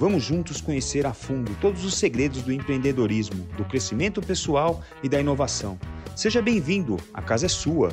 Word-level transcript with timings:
Vamos 0.00 0.22
juntos 0.22 0.62
conhecer 0.62 1.04
a 1.04 1.12
fundo 1.12 1.54
todos 1.60 1.84
os 1.84 1.92
segredos 1.92 2.40
do 2.40 2.50
empreendedorismo, 2.50 3.44
do 3.54 3.66
crescimento 3.66 4.22
pessoal 4.22 4.82
e 5.02 5.10
da 5.10 5.20
inovação. 5.20 5.78
Seja 6.16 6.40
bem-vindo, 6.40 6.96
a 7.12 7.20
casa 7.20 7.44
é 7.44 7.48
sua. 7.50 7.92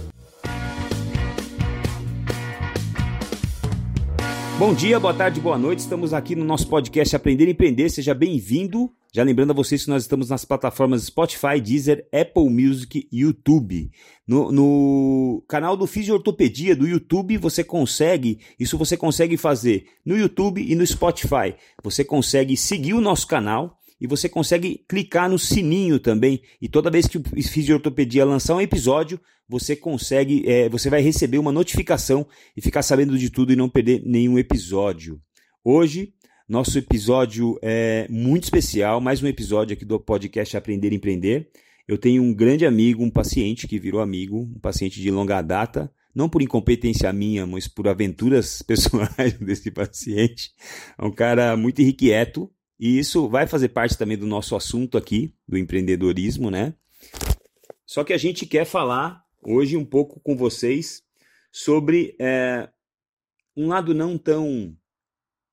Bom 4.60 4.74
dia, 4.74 5.00
boa 5.00 5.14
tarde, 5.14 5.40
boa 5.40 5.56
noite. 5.56 5.80
Estamos 5.80 6.16
aqui 6.16 6.36
no 6.36 6.44
nosso 6.44 6.68
podcast 6.68 7.16
Aprender 7.16 7.48
e 7.48 7.52
Empreender. 7.52 7.92
Seja 7.92 8.16
bem-vindo. 8.16 8.92
Já 9.14 9.22
lembrando 9.22 9.52
a 9.52 9.54
vocês 9.54 9.84
que 9.84 9.90
nós 9.92 10.02
estamos 10.02 10.30
nas 10.30 10.46
plataformas 10.46 11.04
Spotify, 11.04 11.62
Deezer, 11.62 12.08
Apple 12.12 12.50
Music 12.50 13.08
e 13.12 13.20
YouTube. 13.20 13.92
No, 14.28 14.52
no 14.52 15.44
canal 15.48 15.78
do 15.78 15.86
Fisiortopedia 15.86 16.76
do 16.76 16.88
YouTube 16.88 17.38
você 17.38 17.64
consegue, 17.64 18.40
isso 18.60 18.80
você 18.80 18.98
consegue 18.98 19.38
fazer 19.38 19.86
no 20.04 20.18
YouTube 20.18 20.60
e 20.60 20.74
no 20.74 20.86
Spotify. 20.86 21.54
Você 21.84 22.04
consegue 22.04 22.58
seguir 22.58 22.96
o 22.96 23.02
nosso 23.02 23.28
canal 23.28 23.78
e 24.00 24.08
você 24.08 24.30
consegue 24.30 24.84
clicar 24.88 25.30
no 25.30 25.40
sininho 25.40 26.00
também. 26.00 26.42
E 26.62 26.68
toda 26.68 26.92
vez 26.92 27.08
que 27.08 27.18
o 27.18 27.24
Fisiortopedia 27.24 28.26
lançar 28.26 28.56
um 28.56 28.62
episódio, 28.62 29.20
você 29.48 29.76
consegue, 29.76 30.44
é, 30.48 30.70
você 30.70 30.90
vai 30.90 31.02
receber 31.02 31.38
uma 31.38 31.52
notificação 31.52 32.28
e 32.56 32.62
ficar 32.62 32.82
sabendo 32.82 33.18
de 33.18 33.30
tudo 33.30 33.54
e 33.54 33.56
não 33.56 33.70
perder 33.70 34.04
nenhum 34.06 34.38
episódio. 34.38 35.20
Hoje, 35.64 36.14
nosso 36.48 36.78
episódio 36.78 37.58
é 37.62 38.08
muito 38.10 38.44
especial, 38.46 39.02
mais 39.02 39.22
um 39.22 39.28
episódio 39.28 39.74
aqui 39.74 39.84
do 39.84 40.00
podcast 40.00 40.56
Aprender 40.56 40.94
e 40.94 40.96
Empreender. 40.96 41.50
Eu 41.88 41.98
tenho 41.98 42.22
um 42.22 42.34
grande 42.34 42.66
amigo, 42.66 43.04
um 43.04 43.10
paciente 43.10 43.68
que 43.68 43.80
virou 43.80 44.02
amigo, 44.02 44.42
um 44.42 44.60
paciente 44.60 45.02
de 45.02 45.10
longa 45.10 45.42
data, 45.42 45.92
não 46.14 46.28
por 46.28 46.42
incompetência 46.42 47.12
minha, 47.14 47.46
mas 47.48 47.68
por 47.68 47.88
aventuras 47.88 48.62
pessoais 48.68 49.34
desse 49.40 49.72
paciente. 49.72 50.52
É 50.98 51.06
um 51.06 51.12
cara 51.12 51.56
muito 51.56 51.82
irrequieto, 51.82 52.52
e 52.80 53.00
isso 53.00 53.28
vai 53.28 53.48
fazer 53.48 53.70
parte 53.70 53.98
também 53.98 54.18
do 54.18 54.28
nosso 54.28 54.56
assunto 54.56 54.98
aqui, 54.98 55.34
do 55.48 55.58
empreendedorismo, 55.58 56.52
né? 56.52 56.74
Só 57.86 58.04
que 58.04 58.14
a 58.14 58.18
gente 58.18 58.46
quer 58.46 58.66
falar 58.66 59.24
hoje 59.42 59.78
um 59.78 59.86
pouco 59.86 60.20
com 60.20 60.36
vocês 60.36 61.04
sobre 61.52 62.16
é, 62.20 62.70
um 63.56 63.68
lado 63.68 63.94
não 63.94 64.18
tão 64.18 64.76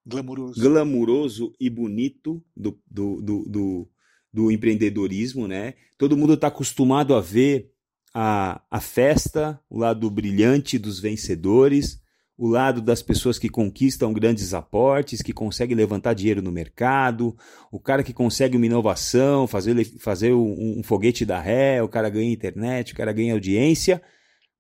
glamuroso, 0.04 0.60
glamuroso 0.60 1.54
e 1.58 1.70
bonito 1.70 2.44
do, 2.54 2.78
do, 2.90 3.22
do, 3.22 3.44
do, 3.48 3.90
do 4.32 4.50
empreendedorismo, 4.50 5.48
né? 5.48 5.74
Todo 5.96 6.16
mundo 6.16 6.34
está 6.34 6.48
acostumado 6.48 7.14
a 7.14 7.20
ver 7.20 7.72
a, 8.12 8.60
a 8.70 8.80
festa, 8.80 9.60
o 9.70 9.78
lado 9.78 10.10
brilhante 10.10 10.78
dos 10.78 11.00
vencedores, 11.00 12.02
o 12.36 12.48
lado 12.48 12.82
das 12.82 13.00
pessoas 13.00 13.38
que 13.38 13.48
conquistam 13.48 14.12
grandes 14.12 14.54
aportes, 14.54 15.22
que 15.22 15.32
conseguem 15.32 15.76
levantar 15.76 16.14
dinheiro 16.14 16.42
no 16.42 16.50
mercado, 16.50 17.36
o 17.70 17.78
cara 17.78 18.02
que 18.02 18.12
consegue 18.12 18.56
uma 18.56 18.66
inovação, 18.66 19.46
fazer, 19.46 19.84
fazer 20.00 20.32
um, 20.32 20.78
um 20.78 20.82
foguete 20.82 21.24
da 21.24 21.40
ré, 21.40 21.82
o 21.82 21.88
cara 21.88 22.08
ganha 22.08 22.32
internet, 22.32 22.92
o 22.92 22.96
cara 22.96 23.12
ganha 23.12 23.34
audiência, 23.34 24.02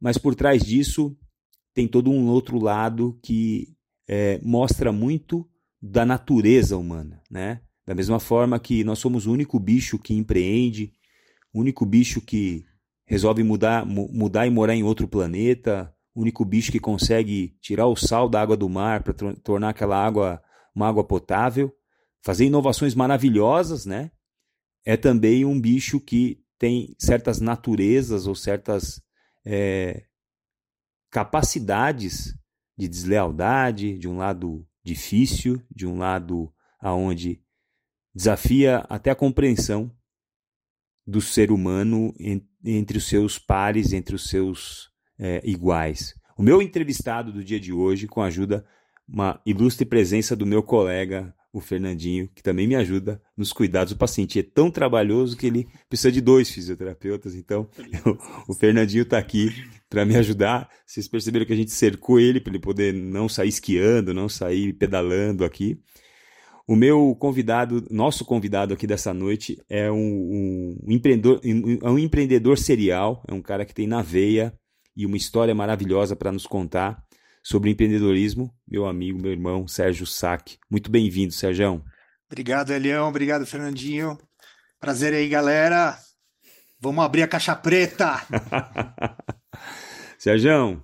mas 0.00 0.16
por 0.16 0.34
trás 0.34 0.62
disso 0.62 1.16
tem 1.74 1.88
todo 1.88 2.10
um 2.10 2.28
outro 2.28 2.58
lado 2.60 3.18
que 3.22 3.74
é, 4.08 4.38
mostra 4.42 4.92
muito 4.92 5.48
da 5.82 6.06
natureza 6.06 6.76
humana, 6.76 7.20
né? 7.30 7.60
Da 7.86 7.94
mesma 7.94 8.18
forma 8.18 8.58
que 8.58 8.82
nós 8.84 8.98
somos 8.98 9.26
o 9.26 9.32
único 9.32 9.58
bicho 9.58 9.98
que 9.98 10.14
empreende, 10.14 10.92
o 11.52 11.60
único 11.60 11.84
bicho 11.84 12.20
que 12.20 12.64
resolve 13.06 13.42
mudar, 13.42 13.84
mudar 13.84 14.46
e 14.46 14.50
morar 14.50 14.74
em 14.74 14.82
outro 14.82 15.06
planeta, 15.06 15.93
o 16.14 16.22
único 16.22 16.44
bicho 16.44 16.70
que 16.70 16.78
consegue 16.78 17.56
tirar 17.60 17.86
o 17.86 17.96
sal 17.96 18.28
da 18.28 18.40
água 18.40 18.56
do 18.56 18.68
mar 18.68 19.02
para 19.02 19.14
tornar 19.42 19.70
aquela 19.70 19.96
água 19.96 20.42
uma 20.74 20.88
água 20.88 21.04
potável, 21.04 21.72
fazer 22.22 22.46
inovações 22.46 22.94
maravilhosas, 22.94 23.86
né? 23.86 24.10
É 24.84 24.96
também 24.96 25.44
um 25.44 25.60
bicho 25.60 26.00
que 26.00 26.42
tem 26.58 26.94
certas 26.98 27.40
naturezas 27.40 28.26
ou 28.26 28.34
certas 28.34 29.00
é, 29.44 30.04
capacidades 31.10 32.36
de 32.76 32.88
deslealdade, 32.88 33.98
de 33.98 34.08
um 34.08 34.16
lado 34.16 34.66
difícil, 34.82 35.62
de 35.70 35.86
um 35.86 35.98
lado 35.98 36.52
aonde 36.80 37.40
desafia 38.14 38.78
até 38.88 39.10
a 39.10 39.16
compreensão 39.16 39.90
do 41.06 41.20
ser 41.20 41.50
humano 41.50 42.14
entre 42.64 42.98
os 42.98 43.06
seus 43.06 43.38
pares, 43.38 43.92
entre 43.92 44.14
os 44.14 44.28
seus 44.28 44.93
é, 45.18 45.40
iguais. 45.44 46.14
O 46.36 46.42
meu 46.42 46.60
entrevistado 46.60 47.32
do 47.32 47.44
dia 47.44 47.60
de 47.60 47.72
hoje, 47.72 48.06
com 48.06 48.20
a 48.20 48.26
ajuda, 48.26 48.64
uma 49.08 49.40
ilustre 49.46 49.84
presença 49.84 50.34
do 50.34 50.46
meu 50.46 50.62
colega, 50.62 51.34
o 51.52 51.60
Fernandinho, 51.60 52.28
que 52.34 52.42
também 52.42 52.66
me 52.66 52.74
ajuda 52.74 53.22
nos 53.36 53.52
cuidados. 53.52 53.92
O 53.92 53.96
paciente 53.96 54.40
é 54.40 54.42
tão 54.42 54.70
trabalhoso 54.70 55.36
que 55.36 55.46
ele 55.46 55.68
precisa 55.88 56.10
de 56.10 56.20
dois 56.20 56.50
fisioterapeutas, 56.50 57.36
então 57.36 57.68
eu, 58.04 58.18
o 58.48 58.54
Fernandinho 58.54 59.02
está 59.02 59.18
aqui 59.18 59.50
para 59.88 60.04
me 60.04 60.16
ajudar. 60.16 60.68
Vocês 60.84 61.06
perceberam 61.06 61.46
que 61.46 61.52
a 61.52 61.56
gente 61.56 61.70
cercou 61.70 62.18
ele 62.18 62.40
para 62.40 62.50
ele 62.50 62.58
poder 62.58 62.92
não 62.92 63.28
sair 63.28 63.48
esquiando, 63.48 64.12
não 64.12 64.28
sair 64.28 64.72
pedalando 64.72 65.44
aqui. 65.44 65.78
O 66.66 66.74
meu 66.74 67.14
convidado, 67.20 67.86
nosso 67.90 68.24
convidado 68.24 68.74
aqui 68.74 68.86
dessa 68.86 69.14
noite 69.14 69.62
é 69.68 69.92
um, 69.92 70.78
um, 70.82 70.92
empreendedor, 70.92 71.40
um, 71.44 71.90
um 71.92 71.98
empreendedor 71.98 72.58
serial, 72.58 73.22
é 73.28 73.34
um 73.34 73.42
cara 73.42 73.64
que 73.64 73.74
tem 73.74 73.86
na 73.86 74.02
veia 74.02 74.52
e 74.96 75.04
uma 75.06 75.16
história 75.16 75.54
maravilhosa 75.54 76.14
para 76.14 76.32
nos 76.32 76.46
contar 76.46 77.02
sobre 77.42 77.70
empreendedorismo, 77.70 78.50
meu 78.66 78.86
amigo, 78.86 79.20
meu 79.20 79.30
irmão 79.30 79.68
Sérgio 79.68 80.06
Sack. 80.06 80.58
Muito 80.70 80.90
bem-vindo, 80.90 81.32
Sérgio. 81.32 81.84
Obrigado, 82.26 82.72
Elião. 82.72 83.08
Obrigado, 83.08 83.44
Fernandinho. 83.44 84.18
Prazer 84.80 85.12
aí, 85.12 85.28
galera. 85.28 85.98
Vamos 86.80 87.04
abrir 87.04 87.22
a 87.22 87.28
caixa 87.28 87.54
preta. 87.54 88.16
Sérgio, 90.18 90.76
o 90.76 90.82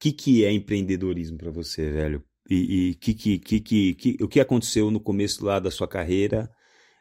que, 0.00 0.12
que 0.12 0.44
é 0.44 0.52
empreendedorismo 0.52 1.38
para 1.38 1.50
você, 1.50 1.90
velho? 1.90 2.24
E, 2.50 2.90
e 2.90 2.94
que, 2.96 3.14
que, 3.14 3.38
que, 3.38 3.94
que, 3.94 4.16
o 4.20 4.28
que 4.28 4.40
aconteceu 4.40 4.90
no 4.90 5.00
começo 5.00 5.44
lá 5.44 5.60
da 5.60 5.70
sua 5.70 5.86
carreira? 5.86 6.50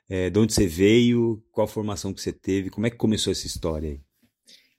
É, 0.08 0.30
de 0.30 0.40
onde 0.40 0.54
você 0.54 0.68
veio? 0.68 1.44
Qual 1.52 1.66
a 1.66 1.68
formação 1.68 2.14
que 2.14 2.22
você 2.22 2.32
teve? 2.32 2.70
Como 2.70 2.86
é 2.86 2.90
que 2.90 2.98
começou 2.98 3.32
essa 3.32 3.48
história 3.48 3.90
aí? 3.90 4.02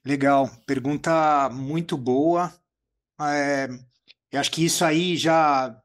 Legal, 0.05 0.49
pergunta 0.65 1.49
muito 1.49 1.97
boa. 1.97 2.53
É, 3.21 3.69
eu 4.31 4.39
acho 4.39 4.51
que 4.51 4.65
isso 4.65 4.85
aí 4.85 5.17
já 5.17 5.77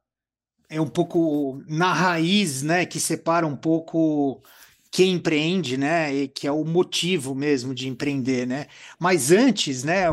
é 0.71 0.81
um 0.81 0.89
pouco 0.89 1.63
na 1.69 1.93
raiz, 1.95 2.63
né, 2.63 2.87
que 2.87 3.01
separa 3.01 3.47
um 3.47 3.57
pouco 3.57 4.43
quem 4.91 5.15
empreende, 5.15 5.77
né, 5.79 6.15
e 6.15 6.29
que 6.29 6.47
é 6.47 6.53
o 6.53 6.65
motivo 6.65 7.35
mesmo 7.35 7.75
de 7.75 7.89
empreender, 7.89 8.47
né. 8.47 8.67
Mas 8.99 9.33
antes, 9.33 9.85
né, 9.85 10.05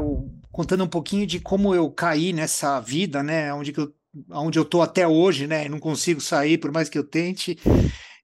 contando 0.52 0.84
um 0.86 0.88
pouquinho 0.90 1.28
de 1.28 1.40
como 1.40 1.76
eu 1.76 1.92
caí 1.92 2.34
nessa 2.34 2.80
vida, 2.82 3.24
né, 3.24 3.54
onde 3.54 3.74
que 3.74 3.80
eu, 3.82 3.94
onde 4.32 4.60
eu 4.60 4.66
tô 4.66 4.82
até 4.82 5.08
hoje, 5.08 5.48
né, 5.48 5.70
não 5.70 5.80
consigo 5.80 6.22
sair 6.22 6.58
por 6.60 6.72
mais 6.72 6.90
que 6.90 6.98
eu 6.98 7.04
tente, 7.04 7.58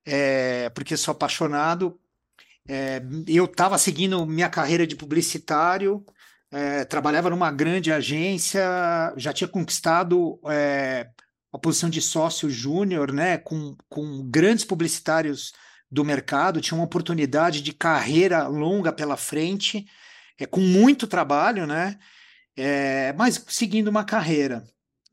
é, 0.06 0.70
porque 0.72 0.98
sou 0.98 1.12
apaixonado. 1.14 2.00
É, 2.68 3.02
eu 3.28 3.46
estava 3.46 3.78
seguindo 3.78 4.26
minha 4.26 4.50
carreira 4.50 4.86
de 4.86 4.96
publicitário, 4.96 6.06
é, 6.52 6.86
trabalhava 6.86 7.30
numa 7.30 7.52
grande 7.52 7.92
agência, 7.92 8.62
já 9.18 9.34
tinha 9.34 9.48
conquistado 9.48 10.40
é, 10.48 11.10
a 11.52 11.58
posição 11.58 11.90
de 11.90 12.02
sócio 12.02 12.50
júnior, 12.50 13.12
né, 13.12 13.38
com, 13.38 13.76
com 13.90 14.30
grandes 14.30 14.64
publicitários 14.64 15.54
do 15.90 16.06
mercado, 16.06 16.62
tinha 16.62 16.78
uma 16.78 16.86
oportunidade 16.86 17.62
de 17.62 17.74
carreira 17.74 18.48
longa 18.48 18.94
pela 18.94 19.18
frente, 19.18 19.86
é, 20.40 20.46
com 20.46 20.62
muito 20.62 21.08
trabalho, 21.08 21.66
né, 21.66 21.98
é, 22.56 23.14
mas 23.14 23.44
seguindo 23.48 23.88
uma 23.88 24.04
carreira. 24.04 24.64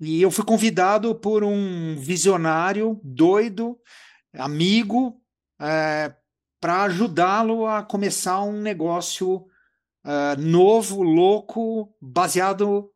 E 0.01 0.23
eu 0.23 0.31
fui 0.31 0.44
convidado 0.44 1.15
por 1.15 1.43
um 1.43 1.97
visionário 1.97 3.01
doido, 3.03 3.77
amigo, 4.33 5.21
é, 5.61 6.15
para 6.60 6.82
ajudá-lo 6.84 7.66
a 7.66 7.82
começar 7.82 8.43
um 8.43 8.60
negócio 8.60 9.46
uh, 10.05 10.40
novo, 10.40 11.02
louco, 11.02 11.94
baseado 12.00 12.90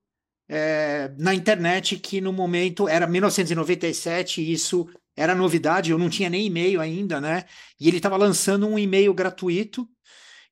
é, 0.49 1.11
na 1.19 1.35
internet, 1.35 1.97
que 1.99 2.21
no 2.21 2.33
momento 2.33 2.89
era 2.89 3.07
1997, 3.07 4.43
e 4.43 4.53
isso 4.53 4.89
era 5.17 5.35
novidade, 5.35 5.91
eu 5.91 5.99
não 5.99 6.11
tinha 6.11 6.29
nem 6.29 6.47
e-mail 6.47 6.81
ainda, 6.81 7.21
né? 7.21 7.45
E 7.79 7.89
ele 7.89 7.99
estava 7.99 8.17
lançando 8.17 8.67
um 8.67 8.79
e-mail 8.79 9.13
gratuito 9.15 9.89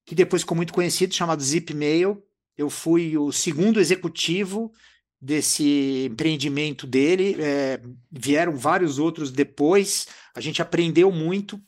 que 0.04 0.14
depois 0.14 0.42
ficou 0.42 0.56
muito 0.56 0.72
conhecido, 0.72 1.14
chamado 1.14 1.42
Zipmail. 1.42 2.22
Eu 2.56 2.68
fui 2.68 3.16
o 3.16 3.30
segundo 3.30 3.80
executivo 3.80 4.72
desse 5.20 6.06
empreendimento 6.10 6.86
dele. 6.86 7.36
É, 7.40 7.80
vieram 8.10 8.56
vários 8.56 8.98
outros 8.98 9.30
depois. 9.30 10.08
A 10.34 10.40
gente 10.40 10.60
aprendeu 10.60 11.12
muito. 11.12 11.60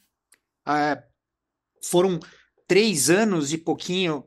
É, 0.66 1.02
foram 1.84 2.18
três 2.66 3.10
anos 3.10 3.52
e 3.52 3.58
pouquinho 3.58 4.24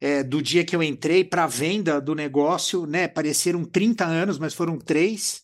é, 0.00 0.22
do 0.22 0.40
dia 0.40 0.64
que 0.64 0.76
eu 0.76 0.82
entrei 0.82 1.24
para 1.24 1.44
a 1.44 1.48
venda 1.48 2.00
do 2.00 2.14
negócio, 2.14 2.86
né? 2.86 3.08
Pareceram 3.08 3.64
30 3.64 4.04
anos, 4.04 4.38
mas 4.38 4.54
foram 4.54 4.78
três. 4.78 5.42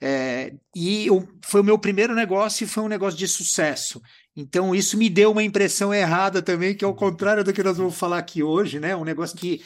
É, 0.00 0.52
e 0.74 1.06
eu, 1.06 1.26
foi 1.44 1.60
o 1.60 1.64
meu 1.64 1.78
primeiro 1.78 2.14
negócio 2.14 2.64
e 2.64 2.68
foi 2.68 2.82
um 2.82 2.88
negócio 2.88 3.18
de 3.18 3.28
sucesso. 3.28 4.02
Então, 4.36 4.74
isso 4.74 4.98
me 4.98 5.08
deu 5.08 5.30
uma 5.30 5.42
impressão 5.42 5.94
errada 5.94 6.42
também, 6.42 6.76
que 6.76 6.84
é 6.84 6.88
o 6.88 6.94
contrário 6.94 7.44
do 7.44 7.52
que 7.52 7.62
nós 7.62 7.76
vamos 7.76 7.94
falar 7.94 8.18
aqui 8.18 8.42
hoje, 8.42 8.80
né? 8.80 8.96
Um 8.96 9.04
negócio 9.04 9.36
que 9.36 9.62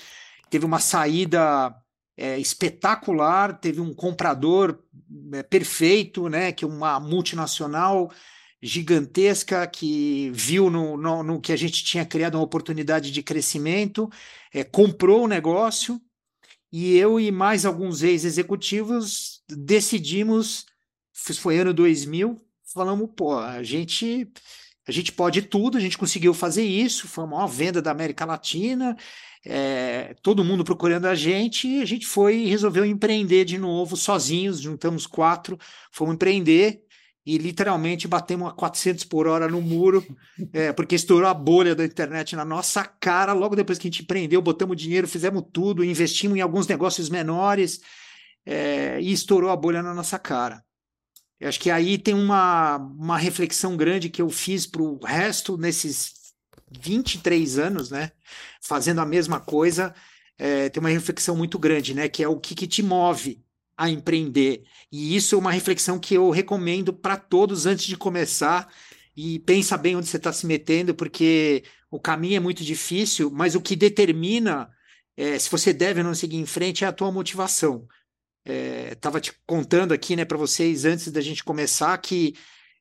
teve 0.50 0.66
uma 0.66 0.78
saída 0.78 1.74
é, 2.16 2.38
espetacular, 2.38 3.58
teve 3.58 3.80
um 3.80 3.94
comprador 3.94 4.78
é, 5.32 5.42
perfeito, 5.42 6.28
né? 6.28 6.52
Que 6.52 6.66
uma 6.66 7.00
multinacional 7.00 8.10
gigantesca 8.60 9.66
que 9.66 10.30
viu 10.30 10.68
no, 10.68 10.96
no, 10.96 11.22
no, 11.22 11.40
que 11.40 11.52
a 11.52 11.56
gente 11.56 11.84
tinha 11.84 12.04
criado 12.04 12.34
uma 12.34 12.44
oportunidade 12.44 13.10
de 13.10 13.22
crescimento, 13.22 14.10
é, 14.52 14.64
comprou 14.64 15.24
o 15.24 15.28
negócio 15.28 16.00
e 16.72 16.96
eu 16.96 17.18
e 17.18 17.30
mais 17.30 17.64
alguns 17.64 18.02
ex-executivos 18.02 19.42
decidimos, 19.48 20.66
foi 21.40 21.58
ano 21.58 21.72
2000, 21.72 22.40
falamos, 22.72 23.08
pô, 23.16 23.38
a 23.38 23.62
gente 23.62 24.30
a 24.86 24.92
gente 24.92 25.12
pode 25.12 25.42
tudo, 25.42 25.76
a 25.76 25.80
gente 25.80 25.98
conseguiu 25.98 26.32
fazer 26.32 26.64
isso, 26.64 27.06
foi 27.06 27.24
a 27.24 27.26
maior 27.26 27.46
venda 27.46 27.82
da 27.82 27.90
América 27.90 28.24
Latina, 28.24 28.96
é, 29.44 30.14
todo 30.22 30.42
mundo 30.42 30.64
procurando 30.64 31.04
a 31.04 31.14
gente, 31.14 31.68
e 31.68 31.82
a 31.82 31.84
gente 31.84 32.06
foi 32.06 32.36
e 32.38 32.46
resolveu 32.46 32.86
empreender 32.86 33.44
de 33.44 33.58
novo, 33.58 33.98
sozinhos, 33.98 34.60
juntamos 34.60 35.06
quatro, 35.06 35.58
fomos 35.92 36.14
empreender, 36.14 36.82
e 37.28 37.36
literalmente 37.36 38.08
batemos 38.08 38.48
a 38.48 38.52
400 38.52 39.04
por 39.04 39.26
hora 39.26 39.46
no 39.48 39.60
muro, 39.60 40.02
é, 40.50 40.72
porque 40.72 40.94
estourou 40.94 41.28
a 41.28 41.34
bolha 41.34 41.74
da 41.74 41.84
internet 41.84 42.34
na 42.34 42.42
nossa 42.42 42.82
cara. 42.82 43.34
Logo 43.34 43.54
depois 43.54 43.78
que 43.78 43.86
a 43.86 43.90
gente 43.90 44.00
empreendeu, 44.00 44.40
botamos 44.40 44.78
dinheiro, 44.78 45.06
fizemos 45.06 45.44
tudo, 45.52 45.84
investimos 45.84 46.38
em 46.38 46.40
alguns 46.40 46.66
negócios 46.66 47.10
menores 47.10 47.82
é, 48.46 48.98
e 49.02 49.12
estourou 49.12 49.50
a 49.50 49.56
bolha 49.56 49.82
na 49.82 49.92
nossa 49.92 50.18
cara. 50.18 50.64
Eu 51.38 51.50
acho 51.50 51.60
que 51.60 51.70
aí 51.70 51.98
tem 51.98 52.14
uma, 52.14 52.78
uma 52.78 53.18
reflexão 53.18 53.76
grande 53.76 54.08
que 54.08 54.22
eu 54.22 54.30
fiz 54.30 54.64
para 54.64 54.80
o 54.80 54.98
resto 55.04 55.58
nesses 55.58 56.32
23 56.80 57.58
anos, 57.58 57.90
né? 57.90 58.10
Fazendo 58.62 59.02
a 59.02 59.06
mesma 59.06 59.38
coisa, 59.38 59.94
é, 60.38 60.70
tem 60.70 60.80
uma 60.80 60.88
reflexão 60.88 61.36
muito 61.36 61.58
grande, 61.58 61.92
né? 61.92 62.08
Que 62.08 62.24
é 62.24 62.28
o 62.28 62.40
que, 62.40 62.54
que 62.54 62.66
te 62.66 62.82
move 62.82 63.44
a 63.78 63.88
empreender. 63.88 64.64
E 64.90 65.14
isso 65.14 65.36
é 65.36 65.38
uma 65.38 65.52
reflexão 65.52 66.00
que 66.00 66.14
eu 66.14 66.30
recomendo 66.30 66.92
para 66.92 67.16
todos 67.16 67.64
antes 67.64 67.86
de 67.86 67.96
começar. 67.96 68.68
E 69.16 69.38
pensa 69.38 69.76
bem 69.76 69.94
onde 69.94 70.08
você 70.08 70.16
está 70.16 70.32
se 70.32 70.46
metendo, 70.46 70.94
porque 70.94 71.62
o 71.90 72.00
caminho 72.00 72.36
é 72.36 72.40
muito 72.40 72.64
difícil, 72.64 73.30
mas 73.30 73.54
o 73.54 73.60
que 73.60 73.76
determina 73.76 74.68
é, 75.16 75.38
se 75.38 75.50
você 75.50 75.72
deve 75.72 76.00
ou 76.00 76.06
não 76.06 76.14
seguir 76.14 76.36
em 76.36 76.46
frente 76.46 76.84
é 76.84 76.88
a 76.88 76.92
tua 76.92 77.12
motivação. 77.12 77.86
Estava 78.92 79.18
é, 79.18 79.20
te 79.20 79.32
contando 79.46 79.92
aqui 79.92 80.16
né, 80.16 80.24
para 80.24 80.38
vocês 80.38 80.84
antes 80.84 81.10
da 81.12 81.20
gente 81.20 81.44
começar 81.44 81.96
que 81.98 82.34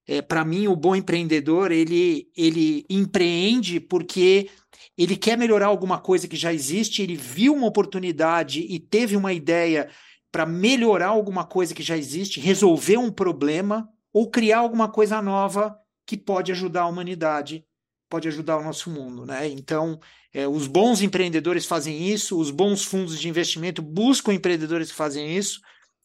é, 0.07 0.21
para 0.21 0.45
mim 0.45 0.67
o 0.67 0.75
bom 0.75 0.95
empreendedor 0.95 1.71
ele, 1.71 2.29
ele 2.35 2.85
empreende 2.89 3.79
porque 3.79 4.50
ele 4.97 5.17
quer 5.17 5.38
melhorar 5.38 5.67
alguma 5.67 6.00
coisa 6.00 6.27
que 6.27 6.38
já 6.38 6.53
existe, 6.53 7.01
ele 7.01 7.15
viu 7.15 7.53
uma 7.53 7.67
oportunidade 7.67 8.61
e 8.61 8.79
teve 8.79 9.15
uma 9.15 9.33
ideia 9.33 9.89
para 10.38 10.45
melhorar 10.45 11.07
alguma 11.07 11.44
coisa 11.44 11.74
que 11.74 11.81
já 11.81 11.98
existe, 11.98 12.39
resolver 12.39 12.95
um 12.95 13.12
problema 13.12 13.89
ou 14.13 14.30
criar 14.30 14.60
alguma 14.60 14.88
coisa 14.88 15.19
nova 15.19 15.75
que 16.06 16.16
pode 16.16 16.51
ajudar 16.51 16.81
a 16.81 16.88
humanidade, 16.88 17.66
pode 18.07 18.28
ajudar 18.28 18.57
o 18.57 18.63
nosso 18.63 18.92
mundo, 18.92 19.25
né? 19.25 19.48
Então, 19.48 20.00
é, 20.31 20.48
os 20.48 20.68
bons 20.68 21.01
empreendedores 21.01 21.66
fazem 21.66 22.07
isso, 22.07 22.39
os 22.39 22.51
bons 22.51 22.86
fundos 22.86 23.19
de 23.19 23.28
investimento 23.28 23.81
buscam 23.81 24.31
empreendedores 24.31 24.92
que 24.92 24.95
fazem 24.95 25.36
isso. 25.36 25.60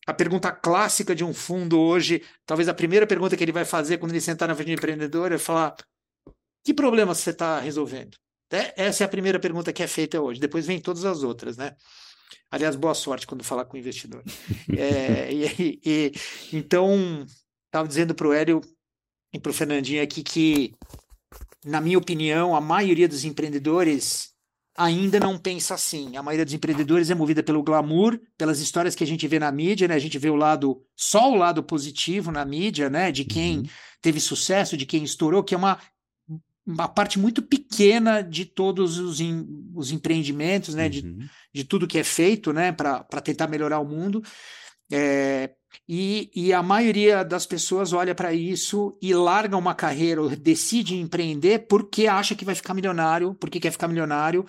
A 0.06 0.14
pergunta 0.14 0.50
clássica 0.50 1.14
de 1.14 1.22
um 1.22 1.34
fundo 1.34 1.78
hoje, 1.78 2.22
talvez 2.46 2.70
a 2.70 2.74
primeira 2.74 3.06
pergunta 3.06 3.36
que 3.36 3.44
ele 3.44 3.52
vai 3.52 3.66
fazer 3.66 3.98
quando 3.98 4.12
ele 4.12 4.20
sentar 4.22 4.48
na 4.48 4.54
frente 4.54 4.68
do 4.68 4.78
empreendedor 4.78 5.30
é 5.30 5.36
falar: 5.36 5.76
que 6.64 6.72
problema 6.72 7.14
você 7.14 7.28
está 7.28 7.60
resolvendo? 7.60 8.16
É, 8.50 8.72
essa 8.82 9.04
é 9.04 9.06
a 9.06 9.10
primeira 9.10 9.38
pergunta 9.38 9.74
que 9.74 9.82
é 9.82 9.86
feita 9.86 10.22
hoje. 10.22 10.40
Depois 10.40 10.66
vem 10.66 10.80
todas 10.80 11.04
as 11.04 11.22
outras, 11.22 11.58
né? 11.58 11.76
Aliás, 12.52 12.76
boa 12.76 12.92
sorte 12.92 13.26
quando 13.26 13.42
falar 13.42 13.64
com 13.64 13.78
o 13.78 13.80
investidor. 13.80 14.22
é, 14.76 15.32
e, 15.32 15.80
e, 15.82 16.12
então, 16.52 17.24
estava 17.64 17.88
dizendo 17.88 18.14
para 18.14 18.28
o 18.28 18.32
Hélio 18.34 18.60
e 19.32 19.40
para 19.40 19.48
o 19.48 19.54
Fernandinho 19.54 20.02
aqui 20.02 20.22
que, 20.22 20.74
na 21.64 21.80
minha 21.80 21.96
opinião, 21.96 22.54
a 22.54 22.60
maioria 22.60 23.08
dos 23.08 23.24
empreendedores 23.24 24.32
ainda 24.76 25.18
não 25.18 25.38
pensa 25.38 25.72
assim. 25.72 26.14
A 26.14 26.22
maioria 26.22 26.44
dos 26.44 26.52
empreendedores 26.52 27.08
é 27.08 27.14
movida 27.14 27.42
pelo 27.42 27.62
glamour, 27.62 28.20
pelas 28.36 28.60
histórias 28.60 28.94
que 28.94 29.02
a 29.02 29.06
gente 29.06 29.26
vê 29.26 29.38
na 29.38 29.50
mídia, 29.50 29.88
né? 29.88 29.94
A 29.94 29.98
gente 29.98 30.18
vê 30.18 30.28
o 30.28 30.36
lado, 30.36 30.84
só 30.94 31.32
o 31.32 31.36
lado 31.36 31.62
positivo 31.62 32.30
na 32.30 32.44
mídia, 32.44 32.90
né? 32.90 33.10
De 33.10 33.24
quem 33.24 33.60
uhum. 33.60 33.64
teve 34.02 34.20
sucesso, 34.20 34.76
de 34.76 34.84
quem 34.84 35.02
estourou, 35.04 35.42
que 35.42 35.54
é 35.54 35.58
uma 35.58 35.78
uma 36.66 36.88
parte 36.88 37.18
muito 37.18 37.42
pequena 37.42 38.22
de 38.22 38.44
todos 38.44 38.98
os, 38.98 39.20
em, 39.20 39.46
os 39.74 39.90
empreendimentos, 39.90 40.74
né, 40.74 40.84
uhum. 40.84 40.90
de, 40.90 41.30
de 41.52 41.64
tudo 41.64 41.86
que 41.86 41.98
é 41.98 42.04
feito 42.04 42.52
né, 42.52 42.72
para 42.72 43.20
tentar 43.22 43.48
melhorar 43.48 43.80
o 43.80 43.88
mundo. 43.88 44.22
É, 44.90 45.50
e, 45.88 46.30
e, 46.34 46.52
a 46.52 46.62
maioria 46.62 47.24
das 47.24 47.46
pessoas 47.46 47.92
olha 47.92 48.14
para 48.14 48.32
isso 48.32 48.96
e 49.00 49.14
larga 49.14 49.56
uma 49.56 49.74
carreira, 49.74 50.20
ou 50.20 50.28
decide 50.28 50.96
empreender 50.96 51.60
porque 51.60 52.06
acha 52.06 52.34
que 52.34 52.44
vai 52.44 52.54
ficar 52.54 52.74
milionário, 52.74 53.34
porque 53.34 53.58
quer 53.58 53.70
ficar 53.72 53.88
milionário 53.88 54.44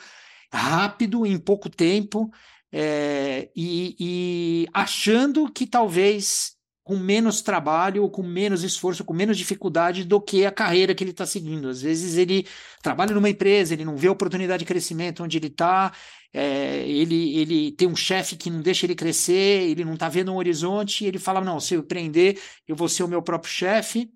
rápido, 0.51 1.25
em 1.25 1.39
pouco 1.39 1.69
tempo, 1.69 2.29
é, 2.71 3.49
e, 3.55 3.95
e 3.99 4.67
achando 4.73 5.49
que 5.51 5.65
talvez 5.65 6.55
com 6.83 6.97
menos 6.97 7.41
trabalho, 7.41 8.09
com 8.09 8.21
menos 8.21 8.63
esforço, 8.63 9.05
com 9.05 9.13
menos 9.13 9.37
dificuldade 9.37 10.03
do 10.03 10.19
que 10.19 10.45
a 10.45 10.51
carreira 10.51 10.93
que 10.93 11.03
ele 11.03 11.11
está 11.11 11.25
seguindo. 11.25 11.69
Às 11.69 11.81
vezes 11.81 12.17
ele 12.17 12.45
trabalha 12.81 13.15
numa 13.15 13.29
empresa, 13.29 13.73
ele 13.73 13.85
não 13.85 13.95
vê 13.95 14.09
oportunidade 14.09 14.59
de 14.59 14.65
crescimento 14.65 15.23
onde 15.23 15.37
ele 15.37 15.47
está, 15.47 15.93
é, 16.33 16.87
ele, 16.87 17.37
ele 17.37 17.71
tem 17.71 17.87
um 17.87 17.95
chefe 17.95 18.35
que 18.35 18.49
não 18.49 18.61
deixa 18.61 18.85
ele 18.85 18.95
crescer, 18.95 19.69
ele 19.69 19.85
não 19.85 19.93
está 19.93 20.09
vendo 20.09 20.33
um 20.33 20.37
horizonte, 20.37 21.03
e 21.03 21.07
ele 21.07 21.19
fala: 21.19 21.39
não, 21.39 21.59
se 21.59 21.75
eu 21.75 21.81
empreender, 21.81 22.41
eu 22.67 22.75
vou 22.75 22.89
ser 22.89 23.03
o 23.03 23.07
meu 23.07 23.21
próprio 23.21 23.51
chefe, 23.51 24.11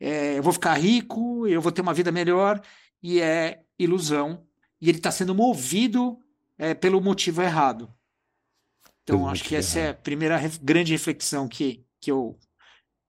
é, 0.00 0.38
eu 0.38 0.42
vou 0.42 0.52
ficar 0.52 0.74
rico, 0.74 1.46
eu 1.46 1.60
vou 1.60 1.70
ter 1.70 1.82
uma 1.82 1.92
vida 1.92 2.10
melhor, 2.10 2.60
e 3.02 3.20
é 3.20 3.60
ilusão. 3.78 4.44
E 4.80 4.88
ele 4.88 4.98
está 4.98 5.10
sendo 5.10 5.34
movido 5.34 6.18
é, 6.56 6.72
pelo 6.72 7.00
motivo 7.00 7.42
errado. 7.42 7.92
Então, 9.02 9.28
acho 9.28 9.44
que 9.44 9.56
essa 9.56 9.78
é 9.78 9.88
a 9.90 9.94
primeira 9.94 10.38
grande 10.62 10.92
reflexão 10.92 11.48
que, 11.48 11.84
que 12.00 12.10
eu, 12.10 12.38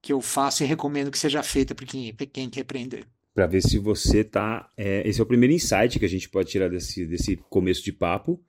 que 0.02 0.14
eu 0.14 0.22
faço 0.22 0.64
e 0.64 0.68
recomendo 0.68 1.12
que 1.12 1.18
seja 1.18 1.44
feita 1.44 1.76
para 1.76 1.86
quem, 1.86 2.14
quem 2.14 2.50
quer 2.50 2.62
aprender. 2.62 3.06
Para 3.34 3.48
ver 3.48 3.62
se 3.62 3.78
você 3.78 4.24
tá. 4.24 4.70
É, 4.76 5.08
esse 5.08 5.20
é 5.20 5.24
o 5.24 5.28
primeiro 5.28 5.54
insight 5.54 6.00
que 6.00 6.06
a 6.06 6.10
gente 6.10 6.30
pode 6.30 6.50
tirar 6.50 6.70
desse, 6.70 7.06
desse 7.06 7.38
começo 7.50 7.84
de 7.84 7.92
papo. 7.92 8.44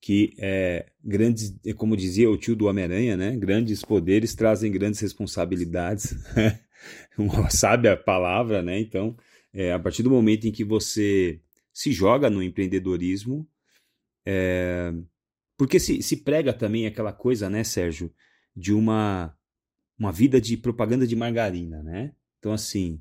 Que 0.00 0.34
é, 0.38 0.86
grandes, 1.02 1.56
é 1.64 1.72
como 1.72 1.96
dizia 1.96 2.28
o 2.28 2.36
tio 2.36 2.56
do 2.56 2.66
Homem-Aranha, 2.66 3.16
né? 3.16 3.36
Grandes 3.36 3.84
poderes 3.84 4.34
trazem 4.34 4.72
grandes 4.72 5.00
responsabilidades. 5.00 6.16
Uma 7.16 7.50
sábia 7.50 7.96
palavra, 7.96 8.62
né? 8.62 8.80
Então, 8.80 9.16
é, 9.52 9.72
a 9.72 9.78
partir 9.78 10.02
do 10.02 10.10
momento 10.10 10.46
em 10.46 10.52
que 10.52 10.64
você 10.64 11.40
se 11.72 11.92
joga 11.92 12.28
no 12.28 12.42
empreendedorismo, 12.42 13.46
é, 14.26 14.92
porque 15.56 15.78
se, 15.78 16.02
se 16.02 16.18
prega 16.18 16.52
também 16.52 16.86
aquela 16.86 17.12
coisa, 17.12 17.48
né, 17.48 17.62
Sérgio, 17.62 18.12
de 18.56 18.72
uma 18.72 19.36
uma 20.02 20.10
vida 20.10 20.40
de 20.40 20.56
propaganda 20.56 21.06
de 21.06 21.14
margarina, 21.14 21.80
né? 21.80 22.12
Então, 22.40 22.52
assim, 22.52 23.00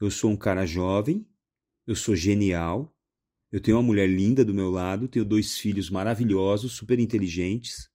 eu 0.00 0.10
sou 0.10 0.30
um 0.30 0.36
cara 0.36 0.64
jovem, 0.64 1.28
eu 1.86 1.94
sou 1.94 2.16
genial, 2.16 2.96
eu 3.52 3.60
tenho 3.60 3.76
uma 3.76 3.82
mulher 3.82 4.08
linda 4.08 4.42
do 4.42 4.54
meu 4.54 4.70
lado, 4.70 5.08
tenho 5.08 5.26
dois 5.26 5.58
filhos 5.58 5.90
maravilhosos, 5.90 6.72
super 6.72 6.98
inteligentes, 6.98 7.90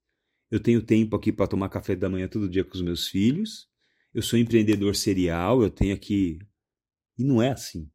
eu 0.52 0.60
tenho 0.60 0.84
tempo 0.84 1.16
aqui 1.16 1.32
para 1.32 1.48
tomar 1.48 1.68
café 1.68 1.96
da 1.96 2.08
manhã 2.08 2.28
todo 2.28 2.48
dia 2.48 2.64
com 2.64 2.76
os 2.76 2.82
meus 2.84 3.08
filhos, 3.08 3.68
eu 4.14 4.22
sou 4.22 4.38
empreendedor 4.38 4.96
serial, 4.96 5.64
eu 5.64 5.72
tenho 5.72 5.96
aqui. 5.96 6.38
E 7.18 7.24
não 7.24 7.42
é 7.42 7.50
assim. 7.50 7.90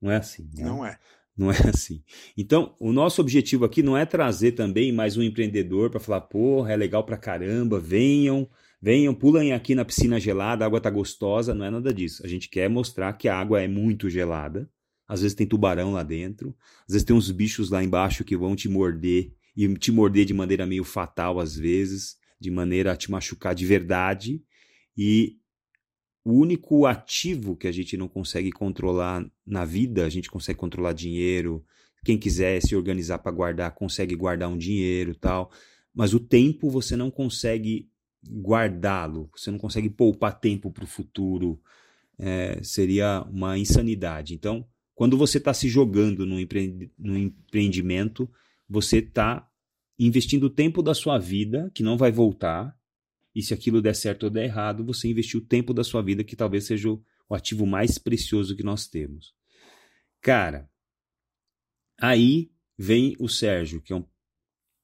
Não 0.00 0.10
é 0.10 0.16
assim. 0.16 0.48
Né? 0.54 0.64
Não 0.64 0.86
é. 0.86 0.98
Não 1.36 1.52
é 1.52 1.56
assim. 1.68 2.02
Então, 2.38 2.74
o 2.80 2.90
nosso 2.90 3.20
objetivo 3.20 3.66
aqui 3.66 3.82
não 3.82 3.98
é 3.98 4.06
trazer 4.06 4.52
também 4.52 4.92
mais 4.92 5.18
um 5.18 5.22
empreendedor 5.22 5.90
para 5.90 6.00
falar, 6.00 6.22
porra, 6.22 6.72
é 6.72 6.76
legal 6.76 7.04
pra 7.04 7.18
caramba, 7.18 7.78
venham, 7.78 8.48
venham, 8.84 9.14
pulem 9.14 9.54
aqui 9.54 9.74
na 9.74 9.82
piscina 9.82 10.20
gelada, 10.20 10.62
a 10.62 10.66
água 10.66 10.78
tá 10.78 10.90
gostosa, 10.90 11.54
não 11.54 11.64
é 11.64 11.70
nada 11.70 11.90
disso. 11.90 12.22
A 12.22 12.28
gente 12.28 12.50
quer 12.50 12.68
mostrar 12.68 13.14
que 13.14 13.30
a 13.30 13.38
água 13.38 13.62
é 13.62 13.66
muito 13.66 14.10
gelada, 14.10 14.70
às 15.08 15.22
vezes 15.22 15.34
tem 15.34 15.46
tubarão 15.46 15.94
lá 15.94 16.02
dentro, 16.02 16.54
às 16.86 16.92
vezes 16.92 17.02
tem 17.02 17.16
uns 17.16 17.30
bichos 17.30 17.70
lá 17.70 17.82
embaixo 17.82 18.24
que 18.24 18.36
vão 18.36 18.54
te 18.54 18.68
morder 18.68 19.32
e 19.56 19.72
te 19.78 19.90
morder 19.90 20.26
de 20.26 20.34
maneira 20.34 20.66
meio 20.66 20.84
fatal 20.84 21.40
às 21.40 21.56
vezes, 21.56 22.16
de 22.38 22.50
maneira 22.50 22.92
a 22.92 22.96
te 22.96 23.10
machucar 23.10 23.54
de 23.54 23.64
verdade. 23.64 24.44
E 24.94 25.38
o 26.22 26.34
único 26.34 26.84
ativo 26.84 27.56
que 27.56 27.66
a 27.66 27.72
gente 27.72 27.96
não 27.96 28.06
consegue 28.06 28.52
controlar 28.52 29.26
na 29.46 29.64
vida, 29.64 30.04
a 30.04 30.10
gente 30.10 30.30
consegue 30.30 30.58
controlar 30.58 30.92
dinheiro, 30.92 31.64
quem 32.04 32.18
quiser 32.18 32.60
se 32.60 32.76
organizar 32.76 33.18
para 33.18 33.32
guardar, 33.32 33.74
consegue 33.74 34.14
guardar 34.14 34.50
um 34.50 34.58
dinheiro 34.58 35.14
tal. 35.14 35.50
Mas 35.94 36.12
o 36.12 36.20
tempo 36.20 36.68
você 36.68 36.96
não 36.96 37.10
consegue 37.10 37.88
guardá-lo, 38.28 39.30
você 39.34 39.50
não 39.50 39.58
consegue 39.58 39.90
poupar 39.90 40.38
tempo 40.38 40.70
para 40.70 40.84
o 40.84 40.88
futuro. 40.88 41.60
É, 42.18 42.62
seria 42.62 43.22
uma 43.22 43.58
insanidade. 43.58 44.34
Então, 44.34 44.66
quando 44.94 45.18
você 45.18 45.38
está 45.38 45.52
se 45.52 45.68
jogando 45.68 46.24
no, 46.24 46.38
empreend 46.38 46.90
no 46.96 47.18
empreendimento, 47.18 48.30
você 48.68 48.98
está 48.98 49.48
investindo 49.98 50.44
o 50.44 50.50
tempo 50.50 50.82
da 50.82 50.94
sua 50.94 51.18
vida, 51.18 51.70
que 51.74 51.82
não 51.82 51.96
vai 51.96 52.12
voltar, 52.12 52.76
e 53.34 53.42
se 53.42 53.52
aquilo 53.52 53.82
der 53.82 53.94
certo 53.94 54.24
ou 54.24 54.30
der 54.30 54.44
errado, 54.44 54.84
você 54.84 55.08
investiu 55.08 55.40
o 55.40 55.44
tempo 55.44 55.74
da 55.74 55.82
sua 55.82 56.02
vida, 56.02 56.22
que 56.22 56.36
talvez 56.36 56.66
seja 56.66 56.90
o, 56.90 57.02
o 57.28 57.34
ativo 57.34 57.66
mais 57.66 57.98
precioso 57.98 58.56
que 58.56 58.62
nós 58.62 58.86
temos. 58.86 59.34
Cara, 60.20 60.70
aí 62.00 62.50
vem 62.78 63.16
o 63.18 63.28
Sérgio, 63.28 63.80
que 63.80 63.92
é 63.92 63.96
um 63.96 64.04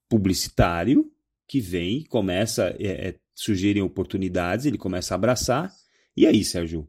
publicitário, 0.08 1.12
que 1.46 1.60
vem, 1.60 2.04
começa, 2.04 2.76
é, 2.78 3.08
é, 3.08 3.20
sugerem 3.40 3.82
oportunidades, 3.82 4.66
ele 4.66 4.76
começa 4.76 5.14
a 5.14 5.16
abraçar. 5.16 5.72
E 6.14 6.26
aí, 6.26 6.44
Sérgio? 6.44 6.82
O 6.82 6.88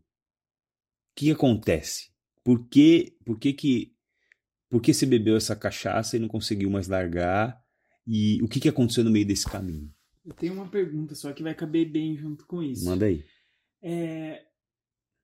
que 1.16 1.32
acontece? 1.32 2.12
Por 2.44 2.68
que, 2.68 3.16
por 3.24 3.40
que 3.40 3.54
que 3.54 3.96
por 4.70 4.82
que 4.82 4.94
você 4.94 5.06
bebeu 5.06 5.38
essa 5.38 5.56
cachaça 5.56 6.16
e 6.16 6.20
não 6.20 6.28
conseguiu 6.28 6.70
mais 6.70 6.88
largar? 6.88 7.62
E 8.06 8.42
o 8.42 8.48
que, 8.48 8.60
que 8.60 8.70
aconteceu 8.70 9.04
no 9.04 9.12
meio 9.12 9.26
desse 9.26 9.46
caminho? 9.46 9.94
Eu 10.26 10.34
tenho 10.34 10.54
uma 10.54 10.68
pergunta 10.68 11.16
só 11.16 11.32
que 11.32 11.44
vai 11.44 11.54
caber 11.54 11.90
bem 11.90 12.18
junto 12.18 12.46
com 12.46 12.62
isso. 12.62 12.86
Manda 12.86 13.06
aí. 13.06 13.24
É, 13.82 14.46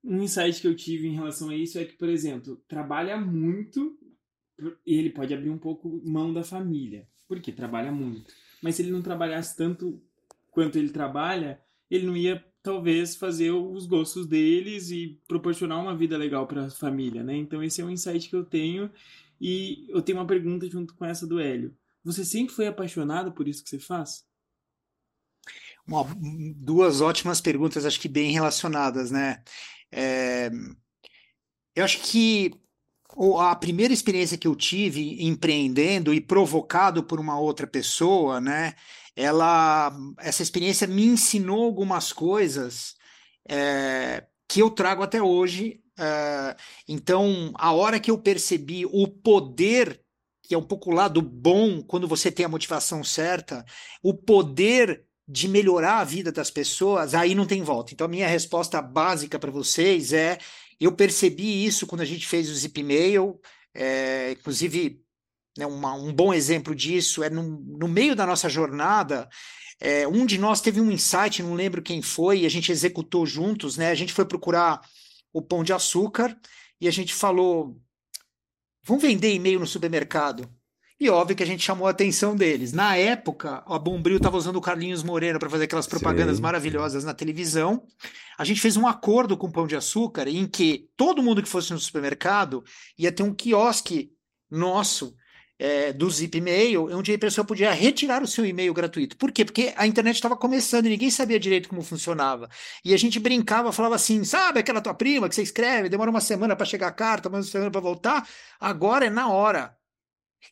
um 0.04 0.22
insight 0.22 0.62
que 0.62 0.68
eu 0.68 0.76
tive 0.76 1.08
em 1.08 1.16
relação 1.16 1.50
a 1.50 1.56
isso 1.56 1.78
é 1.78 1.86
que, 1.86 1.94
por 1.94 2.08
exemplo, 2.10 2.58
trabalha 2.68 3.18
muito 3.18 3.98
e 4.86 4.96
ele 4.96 5.10
pode 5.10 5.34
abrir 5.34 5.50
um 5.50 5.58
pouco 5.58 6.02
mão 6.06 6.34
da 6.34 6.44
família. 6.44 7.08
Porque 7.28 7.52
trabalha 7.52 7.92
muito. 7.92 8.34
Mas 8.62 8.76
se 8.76 8.82
ele 8.82 8.92
não 8.92 9.02
trabalhasse 9.02 9.56
tanto 9.58 10.02
quanto 10.58 10.80
ele 10.80 10.90
trabalha, 10.90 11.62
ele 11.88 12.08
não 12.08 12.18
ia 12.18 12.44
talvez 12.64 13.16
fazer 13.16 13.52
os 13.52 13.86
gostos 13.86 14.26
deles 14.26 14.90
e 14.90 15.22
proporcionar 15.28 15.80
uma 15.80 15.96
vida 15.96 16.18
legal 16.18 16.48
para 16.48 16.66
a 16.66 16.72
família, 16.72 17.24
né? 17.24 17.38
Então 17.38 17.62
esse 17.62 17.80
é 17.80 17.86
um 17.86 17.92
insight 17.92 18.28
que 18.28 18.36
eu 18.36 18.44
tenho 18.44 18.92
e 19.40 19.86
eu 19.88 20.02
tenho 20.02 20.18
uma 20.18 20.26
pergunta 20.26 20.68
junto 20.68 20.96
com 20.96 21.06
essa 21.06 21.28
do 21.28 21.40
Hélio. 21.40 21.78
Você 22.04 22.26
sempre 22.26 22.56
foi 22.56 22.66
apaixonado 22.66 23.32
por 23.34 23.48
isso 23.48 23.64
que 23.64 23.70
você 23.70 23.78
faz? 23.78 24.26
Uma, 25.86 26.04
duas 26.56 27.02
ótimas 27.02 27.40
perguntas, 27.40 27.86
acho 27.86 28.00
que 28.02 28.10
bem 28.10 28.32
relacionadas, 28.32 29.12
né? 29.12 29.44
É, 29.92 30.50
eu 31.76 31.84
acho 31.84 32.00
que 32.02 32.52
a 33.40 33.56
primeira 33.56 33.94
experiência 33.94 34.40
que 34.40 34.48
eu 34.48 34.56
tive 34.56 35.24
empreendendo 35.24 36.12
e 36.12 36.20
provocado 36.20 37.04
por 37.04 37.20
uma 37.20 37.40
outra 37.40 37.68
pessoa, 37.68 38.42
né? 38.42 38.74
Ela, 39.18 39.92
essa 40.20 40.44
experiência 40.44 40.86
me 40.86 41.04
ensinou 41.04 41.64
algumas 41.64 42.14
coisas 42.14 42.94
é, 43.50 44.24
que 44.48 44.62
eu 44.62 44.70
trago 44.70 45.02
até 45.02 45.20
hoje. 45.20 45.82
É, 45.98 46.56
então, 46.88 47.52
a 47.56 47.74
hora 47.74 48.00
que 48.00 48.12
eu 48.12 48.18
percebi 48.20 48.86
o 48.86 49.08
poder, 49.08 50.00
que 50.44 50.54
é 50.54 50.58
um 50.58 50.64
pouco 50.64 50.92
o 50.92 50.94
lado 50.94 51.20
bom 51.20 51.82
quando 51.82 52.08
você 52.08 52.32
tem 52.32 52.46
a 52.46 52.50
motivação 52.50 53.04
certa, 53.04 53.66
o 54.04 54.14
poder 54.14 55.04
de 55.28 55.48
melhorar 55.48 55.98
a 55.98 56.04
vida 56.04 56.32
das 56.32 56.52
pessoas, 56.52 57.16
aí 57.16 57.34
não 57.34 57.48
tem 57.48 57.64
volta. 57.64 57.94
Então, 57.94 58.06
a 58.06 58.10
minha 58.10 58.28
resposta 58.28 58.80
básica 58.84 59.40
para 59.40 59.50
vocês 59.50 60.14
é 60.14 60.38
eu 60.80 60.92
percebi 60.92 61.66
isso 61.66 61.88
quando 61.88 62.02
a 62.02 62.06
gente 62.06 62.28
fez 62.28 62.52
o 62.52 62.54
Zip 62.54 62.84
Mail, 62.84 63.40
é, 63.74 64.34
inclusive 64.34 65.02
né, 65.58 65.66
uma, 65.66 65.94
um 65.94 66.14
bom 66.14 66.34
exemplo 66.34 66.76
disso 66.76 67.24
é 67.24 67.30
no, 67.30 67.44
no 67.44 67.88
meio 67.88 68.16
da 68.16 68.26
nossa 68.26 68.50
jornada. 68.50 69.28
É, 69.80 70.08
um 70.08 70.26
de 70.26 70.38
nós 70.38 70.62
teve 70.62 70.82
um 70.82 70.92
insight, 70.92 71.44
não 71.44 71.54
lembro 71.54 71.82
quem 71.82 72.02
foi, 72.02 72.42
e 72.42 72.46
a 72.46 72.50
gente 72.50 72.72
executou 72.72 73.26
juntos, 73.26 73.78
né? 73.78 73.92
A 73.92 73.96
gente 73.96 74.14
foi 74.14 74.26
procurar 74.26 74.82
o 75.32 75.42
pão 75.42 75.64
de 75.64 75.72
açúcar 75.74 76.36
e 76.82 76.88
a 76.88 76.92
gente 76.92 77.14
falou: 77.14 77.80
vamos 78.84 79.04
vender 79.04 79.34
e-mail 79.34 79.60
no 79.60 79.68
supermercado. 79.68 80.50
E 81.00 81.12
óbvio 81.12 81.36
que 81.36 81.44
a 81.44 81.46
gente 81.46 81.64
chamou 81.64 81.88
a 81.88 81.92
atenção 81.92 82.36
deles. 82.36 82.74
Na 82.74 82.98
época, 82.98 83.64
a 83.68 83.78
Bombril 83.78 84.18
estava 84.18 84.36
usando 84.36 84.56
o 84.56 84.62
Carlinhos 84.62 85.04
Moreno 85.04 85.38
para 85.38 85.50
fazer 85.50 85.66
aquelas 85.66 85.86
propagandas 85.86 86.38
Sim. 86.38 86.42
maravilhosas 86.42 87.04
na 87.04 87.14
televisão. 87.14 87.84
A 88.36 88.44
gente 88.44 88.60
fez 88.60 88.76
um 88.78 88.88
acordo 88.88 89.38
com 89.38 89.46
o 89.46 89.52
Pão 89.52 89.68
de 89.68 89.76
Açúcar 89.76 90.28
em 90.28 90.48
que 90.48 90.90
todo 90.98 91.22
mundo 91.22 91.44
que 91.44 91.48
fosse 91.48 91.72
no 91.72 91.80
supermercado 91.80 92.64
ia 92.98 93.12
ter 93.12 93.22
um 93.22 93.34
quiosque 93.34 94.12
nosso 94.50 95.16
é, 95.60 95.92
do 95.92 96.10
Zip 96.10 96.40
Mail, 96.40 96.96
onde 96.96 97.14
a 97.14 97.18
pessoa 97.18 97.44
podia 97.46 97.72
retirar 97.72 98.22
o 98.22 98.28
seu 98.28 98.46
e-mail 98.46 98.74
gratuito. 98.74 99.18
Por 99.18 99.32
quê? 99.32 99.44
Porque 99.44 99.74
a 99.76 99.88
internet 99.88 100.16
estava 100.16 100.38
começando 100.38 100.86
e 100.86 100.90
ninguém 100.90 101.10
sabia 101.10 101.40
direito 101.40 101.70
como 101.70 101.82
funcionava. 101.82 102.50
E 102.86 102.94
a 102.94 102.98
gente 102.98 103.20
brincava, 103.20 103.72
falava 103.72 103.96
assim: 103.96 104.24
sabe 104.24 104.60
aquela 104.60 104.82
tua 104.82 104.94
prima 104.94 105.28
que 105.28 105.36
você 105.36 105.42
escreve, 105.42 105.90
demora 105.90 106.10
uma 106.10 106.22
semana 106.22 106.56
para 106.56 106.66
chegar 106.66 106.88
a 106.88 106.92
carta, 106.92 107.30
uma 107.30 107.42
semana 107.44 107.72
para 107.72 107.82
voltar? 107.82 108.28
Agora 108.60 109.06
é 109.06 109.10
na 109.10 109.30
hora. 109.30 109.76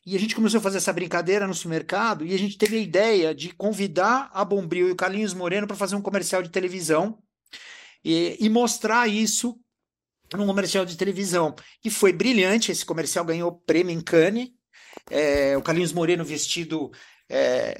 E 0.04 0.16
a 0.16 0.20
gente 0.20 0.34
começou 0.34 0.58
a 0.58 0.62
fazer 0.62 0.78
essa 0.78 0.92
brincadeira 0.92 1.46
no 1.46 1.54
supermercado 1.54 2.24
e 2.24 2.34
a 2.34 2.38
gente 2.38 2.58
teve 2.58 2.76
a 2.76 2.80
ideia 2.80 3.34
de 3.34 3.50
convidar 3.54 4.30
a 4.32 4.44
Bombril 4.44 4.88
e 4.88 4.92
o 4.92 4.96
Carlinhos 4.96 5.32
Moreno 5.32 5.66
para 5.66 5.76
fazer 5.76 5.96
um 5.96 6.02
comercial 6.02 6.42
de 6.42 6.50
televisão 6.50 7.18
e, 8.04 8.36
e 8.40 8.48
mostrar 8.48 9.08
isso 9.08 9.58
num 10.34 10.46
comercial 10.46 10.84
de 10.84 10.96
televisão. 10.96 11.54
E 11.84 11.90
foi 11.90 12.12
brilhante, 12.12 12.72
esse 12.72 12.84
comercial 12.84 13.24
ganhou 13.24 13.52
prêmio 13.52 13.92
em 13.92 14.00
Cannes. 14.00 14.50
É, 15.10 15.56
o 15.56 15.62
Carlinhos 15.62 15.92
Moreno 15.92 16.24
vestido 16.24 16.90
é... 17.28 17.76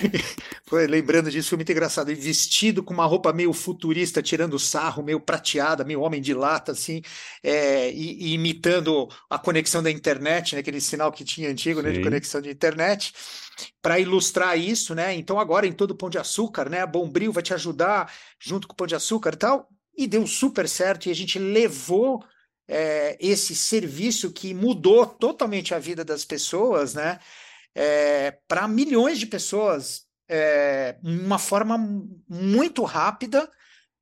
Foi, 0.64 0.86
lembrando 0.86 1.30
disso, 1.30 1.50
foi 1.50 1.58
muito 1.58 1.72
engraçado. 1.72 2.10
Ele 2.10 2.20
vestido 2.20 2.82
com 2.82 2.94
uma 2.94 3.04
roupa 3.04 3.32
meio 3.32 3.52
futurista, 3.52 4.22
tirando 4.22 4.58
sarro, 4.58 5.02
meio 5.02 5.20
prateada, 5.20 5.84
meio 5.84 6.00
homem 6.00 6.20
de 6.20 6.32
lata, 6.32 6.72
assim, 6.72 7.02
é, 7.42 7.90
e, 7.90 8.28
e, 8.28 8.34
imitando 8.34 9.08
a 9.28 9.38
conexão 9.38 9.82
da 9.82 9.90
internet, 9.90 10.54
né, 10.54 10.60
aquele 10.60 10.80
sinal 10.80 11.10
que 11.12 11.24
tinha 11.24 11.50
antigo 11.50 11.82
né, 11.82 11.90
de 11.90 12.00
conexão 12.02 12.40
de 12.40 12.50
internet, 12.50 13.12
para 13.82 13.98
ilustrar 13.98 14.58
isso, 14.58 14.94
né? 14.94 15.14
Então, 15.14 15.38
agora 15.38 15.66
em 15.66 15.72
todo 15.72 15.90
o 15.90 15.96
Pão 15.96 16.08
de 16.08 16.18
Açúcar, 16.18 16.70
né? 16.70 16.80
A 16.80 16.86
Bombril 16.86 17.32
vai 17.32 17.42
te 17.42 17.52
ajudar 17.52 18.12
junto 18.38 18.66
com 18.68 18.72
o 18.72 18.76
Pão 18.76 18.86
de 18.86 18.94
Açúcar 18.94 19.34
e 19.34 19.36
tal. 19.36 19.68
E 19.96 20.06
deu 20.06 20.26
super 20.26 20.68
certo, 20.68 21.06
e 21.06 21.10
a 21.10 21.14
gente 21.14 21.38
levou 21.38 22.24
é, 22.72 23.16
esse 23.18 23.56
serviço 23.56 24.30
que 24.30 24.54
mudou 24.54 25.04
totalmente 25.04 25.74
a 25.74 25.78
vida 25.80 26.04
das 26.04 26.24
pessoas, 26.24 26.94
né? 26.94 27.18
é, 27.74 28.36
para 28.48 28.68
milhões 28.68 29.18
de 29.18 29.26
pessoas, 29.26 30.02
é, 30.28 30.96
uma 31.02 31.38
forma 31.38 31.76
muito 32.28 32.84
rápida. 32.84 33.50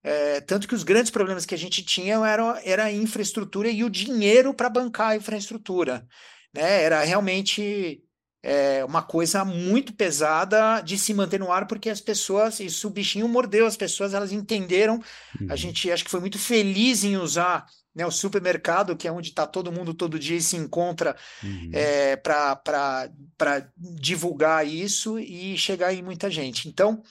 É, 0.02 0.40
tanto 0.40 0.68
que 0.68 0.74
os 0.74 0.84
grandes 0.84 1.10
problemas 1.10 1.44
que 1.44 1.54
a 1.54 1.58
gente 1.58 1.82
tinha 1.82 2.14
eram 2.26 2.56
era 2.62 2.84
a 2.84 2.92
infraestrutura 2.92 3.68
e 3.68 3.82
o 3.82 3.90
dinheiro 3.90 4.54
para 4.54 4.70
bancar 4.70 5.08
a 5.08 5.16
infraestrutura. 5.16 6.06
Né? 6.54 6.82
Era 6.82 7.02
realmente 7.02 8.02
é, 8.42 8.84
uma 8.84 9.02
coisa 9.02 9.44
muito 9.44 9.92
pesada 9.92 10.80
de 10.80 10.96
se 10.96 11.12
manter 11.12 11.40
no 11.40 11.50
ar, 11.50 11.66
porque 11.66 11.90
as 11.90 12.00
pessoas, 12.00 12.60
isso 12.60 12.86
o 12.86 12.90
bichinho 12.90 13.28
mordeu 13.28 13.66
as 13.66 13.76
pessoas, 13.76 14.14
elas 14.14 14.32
entenderam. 14.32 15.02
Uhum. 15.40 15.48
A 15.50 15.56
gente 15.56 15.90
acho 15.90 16.04
que 16.04 16.10
foi 16.10 16.20
muito 16.20 16.38
feliz 16.38 17.02
em 17.02 17.16
usar 17.16 17.66
né, 17.94 18.06
o 18.06 18.10
supermercado, 18.10 18.96
que 18.96 19.08
é 19.08 19.12
onde 19.12 19.30
está 19.30 19.46
todo 19.46 19.72
mundo 19.72 19.92
todo 19.92 20.18
dia 20.18 20.36
e 20.36 20.42
se 20.42 20.56
encontra 20.56 21.16
uhum. 21.42 21.70
é, 21.72 22.16
para 22.16 23.72
divulgar 23.76 24.66
isso 24.66 25.18
e 25.18 25.56
chegar 25.56 25.92
em 25.92 26.02
muita 26.02 26.30
gente. 26.30 26.68
Então, 26.68 27.02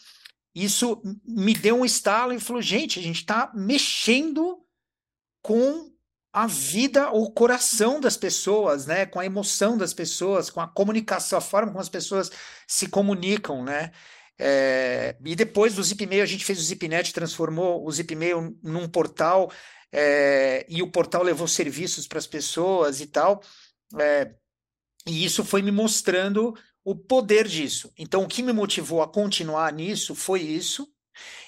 isso 0.55 1.01
me 1.25 1.53
deu 1.53 1.79
um 1.79 1.85
estalo 1.85 2.33
e 2.33 2.39
falou: 2.39 2.61
gente, 2.61 2.99
a 2.99 3.03
gente 3.03 3.17
está 3.17 3.51
mexendo 3.53 4.59
com 5.41 5.91
a 6.33 6.45
vida, 6.45 7.09
o 7.11 7.31
coração 7.31 7.99
das 7.99 8.17
pessoas, 8.17 8.85
né? 8.85 9.05
Com 9.05 9.19
a 9.19 9.25
emoção 9.25 9.77
das 9.77 9.93
pessoas, 9.93 10.49
com 10.49 10.61
a 10.61 10.67
comunicação, 10.67 11.37
a 11.37 11.41
forma 11.41 11.71
como 11.71 11.81
as 11.81 11.89
pessoas 11.89 12.31
se 12.67 12.87
comunicam, 12.87 13.63
né? 13.63 13.91
É, 14.39 15.15
e 15.25 15.35
depois 15.35 15.73
do 15.73 15.83
Zipmail, 15.83 16.21
a 16.21 16.27
gente 16.27 16.45
fez 16.45 16.59
o 16.59 16.63
Zipnet, 16.63 17.11
transformou 17.11 17.83
o 17.85 17.91
Zipmail 17.91 18.55
num 18.61 18.87
portal 18.87 19.51
é, 19.91 20.65
e 20.69 20.81
o 20.81 20.91
portal 20.91 21.23
levou 21.23 21.47
serviços 21.47 22.07
para 22.07 22.19
as 22.19 22.27
pessoas 22.27 23.01
e 23.01 23.07
tal. 23.07 23.41
É, 23.99 24.33
e 25.05 25.23
isso 25.23 25.43
foi 25.43 25.61
me 25.61 25.71
mostrando 25.71 26.53
o 26.83 26.95
poder 26.95 27.47
disso. 27.47 27.91
Então, 27.97 28.23
o 28.23 28.27
que 28.27 28.43
me 28.43 28.53
motivou 28.53 29.01
a 29.01 29.07
continuar 29.07 29.71
nisso 29.73 30.15
foi 30.15 30.41
isso. 30.41 30.91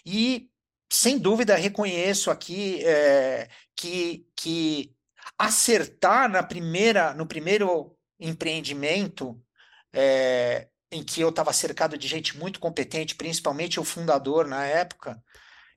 E, 0.06 0.50
sem 0.92 1.18
dúvida, 1.18 1.56
reconheço 1.56 2.32
aqui 2.32 2.84
é, 2.86 3.50
que, 3.76 4.28
que 4.36 4.96
acertar 5.38 6.30
na 6.30 6.44
primeira, 6.44 7.14
no 7.14 7.26
primeiro 7.26 7.96
empreendimento, 8.20 9.42
é, 9.94 10.68
em 10.92 11.04
que 11.04 11.22
eu 11.22 11.30
estava 11.30 11.54
cercado 11.54 11.98
de 11.98 12.08
gente 12.08 12.38
muito 12.38 12.60
competente, 12.60 13.16
principalmente 13.16 13.80
o 13.80 13.84
fundador 13.84 14.48
na 14.48 14.66
época, 14.66 15.22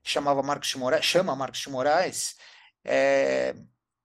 chamava 0.03 0.43
Marcos 0.43 0.69
de 0.69 0.77
Moraes, 0.77 1.05
chama 1.05 1.35
Marcos 1.35 1.61
de 1.61 1.69
Moraes, 1.69 2.35
é, 2.85 3.55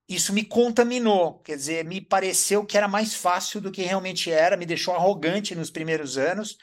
isso 0.08 0.32
me 0.32 0.44
contaminou, 0.44 1.40
quer 1.40 1.56
dizer, 1.56 1.84
me 1.84 2.00
pareceu 2.00 2.64
que 2.64 2.76
era 2.76 2.88
mais 2.88 3.14
fácil 3.14 3.60
do 3.60 3.70
que 3.70 3.82
realmente 3.82 4.30
era, 4.30 4.56
me 4.56 4.64
deixou 4.64 4.94
arrogante 4.94 5.54
nos 5.54 5.70
primeiros 5.70 6.16
anos, 6.16 6.56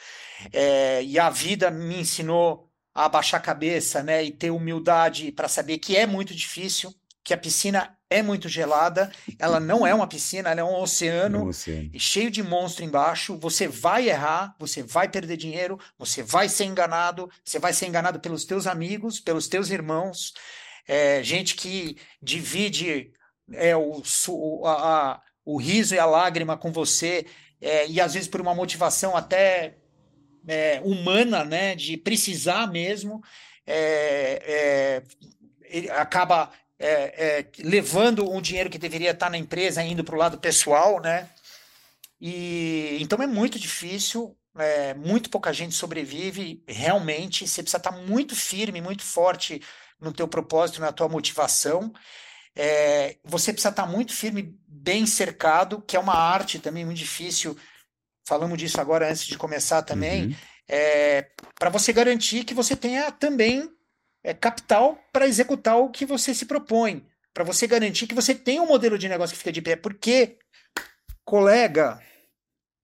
é, 0.52 1.04
e 1.04 1.20
a 1.20 1.30
vida 1.30 1.70
me 1.70 2.00
ensinou 2.00 2.70
a 2.94 3.06
abaixar 3.06 3.40
a 3.40 3.44
cabeça, 3.44 4.02
né, 4.02 4.24
e 4.24 4.32
ter 4.32 4.50
humildade 4.50 5.32
para 5.32 5.48
saber 5.48 5.78
que 5.78 5.96
é 5.96 6.08
muito 6.08 6.34
difícil, 6.34 6.94
que 7.24 7.34
a 7.34 7.38
piscina 7.38 7.96
é 8.10 8.22
muito 8.22 8.48
gelada, 8.48 9.12
ela 9.40 9.60
não 9.60 9.86
é 9.86 9.94
uma 9.94 10.08
piscina, 10.08 10.52
ela 10.52 10.62
é 10.62 10.64
um 10.64 10.80
oceano, 10.80 11.40
é 11.40 11.42
um 11.42 11.48
oceano. 11.48 11.90
cheio 12.00 12.30
de 12.30 12.44
monstro 12.44 12.86
embaixo. 12.86 13.36
Você 13.38 13.68
vai 13.68 14.10
errar, 14.10 14.56
você 14.60 14.84
vai 14.84 15.10
perder 15.10 15.36
dinheiro, 15.36 15.80
você 15.98 16.22
vai 16.22 16.48
ser 16.48 16.66
enganado, 16.66 17.30
você 17.44 17.58
vai 17.58 17.74
ser 17.74 17.88
enganado 17.88 18.20
pelos 18.20 18.46
teus 18.46 18.68
amigos, 18.68 19.20
pelos 19.20 19.48
teus 19.48 19.72
irmãos, 19.72 20.34
é, 20.88 21.24
gente 21.24 21.56
que 21.56 21.98
divide 22.22 23.12
é, 23.54 23.76
o, 23.76 24.02
a, 24.66 25.22
o 25.44 25.58
riso 25.58 25.96
e 25.96 26.00
a 26.00 26.06
lágrima 26.06 26.58
com 26.58 26.72
você, 26.72 27.26
é, 27.62 27.88
e 27.88 28.00
às 28.02 28.14
vezes 28.14 28.28
por 28.28 28.42
uma 28.42 28.56
motivação 28.56 29.16
até 29.16 29.78
é, 30.48 30.82
humana, 30.84 31.44
né, 31.44 31.76
de 31.76 31.98
precisar 31.98 32.68
mesmo, 32.68 33.24
é, 33.66 35.04
é, 35.64 35.92
acaba 35.92 36.52
é, 36.78 36.88
é, 36.88 37.46
levando 37.60 38.30
um 38.32 38.42
dinheiro 38.42 38.70
que 38.70 38.78
deveria 38.78 39.12
estar 39.12 39.30
na 39.30 39.38
empresa 39.38 39.84
indo 39.84 40.04
para 40.04 40.16
o 40.16 40.20
lado 40.20 40.38
pessoal, 40.38 41.02
né? 41.02 41.30
E 42.20 42.98
então 43.02 43.22
é 43.22 43.28
muito 43.28 43.60
difícil, 43.60 44.38
muito 44.98 45.30
pouca 45.30 45.52
gente 45.52 45.76
sobrevive. 45.76 46.64
Realmente, 46.68 47.48
você 47.48 47.62
precisa 47.62 47.78
estar 47.78 47.92
muito 47.92 48.36
firme, 48.36 48.82
muito 48.82 49.04
forte 49.04 49.62
no 50.00 50.12
teu 50.12 50.28
propósito, 50.28 50.82
na 50.82 50.92
tua 50.92 51.08
motivação. 51.08 51.94
É, 52.56 53.18
você 53.24 53.52
precisa 53.52 53.70
estar 53.70 53.86
muito 53.86 54.14
firme, 54.14 54.58
bem 54.68 55.06
cercado, 55.06 55.82
que 55.82 55.98
é 55.98 56.00
uma 56.00 56.16
arte 56.16 56.60
também 56.60 56.86
muito 56.86 56.98
difícil. 56.98 57.58
Falamos 58.28 58.58
disso 58.58 58.80
agora 58.80 59.10
antes 59.10 59.26
de 59.26 59.38
começar 59.38 59.82
também. 59.82 60.28
Uhum. 60.28 60.36
É, 60.68 61.30
para 61.60 61.70
você 61.70 61.92
garantir 61.92 62.44
que 62.44 62.54
você 62.54 62.76
tenha 62.76 63.12
também 63.12 63.70
é, 64.24 64.34
capital 64.34 64.98
para 65.12 65.28
executar 65.28 65.78
o 65.78 65.90
que 65.90 66.06
você 66.06 66.34
se 66.34 66.46
propõe, 66.46 67.06
para 67.34 67.44
você 67.44 67.68
garantir 67.68 68.08
que 68.08 68.16
você 68.16 68.34
tem 68.34 68.60
um 68.60 68.68
modelo 68.68 68.98
de 68.98 69.10
negócio 69.10 69.34
que 69.34 69.40
fica 69.40 69.52
de 69.52 69.62
pé. 69.62 69.76
Porque, 69.76 70.38
colega, 71.24 72.02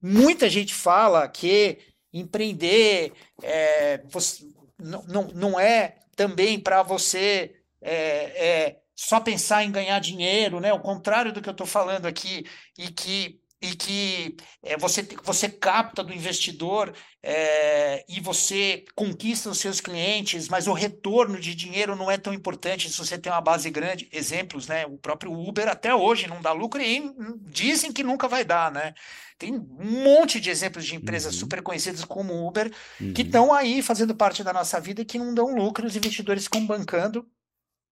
muita 0.01 0.49
gente 0.49 0.73
fala 0.73 1.27
que 1.27 1.79
empreender 2.13 3.13
é, 3.41 4.01
você, 4.09 4.45
não, 4.77 5.03
não, 5.03 5.27
não 5.29 5.59
é 5.59 6.00
também 6.21 6.59
para 6.59 6.83
você 6.83 7.55
é, 7.81 8.67
é, 8.67 8.81
só 8.95 9.19
pensar 9.19 9.63
em 9.63 9.71
ganhar 9.71 9.99
dinheiro, 9.99 10.59
né? 10.59 10.71
O 10.71 10.79
contrário 10.79 11.33
do 11.33 11.41
que 11.41 11.49
eu 11.49 11.51
estou 11.53 11.65
falando 11.65 12.05
aqui, 12.05 12.45
e 12.77 12.91
que 12.91 13.40
e 13.61 13.75
que 13.75 14.35
é, 14.63 14.75
você, 14.75 15.07
você 15.23 15.47
capta 15.47 16.03
do 16.03 16.13
investidor 16.13 16.93
é, 17.21 18.03
e 18.09 18.19
você 18.19 18.83
conquista 18.95 19.49
os 19.51 19.59
seus 19.59 19.79
clientes, 19.79 20.49
mas 20.49 20.67
o 20.67 20.73
retorno 20.73 21.39
de 21.39 21.53
dinheiro 21.53 21.95
não 21.95 22.09
é 22.09 22.17
tão 22.17 22.33
importante 22.33 22.89
se 22.89 22.97
você 22.97 23.19
tem 23.19 23.31
uma 23.31 23.39
base 23.39 23.69
grande. 23.69 24.09
Exemplos, 24.11 24.67
né? 24.67 24.85
O 24.87 24.97
próprio 24.97 25.31
Uber 25.31 25.67
até 25.67 25.93
hoje 25.93 26.27
não 26.27 26.41
dá 26.41 26.51
lucro 26.51 26.81
e 26.81 27.13
dizem 27.43 27.93
que 27.93 28.03
nunca 28.03 28.27
vai 28.27 28.43
dar, 28.43 28.71
né? 28.71 28.95
Tem 29.37 29.53
um 29.53 30.03
monte 30.03 30.39
de 30.39 30.49
exemplos 30.49 30.85
de 30.85 30.95
empresas 30.95 31.33
uhum. 31.33 31.39
super 31.41 31.61
conhecidas 31.61 32.03
como 32.03 32.47
Uber 32.47 32.71
uhum. 32.99 33.13
que 33.13 33.21
estão 33.21 33.53
aí 33.53 33.81
fazendo 33.83 34.15
parte 34.15 34.43
da 34.43 34.53
nossa 34.53 34.79
vida 34.79 35.01
e 35.01 35.05
que 35.05 35.19
não 35.19 35.33
dão 35.33 35.55
lucro, 35.55 35.85
os 35.85 35.95
investidores 35.95 36.45
ficam 36.45 36.65
bancando 36.65 37.27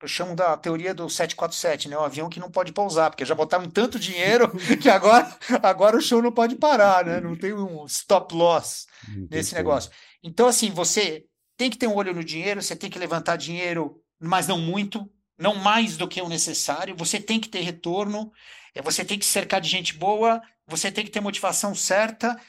eu 0.01 0.07
chamo 0.07 0.35
da 0.35 0.55
teoria 0.55 0.93
do 0.93 1.09
747, 1.09 1.89
né? 1.89 1.97
O 1.97 2.03
avião 2.03 2.29
que 2.29 2.39
não 2.39 2.49
pode 2.49 2.71
pousar, 2.71 3.09
porque 3.09 3.25
já 3.25 3.35
botaram 3.35 3.69
tanto 3.69 3.99
dinheiro 3.99 4.49
que 4.81 4.89
agora, 4.89 5.37
agora 5.61 5.97
o 5.97 6.01
show 6.01 6.21
não 6.21 6.31
pode 6.31 6.55
parar, 6.55 7.05
né? 7.05 7.19
Não 7.19 7.35
tem 7.35 7.53
um 7.53 7.85
stop 7.85 8.33
loss 8.33 8.87
nesse 9.29 9.53
negócio. 9.53 9.91
Então, 10.23 10.47
assim, 10.47 10.71
você 10.71 11.25
tem 11.57 11.69
que 11.69 11.77
ter 11.77 11.87
um 11.87 11.95
olho 11.95 12.13
no 12.13 12.23
dinheiro, 12.23 12.61
você 12.61 12.75
tem 12.75 12.89
que 12.89 12.97
levantar 12.97 13.35
dinheiro, 13.35 14.01
mas 14.19 14.47
não 14.47 14.57
muito, 14.57 15.09
não 15.37 15.55
mais 15.55 15.97
do 15.97 16.07
que 16.07 16.21
o 16.21 16.29
necessário. 16.29 16.95
Você 16.95 17.19
tem 17.19 17.39
que 17.39 17.49
ter 17.49 17.59
retorno, 17.61 18.31
é, 18.73 18.81
você 18.81 19.03
tem 19.03 19.19
que 19.19 19.25
cercar 19.25 19.59
de 19.59 19.69
gente 19.69 19.93
boa, 19.93 20.41
você 20.65 20.91
tem 20.91 21.03
que 21.03 21.11
ter 21.11 21.19
motivação 21.19 21.75
certa. 21.75 22.39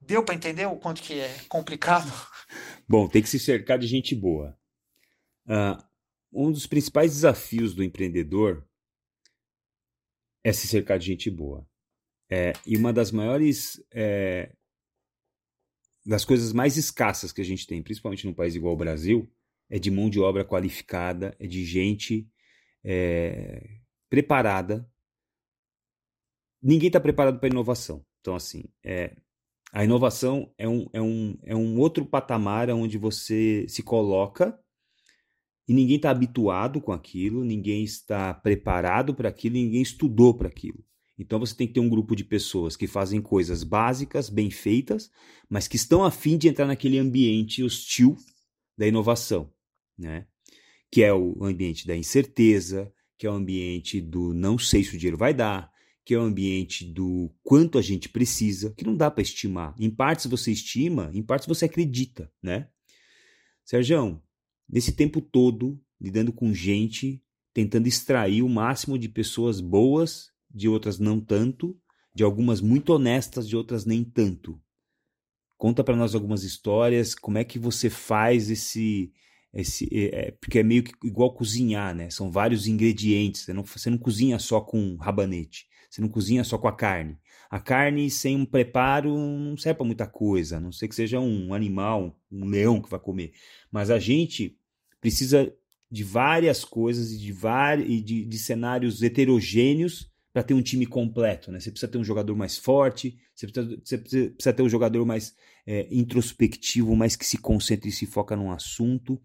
Deu 0.00 0.22
para 0.24 0.34
entender 0.34 0.66
o 0.66 0.76
quanto 0.76 1.00
que 1.00 1.20
é 1.20 1.34
complicado? 1.48 2.12
Bom, 2.86 3.08
tem 3.08 3.22
que 3.22 3.28
se 3.28 3.38
cercar 3.38 3.78
de 3.78 3.86
gente 3.86 4.14
boa. 4.14 4.54
Uh, 5.46 5.91
um 6.32 6.50
dos 6.50 6.66
principais 6.66 7.12
desafios 7.12 7.74
do 7.74 7.84
empreendedor 7.84 8.66
é 10.44 10.52
se 10.52 10.66
cercar 10.66 10.98
de 10.98 11.06
gente 11.06 11.30
boa. 11.30 11.66
É, 12.30 12.52
e 12.66 12.76
uma 12.76 12.92
das 12.92 13.10
maiores. 13.10 13.82
É, 13.92 14.54
das 16.04 16.24
coisas 16.24 16.52
mais 16.52 16.76
escassas 16.76 17.32
que 17.32 17.40
a 17.40 17.44
gente 17.44 17.64
tem, 17.64 17.80
principalmente 17.80 18.26
num 18.26 18.34
país 18.34 18.56
igual 18.56 18.74
o 18.74 18.76
Brasil, 18.76 19.30
é 19.70 19.78
de 19.78 19.88
mão 19.88 20.10
de 20.10 20.18
obra 20.18 20.44
qualificada, 20.44 21.36
é 21.38 21.46
de 21.46 21.64
gente 21.64 22.28
é, 22.82 23.78
preparada. 24.10 24.90
Ninguém 26.60 26.88
está 26.88 26.98
preparado 26.98 27.38
para 27.38 27.48
inovação. 27.48 28.04
Então, 28.20 28.34
assim, 28.34 28.64
é, 28.82 29.16
a 29.72 29.84
inovação 29.84 30.52
é 30.58 30.68
um, 30.68 30.88
é, 30.92 31.00
um, 31.00 31.38
é 31.42 31.54
um 31.54 31.78
outro 31.78 32.04
patamar 32.04 32.68
onde 32.70 32.98
você 32.98 33.66
se 33.68 33.82
coloca 33.82 34.61
e 35.68 35.72
ninguém 35.72 35.96
está 35.96 36.10
habituado 36.10 36.80
com 36.80 36.92
aquilo, 36.92 37.44
ninguém 37.44 37.84
está 37.84 38.34
preparado 38.34 39.14
para 39.14 39.28
aquilo, 39.28 39.54
ninguém 39.54 39.82
estudou 39.82 40.34
para 40.34 40.48
aquilo. 40.48 40.84
Então 41.18 41.38
você 41.38 41.54
tem 41.54 41.66
que 41.66 41.74
ter 41.74 41.80
um 41.80 41.88
grupo 41.88 42.16
de 42.16 42.24
pessoas 42.24 42.76
que 42.76 42.86
fazem 42.86 43.20
coisas 43.20 43.62
básicas, 43.62 44.28
bem 44.28 44.50
feitas, 44.50 45.10
mas 45.48 45.68
que 45.68 45.76
estão 45.76 46.04
afim 46.04 46.36
de 46.36 46.48
entrar 46.48 46.66
naquele 46.66 46.98
ambiente 46.98 47.62
hostil 47.62 48.16
da 48.76 48.86
inovação, 48.86 49.52
né? 49.96 50.26
Que 50.90 51.02
é 51.02 51.12
o 51.12 51.44
ambiente 51.44 51.86
da 51.86 51.96
incerteza, 51.96 52.92
que 53.18 53.26
é 53.26 53.30
o 53.30 53.34
ambiente 53.34 54.00
do 54.00 54.34
não 54.34 54.58
sei 54.58 54.82
se 54.82 54.96
o 54.96 54.98
dinheiro 54.98 55.16
vai 55.16 55.32
dar, 55.32 55.70
que 56.04 56.14
é 56.14 56.18
o 56.18 56.22
ambiente 56.22 56.84
do 56.84 57.32
quanto 57.42 57.78
a 57.78 57.82
gente 57.82 58.08
precisa, 58.08 58.74
que 58.76 58.84
não 58.84 58.96
dá 58.96 59.10
para 59.10 59.22
estimar. 59.22 59.74
Em 59.78 59.90
partes 59.90 60.26
você 60.26 60.50
estima, 60.50 61.10
em 61.14 61.22
partes 61.22 61.46
você 61.46 61.66
acredita, 61.66 62.32
né? 62.42 62.68
Sérgio, 63.64 64.20
nesse 64.72 64.92
tempo 64.92 65.20
todo 65.20 65.78
lidando 66.00 66.32
com 66.32 66.52
gente, 66.52 67.22
tentando 67.54 67.86
extrair 67.86 68.42
o 68.42 68.48
máximo 68.48 68.98
de 68.98 69.08
pessoas 69.08 69.60
boas, 69.60 70.30
de 70.50 70.68
outras 70.68 70.98
não 70.98 71.20
tanto, 71.20 71.78
de 72.14 72.24
algumas 72.24 72.60
muito 72.60 72.90
honestas, 72.92 73.48
de 73.48 73.56
outras 73.56 73.84
nem 73.84 74.02
tanto. 74.02 74.60
Conta 75.56 75.84
para 75.84 75.94
nós 75.94 76.14
algumas 76.14 76.42
histórias, 76.42 77.14
como 77.14 77.38
é 77.38 77.44
que 77.44 77.58
você 77.58 77.88
faz 77.88 78.50
esse 78.50 79.12
esse 79.54 79.86
é, 79.92 80.30
porque 80.40 80.60
é 80.60 80.62
meio 80.62 80.82
que 80.82 80.92
igual 81.06 81.34
cozinhar, 81.34 81.94
né? 81.94 82.08
São 82.08 82.30
vários 82.30 82.66
ingredientes. 82.66 83.42
Você 83.42 83.52
não, 83.52 83.62
você 83.62 83.90
não 83.90 83.98
cozinha 83.98 84.38
só 84.38 84.62
com 84.62 84.96
rabanete. 84.96 85.66
Você 85.90 86.00
não 86.00 86.08
cozinha 86.08 86.42
só 86.42 86.56
com 86.56 86.68
a 86.68 86.74
carne. 86.74 87.18
A 87.50 87.60
carne 87.60 88.10
sem 88.10 88.34
um 88.34 88.46
preparo 88.46 89.14
não 89.14 89.58
serve 89.58 89.76
para 89.76 89.86
muita 89.86 90.06
coisa, 90.06 90.56
a 90.56 90.60
não 90.60 90.72
sei 90.72 90.88
que 90.88 90.94
seja 90.94 91.20
um 91.20 91.52
animal, 91.52 92.18
um 92.30 92.46
leão 92.46 92.80
que 92.80 92.88
vai 92.88 92.98
comer. 92.98 93.32
Mas 93.70 93.90
a 93.90 93.98
gente 93.98 94.58
precisa 95.02 95.52
de 95.90 96.02
várias 96.02 96.64
coisas 96.64 97.12
e 97.12 97.18
de, 97.18 97.34
e 97.86 98.00
de, 98.00 98.24
de 98.24 98.38
cenários 98.38 99.02
heterogêneos 99.02 100.10
para 100.32 100.42
ter 100.42 100.54
um 100.54 100.62
time 100.62 100.86
completo. 100.86 101.52
Né? 101.52 101.60
Você 101.60 101.70
precisa 101.70 101.90
ter 101.90 101.98
um 101.98 102.04
jogador 102.04 102.34
mais 102.34 102.56
forte, 102.56 103.18
você 103.34 103.46
precisa, 103.46 103.76
você 103.84 103.98
precisa 103.98 104.52
ter 104.54 104.62
um 104.62 104.68
jogador 104.68 105.04
mais 105.04 105.34
é, 105.66 105.86
introspectivo, 105.94 106.96
mais 106.96 107.14
que 107.14 107.26
se 107.26 107.36
concentra 107.36 107.88
e 107.88 107.92
se 107.92 108.06
foca 108.06 108.34
num 108.34 108.50
assunto. 108.50 109.20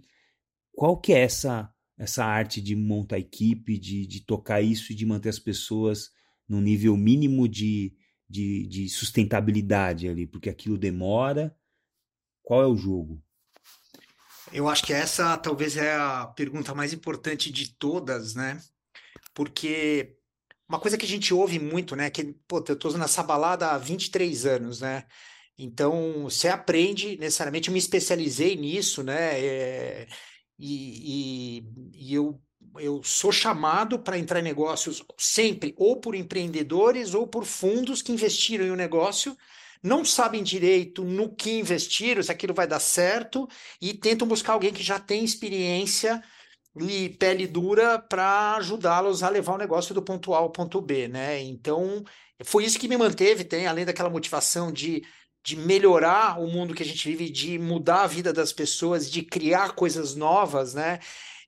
Qual 0.73 0.99
que 0.99 1.13
é 1.13 1.19
essa, 1.19 1.71
essa 1.97 2.25
arte 2.25 2.59
de 2.59 2.75
montar 2.75 3.19
equipe, 3.19 3.79
de, 3.79 4.05
de 4.05 4.25
tocar 4.25 4.61
isso 4.61 4.91
e 4.91 4.95
de 4.95 5.05
manter 5.05 5.29
as 5.29 5.39
pessoas 5.39 6.09
no 6.49 6.59
nível 6.59 6.97
mínimo 6.97 7.47
de, 7.47 7.95
de, 8.27 8.67
de 8.67 8.89
sustentabilidade 8.89 10.09
ali? 10.09 10.27
Porque 10.27 10.49
aquilo 10.49 10.77
demora. 10.77 11.55
Qual 12.43 12.61
é 12.61 12.67
o 12.67 12.75
jogo? 12.75 13.23
Eu 14.51 14.67
acho 14.67 14.83
que 14.83 14.93
essa 14.93 15.37
talvez 15.37 15.77
é 15.77 15.93
a 15.95 16.27
pergunta 16.27 16.73
mais 16.73 16.93
importante 16.93 17.51
de 17.51 17.75
todas, 17.75 18.33
né? 18.35 18.59
Porque 19.33 20.15
uma 20.67 20.79
coisa 20.79 20.97
que 20.97 21.05
a 21.05 21.09
gente 21.09 21.33
ouve 21.33 21.59
muito, 21.59 21.95
né? 21.95 22.09
Que, 22.09 22.35
pô, 22.47 22.63
eu 22.67 22.75
tô 22.75 22.91
nessa 22.97 23.23
balada 23.23 23.71
há 23.71 23.77
23 23.77 24.45
anos, 24.45 24.81
né? 24.81 25.05
Então, 25.57 26.23
você 26.23 26.47
aprende 26.49 27.17
necessariamente, 27.17 27.69
eu 27.69 27.73
me 27.73 27.79
especializei 27.79 28.55
nisso, 28.55 29.03
né? 29.03 29.39
É, 29.39 30.07
e, 30.59 31.59
e, 31.59 32.09
e, 32.09 32.13
eu 32.13 32.41
eu 32.79 33.01
sou 33.03 33.31
chamado 33.31 33.99
para 33.99 34.19
entrar 34.19 34.39
em 34.39 34.43
negócios 34.43 35.03
sempre 35.17 35.73
ou 35.77 35.99
por 35.99 36.13
empreendedores 36.15 37.13
ou 37.13 37.27
por 37.27 37.45
fundos 37.45 38.01
que 38.01 38.11
investiram 38.11 38.65
em 38.65 38.71
um 38.71 38.75
negócio, 38.75 39.35
não 39.83 40.03
sabem 40.05 40.43
direito 40.43 41.03
no 41.03 41.33
que 41.33 41.59
investiram, 41.59 42.21
se 42.23 42.31
aquilo 42.31 42.53
vai 42.53 42.67
dar 42.67 42.79
certo, 42.79 43.47
e 43.81 43.93
tentam 43.93 44.27
buscar 44.27 44.53
alguém 44.53 44.73
que 44.73 44.83
já 44.83 44.99
tem 44.99 45.23
experiência 45.23 46.23
e 46.79 47.09
pele 47.09 47.47
dura 47.47 47.99
para 47.99 48.55
ajudá-los 48.57 49.23
a 49.23 49.29
levar 49.29 49.53
o 49.53 49.57
negócio 49.57 49.93
do 49.95 50.01
ponto 50.01 50.33
A 50.33 50.37
ao 50.39 50.51
ponto 50.51 50.81
B, 50.81 51.07
né? 51.07 51.41
Então, 51.41 52.03
foi 52.43 52.65
isso 52.65 52.79
que 52.79 52.87
me 52.87 52.97
manteve, 52.97 53.43
tem, 53.43 53.67
além 53.67 53.85
daquela 53.85 54.09
motivação 54.09 54.71
de, 54.71 55.03
de 55.43 55.55
melhorar 55.55 56.39
o 56.39 56.47
mundo 56.47 56.73
que 56.73 56.83
a 56.83 56.85
gente 56.85 57.07
vive, 57.09 57.29
de 57.29 57.57
mudar 57.57 58.03
a 58.03 58.07
vida 58.07 58.31
das 58.33 58.53
pessoas, 58.53 59.09
de 59.09 59.23
criar 59.23 59.73
coisas 59.73 60.15
novas, 60.15 60.73
né? 60.73 60.99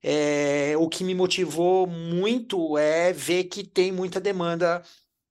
É, 0.01 0.75
o 0.77 0.87
que 0.87 1.03
me 1.03 1.13
motivou 1.13 1.85
muito 1.85 2.77
é 2.77 3.11
ver 3.11 3.45
que 3.45 3.63
tem 3.63 3.91
muita 3.91 4.19
demanda 4.19 4.81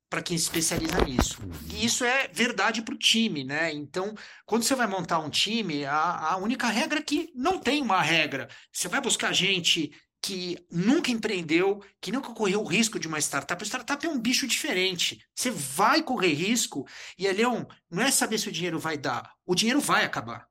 para 0.08 0.22
quem 0.22 0.36
se 0.38 0.44
especializa 0.44 1.04
nisso. 1.04 1.38
E 1.72 1.84
isso 1.84 2.04
é 2.04 2.28
verdade 2.28 2.82
para 2.82 2.94
o 2.94 2.98
time, 2.98 3.44
né? 3.44 3.72
Então, 3.72 4.14
quando 4.46 4.62
você 4.62 4.74
vai 4.74 4.86
montar 4.86 5.18
um 5.18 5.30
time, 5.30 5.84
a, 5.84 6.32
a 6.32 6.36
única 6.36 6.66
regra 6.68 6.98
é 6.98 7.02
que 7.02 7.30
não 7.34 7.58
tem 7.58 7.82
uma 7.82 8.00
regra. 8.00 8.48
Você 8.72 8.88
vai 8.88 9.00
buscar 9.00 9.32
gente 9.32 9.90
que 10.20 10.58
nunca 10.70 11.10
empreendeu, 11.10 11.82
que 12.00 12.10
nunca 12.10 12.34
correu 12.34 12.62
o 12.62 12.66
risco 12.66 12.98
de 12.98 13.06
uma 13.06 13.18
startup. 13.18 13.62
A 13.62 13.66
startup 13.66 14.04
é 14.04 14.08
um 14.08 14.18
bicho 14.18 14.46
diferente. 14.46 15.24
Você 15.34 15.50
vai 15.50 16.02
correr 16.02 16.32
risco 16.32 16.86
e, 17.16 17.30
Leon, 17.30 17.64
não 17.90 18.02
é 18.02 18.10
saber 18.10 18.38
se 18.38 18.48
o 18.48 18.52
dinheiro 18.52 18.78
vai 18.78 18.96
dar. 18.96 19.32
O 19.46 19.54
dinheiro 19.54 19.80
vai 19.80 20.04
acabar. 20.04 20.48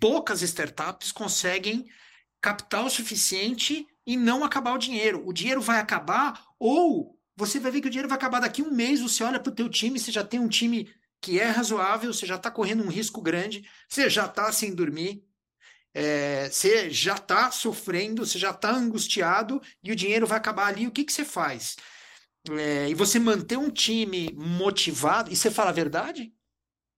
Poucas 0.00 0.42
startups 0.42 1.12
conseguem 1.12 1.86
capital 2.40 2.88
suficiente 2.88 3.86
e 4.06 4.16
não 4.16 4.44
acabar 4.44 4.72
o 4.72 4.78
dinheiro. 4.78 5.22
O 5.26 5.32
dinheiro 5.32 5.60
vai 5.60 5.78
acabar 5.78 6.44
ou 6.58 7.17
você 7.38 7.60
vai 7.60 7.70
ver 7.70 7.80
que 7.80 7.86
o 7.86 7.90
dinheiro 7.90 8.08
vai 8.08 8.18
acabar 8.18 8.40
daqui 8.40 8.62
um 8.62 8.72
mês, 8.72 9.00
você 9.00 9.22
olha 9.22 9.38
para 9.38 9.50
o 9.50 9.54
teu 9.54 9.68
time, 9.68 9.96
você 9.96 10.10
já 10.10 10.24
tem 10.24 10.40
um 10.40 10.48
time 10.48 10.92
que 11.20 11.38
é 11.38 11.48
razoável, 11.48 12.12
você 12.12 12.26
já 12.26 12.34
está 12.34 12.50
correndo 12.50 12.82
um 12.82 12.88
risco 12.88 13.22
grande, 13.22 13.64
você 13.88 14.10
já 14.10 14.26
está 14.26 14.50
sem 14.50 14.74
dormir, 14.74 15.24
é, 15.94 16.48
você 16.50 16.90
já 16.90 17.14
está 17.14 17.48
sofrendo, 17.52 18.26
você 18.26 18.40
já 18.40 18.50
está 18.50 18.72
angustiado 18.72 19.62
e 19.84 19.92
o 19.92 19.96
dinheiro 19.96 20.26
vai 20.26 20.36
acabar 20.36 20.66
ali. 20.66 20.88
O 20.88 20.90
que, 20.90 21.04
que 21.04 21.12
você 21.12 21.24
faz? 21.24 21.76
É, 22.50 22.88
e 22.88 22.94
você 22.94 23.20
manter 23.20 23.56
um 23.56 23.70
time 23.70 24.32
motivado, 24.36 25.32
e 25.32 25.36
você 25.36 25.48
fala 25.48 25.70
a 25.70 25.72
verdade 25.72 26.32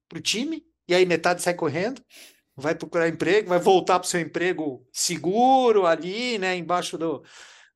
para 0.08 0.18
o 0.18 0.22
time, 0.22 0.64
e 0.88 0.94
aí 0.94 1.04
metade 1.04 1.42
sai 1.42 1.52
correndo, 1.52 2.02
vai 2.56 2.74
procurar 2.74 3.08
emprego, 3.08 3.50
vai 3.50 3.58
voltar 3.58 3.98
para 3.98 4.06
o 4.06 4.08
seu 4.08 4.20
emprego 4.20 4.88
seguro 4.90 5.86
ali, 5.86 6.38
né, 6.38 6.56
embaixo 6.56 6.96
do, 6.96 7.22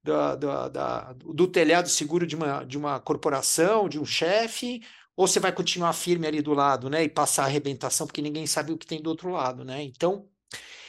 do, 0.04 0.36
do, 0.36 0.68
da, 0.68 1.12
do 1.14 1.46
telhado 1.48 1.88
seguro 1.88 2.26
de 2.26 2.36
uma, 2.36 2.62
de 2.64 2.76
uma 2.76 3.00
corporação, 3.00 3.88
de 3.88 3.98
um 3.98 4.04
chefe, 4.04 4.82
ou 5.16 5.26
você 5.26 5.40
vai 5.40 5.50
continuar 5.50 5.94
firme 5.94 6.26
ali 6.26 6.42
do 6.42 6.52
lado, 6.52 6.90
né, 6.90 7.02
e 7.02 7.08
passar 7.08 7.44
a 7.44 7.46
arrebentação, 7.46 8.06
porque 8.06 8.20
ninguém 8.20 8.46
sabe 8.46 8.72
o 8.72 8.78
que 8.78 8.86
tem 8.86 9.00
do 9.00 9.08
outro 9.08 9.30
lado, 9.30 9.64
né? 9.64 9.82
Então, 9.82 10.28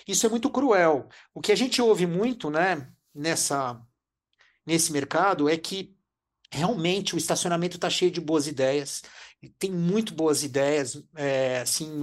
isso 0.08 0.25
é 0.25 0.30
muito 0.30 0.49
cruel. 0.49 1.08
O 1.34 1.41
que 1.41 1.51
a 1.51 1.56
gente 1.56 1.82
ouve 1.82 2.06
muito, 2.06 2.49
né, 2.49 2.91
nessa 3.13 3.82
nesse 4.65 4.91
mercado 4.91 5.47
é 5.47 5.56
que 5.58 5.95
realmente 6.51 7.13
o 7.13 7.17
estacionamento 7.19 7.78
está 7.78 7.88
cheio 7.89 8.10
de 8.10 8.19
boas 8.19 8.47
ideias, 8.47 9.04
tem 9.60 9.71
muito 9.71 10.13
boas 10.13 10.43
ideias, 10.43 11.04
é, 11.15 11.60
assim, 11.60 12.01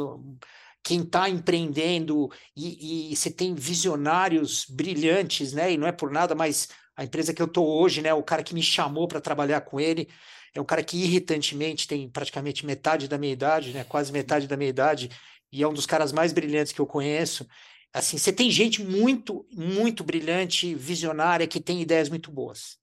quem 0.83 1.01
está 1.01 1.29
empreendendo 1.29 2.31
e, 2.57 3.11
e, 3.13 3.17
você 3.17 3.31
tem 3.31 3.55
visionários 3.55 4.65
brilhantes, 4.69 5.53
né? 5.53 5.73
E 5.73 5.77
não 5.77 5.89
é 5.89 5.93
por 5.93 6.11
nada, 6.11 6.35
mas 6.35 6.69
a 6.97 7.05
empresa 7.05 7.33
que 7.33 7.41
eu 7.41 7.47
estou 7.47 7.67
hoje, 7.81 8.03
né? 8.03 8.13
O 8.13 8.23
cara 8.23 8.43
que 8.43 8.55
me 8.55 8.63
chamou 8.63 9.09
para 9.09 9.21
trabalhar 9.21 9.61
com 9.63 9.81
ele 9.81 10.09
é 10.55 10.61
um 10.61 10.65
cara 10.65 10.83
que 10.83 10.97
irritantemente 10.97 11.89
tem 11.89 12.09
praticamente 12.09 12.67
metade 12.67 13.09
da 13.09 13.17
minha 13.17 13.33
idade, 13.33 13.73
né? 13.73 13.85
Quase 13.85 14.13
metade 14.13 14.47
da 14.47 14.57
minha 14.57 14.71
idade 14.71 15.11
e 15.51 15.63
é 15.63 15.69
um 15.69 15.73
dos 15.73 15.87
caras 15.87 16.13
mais 16.13 16.33
brilhantes 16.33 16.73
que 16.73 16.81
eu 16.81 16.87
conheço. 16.87 17.47
Assim, 17.93 18.17
você 18.17 18.33
tem 18.33 18.51
gente 18.51 18.83
muito, 18.83 19.47
muito 19.53 20.03
brilhante, 20.03 20.75
visionária, 20.75 21.47
que 21.47 21.61
tem 21.61 21.83
ideias 21.83 22.09
muito 22.09 22.31
boas. 22.31 22.79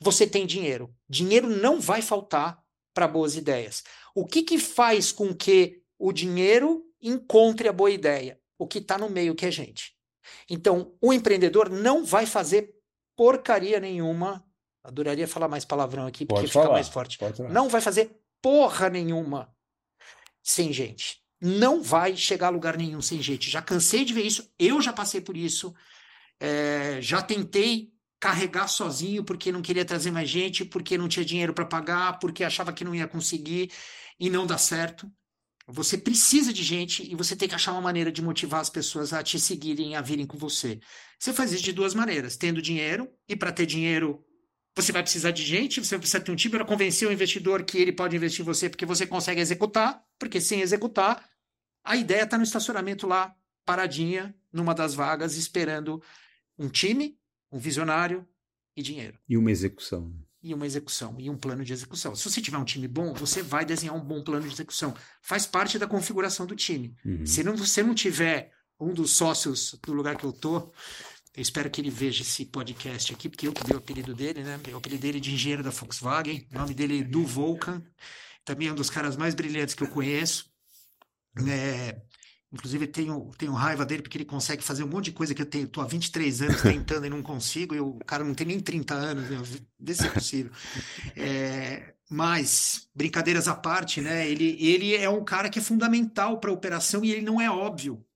Você 0.00 0.26
tem 0.26 0.46
dinheiro. 0.46 0.94
Dinheiro 1.08 1.48
não 1.48 1.80
vai 1.80 2.00
faltar 2.00 2.62
para 2.94 3.08
boas 3.08 3.34
ideias. 3.34 3.82
O 4.14 4.24
que, 4.24 4.44
que 4.44 4.58
faz 4.58 5.10
com 5.10 5.34
que 5.34 5.82
o 5.98 6.12
dinheiro 6.12 6.84
encontre 7.02 7.68
a 7.68 7.72
boa 7.72 7.90
ideia? 7.90 8.38
O 8.56 8.66
que 8.68 8.78
está 8.78 8.96
no 8.96 9.10
meio, 9.10 9.34
que 9.34 9.46
é 9.46 9.50
gente. 9.50 9.92
Então, 10.48 10.94
o 11.00 11.12
empreendedor 11.12 11.68
não 11.68 12.04
vai 12.04 12.24
fazer 12.24 12.73
porcaria 13.16 13.80
nenhuma. 13.80 14.44
Adoraria 14.82 15.26
falar 15.26 15.48
mais 15.48 15.64
palavrão 15.64 16.06
aqui, 16.06 16.26
porque 16.26 16.46
fica 16.46 16.68
mais 16.72 16.88
forte. 16.88 17.18
Não 17.50 17.68
vai 17.68 17.80
fazer 17.80 18.20
porra 18.42 18.90
nenhuma 18.90 19.54
sem 20.42 20.72
gente. 20.72 21.22
Não 21.40 21.82
vai 21.82 22.16
chegar 22.16 22.48
a 22.48 22.50
lugar 22.50 22.76
nenhum 22.76 23.00
sem 23.00 23.20
gente. 23.20 23.50
Já 23.50 23.62
cansei 23.62 24.04
de 24.04 24.12
ver 24.12 24.22
isso, 24.26 24.52
eu 24.58 24.80
já 24.80 24.92
passei 24.92 25.20
por 25.20 25.36
isso. 25.36 25.74
É, 26.38 26.98
já 27.00 27.22
tentei 27.22 27.92
carregar 28.20 28.68
sozinho 28.68 29.24
porque 29.24 29.52
não 29.52 29.62
queria 29.62 29.84
trazer 29.84 30.10
mais 30.10 30.28
gente, 30.28 30.64
porque 30.64 30.96
não 30.96 31.08
tinha 31.08 31.24
dinheiro 31.24 31.52
para 31.52 31.64
pagar, 31.66 32.18
porque 32.18 32.44
achava 32.44 32.72
que 32.72 32.84
não 32.84 32.94
ia 32.94 33.06
conseguir 33.06 33.70
e 34.18 34.30
não 34.30 34.46
dá 34.46 34.58
certo. 34.58 35.10
Você 35.66 35.96
precisa 35.96 36.52
de 36.52 36.62
gente 36.62 37.10
e 37.10 37.14
você 37.14 37.34
tem 37.34 37.48
que 37.48 37.54
achar 37.54 37.72
uma 37.72 37.80
maneira 37.80 38.12
de 38.12 38.20
motivar 38.20 38.60
as 38.60 38.68
pessoas 38.68 39.14
a 39.14 39.22
te 39.22 39.40
seguirem, 39.40 39.96
a 39.96 40.02
virem 40.02 40.26
com 40.26 40.36
você. 40.36 40.78
Você 41.18 41.32
faz 41.32 41.52
isso 41.52 41.62
de 41.62 41.72
duas 41.72 41.94
maneiras: 41.94 42.36
tendo 42.36 42.60
dinheiro, 42.60 43.08
e 43.26 43.34
para 43.34 43.50
ter 43.50 43.64
dinheiro, 43.64 44.22
você 44.76 44.92
vai 44.92 45.02
precisar 45.02 45.30
de 45.30 45.42
gente, 45.42 45.82
você 45.82 45.98
precisa 45.98 46.20
ter 46.20 46.32
um 46.32 46.36
time 46.36 46.56
para 46.56 46.66
convencer 46.66 47.08
o 47.08 47.12
investidor 47.12 47.64
que 47.64 47.78
ele 47.78 47.92
pode 47.92 48.14
investir 48.14 48.42
em 48.42 48.44
você 48.44 48.68
porque 48.68 48.84
você 48.84 49.06
consegue 49.06 49.40
executar, 49.40 50.02
porque 50.18 50.40
sem 50.40 50.60
executar, 50.60 51.26
a 51.82 51.96
ideia 51.96 52.24
está 52.24 52.36
no 52.36 52.44
estacionamento 52.44 53.06
lá, 53.06 53.34
paradinha, 53.64 54.34
numa 54.52 54.74
das 54.74 54.94
vagas, 54.94 55.36
esperando 55.36 56.02
um 56.58 56.68
time, 56.68 57.18
um 57.50 57.58
visionário 57.58 58.26
e 58.76 58.82
dinheiro. 58.82 59.18
E 59.28 59.36
uma 59.36 59.50
execução 59.50 60.12
e 60.44 60.52
uma 60.52 60.66
execução 60.66 61.16
e 61.18 61.30
um 61.30 61.36
plano 61.36 61.64
de 61.64 61.72
execução. 61.72 62.14
Se 62.14 62.30
você 62.30 62.40
tiver 62.40 62.58
um 62.58 62.64
time 62.64 62.86
bom, 62.86 63.14
você 63.14 63.42
vai 63.42 63.64
desenhar 63.64 63.96
um 63.96 64.00
bom 64.00 64.22
plano 64.22 64.46
de 64.46 64.52
execução. 64.52 64.94
Faz 65.22 65.46
parte 65.46 65.78
da 65.78 65.86
configuração 65.86 66.44
do 66.44 66.54
time. 66.54 66.94
Uhum. 67.02 67.24
Se 67.24 67.42
não, 67.42 67.56
você 67.56 67.82
não 67.82 67.94
tiver 67.94 68.52
um 68.78 68.92
dos 68.92 69.12
sócios 69.12 69.74
do 69.82 69.94
lugar 69.94 70.16
que 70.16 70.24
eu 70.24 70.32
tô, 70.32 70.70
eu 71.34 71.42
espero 71.42 71.70
que 71.70 71.80
ele 71.80 71.90
veja 71.90 72.22
esse 72.22 72.44
podcast 72.44 73.14
aqui, 73.14 73.30
porque 73.30 73.48
eu 73.48 73.54
que 73.54 73.64
dei 73.64 73.74
o 73.74 73.78
apelido 73.78 74.14
dele, 74.14 74.44
né? 74.44 74.60
O 74.72 74.76
apelido 74.76 75.00
dele 75.00 75.16
é 75.16 75.20
de 75.20 75.32
engenheiro 75.32 75.62
da 75.62 75.70
Volkswagen. 75.70 76.46
O 76.52 76.58
nome 76.58 76.74
dele 76.74 77.00
é 77.00 77.02
Du 77.02 77.24
Volcan. 77.24 77.82
Também 78.44 78.68
é 78.68 78.72
um 78.72 78.76
dos 78.76 78.90
caras 78.90 79.16
mais 79.16 79.34
brilhantes 79.34 79.74
que 79.74 79.82
eu 79.82 79.88
conheço. 79.88 80.52
É, 81.48 82.00
Inclusive, 82.54 82.86
tenho, 82.86 83.32
tenho 83.36 83.52
raiva 83.52 83.84
dele 83.84 84.02
porque 84.02 84.16
ele 84.16 84.24
consegue 84.24 84.62
fazer 84.62 84.84
um 84.84 84.86
monte 84.86 85.06
de 85.06 85.12
coisa 85.12 85.34
que 85.34 85.42
eu 85.42 85.46
tenho, 85.46 85.66
tô 85.66 85.80
há 85.80 85.86
23 85.86 86.42
anos 86.42 86.62
tentando 86.62 87.04
e 87.04 87.10
não 87.10 87.20
consigo, 87.20 87.74
e 87.74 87.80
o 87.80 87.94
cara 88.06 88.22
não 88.22 88.32
tem 88.32 88.46
nem 88.46 88.60
30 88.60 88.94
anos, 88.94 89.28
né? 89.28 89.42
vê 89.80 89.92
se 89.92 90.06
é 90.06 90.10
possível. 90.10 90.52
É, 91.16 91.94
mas, 92.08 92.88
brincadeiras 92.94 93.48
à 93.48 93.56
parte, 93.56 94.00
né? 94.00 94.30
Ele, 94.30 94.56
ele 94.60 94.94
é 94.94 95.08
um 95.08 95.24
cara 95.24 95.50
que 95.50 95.58
é 95.58 95.62
fundamental 95.62 96.38
para 96.38 96.48
a 96.50 96.54
operação 96.54 97.04
e 97.04 97.10
ele 97.10 97.22
não 97.22 97.40
é 97.40 97.50
óbvio. 97.50 98.06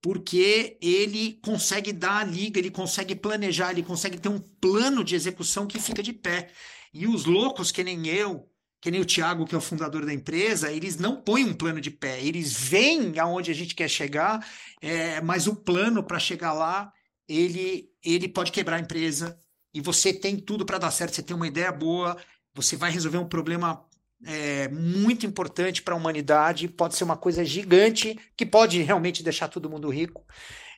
Porque 0.00 0.78
ele 0.80 1.40
consegue 1.42 1.92
dar 1.92 2.18
a 2.18 2.24
liga, 2.24 2.60
ele 2.60 2.70
consegue 2.70 3.16
planejar, 3.16 3.72
ele 3.72 3.82
consegue 3.82 4.18
ter 4.18 4.28
um 4.28 4.38
plano 4.38 5.02
de 5.02 5.16
execução 5.16 5.66
que 5.66 5.80
fica 5.80 6.00
de 6.00 6.12
pé. 6.12 6.52
E 6.94 7.08
os 7.08 7.24
loucos, 7.24 7.72
que 7.72 7.82
nem 7.82 8.06
eu, 8.06 8.48
que 8.80 8.90
nem 8.90 9.00
o 9.00 9.04
Thiago, 9.04 9.44
que 9.44 9.54
é 9.54 9.58
o 9.58 9.60
fundador 9.60 10.06
da 10.06 10.12
empresa, 10.12 10.70
eles 10.70 10.96
não 10.96 11.16
põem 11.20 11.44
um 11.44 11.54
plano 11.54 11.80
de 11.80 11.90
pé, 11.90 12.22
eles 12.22 12.52
veem 12.52 13.18
aonde 13.18 13.50
a 13.50 13.54
gente 13.54 13.74
quer 13.74 13.88
chegar, 13.88 14.46
é, 14.80 15.20
mas 15.20 15.46
o 15.46 15.56
plano 15.56 16.02
para 16.02 16.18
chegar 16.18 16.52
lá, 16.52 16.92
ele, 17.28 17.90
ele 18.04 18.28
pode 18.28 18.52
quebrar 18.52 18.76
a 18.76 18.80
empresa, 18.80 19.38
e 19.74 19.80
você 19.80 20.12
tem 20.12 20.36
tudo 20.36 20.64
para 20.64 20.78
dar 20.78 20.90
certo, 20.90 21.14
você 21.14 21.22
tem 21.22 21.36
uma 21.36 21.46
ideia 21.46 21.72
boa, 21.72 22.16
você 22.54 22.76
vai 22.76 22.90
resolver 22.90 23.18
um 23.18 23.28
problema 23.28 23.84
é, 24.24 24.68
muito 24.68 25.26
importante 25.26 25.82
para 25.82 25.94
a 25.94 25.96
humanidade, 25.96 26.68
pode 26.68 26.96
ser 26.96 27.04
uma 27.04 27.16
coisa 27.16 27.44
gigante, 27.44 28.18
que 28.36 28.46
pode 28.46 28.80
realmente 28.82 29.22
deixar 29.22 29.48
todo 29.48 29.70
mundo 29.70 29.88
rico 29.88 30.24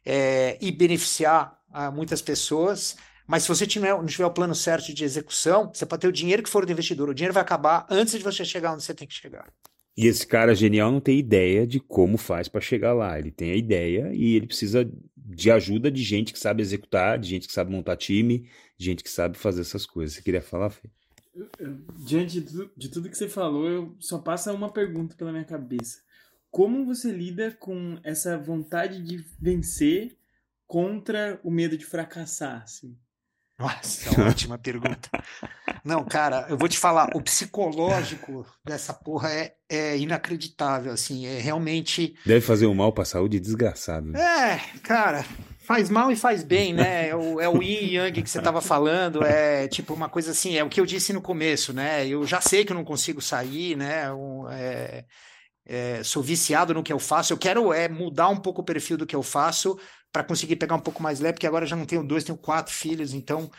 é, 0.04 0.58
e 0.60 0.72
beneficiar 0.72 1.58
muitas 1.92 2.20
pessoas, 2.20 2.96
mas 3.30 3.44
se 3.44 3.48
você 3.48 3.64
tiver, 3.64 3.90
não 3.90 4.06
tiver 4.06 4.26
o 4.26 4.32
plano 4.32 4.56
certo 4.56 4.92
de 4.92 5.04
execução, 5.04 5.70
você 5.72 5.86
pode 5.86 6.00
ter 6.00 6.08
o 6.08 6.12
dinheiro 6.12 6.42
que 6.42 6.50
for 6.50 6.66
do 6.66 6.72
investidor. 6.72 7.08
O 7.08 7.14
dinheiro 7.14 7.32
vai 7.32 7.44
acabar 7.44 7.86
antes 7.88 8.14
de 8.14 8.24
você 8.24 8.44
chegar 8.44 8.72
onde 8.72 8.82
você 8.82 8.92
tem 8.92 9.06
que 9.06 9.14
chegar. 9.14 9.48
E 9.96 10.08
esse 10.08 10.26
cara 10.26 10.52
genial 10.52 10.90
não 10.90 11.00
tem 11.00 11.16
ideia 11.16 11.64
de 11.64 11.78
como 11.78 12.18
faz 12.18 12.48
para 12.48 12.60
chegar 12.60 12.92
lá. 12.92 13.16
Ele 13.20 13.30
tem 13.30 13.52
a 13.52 13.54
ideia 13.54 14.10
e 14.12 14.34
ele 14.34 14.48
precisa 14.48 14.84
de 15.16 15.48
ajuda 15.48 15.92
de 15.92 16.02
gente 16.02 16.32
que 16.32 16.40
sabe 16.40 16.60
executar, 16.60 17.20
de 17.20 17.28
gente 17.28 17.46
que 17.46 17.52
sabe 17.52 17.70
montar 17.70 17.96
time, 17.96 18.50
de 18.76 18.84
gente 18.84 19.04
que 19.04 19.10
sabe 19.10 19.38
fazer 19.38 19.60
essas 19.60 19.86
coisas. 19.86 20.16
Você 20.16 20.22
queria 20.22 20.42
falar, 20.42 20.70
Fê? 20.70 20.90
Diante 22.04 22.40
de, 22.40 22.68
de 22.76 22.88
tudo 22.88 23.08
que 23.08 23.16
você 23.16 23.28
falou, 23.28 23.68
eu 23.68 23.96
só 24.00 24.18
passa 24.18 24.52
uma 24.52 24.72
pergunta 24.72 25.14
pela 25.14 25.30
minha 25.30 25.44
cabeça. 25.44 26.00
Como 26.50 26.84
você 26.84 27.12
lida 27.12 27.56
com 27.60 27.96
essa 28.02 28.36
vontade 28.36 29.00
de 29.00 29.24
vencer 29.40 30.18
contra 30.66 31.40
o 31.44 31.50
medo 31.52 31.78
de 31.78 31.86
fracassar? 31.86 32.64
Assim? 32.64 32.98
Nossa, 33.60 34.22
ótima 34.22 34.56
pergunta. 34.56 35.10
Não, 35.84 36.02
cara, 36.02 36.46
eu 36.48 36.56
vou 36.56 36.68
te 36.68 36.78
falar, 36.78 37.10
o 37.14 37.20
psicológico 37.20 38.46
dessa 38.64 38.94
porra 38.94 39.30
é, 39.30 39.54
é 39.68 39.98
inacreditável, 39.98 40.92
assim, 40.92 41.26
é 41.26 41.38
realmente... 41.38 42.14
Deve 42.24 42.40
fazer 42.40 42.66
um 42.66 42.74
mal 42.74 42.90
pra 42.92 43.04
saúde 43.04 43.38
desgraçado. 43.38 44.06
Né? 44.06 44.18
É, 44.18 44.78
cara, 44.78 45.24
faz 45.58 45.90
mal 45.90 46.10
e 46.10 46.16
faz 46.16 46.42
bem, 46.42 46.72
né? 46.72 47.10
É 47.10 47.14
o, 47.14 47.40
é 47.40 47.48
o 47.48 47.62
yin 47.62 47.94
yang 47.94 48.22
que 48.22 48.30
você 48.30 48.40
tava 48.40 48.60
falando, 48.60 49.24
é 49.24 49.66
tipo 49.68 49.92
uma 49.92 50.08
coisa 50.08 50.30
assim, 50.30 50.56
é 50.56 50.64
o 50.64 50.68
que 50.68 50.80
eu 50.80 50.86
disse 50.86 51.12
no 51.12 51.20
começo, 51.20 51.72
né? 51.72 52.06
Eu 52.06 52.24
já 52.24 52.40
sei 52.40 52.64
que 52.64 52.72
eu 52.72 52.76
não 52.76 52.84
consigo 52.84 53.20
sair, 53.20 53.76
né? 53.76 54.12
Um, 54.12 54.48
é, 54.48 55.04
é, 55.66 56.02
sou 56.02 56.22
viciado 56.22 56.72
no 56.72 56.82
que 56.82 56.92
eu 56.92 56.98
faço, 56.98 57.32
eu 57.32 57.38
quero 57.38 57.72
é 57.72 57.88
mudar 57.88 58.28
um 58.28 58.36
pouco 58.36 58.60
o 58.60 58.64
perfil 58.64 58.96
do 58.96 59.06
que 59.06 59.16
eu 59.16 59.22
faço, 59.22 59.78
para 60.12 60.24
conseguir 60.24 60.56
pegar 60.56 60.74
um 60.74 60.80
pouco 60.80 61.02
mais 61.02 61.20
leve, 61.20 61.34
porque 61.34 61.46
agora 61.46 61.66
já 61.66 61.76
não 61.76 61.86
tenho 61.86 62.02
dois, 62.02 62.24
tenho 62.24 62.36
quatro 62.38 62.72
filhos, 62.72 63.14
então 63.14 63.50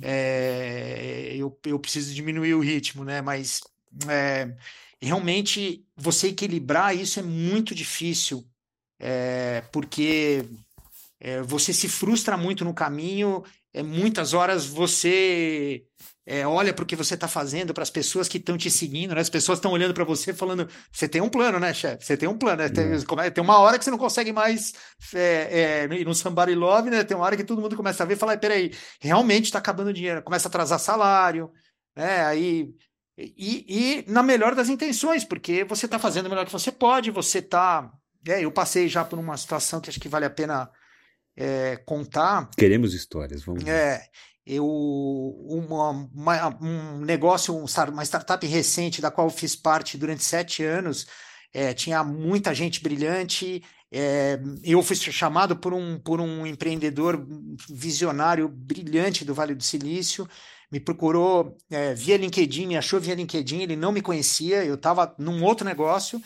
é, 0.00 1.34
eu, 1.34 1.56
eu 1.66 1.78
preciso 1.78 2.14
diminuir 2.14 2.54
o 2.54 2.60
ritmo, 2.60 3.04
né? 3.04 3.20
Mas 3.20 3.60
é, 4.08 4.54
realmente 5.00 5.84
você 5.96 6.28
equilibrar 6.28 6.96
isso 6.96 7.20
é 7.20 7.22
muito 7.22 7.74
difícil, 7.74 8.46
é, 8.98 9.62
porque 9.72 10.44
você 11.46 11.72
se 11.72 11.88
frustra 11.88 12.36
muito 12.36 12.64
no 12.64 12.72
caminho, 12.72 13.42
é, 13.72 13.82
muitas 13.82 14.32
horas 14.32 14.64
você 14.66 15.84
é, 16.30 16.46
olha 16.46 16.74
para 16.74 16.82
o 16.82 16.86
que 16.86 16.94
você 16.94 17.14
está 17.14 17.26
fazendo, 17.26 17.72
para 17.72 17.82
as 17.82 17.88
pessoas 17.88 18.28
que 18.28 18.36
estão 18.36 18.58
te 18.58 18.70
seguindo, 18.70 19.14
né? 19.14 19.20
As 19.22 19.30
pessoas 19.30 19.56
estão 19.56 19.72
olhando 19.72 19.94
para 19.94 20.04
você 20.04 20.34
falando, 20.34 20.68
você 20.92 21.08
tem 21.08 21.22
um 21.22 21.28
plano, 21.30 21.58
né, 21.58 21.72
chefe? 21.72 22.04
Você 22.04 22.18
tem 22.18 22.28
um 22.28 22.36
plano, 22.36 22.62
né? 22.62 22.68
Tem, 22.68 22.84
é. 22.84 23.30
tem, 23.30 23.42
uma 23.42 23.58
hora 23.58 23.78
que 23.78 23.84
você 23.84 23.90
não 23.90 23.96
consegue 23.96 24.30
mais 24.30 24.74
é, 25.14 25.86
é, 25.90 25.94
ir 25.94 26.04
no 26.04 26.14
Somebody 26.14 26.54
Love, 26.54 26.90
né? 26.90 27.02
Tem 27.02 27.16
uma 27.16 27.24
hora 27.24 27.34
que 27.34 27.44
todo 27.44 27.62
mundo 27.62 27.74
começa 27.74 28.02
a 28.02 28.06
ver 28.06 28.12
e 28.12 28.18
fala, 28.18 28.36
peraí, 28.36 28.70
realmente 29.00 29.46
está 29.46 29.58
acabando 29.58 29.88
o 29.88 29.92
dinheiro, 29.92 30.22
começa 30.22 30.48
a 30.48 30.50
atrasar 30.50 30.78
salário, 30.78 31.50
né? 31.96 32.22
Aí 32.26 32.74
e, 33.16 33.64
e, 33.66 34.04
na 34.06 34.22
melhor 34.22 34.54
das 34.54 34.68
intenções, 34.68 35.24
porque 35.24 35.64
você 35.64 35.86
está 35.86 35.98
fazendo 35.98 36.26
o 36.26 36.28
melhor 36.28 36.44
que 36.44 36.52
você 36.52 36.70
pode, 36.70 37.10
você 37.10 37.38
está. 37.38 37.90
É, 38.26 38.44
eu 38.44 38.52
passei 38.52 38.86
já 38.86 39.02
por 39.02 39.18
uma 39.18 39.36
situação 39.38 39.80
que 39.80 39.88
acho 39.88 39.98
que 39.98 40.08
vale 40.10 40.26
a 40.26 40.30
pena 40.30 40.70
é, 41.34 41.78
contar. 41.86 42.50
Queremos 42.56 42.92
histórias, 42.92 43.42
vamos. 43.42 43.66
É, 43.66 44.02
eu 44.48 44.66
uma, 45.46 45.90
uma, 46.14 46.58
um 46.62 47.00
negócio, 47.04 47.54
uma 47.54 48.04
startup 48.04 48.46
recente 48.46 49.02
da 49.02 49.10
qual 49.10 49.26
eu 49.26 49.30
fiz 49.30 49.54
parte 49.54 49.98
durante 49.98 50.24
sete 50.24 50.64
anos, 50.64 51.06
é, 51.52 51.74
tinha 51.74 52.02
muita 52.02 52.54
gente 52.54 52.82
brilhante. 52.82 53.62
É, 53.92 54.40
eu 54.64 54.82
fui 54.82 54.96
chamado 54.96 55.56
por 55.56 55.74
um, 55.74 55.98
por 55.98 56.20
um 56.20 56.46
empreendedor 56.46 57.26
visionário 57.68 58.48
brilhante 58.48 59.24
do 59.24 59.34
Vale 59.34 59.54
do 59.54 59.62
Silício, 59.62 60.26
me 60.70 60.80
procurou 60.80 61.56
é, 61.70 61.94
via 61.94 62.16
LinkedIn, 62.16 62.66
me 62.66 62.76
achou 62.76 63.00
via 63.00 63.14
LinkedIn, 63.14 63.62
ele 63.62 63.76
não 63.76 63.92
me 63.92 64.02
conhecia, 64.02 64.64
eu 64.64 64.74
estava 64.74 65.14
num 65.18 65.42
outro 65.44 65.66
negócio, 65.66 66.22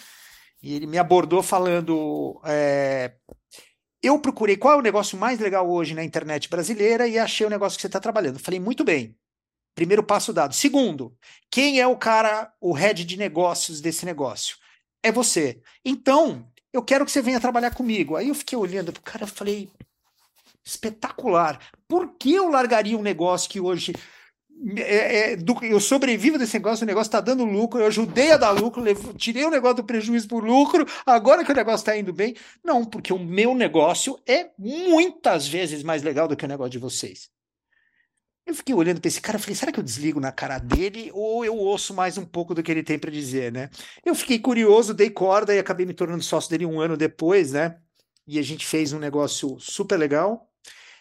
e 0.62 0.74
ele 0.74 0.86
me 0.86 0.98
abordou 0.98 1.42
falando: 1.42 2.40
é, 2.44 3.14
eu 4.02 4.18
procurei 4.18 4.56
qual 4.56 4.74
é 4.74 4.76
o 4.76 4.82
negócio 4.82 5.16
mais 5.16 5.38
legal 5.38 5.70
hoje 5.70 5.94
na 5.94 6.02
internet 6.02 6.48
brasileira 6.48 7.06
e 7.06 7.18
achei 7.18 7.46
o 7.46 7.50
negócio 7.50 7.76
que 7.76 7.82
você 7.82 7.86
está 7.86 8.00
trabalhando. 8.00 8.38
Falei, 8.38 8.58
muito 8.58 8.82
bem. 8.82 9.16
Primeiro 9.74 10.02
passo 10.02 10.32
dado. 10.32 10.54
Segundo, 10.54 11.16
quem 11.50 11.80
é 11.80 11.86
o 11.86 11.96
cara, 11.96 12.52
o 12.60 12.72
head 12.72 13.04
de 13.04 13.16
negócios 13.16 13.80
desse 13.80 14.04
negócio? 14.04 14.56
É 15.02 15.12
você. 15.12 15.62
Então, 15.84 16.46
eu 16.72 16.82
quero 16.82 17.04
que 17.04 17.12
você 17.12 17.22
venha 17.22 17.40
trabalhar 17.40 17.74
comigo. 17.74 18.16
Aí 18.16 18.28
eu 18.28 18.34
fiquei 18.34 18.58
olhando 18.58 18.92
pro 18.92 19.02
cara 19.02 19.24
e 19.24 19.28
falei, 19.28 19.70
espetacular. 20.64 21.58
Por 21.88 22.16
que 22.16 22.34
eu 22.34 22.48
largaria 22.48 22.98
um 22.98 23.02
negócio 23.02 23.48
que 23.48 23.60
hoje 23.60 23.92
é, 24.76 25.32
é, 25.32 25.36
do, 25.36 25.56
eu 25.64 25.80
sobrevivo 25.80 26.38
desse 26.38 26.54
negócio, 26.54 26.84
o 26.84 26.86
negócio 26.86 27.08
está 27.08 27.20
dando 27.20 27.44
lucro, 27.44 27.80
eu 27.80 27.86
ajudei 27.86 28.30
a 28.30 28.36
dar 28.36 28.50
lucro, 28.52 28.80
levo, 28.80 29.12
tirei 29.14 29.44
o 29.44 29.50
negócio 29.50 29.76
do 29.76 29.84
prejuízo 29.84 30.28
por 30.28 30.44
lucro, 30.44 30.86
agora 31.04 31.44
que 31.44 31.50
o 31.50 31.54
negócio 31.54 31.82
está 31.82 31.96
indo 31.96 32.12
bem. 32.12 32.36
Não, 32.62 32.84
porque 32.84 33.12
o 33.12 33.18
meu 33.18 33.54
negócio 33.54 34.18
é 34.26 34.50
muitas 34.56 35.48
vezes 35.48 35.82
mais 35.82 36.02
legal 36.02 36.28
do 36.28 36.36
que 36.36 36.44
o 36.44 36.48
negócio 36.48 36.70
de 36.70 36.78
vocês. 36.78 37.28
Eu 38.46 38.54
fiquei 38.54 38.74
olhando 38.74 39.00
para 39.00 39.08
esse 39.08 39.20
cara, 39.20 39.38
falei, 39.38 39.54
será 39.54 39.72
que 39.72 39.78
eu 39.78 39.84
desligo 39.84 40.20
na 40.20 40.32
cara 40.32 40.58
dele 40.58 41.10
ou 41.12 41.44
eu 41.44 41.56
ouço 41.56 41.94
mais 41.94 42.18
um 42.18 42.24
pouco 42.24 42.54
do 42.54 42.62
que 42.62 42.70
ele 42.70 42.82
tem 42.82 42.98
para 42.98 43.10
dizer, 43.10 43.52
né? 43.52 43.70
Eu 44.04 44.14
fiquei 44.14 44.38
curioso, 44.38 44.94
dei 44.94 45.10
corda 45.10 45.54
e 45.54 45.58
acabei 45.58 45.86
me 45.86 45.94
tornando 45.94 46.22
sócio 46.22 46.50
dele 46.50 46.66
um 46.66 46.80
ano 46.80 46.96
depois, 46.96 47.52
né? 47.52 47.78
E 48.26 48.38
a 48.38 48.42
gente 48.42 48.66
fez 48.66 48.92
um 48.92 48.98
negócio 48.98 49.58
super 49.60 49.96
legal, 49.96 50.48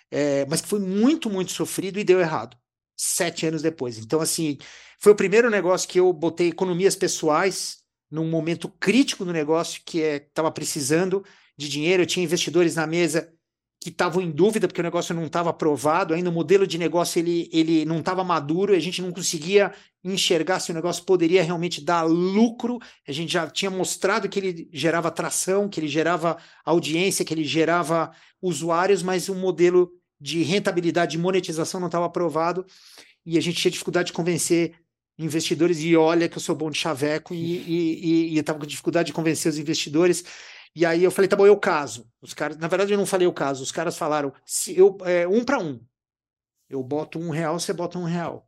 é, 0.10 0.46
mas 0.48 0.62
que 0.62 0.68
foi 0.68 0.80
muito, 0.80 1.30
muito 1.30 1.52
sofrido 1.52 2.00
e 2.00 2.04
deu 2.04 2.20
errado 2.20 2.61
sete 3.02 3.48
anos 3.48 3.64
depois. 3.64 3.98
Então, 3.98 4.22
assim, 4.22 4.60
foi 5.00 5.12
o 5.12 5.16
primeiro 5.16 5.50
negócio 5.50 5.90
que 5.90 6.00
eu 6.00 6.14
botei 6.14 6.50
economias 6.50 6.96
pessoais 6.96 7.80
num 8.12 8.30
momento 8.30 8.70
crítico 8.70 9.26
do 9.26 9.34
negócio 9.34 9.82
que 9.84 9.98
estava 10.00 10.50
é, 10.50 10.52
precisando 10.52 11.26
de 11.58 11.68
dinheiro. 11.68 12.04
Eu 12.04 12.08
tinha 12.08 12.24
investidores 12.24 12.76
na 12.76 12.86
mesa 12.86 13.34
que 13.80 13.90
estavam 13.90 14.22
em 14.22 14.30
dúvida 14.30 14.68
porque 14.68 14.82
o 14.82 14.84
negócio 14.84 15.16
não 15.16 15.26
estava 15.26 15.50
aprovado, 15.50 16.14
ainda 16.14 16.30
o 16.30 16.34
modelo 16.34 16.68
de 16.68 16.78
negócio 16.78 17.18
ele, 17.18 17.50
ele 17.52 17.84
não 17.86 17.98
estava 17.98 18.24
maduro, 18.24 18.76
a 18.76 18.80
gente 18.80 19.02
não 19.02 19.12
conseguia 19.12 19.74
enxergar 20.04 20.60
se 20.60 20.70
o 20.70 20.76
negócio 20.76 21.04
poderia 21.04 21.42
realmente 21.42 21.84
dar 21.84 22.04
lucro. 22.04 22.78
A 23.08 23.12
gente 23.12 23.34
já 23.34 23.50
tinha 23.50 23.72
mostrado 23.72 24.30
que 24.30 24.38
ele 24.38 24.70
gerava 24.72 25.08
atração, 25.08 25.68
que 25.68 25.80
ele 25.80 25.88
gerava 25.88 26.38
audiência, 26.64 27.26
que 27.26 27.34
ele 27.34 27.44
gerava 27.44 28.12
usuários, 28.40 29.02
mas 29.02 29.28
o 29.28 29.34
modelo 29.34 29.92
de 30.22 30.44
rentabilidade, 30.44 31.14
de 31.14 31.18
monetização 31.18 31.80
não 31.80 31.88
estava 31.88 32.06
aprovado 32.06 32.64
e 33.26 33.40
a 33.40 33.42
gente 33.42 33.58
tinha 33.58 33.72
dificuldade 33.72 34.08
de 34.08 34.14
convencer 34.14 34.76
investidores 35.18 35.80
e 35.80 35.96
olha 35.96 36.30
que 36.30 36.38
eu 36.38 36.42
sou 36.42 36.56
bom 36.56 36.70
de 36.70 36.78
chaveco 36.78 37.34
e 37.34 38.38
estava 38.38 38.60
com 38.60 38.66
dificuldade 38.66 39.08
de 39.08 39.14
convencer 39.14 39.52
os 39.52 39.58
investidores 39.58 40.24
e 40.76 40.86
aí 40.86 41.04
eu 41.04 41.12
falei 41.12 41.28
tá 41.28 41.36
bom 41.36 41.46
eu 41.46 41.58
caso. 41.58 42.08
Os 42.22 42.34
caras 42.34 42.58
na 42.58 42.68
verdade 42.68 42.94
eu 42.94 42.98
não 42.98 43.06
falei 43.06 43.28
o 43.28 43.34
caso. 43.34 43.64
Os 43.64 43.72
caras 43.72 43.98
falaram 43.98 44.32
se 44.46 44.78
eu 44.78 44.98
é, 45.04 45.28
um 45.28 45.44
para 45.44 45.60
um. 45.60 45.82
Eu 46.70 46.82
boto 46.84 47.20
um 47.20 47.30
real 47.30 47.60
você 47.60 47.74
bota 47.74 47.98
um 47.98 48.04
real. 48.04 48.48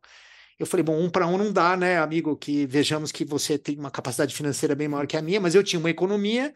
Eu 0.58 0.66
falei 0.66 0.84
bom 0.84 0.98
um 0.98 1.10
para 1.10 1.26
um 1.26 1.36
não 1.36 1.52
dá 1.52 1.76
né 1.76 1.98
amigo 1.98 2.36
que 2.36 2.66
vejamos 2.66 3.10
que 3.12 3.24
você 3.24 3.58
tem 3.58 3.78
uma 3.78 3.90
capacidade 3.90 4.34
financeira 4.34 4.74
bem 4.74 4.88
maior 4.88 5.06
que 5.06 5.16
a 5.16 5.22
minha 5.22 5.40
mas 5.40 5.54
eu 5.54 5.64
tinha 5.64 5.80
uma 5.80 5.90
economia 5.90 6.54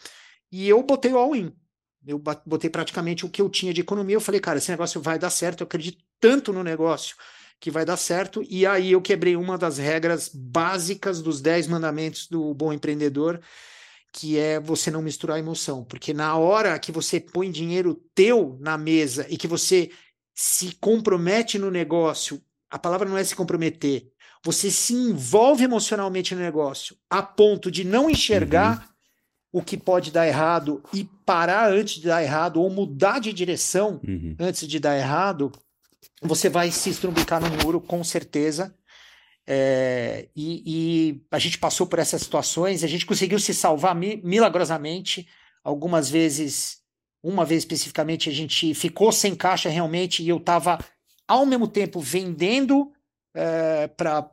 e 0.53 0.69
eu 0.69 0.83
botei 0.83 1.13
o 1.13 1.19
all 1.19 1.35
in 1.37 1.53
eu 2.07 2.19
botei 2.47 2.71
praticamente 2.71 3.27
o 3.27 3.29
que 3.29 3.43
eu 3.43 3.49
tinha 3.49 3.75
de 3.75 3.81
economia. 3.81 4.17
Eu 4.17 4.21
falei, 4.21 4.41
cara, 4.41 4.59
esse 4.59 4.71
negócio 4.71 5.01
vai 5.01 5.19
dar 5.19 5.31
certo. 5.31 5.61
Eu 5.61 5.67
acredito 5.67 6.03
tanto 6.21 6.53
no 6.53 6.63
negócio 6.63 7.17
que 7.61 7.71
vai 7.71 7.85
dar 7.85 7.97
certo. 7.97 8.43
E 8.49 8.67
aí 8.67 8.93
eu 8.93 9.03
quebrei 9.03 9.37
uma 9.37 9.59
das 9.59 9.79
regras 9.79 10.31
básicas 10.33 11.21
dos 11.21 11.41
10 11.41 11.67
mandamentos 11.67 12.27
do 12.29 12.55
bom 12.55 12.73
empreendedor, 12.73 13.41
que 14.13 14.39
é 14.39 14.61
você 14.61 14.91
não 14.91 15.03
misturar 15.03 15.39
emoção. 15.39 15.85
Porque 15.85 16.15
na 16.15 16.37
hora 16.37 16.79
que 16.79 16.93
você 16.93 17.21
põe 17.21 17.51
dinheiro 17.51 18.01
teu 18.15 18.57
na 18.61 18.79
mesa 18.79 19.27
e 19.29 19.37
que 19.37 19.49
você 19.49 19.91
se 20.35 20.77
compromete 20.81 21.59
no 21.59 21.71
negócio, 21.71 22.41
a 22.71 22.79
palavra 22.79 23.09
não 23.09 23.19
é 23.19 23.25
se 23.25 23.35
comprometer, 23.35 24.09
você 24.45 24.71
se 24.71 24.93
envolve 24.93 25.65
emocionalmente 25.65 26.35
no 26.35 26.41
negócio 26.41 26.97
a 27.11 27.23
ponto 27.23 27.71
de 27.71 27.83
não 27.83 28.09
enxergar. 28.09 28.79
Uhum 28.79 28.98
o 29.53 29.63
que 29.63 29.77
pode 29.77 30.11
dar 30.11 30.27
errado 30.27 30.83
e 30.93 31.05
parar 31.25 31.71
antes 31.71 31.95
de 31.95 32.07
dar 32.07 32.23
errado 32.23 32.61
ou 32.61 32.69
mudar 32.69 33.19
de 33.19 33.33
direção 33.33 34.01
uhum. 34.07 34.37
antes 34.39 34.67
de 34.69 34.79
dar 34.79 34.97
errado, 34.97 35.51
você 36.23 36.49
vai 36.49 36.71
se 36.71 36.91
estrumbicar 36.91 37.41
no 37.41 37.65
muro 37.65 37.81
com 37.81 38.03
certeza. 38.05 38.75
É, 39.47 40.29
e, 40.37 40.63
e, 40.67 41.23
a 41.31 41.39
gente 41.39 41.57
passou 41.57 41.87
por 41.87 41.99
essas 41.99 42.21
situações, 42.21 42.85
a 42.85 42.87
gente 42.87 43.07
conseguiu 43.07 43.39
se 43.39 43.55
salvar 43.55 43.95
mi 43.95 44.21
milagrosamente. 44.23 45.27
Algumas 45.65 46.11
vezes, 46.11 46.79
uma 47.23 47.45
vez 47.45 47.63
especificamente, 47.63 48.29
a 48.29 48.33
gente 48.33 48.75
ficou 48.75 49.11
sem 49.11 49.35
caixa 49.35 49.71
realmente 49.71 50.23
e 50.23 50.29
eu 50.29 50.37
estava 50.37 50.79
ao 51.27 51.47
mesmo 51.47 51.67
tempo 51.67 52.01
vendendo 52.01 52.93
é, 53.35 53.87
para 53.89 54.31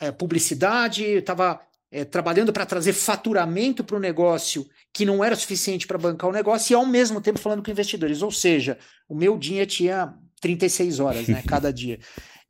é, 0.00 0.12
publicidade, 0.12 1.04
eu 1.04 1.18
estava 1.18 1.60
é, 1.90 2.04
trabalhando 2.04 2.52
para 2.52 2.66
trazer 2.66 2.92
faturamento 2.92 3.82
para 3.82 3.96
o 3.96 4.00
negócio 4.00 4.66
que 4.92 5.04
não 5.04 5.22
era 5.22 5.34
suficiente 5.36 5.86
para 5.86 5.98
bancar 5.98 6.28
o 6.28 6.32
negócio 6.32 6.72
e 6.72 6.74
ao 6.74 6.86
mesmo 6.86 7.20
tempo 7.20 7.38
falando 7.38 7.62
com 7.62 7.70
investidores. 7.70 8.22
Ou 8.22 8.30
seja, 8.30 8.78
o 9.08 9.14
meu 9.14 9.38
dia 9.38 9.66
tinha 9.66 10.14
36 10.40 11.00
horas, 11.00 11.28
né, 11.28 11.42
cada 11.46 11.72
dia. 11.72 11.98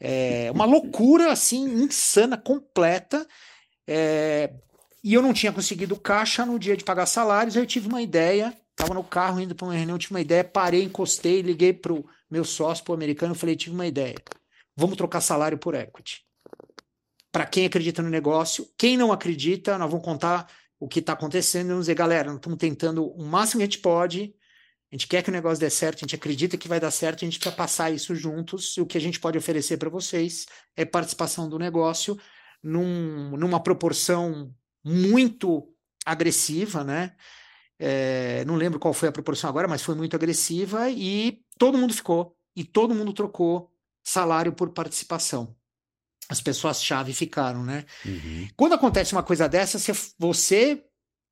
É 0.00 0.50
uma 0.52 0.64
loucura 0.64 1.32
assim, 1.32 1.64
insana, 1.82 2.36
completa. 2.36 3.26
É, 3.86 4.52
e 5.02 5.14
eu 5.14 5.22
não 5.22 5.32
tinha 5.32 5.52
conseguido 5.52 5.96
caixa 5.96 6.44
no 6.44 6.58
dia 6.58 6.76
de 6.76 6.84
pagar 6.84 7.06
salários. 7.06 7.56
Aí 7.56 7.62
eu 7.62 7.66
tive 7.66 7.88
uma 7.88 8.02
ideia, 8.02 8.56
estava 8.70 8.94
no 8.94 9.04
carro 9.04 9.40
indo 9.40 9.54
para 9.54 9.66
uma 9.66 9.74
reunião, 9.74 9.98
tive 9.98 10.14
uma 10.14 10.20
ideia, 10.20 10.44
parei, 10.44 10.82
encostei, 10.82 11.42
liguei 11.42 11.72
para 11.72 11.92
o 11.92 12.04
meu 12.30 12.44
sócio, 12.44 12.84
para 12.84 12.92
o 12.92 12.94
americano, 12.94 13.34
falei: 13.34 13.56
tive 13.56 13.74
uma 13.74 13.86
ideia. 13.86 14.16
Vamos 14.76 14.96
trocar 14.96 15.20
salário 15.20 15.58
por 15.58 15.74
equity 15.74 16.27
para 17.38 17.46
quem 17.46 17.66
acredita 17.66 18.02
no 18.02 18.10
negócio. 18.10 18.68
Quem 18.76 18.96
não 18.96 19.12
acredita, 19.12 19.78
nós 19.78 19.88
vamos 19.88 20.04
contar 20.04 20.50
o 20.76 20.88
que 20.88 20.98
está 20.98 21.12
acontecendo 21.12 21.66
e 21.66 21.68
vamos 21.68 21.84
dizer, 21.84 21.94
galera, 21.94 22.26
nós 22.26 22.38
estamos 22.38 22.58
tentando 22.58 23.06
o 23.06 23.24
máximo 23.24 23.60
que 23.60 23.62
a 23.62 23.66
gente 23.66 23.78
pode, 23.78 24.34
A 24.90 24.96
gente 24.96 25.06
quer 25.06 25.22
que 25.22 25.30
o 25.30 25.32
negócio 25.32 25.60
dê 25.60 25.70
certo, 25.70 25.98
a 25.98 26.00
gente 26.00 26.16
acredita 26.16 26.56
que 26.58 26.66
vai 26.66 26.80
dar 26.80 26.90
certo, 26.90 27.24
a 27.24 27.26
gente 27.26 27.38
precisa 27.38 27.54
passar 27.54 27.92
isso 27.92 28.12
juntos. 28.14 28.76
E 28.76 28.80
o 28.80 28.86
que 28.86 28.98
a 28.98 29.00
gente 29.00 29.20
pode 29.20 29.38
oferecer 29.38 29.76
para 29.76 29.88
vocês 29.88 30.46
é 30.76 30.84
participação 30.84 31.48
do 31.48 31.60
negócio 31.60 32.18
num, 32.62 33.36
numa 33.36 33.62
proporção 33.62 34.52
muito 34.82 35.72
agressiva, 36.04 36.82
né? 36.82 37.14
É, 37.78 38.44
não 38.46 38.56
lembro 38.56 38.80
qual 38.80 38.94
foi 38.94 39.10
a 39.10 39.12
proporção 39.12 39.48
agora, 39.50 39.68
mas 39.68 39.82
foi 39.82 39.94
muito 39.94 40.16
agressiva 40.16 40.90
e 40.90 41.40
todo 41.58 41.78
mundo 41.78 41.94
ficou 41.94 42.36
e 42.56 42.64
todo 42.64 42.94
mundo 42.94 43.12
trocou 43.12 43.72
salário 44.02 44.52
por 44.52 44.70
participação. 44.72 45.57
As 46.28 46.40
pessoas-chave 46.40 47.12
ficaram, 47.14 47.64
né? 47.64 47.84
Uhum. 48.04 48.48
Quando 48.56 48.74
acontece 48.74 49.12
uma 49.12 49.22
coisa 49.22 49.48
dessa, 49.48 49.78
você 50.18 50.84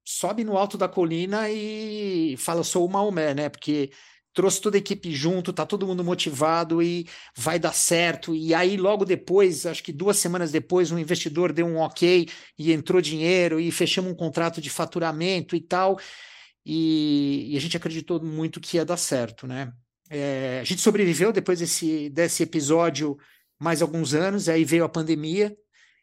sobe 0.04 0.44
no 0.44 0.56
alto 0.56 0.78
da 0.78 0.88
colina 0.88 1.50
e 1.50 2.36
fala, 2.38 2.62
sou 2.62 2.86
o 2.86 2.88
Maomé, 2.88 3.34
né? 3.34 3.48
Porque 3.48 3.90
trouxe 4.36 4.60
toda 4.60 4.76
a 4.76 4.78
equipe 4.78 5.10
junto, 5.12 5.50
tá 5.50 5.64
todo 5.64 5.86
mundo 5.86 6.04
motivado 6.04 6.82
e 6.82 7.08
vai 7.34 7.58
dar 7.58 7.72
certo. 7.72 8.34
E 8.34 8.54
aí, 8.54 8.76
logo 8.76 9.04
depois, 9.04 9.64
acho 9.64 9.82
que 9.82 9.92
duas 9.92 10.18
semanas 10.18 10.52
depois, 10.52 10.92
um 10.92 10.98
investidor 10.98 11.52
deu 11.54 11.66
um 11.66 11.78
ok 11.78 12.28
e 12.58 12.70
entrou 12.70 13.00
dinheiro 13.00 13.58
e 13.58 13.72
fechamos 13.72 14.12
um 14.12 14.14
contrato 14.14 14.60
de 14.60 14.68
faturamento 14.68 15.56
e 15.56 15.60
tal. 15.60 15.98
E, 16.64 17.52
e 17.52 17.56
a 17.56 17.60
gente 17.60 17.78
acreditou 17.78 18.22
muito 18.22 18.60
que 18.60 18.76
ia 18.76 18.84
dar 18.84 18.98
certo, 18.98 19.46
né? 19.46 19.72
É, 20.10 20.58
a 20.60 20.64
gente 20.64 20.82
sobreviveu 20.82 21.32
depois 21.32 21.58
desse, 21.58 22.10
desse 22.10 22.42
episódio 22.42 23.16
mais 23.58 23.82
alguns 23.82 24.14
anos, 24.14 24.48
aí 24.48 24.64
veio 24.64 24.84
a 24.84 24.88
pandemia, 24.88 25.56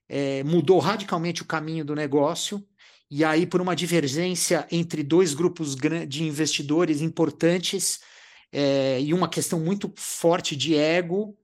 é, 0.10 0.44
mudou 0.44 0.80
radicalmente 0.80 1.42
o 1.42 1.46
caminho 1.46 1.86
do 1.86 1.96
negócio. 1.96 2.66
E 3.10 3.24
aí, 3.24 3.46
por 3.46 3.62
uma 3.62 3.76
divergência 3.76 4.68
entre 4.72 5.04
dois 5.04 5.34
grupos 5.34 5.76
de 5.76 6.24
investidores 6.24 7.02
importantes 7.02 8.00
é, 8.52 9.00
e 9.02 9.14
uma 9.14 9.30
questão 9.30 9.60
muito 9.60 9.94
forte 9.96 10.56
de 10.56 10.76
ego, 10.76 11.38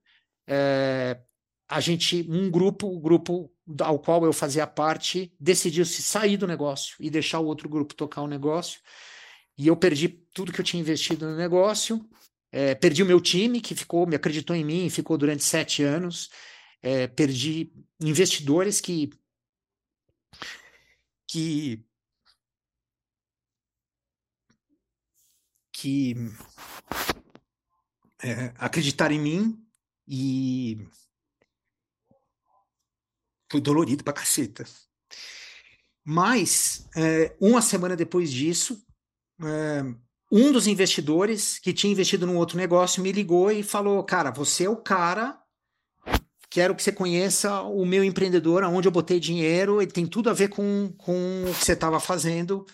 é, 0.48 1.20
a 1.68 1.80
gente, 1.80 2.26
um 2.28 2.50
grupo, 2.50 2.88
o 2.88 3.00
grupo 3.00 3.52
ao 3.82 4.00
qual 4.00 4.26
eu 4.26 4.34
fazia 4.34 4.66
parte, 4.66 5.32
decidiu 5.40 5.86
se 5.86 6.02
sair 6.02 6.38
do 6.38 6.48
negócio 6.48 6.96
e 7.00 7.10
deixar 7.10 7.40
o 7.40 7.46
outro 7.46 7.70
grupo 7.70 7.94
tocar 7.94 8.24
o 8.24 8.28
negócio. 8.28 8.80
E 9.56 9.68
eu 9.68 9.76
perdi 9.76 10.10
tudo 10.34 10.52
que 10.52 10.60
eu 10.60 10.66
tinha 10.66 10.82
investido 10.82 11.28
no 11.28 11.36
negócio, 11.36 12.04
é, 12.52 12.76
perdi 12.76 13.04
o 13.04 13.06
meu 13.06 13.22
time, 13.22 13.62
que 13.62 13.76
ficou, 13.76 14.08
me 14.08 14.16
acreditou 14.16 14.56
em 14.56 14.64
mim, 14.64 14.90
ficou 14.90 15.18
durante 15.18 15.44
sete 15.44 15.84
anos. 15.84 16.30
É, 16.82 17.08
perdi 17.08 17.74
investidores 18.02 18.80
que 18.80 19.12
que 21.28 21.84
que 25.74 26.16
é, 28.24 28.54
acreditar 28.58 29.12
em 29.12 29.20
mim 29.20 29.66
e 30.08 30.78
foi 33.52 33.62
dolorido 33.62 34.04
pra 34.04 34.14
caceta. 34.14 34.66
Mas, 36.04 36.88
é, 36.96 37.36
uma 37.40 37.62
semana 37.62 37.96
depois 37.96 38.32
disso, 38.32 38.84
é, 39.42 40.09
um 40.32 40.52
dos 40.52 40.68
investidores 40.68 41.60
que 41.60 41.74
tinha 41.74 41.92
investido 41.92 42.28
num 42.28 42.38
outro 42.38 42.58
negócio 42.58 43.02
me 43.02 43.12
ligou 43.12 43.52
e 43.52 43.64
falou: 43.64 44.04
Cara, 44.04 44.32
você 44.32 44.66
é 44.66 44.70
o 44.70 44.78
cara 44.78 45.40
quero 46.50 46.74
que 46.74 46.82
você 46.82 46.92
conheça 46.92 47.62
o 47.62 47.86
meu 47.86 48.04
empreendedor, 48.04 48.64
aonde 48.64 48.88
eu 48.88 48.92
botei 48.92 49.20
dinheiro, 49.20 49.82
ele 49.82 49.92
tem 49.92 50.06
tudo 50.06 50.30
a 50.30 50.34
ver 50.34 50.50
com, 50.50 50.92
com 50.98 51.44
o 51.44 51.54
que 51.54 51.64
você 51.64 51.74
estava 51.74 52.00
fazendo. 52.00 52.66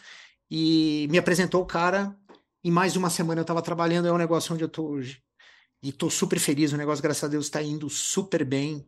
E 0.49 1.07
me 1.11 1.17
apresentou 1.17 1.61
o 1.61 1.65
cara. 1.65 2.15
Em 2.63 2.71
mais 2.71 2.93
de 2.93 2.99
uma 2.99 3.09
semana 3.09 3.41
eu 3.41 3.43
estava 3.43 3.61
trabalhando, 3.61 4.07
é 4.07 4.11
o 4.11 4.17
negócio 4.17 4.53
onde 4.53 4.63
eu 4.63 4.67
estou 4.67 4.89
hoje. 4.89 5.21
E 5.83 5.89
estou 5.89 6.09
super 6.09 6.39
feliz, 6.39 6.71
o 6.71 6.77
negócio, 6.77 7.03
graças 7.03 7.23
a 7.23 7.27
Deus, 7.27 7.45
está 7.45 7.61
indo 7.61 7.89
super 7.89 8.45
bem. 8.45 8.87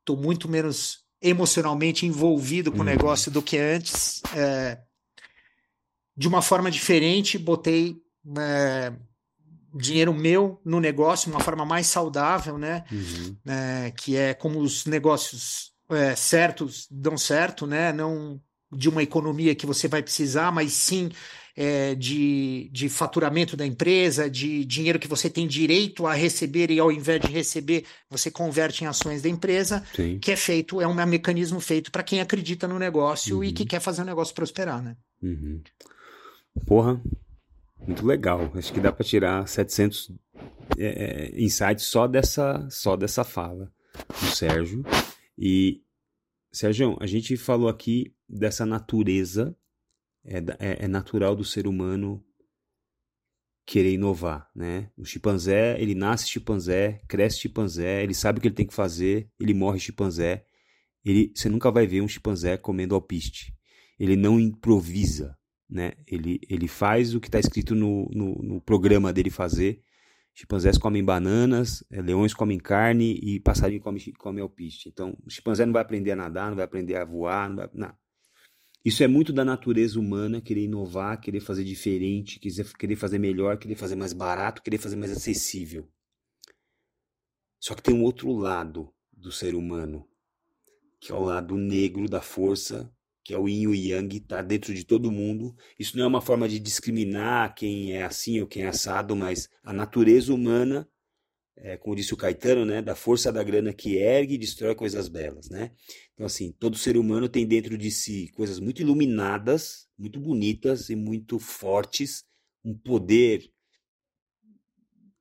Estou 0.00 0.16
é, 0.16 0.20
muito 0.20 0.48
menos 0.48 1.04
emocionalmente 1.20 2.06
envolvido 2.06 2.70
com 2.72 2.78
o 2.78 2.80
uhum. 2.80 2.86
negócio 2.86 3.30
do 3.30 3.42
que 3.42 3.58
antes. 3.58 4.22
É, 4.34 4.80
de 6.16 6.28
uma 6.28 6.42
forma 6.42 6.70
diferente, 6.70 7.38
botei 7.38 7.96
é, 8.38 8.92
dinheiro 9.74 10.14
meu 10.14 10.60
no 10.64 10.80
negócio, 10.80 11.30
uma 11.30 11.40
forma 11.40 11.64
mais 11.64 11.86
saudável, 11.86 12.56
né? 12.56 12.84
Uhum. 12.90 13.36
É, 13.46 13.90
que 13.90 14.16
é 14.16 14.32
como 14.34 14.60
os 14.60 14.86
negócios 14.86 15.72
é, 15.90 16.14
certos 16.14 16.86
dão 16.90 17.18
certo, 17.18 17.66
né? 17.66 17.92
Não 17.92 18.40
de 18.72 18.88
uma 18.88 19.02
economia 19.02 19.54
que 19.54 19.66
você 19.66 19.86
vai 19.86 20.02
precisar, 20.02 20.50
mas 20.50 20.72
sim 20.72 21.10
é, 21.56 21.94
de, 21.94 22.68
de 22.72 22.88
faturamento 22.88 23.56
da 23.56 23.64
empresa, 23.64 24.28
de 24.28 24.64
dinheiro 24.64 24.98
que 24.98 25.06
você 25.06 25.30
tem 25.30 25.46
direito 25.46 26.06
a 26.06 26.14
receber 26.14 26.70
e 26.70 26.80
ao 26.80 26.90
invés 26.90 27.20
de 27.20 27.28
receber, 27.28 27.84
você 28.10 28.30
converte 28.30 28.82
em 28.82 28.86
ações 28.86 29.22
da 29.22 29.28
empresa, 29.28 29.84
sim. 29.94 30.18
que 30.18 30.32
é 30.32 30.36
feito, 30.36 30.80
é 30.80 30.86
um 30.86 30.94
mecanismo 31.06 31.60
feito 31.60 31.92
para 31.92 32.02
quem 32.02 32.20
acredita 32.20 32.66
no 32.66 32.78
negócio 32.78 33.36
uhum. 33.36 33.44
e 33.44 33.52
que 33.52 33.64
quer 33.64 33.80
fazer 33.80 34.02
o 34.02 34.06
negócio 34.06 34.34
prosperar, 34.34 34.82
né? 34.82 34.96
Uhum. 35.22 35.60
Porra, 36.66 37.02
muito 37.86 38.06
legal. 38.06 38.50
Acho 38.54 38.72
que 38.72 38.80
dá 38.80 38.92
para 38.92 39.04
tirar 39.04 39.46
700 39.46 40.10
é, 40.78 40.86
é, 40.86 41.42
insights 41.42 41.84
só 41.84 42.06
dessa, 42.06 42.66
só 42.70 42.96
dessa 42.96 43.24
fala 43.24 43.72
do 44.20 44.26
Sérgio. 44.34 44.84
E, 45.36 45.82
Sérgio, 46.52 46.96
a 47.00 47.06
gente 47.06 47.36
falou 47.36 47.68
aqui 47.68 48.14
dessa 48.28 48.64
natureza, 48.64 49.56
é, 50.24 50.38
é, 50.58 50.84
é 50.84 50.88
natural 50.88 51.36
do 51.36 51.44
ser 51.44 51.66
humano 51.66 52.24
querer 53.66 53.92
inovar, 53.92 54.50
né? 54.54 54.90
O 54.96 55.04
chimpanzé, 55.04 55.80
ele 55.80 55.94
nasce 55.94 56.28
chimpanzé, 56.28 57.02
cresce 57.08 57.40
chimpanzé, 57.40 58.02
ele 58.02 58.14
sabe 58.14 58.38
o 58.38 58.42
que 58.42 58.48
ele 58.48 58.54
tem 58.54 58.66
que 58.66 58.74
fazer, 58.74 59.30
ele 59.40 59.54
morre 59.54 59.78
chimpanzé. 59.78 60.46
Ele, 61.04 61.32
você 61.34 61.48
nunca 61.48 61.70
vai 61.70 61.86
ver 61.86 62.00
um 62.00 62.08
chimpanzé 62.08 62.56
comendo 62.56 62.94
alpiste. 62.94 63.54
Ele 63.98 64.16
não 64.16 64.40
improvisa, 64.40 65.36
né? 65.68 65.92
Ele, 66.06 66.40
ele 66.48 66.68
faz 66.68 67.14
o 67.14 67.20
que 67.20 67.28
está 67.28 67.38
escrito 67.38 67.74
no, 67.74 68.08
no, 68.12 68.34
no, 68.42 68.60
programa 68.60 69.12
dele 69.12 69.30
fazer. 69.30 69.82
Chimpanzés 70.34 70.76
comem 70.76 71.04
bananas, 71.04 71.84
é, 71.90 72.02
leões 72.02 72.34
comem 72.34 72.58
carne 72.58 73.18
e 73.22 73.38
passarinho 73.40 73.80
come, 73.80 74.12
come 74.14 74.40
alpiste. 74.40 74.88
Então, 74.88 75.16
o 75.24 75.30
chimpanzé 75.30 75.64
não 75.64 75.72
vai 75.72 75.82
aprender 75.82 76.12
a 76.12 76.16
nadar, 76.16 76.48
não 76.48 76.56
vai 76.56 76.64
aprender 76.64 76.96
a 76.96 77.04
voar, 77.04 77.48
não 77.48 77.56
vai, 77.56 77.70
não. 77.72 77.94
Isso 78.84 79.02
é 79.02 79.06
muito 79.06 79.32
da 79.32 79.44
natureza 79.44 79.98
humana, 79.98 80.42
querer 80.42 80.64
inovar, 80.64 81.18
querer 81.18 81.40
fazer 81.40 81.64
diferente, 81.64 82.38
querer 82.38 82.96
fazer 82.96 83.18
melhor, 83.18 83.56
querer 83.56 83.76
fazer 83.76 83.96
mais 83.96 84.12
barato, 84.12 84.62
querer 84.62 84.76
fazer 84.76 84.96
mais 84.96 85.10
acessível. 85.10 85.88
Só 87.58 87.74
que 87.74 87.82
tem 87.82 87.94
um 87.94 88.02
outro 88.02 88.30
lado 88.32 88.92
do 89.10 89.32
ser 89.32 89.54
humano, 89.54 90.06
que 91.00 91.10
é 91.10 91.14
o 91.14 91.24
lado 91.24 91.56
negro 91.56 92.06
da 92.10 92.20
força 92.20 92.92
que 93.24 93.32
é 93.32 93.38
o 93.38 93.48
yin 93.48 93.62
e 93.62 93.66
o 93.68 93.74
yang, 93.74 94.16
está 94.16 94.42
dentro 94.42 94.74
de 94.74 94.84
todo 94.84 95.10
mundo. 95.10 95.56
Isso 95.78 95.96
não 95.96 96.04
é 96.04 96.06
uma 96.06 96.20
forma 96.20 96.46
de 96.46 96.58
discriminar 96.60 97.54
quem 97.54 97.92
é 97.92 98.04
assim 98.04 98.40
ou 98.40 98.46
quem 98.46 98.64
é 98.64 98.68
assado, 98.68 99.16
mas 99.16 99.48
a 99.62 99.72
natureza 99.72 100.32
humana, 100.32 100.86
é, 101.56 101.78
como 101.78 101.96
disse 101.96 102.12
o 102.12 102.16
Caetano, 102.18 102.66
né, 102.66 102.82
da 102.82 102.94
força 102.94 103.32
da 103.32 103.42
grana 103.42 103.72
que 103.72 103.96
ergue 103.96 104.34
e 104.34 104.38
destrói 104.38 104.74
coisas 104.74 105.08
belas, 105.08 105.48
né? 105.48 105.72
Então 106.12 106.26
assim, 106.26 106.52
todo 106.52 106.76
ser 106.76 106.98
humano 106.98 107.26
tem 107.26 107.46
dentro 107.46 107.78
de 107.78 107.90
si 107.90 108.28
coisas 108.34 108.60
muito 108.60 108.82
iluminadas, 108.82 109.88
muito 109.96 110.20
bonitas 110.20 110.90
e 110.90 110.96
muito 110.96 111.38
fortes, 111.38 112.24
um 112.62 112.76
poder 112.76 113.50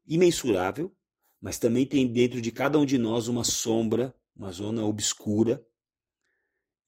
imensurável, 0.05 0.93
mas 1.39 1.57
também 1.57 1.85
tem 1.85 2.11
dentro 2.11 2.41
de 2.41 2.51
cada 2.51 2.77
um 2.77 2.85
de 2.85 2.97
nós 2.97 3.29
uma 3.29 3.45
sombra, 3.45 4.13
uma 4.35 4.51
zona 4.51 4.85
obscura, 4.85 5.65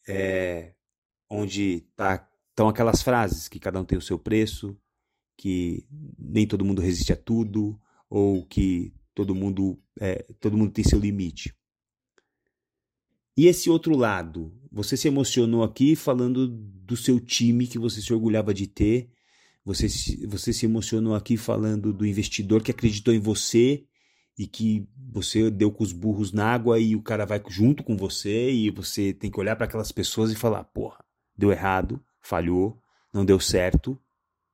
é, 0.07 0.74
onde 1.29 1.81
tá, 1.95 2.27
estão 2.49 2.67
aquelas 2.67 3.01
frases 3.01 3.47
que 3.47 3.59
cada 3.59 3.79
um 3.79 3.85
tem 3.85 3.97
o 3.97 4.01
seu 4.01 4.17
preço, 4.17 4.77
que 5.37 5.85
nem 6.17 6.47
todo 6.47 6.65
mundo 6.65 6.81
resiste 6.81 7.11
a 7.11 7.17
tudo, 7.17 7.79
ou 8.09 8.45
que 8.45 8.93
todo 9.13 9.35
mundo, 9.35 9.79
é, 9.99 10.23
todo 10.39 10.57
mundo 10.57 10.71
tem 10.71 10.83
seu 10.83 10.99
limite. 10.99 11.53
E 13.37 13.47
esse 13.47 13.69
outro 13.69 13.95
lado, 13.95 14.53
você 14.71 14.95
se 14.95 15.07
emocionou 15.07 15.63
aqui 15.63 15.95
falando 15.95 16.47
do 16.47 16.95
seu 16.95 17.19
time 17.19 17.67
que 17.67 17.77
você 17.77 18.01
se 18.01 18.13
orgulhava 18.13 18.53
de 18.53 18.67
ter, 18.67 19.09
você, 19.63 19.87
você 20.27 20.53
se 20.53 20.65
emocionou 20.65 21.15
aqui 21.15 21.35
falando 21.35 21.91
do 21.91 22.05
investidor 22.05 22.61
que 22.61 22.71
acreditou 22.71 23.13
em 23.13 23.19
você 23.19 23.83
e 24.37 24.45
que 24.47 24.87
você 25.11 25.49
deu 25.49 25.71
com 25.71 25.83
os 25.83 25.91
burros 25.91 26.31
na 26.31 26.45
água 26.45 26.79
e 26.79 26.95
o 26.95 27.01
cara 27.01 27.25
vai 27.25 27.41
junto 27.49 27.83
com 27.83 27.97
você 27.97 28.51
e 28.51 28.69
você 28.69 29.13
tem 29.13 29.31
que 29.31 29.39
olhar 29.39 29.55
para 29.55 29.65
aquelas 29.65 29.91
pessoas 29.91 30.31
e 30.31 30.35
falar, 30.35 30.63
porra, 30.65 31.04
deu 31.37 31.51
errado, 31.51 32.03
falhou, 32.21 32.81
não 33.13 33.25
deu 33.25 33.39
certo, 33.39 33.99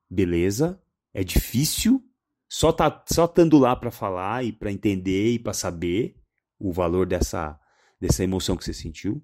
beleza, 0.09 0.81
é 1.13 1.23
difícil, 1.23 2.03
só 2.49 2.71
tá 2.71 3.03
só 3.07 3.25
estando 3.25 3.57
lá 3.57 3.75
para 3.75 3.91
falar 3.91 4.43
e 4.43 4.51
para 4.51 4.71
entender 4.71 5.33
e 5.33 5.39
para 5.39 5.53
saber 5.53 6.15
o 6.59 6.71
valor 6.71 7.05
dessa 7.05 7.59
dessa 7.99 8.23
emoção 8.23 8.57
que 8.57 8.65
você 8.65 8.73
sentiu. 8.73 9.23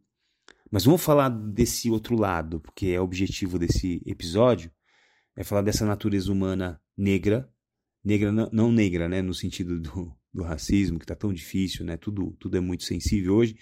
Mas 0.69 0.85
vamos 0.85 1.01
falar 1.01 1.29
desse 1.29 1.89
outro 1.89 2.15
lado, 2.15 2.59
porque 2.59 2.87
é 2.87 2.99
o 2.99 3.03
objetivo 3.03 3.57
desse 3.57 4.01
episódio. 4.05 4.71
é 5.35 5.43
falar 5.43 5.61
dessa 5.61 5.85
natureza 5.85 6.31
humana 6.31 6.81
negra, 6.95 7.49
negra 8.03 8.31
não, 8.31 8.71
negra, 8.71 9.07
né, 9.07 9.21
no 9.21 9.33
sentido 9.33 9.79
do, 9.79 10.15
do 10.33 10.43
racismo, 10.43 10.99
que 10.99 11.05
está 11.05 11.15
tão 11.15 11.33
difícil, 11.33 11.85
né, 11.85 11.97
tudo, 11.97 12.35
tudo 12.39 12.57
é 12.57 12.59
muito 12.59 12.83
sensível 12.83 13.35
hoje, 13.35 13.57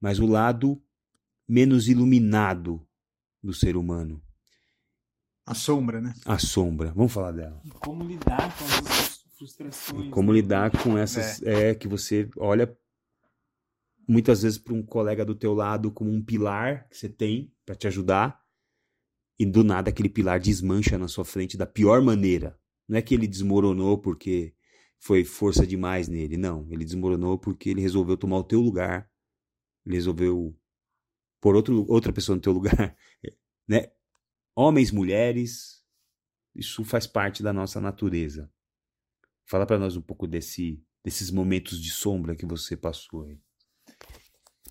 mas 0.00 0.18
o 0.18 0.26
lado 0.26 0.82
menos 1.48 1.88
iluminado 1.88 2.86
do 3.42 3.52
ser 3.52 3.76
humano. 3.76 4.22
A 5.46 5.54
sombra, 5.54 6.00
né? 6.00 6.14
A 6.24 6.38
sombra. 6.38 6.92
Vamos 6.92 7.12
falar 7.12 7.32
dela. 7.32 7.60
Como 7.80 8.04
lidar 8.04 8.56
com 8.56 8.64
as 8.64 9.24
frustrações. 9.36 10.10
Como 10.10 10.32
né? 10.32 10.40
lidar 10.40 10.70
com 10.70 10.96
essas. 10.96 11.42
É. 11.42 11.74
que 11.74 11.88
você 11.88 12.28
olha 12.36 12.72
muitas 14.06 14.42
vezes 14.42 14.58
para 14.58 14.74
um 14.74 14.82
colega 14.82 15.24
do 15.24 15.34
teu 15.34 15.54
lado 15.54 15.90
como 15.90 16.10
um 16.10 16.22
pilar 16.22 16.88
que 16.88 16.96
você 16.96 17.08
tem 17.08 17.52
para 17.64 17.74
te 17.74 17.86
ajudar 17.86 18.40
e 19.38 19.46
do 19.46 19.64
nada 19.64 19.88
aquele 19.88 20.08
pilar 20.08 20.38
desmancha 20.38 20.98
na 20.98 21.08
sua 21.08 21.24
frente 21.24 21.56
da 21.56 21.66
pior 21.66 22.02
maneira. 22.02 22.58
Não 22.86 22.98
é 22.98 23.02
que 23.02 23.14
ele 23.14 23.26
desmoronou 23.26 23.96
porque 23.98 24.52
foi 24.98 25.24
força 25.24 25.66
demais 25.66 26.08
nele, 26.08 26.36
não. 26.36 26.66
Ele 26.70 26.84
desmoronou 26.84 27.38
porque 27.38 27.70
ele 27.70 27.80
resolveu 27.80 28.16
tomar 28.16 28.36
o 28.38 28.44
teu 28.44 28.60
lugar. 28.60 29.08
Ele 29.86 29.94
resolveu 29.94 30.54
pôr 31.40 31.56
outro, 31.56 31.86
outra 31.88 32.12
pessoa 32.12 32.36
no 32.36 32.42
teu 32.42 32.52
lugar, 32.52 32.96
né? 33.66 33.90
Homens, 34.54 34.90
mulheres, 34.90 35.82
isso 36.54 36.84
faz 36.84 37.06
parte 37.06 37.42
da 37.42 37.52
nossa 37.52 37.80
natureza. 37.80 38.50
Fala 39.46 39.66
para 39.66 39.78
nós 39.78 39.96
um 39.96 40.02
pouco 40.02 40.26
desse, 40.26 40.82
desses 41.04 41.30
momentos 41.30 41.80
de 41.80 41.90
sombra 41.90 42.36
que 42.36 42.46
você 42.46 42.76
passou 42.76 43.24
aí. 43.24 43.38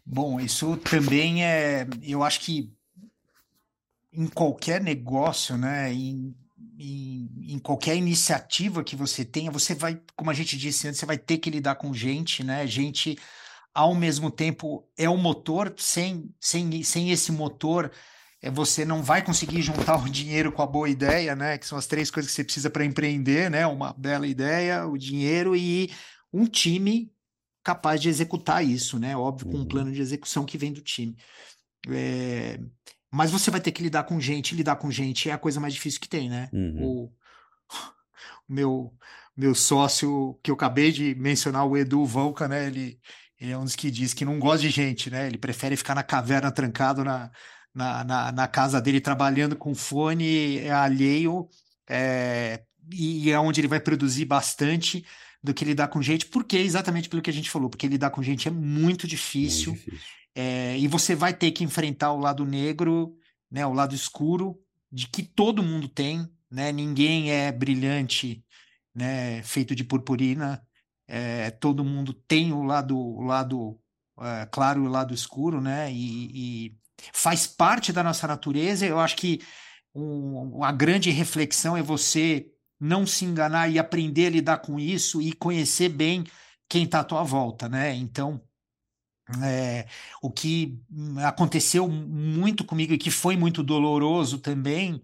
Bom, 0.06 0.40
isso 0.40 0.78
também 0.78 1.44
é, 1.44 1.88
eu 2.02 2.24
acho 2.24 2.42
que 2.42 2.74
em 4.12 4.28
qualquer 4.28 4.82
negócio, 4.82 5.58
né, 5.58 5.94
em, 5.94 6.36
em, 6.78 7.30
em, 7.54 7.60
qualquer 7.60 7.96
iniciativa 7.96 8.84
que 8.84 8.96
você 8.96 9.24
tenha, 9.24 9.52
você 9.52 9.76
vai, 9.76 10.02
como 10.16 10.32
a 10.32 10.34
gente 10.34 10.58
disse 10.58 10.88
antes, 10.88 11.00
você 11.00 11.06
vai 11.06 11.18
ter 11.18 11.38
que 11.38 11.50
lidar 11.50 11.76
com 11.76 11.94
gente, 11.94 12.44
né? 12.44 12.66
Gente, 12.66 13.18
ao 13.74 13.96
mesmo 13.96 14.32
tempo, 14.32 14.88
é 14.98 15.10
o 15.10 15.18
motor, 15.18 15.74
sem, 15.78 16.34
sem, 16.40 16.84
sem 16.84 17.12
esse 17.12 17.32
motor, 17.32 17.92
é, 18.42 18.50
você 18.50 18.86
não 18.86 19.04
vai 19.04 19.24
conseguir 19.24 19.62
juntar 19.62 19.98
o 19.98 20.10
dinheiro 20.10 20.52
com 20.52 20.62
a 20.62 20.68
boa 20.68 20.90
ideia, 20.90 21.36
né? 21.36 21.58
Que 21.58 21.66
são 21.66 21.78
as 21.78 21.88
três 21.88 22.10
coisas 22.10 22.32
que 22.32 22.36
você 22.36 22.44
precisa 22.44 22.70
para 22.70 22.86
empreender, 22.86 23.50
né? 23.50 23.68
Uma 23.68 23.94
bela 23.94 24.28
ideia, 24.28 24.86
o 24.88 24.98
dinheiro 24.98 25.56
e 25.56 25.92
um 26.32 26.46
time 26.46 27.12
capaz 27.64 28.02
de 28.02 28.10
executar 28.10 28.64
isso, 28.64 28.98
né? 28.98 29.16
Óbvio, 29.16 29.50
com 29.50 29.58
um 29.58 29.60
uhum. 29.60 29.68
plano 29.68 29.92
de 29.92 30.02
execução 30.02 30.46
que 30.46 30.58
vem 30.58 30.72
do 30.72 30.82
time. 30.82 31.16
É... 31.90 32.60
Mas 33.12 33.32
você 33.32 33.52
vai 33.52 33.60
ter 33.60 33.72
que 33.72 33.84
lidar 33.84 34.04
com 34.04 34.20
gente, 34.20 34.56
lidar 34.56 34.78
com 34.78 34.92
gente 34.92 35.30
é 35.30 35.34
a 35.34 35.38
coisa 35.38 35.60
mais 35.60 35.74
difícil 35.74 36.00
que 36.00 36.08
tem, 36.10 36.30
né? 36.30 36.50
Uhum. 36.54 36.84
O... 36.84 37.14
o 38.48 38.54
meu 38.54 38.94
meu 39.40 39.56
sócio 39.56 40.38
que 40.44 40.52
eu 40.52 40.56
acabei 40.56 40.92
de 40.92 41.16
mencionar, 41.16 41.66
o 41.66 41.78
Edu 41.78 42.06
Volca, 42.06 42.46
né? 42.46 42.68
Ele, 42.68 43.00
ele 43.40 43.52
é 43.52 43.58
um 43.58 43.64
dos 43.64 43.76
que 43.76 43.90
diz 43.90 44.14
que 44.14 44.26
não 44.26 44.40
gosta 44.40 44.62
de 44.62 44.70
gente, 44.70 45.10
né? 45.10 45.28
Ele 45.28 45.38
prefere 45.38 45.78
ficar 45.78 45.96
na 45.96 46.04
caverna 46.04 46.52
trancado 46.52 47.04
na, 47.04 47.32
na, 47.74 48.04
na, 48.04 48.32
na 48.32 48.48
casa 48.48 48.82
dele 48.82 49.00
trabalhando 49.00 49.56
com 49.56 49.74
fone 49.74 50.70
alheio 50.70 51.48
é, 51.88 52.62
e 52.92 53.32
é 53.32 53.40
onde 53.40 53.62
ele 53.62 53.68
vai 53.68 53.80
produzir 53.80 54.26
bastante 54.26 55.06
do 55.42 55.54
que 55.54 55.64
lidar 55.64 55.88
com 55.88 56.02
gente, 56.02 56.26
porque 56.26 56.58
exatamente 56.58 57.08
pelo 57.08 57.22
que 57.22 57.30
a 57.30 57.34
gente 57.34 57.50
falou, 57.50 57.70
porque 57.70 57.88
lidar 57.88 58.10
com 58.10 58.22
gente 58.22 58.48
é 58.48 58.52
muito 58.52 59.08
difícil, 59.08 59.74
difícil. 59.74 60.00
É, 60.36 60.78
e 60.78 60.88
você 60.88 61.16
vai 61.16 61.34
ter 61.34 61.52
que 61.52 61.64
enfrentar 61.64 62.12
o 62.12 62.20
lado 62.20 62.46
negro, 62.46 63.16
né, 63.50 63.66
o 63.66 63.74
lado 63.74 63.96
escuro, 63.96 64.60
de 64.92 65.08
que 65.08 65.24
todo 65.24 65.64
mundo 65.64 65.88
tem, 65.88 66.28
né, 66.52 66.72
ninguém 66.72 67.32
é 67.32 67.52
brilhante, 67.52 68.44
né, 68.94 69.42
feito 69.44 69.74
de 69.74 69.84
purpurina, 69.84 70.62
é, 71.10 71.50
todo 71.50 71.84
mundo 71.84 72.14
tem 72.14 72.54
o 72.54 72.64
lado, 72.64 72.96
o 72.96 73.24
lado 73.24 73.80
é, 74.22 74.46
claro 74.46 74.84
e 74.84 74.88
o 74.88 74.90
lado 74.90 75.14
escuro, 75.14 75.60
né, 75.60 75.92
e, 75.92 76.68
e, 76.68 76.78
faz 77.14 77.48
parte 77.48 77.92
da 77.92 78.04
nossa 78.04 78.28
natureza. 78.28 78.86
Eu 78.86 79.00
acho 79.00 79.16
que 79.16 79.42
um, 79.96 80.64
a 80.64 80.72
grande 80.72 81.10
reflexão 81.10 81.76
é 81.76 81.82
você 81.82 82.52
não 82.80 83.08
se 83.08 83.26
enganar 83.26 83.70
e 83.70 83.80
aprender 83.80 84.28
a 84.28 84.30
lidar 84.30 84.58
com 84.60 84.80
isso 84.80 85.22
e 85.22 85.34
conhecer 85.34 85.90
bem 85.90 86.24
quem 86.70 86.84
está 86.84 87.00
à 87.00 87.04
tua 87.04 87.24
volta, 87.24 87.68
né? 87.68 87.96
Então, 87.96 88.42
é, 89.44 89.88
o 90.22 90.30
que 90.30 90.80
aconteceu 91.26 91.88
muito 91.88 92.64
comigo 92.64 92.94
e 92.94 92.98
que 92.98 93.12
foi 93.12 93.36
muito 93.36 93.64
doloroso 93.64 94.40
também 94.40 95.02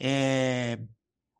é 0.00 0.78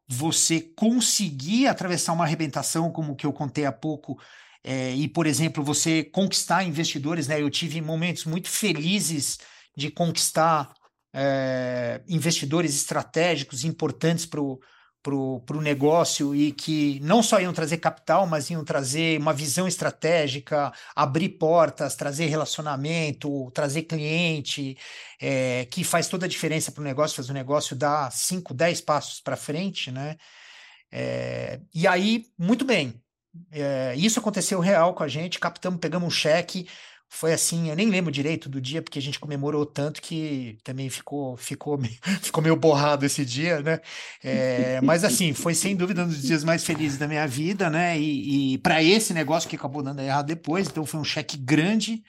você 0.08 0.60
conseguir 0.60 1.66
atravessar 1.66 2.12
uma 2.12 2.24
arrebentação, 2.24 2.90
como 2.90 3.16
que 3.16 3.26
eu 3.26 3.32
contei 3.32 3.64
há 3.64 3.72
pouco, 3.72 4.18
é, 4.62 4.94
e, 4.94 5.08
por 5.08 5.26
exemplo, 5.26 5.62
você 5.62 6.02
conquistar 6.02 6.64
investidores, 6.64 7.28
né? 7.28 7.40
Eu 7.40 7.50
tive 7.50 7.80
momentos 7.80 8.24
muito 8.24 8.48
felizes 8.48 9.38
de 9.76 9.90
conquistar 9.90 10.72
é, 11.14 12.02
investidores 12.08 12.74
estratégicos 12.74 13.64
importantes 13.64 14.26
para 14.26 14.40
o 14.40 14.58
para 15.06 15.56
o 15.56 15.62
negócio 15.62 16.34
e 16.34 16.52
que 16.52 16.98
não 17.00 17.22
só 17.22 17.40
iam 17.40 17.52
trazer 17.52 17.78
capital, 17.78 18.26
mas 18.26 18.50
iam 18.50 18.64
trazer 18.64 19.18
uma 19.20 19.32
visão 19.32 19.68
estratégica, 19.68 20.72
abrir 20.94 21.30
portas, 21.30 21.94
trazer 21.94 22.26
relacionamento, 22.26 23.50
trazer 23.52 23.82
cliente, 23.82 24.76
é, 25.20 25.66
que 25.70 25.84
faz 25.84 26.08
toda 26.08 26.26
a 26.26 26.28
diferença 26.28 26.72
para 26.72 26.80
o 26.80 26.84
negócio, 26.84 27.16
faz 27.16 27.30
o 27.30 27.32
negócio 27.32 27.76
dar 27.76 28.10
5, 28.10 28.52
10 28.52 28.80
passos 28.80 29.20
para 29.20 29.36
frente, 29.36 29.90
né? 29.92 30.16
É, 30.90 31.60
e 31.74 31.86
aí, 31.86 32.26
muito 32.38 32.64
bem, 32.64 33.00
é, 33.50 33.94
isso 33.96 34.18
aconteceu 34.18 34.60
real 34.60 34.94
com 34.94 35.02
a 35.02 35.08
gente, 35.08 35.38
captamos, 35.38 35.80
pegamos 35.80 36.06
um 36.06 36.10
cheque, 36.10 36.66
foi 37.08 37.32
assim, 37.32 37.70
eu 37.70 37.76
nem 37.76 37.88
lembro 37.88 38.10
direito 38.10 38.48
do 38.48 38.60
dia, 38.60 38.82
porque 38.82 38.98
a 38.98 39.02
gente 39.02 39.18
comemorou 39.18 39.64
tanto 39.64 40.02
que 40.02 40.58
também 40.64 40.90
ficou, 40.90 41.36
ficou, 41.36 41.78
ficou 42.20 42.42
meio 42.42 42.56
borrado 42.56 43.06
esse 43.06 43.24
dia, 43.24 43.60
né? 43.60 43.80
É, 44.22 44.80
mas 44.82 45.02
assim, 45.04 45.32
foi 45.32 45.54
sem 45.54 45.76
dúvida 45.76 46.04
um 46.04 46.08
dos 46.08 46.22
dias 46.22 46.44
mais 46.44 46.64
felizes 46.64 46.98
da 46.98 47.08
minha 47.08 47.26
vida, 47.26 47.70
né? 47.70 47.98
E, 47.98 48.54
e 48.54 48.58
para 48.58 48.82
esse 48.82 49.14
negócio 49.14 49.48
que 49.48 49.56
acabou 49.56 49.82
dando 49.82 50.00
errado 50.00 50.26
depois, 50.26 50.68
então 50.68 50.84
foi 50.84 51.00
um 51.00 51.04
cheque 51.04 51.36
grande 51.36 52.02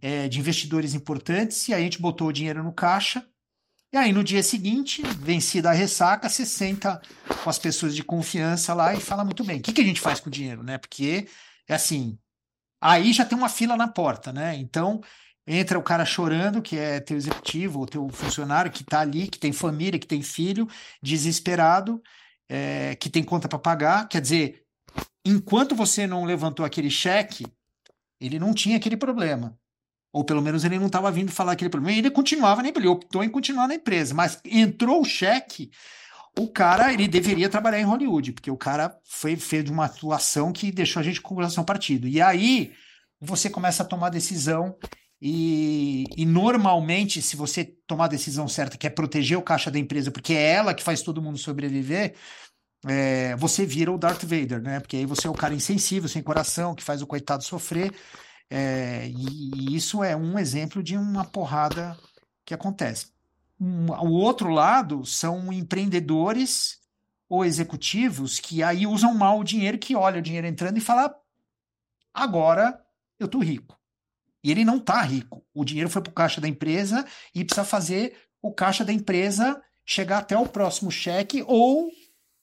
é, 0.00 0.28
de 0.28 0.38
investidores 0.38 0.94
importantes, 0.94 1.68
e 1.68 1.74
a 1.74 1.78
gente 1.78 2.00
botou 2.00 2.28
o 2.28 2.32
dinheiro 2.32 2.62
no 2.62 2.72
caixa. 2.72 3.24
E 3.92 3.96
aí, 3.96 4.12
no 4.12 4.24
dia 4.24 4.42
seguinte, 4.42 5.02
vencida 5.20 5.70
a 5.70 5.72
ressaca, 5.72 6.28
você 6.28 6.44
senta 6.44 7.00
com 7.42 7.48
as 7.48 7.60
pessoas 7.60 7.94
de 7.94 8.02
confiança 8.02 8.74
lá 8.74 8.92
e 8.92 9.00
fala 9.00 9.24
muito 9.24 9.44
bem. 9.44 9.60
O 9.60 9.62
que, 9.62 9.72
que 9.72 9.80
a 9.80 9.84
gente 9.84 10.00
faz 10.00 10.18
com 10.18 10.28
o 10.28 10.32
dinheiro, 10.32 10.64
né? 10.64 10.78
Porque 10.78 11.28
é 11.68 11.74
assim, 11.74 12.18
aí 12.84 13.12
já 13.14 13.24
tem 13.24 13.36
uma 13.36 13.48
fila 13.48 13.76
na 13.76 13.88
porta, 13.88 14.30
né? 14.32 14.54
Então 14.56 15.00
entra 15.46 15.78
o 15.78 15.82
cara 15.82 16.04
chorando, 16.04 16.60
que 16.60 16.76
é 16.78 17.00
teu 17.00 17.16
executivo 17.16 17.80
ou 17.80 17.86
teu 17.86 18.08
funcionário 18.10 18.70
que 18.70 18.82
está 18.82 19.00
ali, 19.00 19.26
que 19.26 19.38
tem 19.38 19.52
família, 19.52 19.98
que 19.98 20.06
tem 20.06 20.22
filho, 20.22 20.68
desesperado, 21.02 22.02
é, 22.48 22.94
que 22.96 23.08
tem 23.08 23.22
conta 23.24 23.48
para 23.48 23.58
pagar. 23.58 24.08
Quer 24.08 24.20
dizer, 24.20 24.62
enquanto 25.24 25.74
você 25.74 26.06
não 26.06 26.24
levantou 26.24 26.64
aquele 26.64 26.90
cheque, 26.90 27.46
ele 28.20 28.38
não 28.38 28.52
tinha 28.52 28.76
aquele 28.76 28.96
problema. 28.96 29.58
Ou 30.12 30.22
pelo 30.22 30.42
menos 30.42 30.62
ele 30.64 30.78
não 30.78 30.86
estava 30.86 31.10
vindo 31.10 31.32
falar 31.32 31.52
aquele 31.52 31.70
problema. 31.70 31.98
Ele 31.98 32.10
continuava 32.10 32.62
ele 32.66 32.86
optou 32.86 33.24
em 33.24 33.28
continuar 33.28 33.66
na 33.66 33.74
empresa. 33.74 34.14
Mas 34.14 34.40
entrou 34.44 35.00
o 35.00 35.04
cheque, 35.04 35.70
o 36.38 36.48
cara 36.48 36.92
ele 36.92 37.06
deveria 37.08 37.48
trabalhar 37.48 37.80
em 37.80 37.84
Hollywood, 37.84 38.32
porque 38.32 38.50
o 38.50 38.56
cara 38.56 38.98
foi 39.04 39.36
fez 39.36 39.70
uma 39.70 39.86
atuação 39.86 40.52
que 40.52 40.72
deixou 40.72 41.00
a 41.00 41.02
gente 41.02 41.20
com 41.20 41.34
o 41.34 41.36
coração 41.36 41.64
partido. 41.64 42.08
E 42.08 42.20
aí 42.20 42.72
você 43.20 43.48
começa 43.48 43.82
a 43.82 43.86
tomar 43.86 44.10
decisão 44.10 44.76
e, 45.20 46.04
e, 46.16 46.26
normalmente, 46.26 47.22
se 47.22 47.36
você 47.36 47.64
tomar 47.86 48.06
a 48.06 48.08
decisão 48.08 48.46
certa, 48.46 48.76
que 48.76 48.86
é 48.86 48.90
proteger 48.90 49.38
o 49.38 49.42
caixa 49.42 49.70
da 49.70 49.78
empresa, 49.78 50.10
porque 50.10 50.34
é 50.34 50.52
ela 50.52 50.74
que 50.74 50.82
faz 50.82 51.02
todo 51.02 51.22
mundo 51.22 51.38
sobreviver, 51.38 52.14
é, 52.86 53.34
você 53.36 53.64
vira 53.64 53.90
o 53.92 53.98
Darth 53.98 54.22
Vader, 54.24 54.60
né? 54.62 54.80
Porque 54.80 54.96
aí 54.98 55.06
você 55.06 55.26
é 55.26 55.30
o 55.30 55.34
cara 55.34 55.54
insensível, 55.54 56.08
sem 56.08 56.22
coração, 56.22 56.74
que 56.74 56.82
faz 56.84 57.00
o 57.02 57.06
coitado 57.06 57.42
sofrer. 57.44 57.92
É, 58.50 59.08
e, 59.08 59.72
e 59.72 59.76
isso 59.76 60.04
é 60.04 60.14
um 60.16 60.38
exemplo 60.38 60.82
de 60.82 60.96
uma 60.96 61.24
porrada 61.24 61.96
que 62.44 62.52
acontece 62.54 63.13
um, 63.64 63.86
o 63.90 64.12
outro 64.12 64.48
lado 64.50 65.04
são 65.06 65.52
empreendedores 65.52 66.78
ou 67.28 67.44
executivos 67.44 68.38
que 68.38 68.62
aí 68.62 68.86
usam 68.86 69.14
mal 69.14 69.40
o 69.40 69.44
dinheiro, 69.44 69.78
que 69.78 69.96
olha 69.96 70.18
o 70.18 70.22
dinheiro 70.22 70.46
entrando 70.46 70.76
e 70.76 70.82
fala: 70.82 71.14
agora 72.12 72.78
eu 73.18 73.26
tô 73.26 73.38
rico. 73.38 73.78
E 74.42 74.50
ele 74.50 74.64
não 74.64 74.78
tá 74.78 75.00
rico. 75.00 75.42
O 75.54 75.64
dinheiro 75.64 75.88
foi 75.88 76.02
para 76.02 76.10
o 76.10 76.14
caixa 76.14 76.40
da 76.40 76.46
empresa 76.46 77.06
e 77.34 77.42
precisa 77.42 77.64
fazer 77.64 78.14
o 78.42 78.52
caixa 78.52 78.84
da 78.84 78.92
empresa 78.92 79.62
chegar 79.86 80.18
até 80.18 80.36
o 80.36 80.46
próximo 80.46 80.90
cheque 80.90 81.42
ou 81.46 81.90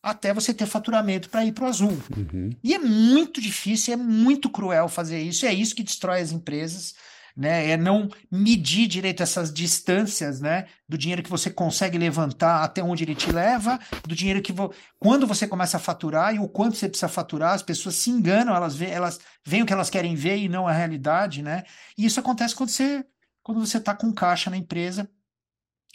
até 0.02 0.34
você 0.34 0.52
ter 0.52 0.66
faturamento 0.66 1.30
para 1.30 1.46
ir 1.46 1.52
para 1.52 1.66
o 1.66 1.68
azul. 1.68 1.96
Uhum. 2.18 2.50
E 2.64 2.74
é 2.74 2.80
muito 2.80 3.40
difícil, 3.40 3.94
é 3.94 3.98
muito 3.98 4.50
cruel 4.50 4.90
fazer 4.90 5.22
isso, 5.22 5.46
e 5.46 5.48
é 5.48 5.54
isso 5.54 5.76
que 5.76 5.84
destrói 5.84 6.22
as 6.22 6.32
empresas. 6.32 6.96
Né? 7.36 7.70
É 7.70 7.78
não 7.78 8.10
medir 8.32 8.88
direito 8.88 9.24
essas 9.24 9.54
distâncias, 9.54 10.40
né? 10.40 10.68
Do 10.88 10.98
dinheiro 10.98 11.24
que 11.24 11.30
você 11.30 11.50
consegue 11.50 11.98
levantar 11.98 12.64
até 12.64 12.84
onde 12.84 13.04
ele 13.04 13.16
te 13.16 13.32
leva, 13.32 13.80
do 14.08 14.16
dinheiro 14.16 14.42
que 14.42 14.52
vo... 14.52 14.74
quando 15.00 15.26
você 15.28 15.48
começa 15.48 15.78
a 15.78 15.80
faturar 15.80 16.36
e 16.36 16.40
o 16.40 16.48
quanto 16.48 16.76
você 16.76 16.88
precisa 16.88 17.08
faturar, 17.08 17.54
as 17.54 17.64
pessoas 17.64 17.96
se 17.96 18.10
enganam, 18.10 18.56
elas 18.56 18.76
veem, 18.76 18.92
elas 18.92 19.20
veem 19.46 19.64
o 19.64 19.66
que 19.66 19.74
elas 19.74 19.90
querem 19.90 20.16
ver 20.16 20.38
e 20.38 20.50
não 20.50 20.68
a 20.68 20.72
realidade, 20.72 21.42
né? 21.42 21.64
E 21.98 22.06
isso 22.06 22.20
acontece 22.20 22.56
quando 22.56 22.70
você 22.70 23.06
quando 23.44 23.60
você 23.60 23.78
está 23.78 23.96
com 23.96 24.14
caixa 24.14 24.52
na 24.52 24.58
empresa 24.58 25.10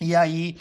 e 0.01 0.17
aí 0.17 0.57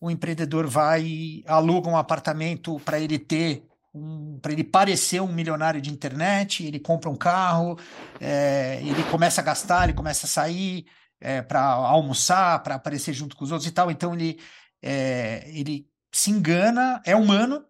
o 0.00 0.10
empreendedor 0.10 0.66
vai 0.66 1.42
aluga 1.46 1.88
um 1.88 1.96
apartamento 1.96 2.78
para 2.80 3.00
ele 3.00 3.18
ter 3.18 3.66
um, 3.96 4.38
para 4.40 4.52
ele 4.52 4.62
parecer 4.62 5.20
um 5.20 5.32
milionário 5.32 5.80
de 5.80 5.90
internet, 5.90 6.64
ele 6.64 6.78
compra 6.78 7.08
um 7.08 7.16
carro, 7.16 7.78
é, 8.20 8.80
ele 8.82 9.02
começa 9.10 9.40
a 9.40 9.44
gastar, 9.44 9.84
ele 9.84 9.96
começa 9.96 10.26
a 10.26 10.28
sair 10.28 10.86
é, 11.20 11.40
para 11.40 11.62
almoçar, 11.62 12.62
para 12.62 12.74
aparecer 12.74 13.14
junto 13.14 13.36
com 13.36 13.44
os 13.44 13.52
outros 13.52 13.68
e 13.68 13.72
tal. 13.72 13.90
Então 13.90 14.14
ele, 14.14 14.38
é, 14.82 15.44
ele 15.48 15.88
se 16.12 16.30
engana, 16.30 17.00
é 17.04 17.16
humano. 17.16 17.64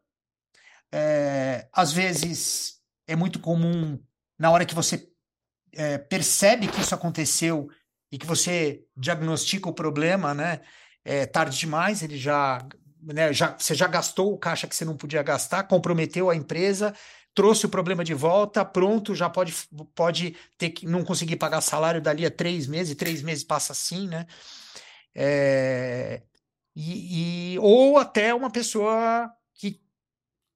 É, 0.92 1.68
às 1.72 1.92
vezes 1.92 2.80
é 3.06 3.14
muito 3.14 3.38
comum, 3.38 4.00
na 4.38 4.50
hora 4.50 4.64
que 4.64 4.74
você 4.74 5.08
é, 5.72 5.98
percebe 5.98 6.68
que 6.68 6.80
isso 6.80 6.94
aconteceu 6.94 7.68
e 8.10 8.18
que 8.18 8.26
você 8.26 8.84
diagnostica 8.96 9.68
o 9.68 9.74
problema, 9.74 10.34
né? 10.34 10.60
É 11.04 11.24
tarde 11.26 11.56
demais, 11.56 12.02
ele 12.02 12.18
já 12.18 12.66
né, 13.12 13.32
já, 13.32 13.56
você 13.58 13.74
já 13.74 13.86
gastou 13.86 14.32
o 14.32 14.38
caixa 14.38 14.66
que 14.66 14.74
você 14.74 14.84
não 14.84 14.96
podia 14.96 15.22
gastar, 15.22 15.64
comprometeu 15.64 16.28
a 16.28 16.36
empresa, 16.36 16.94
trouxe 17.34 17.66
o 17.66 17.68
problema 17.68 18.02
de 18.02 18.14
volta, 18.14 18.64
pronto, 18.64 19.14
já 19.14 19.28
pode, 19.28 19.54
pode 19.94 20.36
ter 20.56 20.70
que 20.70 20.86
não 20.86 21.04
conseguir 21.04 21.36
pagar 21.36 21.60
salário 21.60 22.00
dali 22.00 22.24
a 22.24 22.30
três 22.30 22.66
meses, 22.66 22.94
três 22.94 23.22
meses 23.22 23.44
passa 23.44 23.72
assim, 23.72 24.08
né? 24.08 24.26
É, 25.14 26.22
e, 26.74 27.54
e, 27.54 27.58
ou 27.58 27.98
até 27.98 28.34
uma 28.34 28.50
pessoa 28.50 29.30
que 29.54 29.80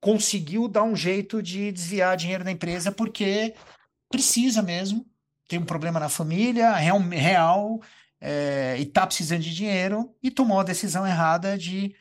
conseguiu 0.01 0.69
dar 0.69 0.83
um 0.83 0.97
jeito 0.97 1.43
de 1.43 1.73
desviar 1.73 2.17
dinheiro 2.17 2.45
da 2.45 2.51
empresa 2.51 2.91
porque 2.93 3.55
precisa 4.11 4.63
mesmo, 4.63 5.07
tem 5.49 5.59
um 5.59 5.65
problema 5.65 6.01
na 6.01 6.09
família, 6.09 6.75
real, 6.75 6.99
real 7.01 7.81
é, 8.21 8.77
e 8.79 8.83
está 8.83 9.07
precisando 9.07 9.41
de 9.41 9.55
dinheiro 9.55 10.15
e 10.23 10.31
tomou 10.31 10.61
a 10.61 10.65
decisão 10.65 11.07
errada 11.07 11.57
de 11.57 11.95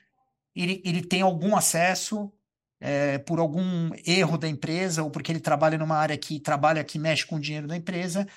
ele, 0.56 0.82
ele 0.86 1.04
tem 1.04 1.22
algum 1.22 1.56
acesso 1.56 2.32
é, 2.80 3.18
por 3.20 3.40
algum 3.40 3.92
erro 4.06 4.38
da 4.38 4.48
empresa 4.48 5.04
ou 5.04 5.12
porque 5.12 5.32
ele 5.32 5.40
trabalha 5.40 5.78
numa 5.78 5.96
área 5.98 6.18
que 6.18 6.40
trabalha 6.40 6.84
que 6.84 6.98
mexe 6.98 7.26
com 7.26 7.36
o 7.36 7.40
dinheiro 7.40 7.68
da 7.68 7.76
empresa 7.76 8.28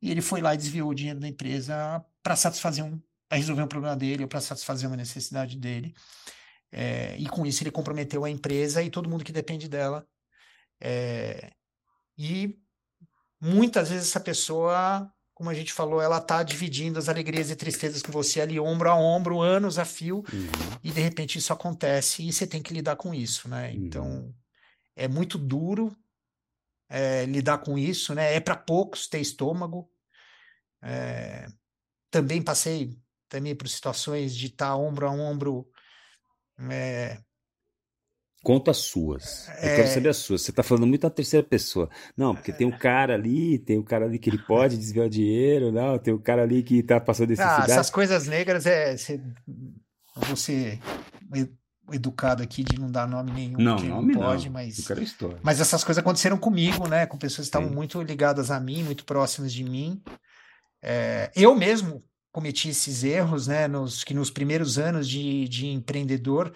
e 0.00 0.10
ele 0.10 0.20
foi 0.20 0.40
lá 0.40 0.54
e 0.54 0.56
desviou 0.56 0.90
o 0.90 0.94
dinheiro 0.94 1.20
da 1.20 1.28
empresa 1.28 2.04
para 2.22 2.36
satisfazer 2.36 2.84
um 2.84 3.00
para 3.28 3.36
resolver 3.36 3.62
um 3.62 3.68
problema 3.68 3.94
dele 3.94 4.22
ou 4.22 4.28
para 4.28 4.40
satisfazer 4.40 4.88
uma 4.88 4.96
necessidade 4.96 5.58
dele. 5.58 5.94
É, 6.72 7.16
e 7.18 7.26
com 7.28 7.44
isso 7.46 7.62
ele 7.62 7.70
comprometeu 7.70 8.24
a 8.24 8.30
empresa 8.30 8.82
e 8.82 8.90
todo 8.90 9.08
mundo 9.08 9.24
que 9.24 9.32
depende 9.32 9.68
dela. 9.68 10.06
É, 10.80 11.50
e 12.16 12.58
muitas 13.40 13.90
vezes 13.90 14.08
essa 14.08 14.20
pessoa 14.20 15.12
como 15.38 15.50
a 15.50 15.54
gente 15.54 15.72
falou, 15.72 16.02
ela 16.02 16.20
tá 16.20 16.42
dividindo 16.42 16.98
as 16.98 17.08
alegrias 17.08 17.48
e 17.48 17.54
tristezas 17.54 18.02
com 18.02 18.10
você 18.10 18.40
ali, 18.40 18.58
ombro 18.58 18.90
a 18.90 18.96
ombro, 18.96 19.40
anos 19.40 19.78
a 19.78 19.84
fio, 19.84 20.16
uhum. 20.16 20.78
e 20.82 20.90
de 20.90 21.00
repente 21.00 21.38
isso 21.38 21.52
acontece 21.52 22.26
e 22.26 22.32
você 22.32 22.44
tem 22.44 22.60
que 22.60 22.74
lidar 22.74 22.96
com 22.96 23.14
isso, 23.14 23.48
né? 23.48 23.70
Uhum. 23.70 23.76
Então, 23.76 24.34
é 24.96 25.06
muito 25.06 25.38
duro 25.38 25.96
é, 26.88 27.24
lidar 27.24 27.58
com 27.58 27.78
isso, 27.78 28.16
né? 28.16 28.34
É 28.34 28.40
para 28.40 28.56
poucos 28.56 29.06
ter 29.06 29.20
estômago. 29.20 29.88
É, 30.82 31.46
também 32.10 32.42
passei 32.42 32.98
também 33.28 33.54
por 33.54 33.68
situações 33.68 34.34
de 34.34 34.46
estar 34.46 34.70
tá 34.70 34.76
ombro 34.76 35.06
a 35.06 35.12
ombro 35.12 35.70
é, 36.68 37.22
Conta 38.42 38.70
as 38.70 38.78
suas. 38.78 39.48
Eu 39.48 39.70
quero 39.70 39.82
é. 39.82 39.86
saber 39.86 40.08
as 40.10 40.16
suas. 40.18 40.42
Você 40.42 40.50
está 40.50 40.62
falando 40.62 40.86
muito 40.86 41.02
na 41.02 41.10
terceira 41.10 41.44
pessoa. 41.44 41.90
Não, 42.16 42.34
porque 42.34 42.52
tem 42.52 42.66
um 42.66 42.76
cara 42.76 43.14
ali, 43.14 43.58
tem 43.58 43.78
um 43.78 43.82
cara 43.82 44.04
ali 44.04 44.18
que 44.18 44.30
ele 44.30 44.38
pode 44.38 44.76
desviar 44.78 45.06
o 45.06 45.10
dinheiro, 45.10 45.72
não, 45.72 45.98
tem 45.98 46.14
um 46.14 46.18
cara 46.18 46.42
ali 46.42 46.62
que 46.62 46.78
está 46.78 47.00
passando 47.00 47.30
necessidade. 47.30 47.70
Ah, 47.70 47.74
essas 47.74 47.90
coisas 47.90 48.26
negras 48.26 48.64
é. 48.64 48.96
Você, 48.96 49.20
você 50.28 50.78
educado 51.92 52.42
aqui 52.42 52.62
de 52.62 52.78
não 52.78 52.90
dar 52.90 53.08
nome 53.08 53.30
nenhum, 53.32 53.58
não, 53.58 53.76
nome 53.76 54.14
não 54.14 54.20
pode, 54.20 54.46
não. 54.46 54.52
mas. 54.52 54.78
história. 54.78 55.38
Mas 55.42 55.60
essas 55.60 55.82
coisas 55.82 56.00
aconteceram 56.00 56.36
comigo, 56.36 56.88
né? 56.88 57.06
Com 57.06 57.16
pessoas 57.18 57.46
que 57.46 57.56
estavam 57.56 57.70
muito 57.70 58.00
ligadas 58.02 58.50
a 58.50 58.60
mim, 58.60 58.82
muito 58.82 59.04
próximas 59.04 59.52
de 59.52 59.64
mim. 59.64 60.00
É, 60.82 61.30
eu 61.34 61.54
mesmo 61.54 62.04
cometi 62.30 62.68
esses 62.68 63.04
erros, 63.04 63.46
né? 63.46 63.66
Nos, 63.66 64.04
que 64.04 64.14
nos 64.14 64.30
primeiros 64.30 64.78
anos 64.78 65.08
de, 65.08 65.48
de 65.48 65.66
empreendedor 65.66 66.52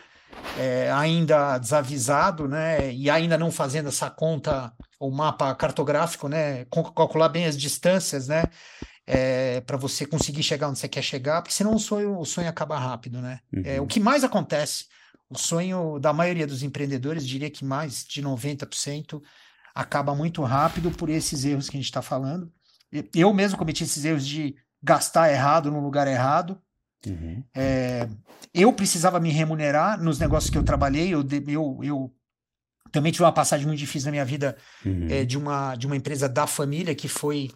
é, 0.59 0.91
ainda 0.93 1.59
desavisado, 1.59 2.47
né, 2.47 2.93
e 2.93 3.09
ainda 3.09 3.39
não 3.39 3.51
fazendo 3.51 3.89
essa 3.89 4.11
conta, 4.11 4.73
o 4.99 5.11
mapa 5.11 5.55
cartográfico, 5.55 6.29
né, 6.29 6.65
calcular 6.95 7.29
bem 7.29 7.47
as 7.47 7.57
distâncias, 7.57 8.29
né, 8.29 8.45
é, 9.07 9.61
para 9.63 9.77
você 9.77 10.07
conseguir 10.07 10.43
chegar 10.43 10.69
onde 10.69 10.79
você 10.79 10.89
quer 10.89 11.03
chegar, 11.03 11.43
porque 11.43 11.55
senão 11.55 11.75
o 11.75 11.79
sonho, 11.79 12.19
o 12.19 12.25
sonho 12.25 12.49
acaba 12.49 12.79
rápido, 12.79 13.21
né. 13.21 13.41
Uhum. 13.53 13.63
É, 13.65 13.81
o 13.81 13.87
que 13.87 13.99
mais 13.99 14.25
acontece, 14.25 14.87
o 15.29 15.39
sonho 15.39 15.99
da 15.99 16.13
maioria 16.13 16.47
dos 16.47 16.63
empreendedores, 16.63 17.27
diria 17.27 17.51
que 17.51 17.65
mais 17.65 18.05
de 18.05 18.23
90%, 18.23 19.23
acaba 19.75 20.15
muito 20.15 20.43
rápido 20.43 20.91
por 20.91 21.09
esses 21.09 21.45
erros 21.45 21.69
que 21.69 21.77
a 21.77 21.81
gente 21.81 21.87
está 21.87 22.03
falando. 22.03 22.53
Eu 23.15 23.33
mesmo 23.33 23.57
cometi 23.57 23.85
esses 23.85 24.05
erros 24.05 24.27
de 24.27 24.55
gastar 24.83 25.33
errado 25.33 25.71
no 25.71 25.81
lugar 25.81 26.07
errado, 26.07 26.61
Uhum. 27.07 27.43
É, 27.55 28.09
eu 28.55 28.73
precisava 28.73 29.19
me 29.19 29.31
remunerar 29.31 30.03
nos 30.03 30.19
negócios 30.19 30.51
que 30.51 30.59
eu 30.59 30.63
trabalhei. 30.63 31.13
Eu, 31.13 31.27
eu, 31.49 31.81
eu 31.83 32.15
também 32.91 33.11
tive 33.11 33.25
uma 33.25 33.33
passagem 33.33 33.67
muito 33.67 33.79
difícil 33.79 34.07
na 34.07 34.13
minha 34.13 34.25
vida 34.25 34.57
uhum. 34.85 35.09
é, 35.11 35.25
de, 35.25 35.39
uma, 35.39 35.75
de 35.75 35.87
uma 35.87 35.97
empresa 35.97 36.29
da 36.29 36.47
família 36.47 36.95
que 36.95 37.09
foi 37.09 37.51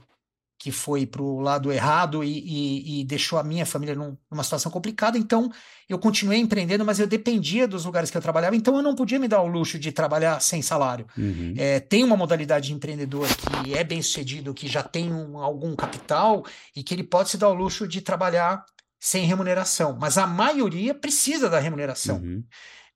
que 0.58 0.72
foi 0.72 1.04
para 1.04 1.22
o 1.22 1.40
lado 1.40 1.70
errado 1.70 2.24
e, 2.24 2.38
e, 2.38 3.00
e, 3.00 3.04
deixou 3.04 3.38
a 3.38 3.44
minha 3.44 3.66
família 3.66 3.94
num, 3.94 4.16
numa 4.30 4.42
situação 4.42 4.72
complicada. 4.72 5.18
Então, 5.18 5.50
eu 5.88 5.98
continuei 5.98 6.38
empreendendo, 6.38 6.84
mas 6.84 6.98
eu 6.98 7.06
dependia 7.06 7.68
dos 7.68 7.84
lugares 7.84 8.10
que 8.10 8.16
eu 8.16 8.22
trabalhava, 8.22 8.56
então 8.56 8.74
eu 8.74 8.82
não 8.82 8.94
podia 8.94 9.18
me 9.18 9.28
dar 9.28 9.42
o 9.42 9.46
luxo 9.46 9.78
de 9.78 9.92
trabalhar 9.92 10.40
sem 10.40 10.62
salário. 10.62 11.06
Uhum. 11.16 11.54
É, 11.58 11.78
tem 11.78 12.02
uma 12.02 12.16
modalidade 12.16 12.68
de 12.68 12.74
empreendedor 12.74 13.28
que 13.28 13.76
é 13.76 13.84
bem 13.84 14.00
sucedido, 14.00 14.54
que 14.54 14.66
já 14.66 14.82
tem 14.82 15.12
um, 15.12 15.38
algum 15.38 15.76
capital 15.76 16.44
e 16.74 16.82
que 16.82 16.94
ele 16.94 17.04
pode 17.04 17.28
se 17.28 17.36
dar 17.36 17.50
o 17.50 17.54
luxo 17.54 17.86
de 17.86 18.00
trabalhar 18.00 18.64
sem 18.98 19.24
remuneração, 19.24 19.96
mas 20.00 20.18
a 20.18 20.26
maioria 20.26 20.94
precisa 20.94 21.48
da 21.48 21.58
remuneração. 21.58 22.16
Uhum. 22.18 22.44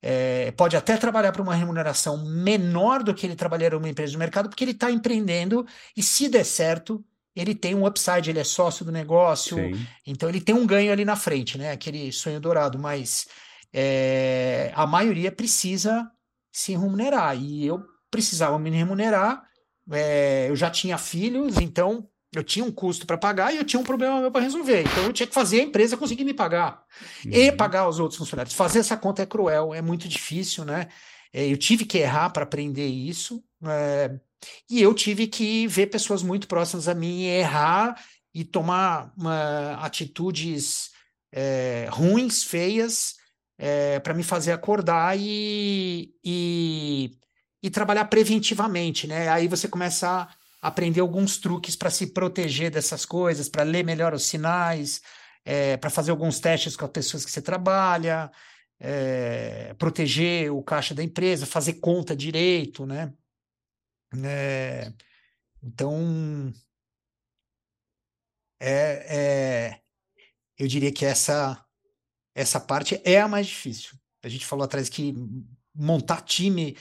É, 0.03 0.51
pode 0.53 0.77
até 0.77 0.97
trabalhar 0.97 1.31
para 1.31 1.43
uma 1.43 1.55
remuneração 1.55 2.25
menor 2.25 3.03
do 3.03 3.15
que 3.15 3.27
ele 3.27 3.37
trabalharia 3.37 3.79
numa 3.79 3.89
empresa 3.89 4.13
de 4.13 4.19
mercado, 4.19 4.49
porque 4.49 4.65
ele 4.65 4.71
está 4.71 4.91
empreendendo 4.91 5.67
e 5.95 6.03
se 6.03 6.29
der 6.29 6.45
certo, 6.45 7.05
ele 7.37 7.55
tem 7.55 7.75
um 7.75 7.87
upside, 7.87 8.31
ele 8.31 8.41
é 8.41 8.45
sócio 8.45 8.85
do 8.85 8.91
negócio, 8.91 9.57
Sim. 9.57 9.87
então 10.07 10.29
ele 10.29 10.41
tem 10.41 10.55
um 10.55 10.67
ganho 10.67 10.91
ali 10.91 11.05
na 11.05 11.17
frente, 11.17 11.59
né? 11.59 11.71
Aquele 11.71 12.11
sonho 12.13 12.41
dourado, 12.41 12.79
mas 12.79 13.27
é, 13.73 14.73
a 14.75 14.87
maioria 14.87 15.31
precisa 15.31 16.11
se 16.51 16.73
remunerar 16.73 17.37
e 17.37 17.67
eu 17.67 17.83
precisava 18.11 18.59
me 18.59 18.71
remunerar. 18.71 19.43
É, 19.93 20.49
eu 20.49 20.57
já 20.57 20.71
tinha 20.71 20.99
filhos, 20.99 21.59
então 21.59 22.09
eu 22.35 22.45
tinha 22.45 22.65
um 22.65 22.71
custo 22.71 23.07
para 23.07 23.19
pagar 23.19 23.53
e 23.53 23.57
eu 23.57 23.65
tinha 23.65 23.81
um 23.81 23.85
problema 23.85 24.21
meu 24.21 24.31
para 24.31 24.43
resolver. 24.43 24.83
Então 24.83 25.05
eu 25.05 25.13
tinha 25.13 25.27
que 25.27 25.35
fazer 25.35 25.61
a 25.61 25.65
empresa 25.65 25.97
conseguir 25.97 26.25
me 26.25 26.35
pagar 26.35 26.85
uhum. 27.25 27.33
e 27.33 27.51
pagar 27.53 27.89
os 27.89 27.99
outros 27.99 28.19
funcionários. 28.19 28.55
Fazer 28.55 28.79
essa 28.79 28.97
conta 28.97 29.23
é 29.23 29.27
cruel, 29.27 29.75
é 29.75 29.83
muito 29.83 30.09
difícil, 30.09 30.65
né? 30.65 30.89
É, 31.33 31.47
eu 31.47 31.57
tive 31.57 31.85
que 31.85 31.99
errar 31.99 32.31
para 32.31 32.45
aprender 32.45 32.87
isso. 32.87 33.43
É, 33.65 34.19
e 34.69 34.81
eu 34.81 34.95
tive 34.95 35.27
que 35.27 35.67
ver 35.67 35.89
pessoas 35.89 36.23
muito 36.23 36.47
próximas 36.47 36.89
a 36.89 36.95
mim 36.95 37.25
errar 37.25 38.01
e 38.33 38.45
tomar 38.45 39.13
uma, 39.17 39.75
atitudes 39.85 40.91
é, 41.33 41.89
ruins, 41.91 42.45
feias, 42.45 43.15
é, 43.59 43.99
para 44.01 44.15
me 44.15 44.23
fazer 44.23 44.53
acordar 44.53 45.19
e, 45.19 46.15
e, 46.25 47.11
e, 47.63 47.71
trabalhar 47.71 48.07
preventivamente, 48.07 49.07
né? 49.07 49.29
Aí 49.29 49.47
você 49.47 49.69
começa 49.69 50.09
a 50.09 50.29
aprender 50.61 51.01
alguns 51.01 51.39
truques 51.39 51.75
para 51.75 51.91
se 51.91 52.09
proteger 52.09 52.71
dessas 52.71 53.05
coisas, 53.07 53.49
para 53.49 53.63
ler 53.63 53.85
melhor 53.85 54.13
os 54.13 54.25
sinais, 54.25 55.01
é, 55.45 55.77
para 55.77 55.91
fazer 55.91 56.11
alguns 56.11 56.39
testes 56.39 56.77
com 56.77 56.85
as 56.85 56.91
pessoas 56.91 57.25
que 57.25 57.31
você 57.31 57.41
trabalha, 57.41 58.31
é, 58.79 59.75
proteger 59.75 60.53
o 60.53 60.63
caixa 60.63 60.95
da 60.95 61.03
empresa, 61.03 61.47
fazer 61.47 61.75
conta 61.75 62.15
direito, 62.15 62.85
né? 62.85 63.13
É, 64.25 64.93
então, 65.63 66.53
é, 68.59 69.71
é, 69.73 69.81
eu 70.59 70.67
diria 70.67 70.93
que 70.93 71.05
essa, 71.05 71.65
essa 72.35 72.61
parte 72.61 73.01
é 73.05 73.21
a 73.21 73.29
mais 73.29 73.47
difícil. 73.47 73.99
A 74.23 74.29
gente 74.29 74.45
falou 74.45 74.65
atrás 74.65 74.89
que 74.89 75.15
montar 75.75 76.23
time 76.23 76.77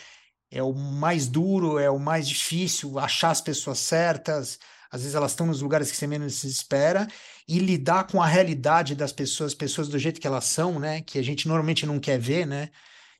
é 0.51 0.63
o 0.63 0.73
mais 0.73 1.27
duro, 1.27 1.77
é 1.77 1.89
o 1.89 1.99
mais 1.99 2.27
difícil, 2.27 2.97
achar 2.97 3.31
as 3.31 3.41
pessoas 3.41 3.79
certas, 3.79 4.59
às 4.91 5.01
vezes 5.01 5.15
elas 5.15 5.31
estão 5.31 5.45
nos 5.45 5.61
lugares 5.61 5.91
que 5.91 5.97
você 5.97 6.07
menos 6.07 6.35
se 6.35 6.47
espera, 6.47 7.07
e 7.47 7.59
lidar 7.59 8.07
com 8.07 8.21
a 8.21 8.27
realidade 8.27 8.95
das 8.95 9.11
pessoas, 9.11 9.53
pessoas 9.53 9.87
do 9.87 9.99
jeito 9.99 10.19
que 10.19 10.27
elas 10.27 10.45
são, 10.45 10.79
né? 10.79 11.01
Que 11.01 11.19
a 11.19 11.23
gente 11.23 11.47
normalmente 11.47 11.85
não 11.85 11.99
quer 11.99 12.19
ver, 12.19 12.45
né? 12.45 12.69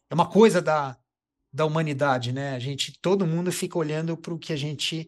É 0.10 0.14
uma 0.14 0.28
coisa 0.28 0.62
da, 0.62 0.98
da 1.54 1.66
humanidade, 1.66 2.32
né? 2.32 2.56
A 2.56 2.60
gente, 2.60 3.00
todo 3.00 3.28
mundo 3.28 3.52
fica 3.52 3.78
olhando 3.78 4.18
para 4.18 4.34
o 4.34 4.40
que 4.40 4.52
a 4.52 4.56
gente 4.56 5.08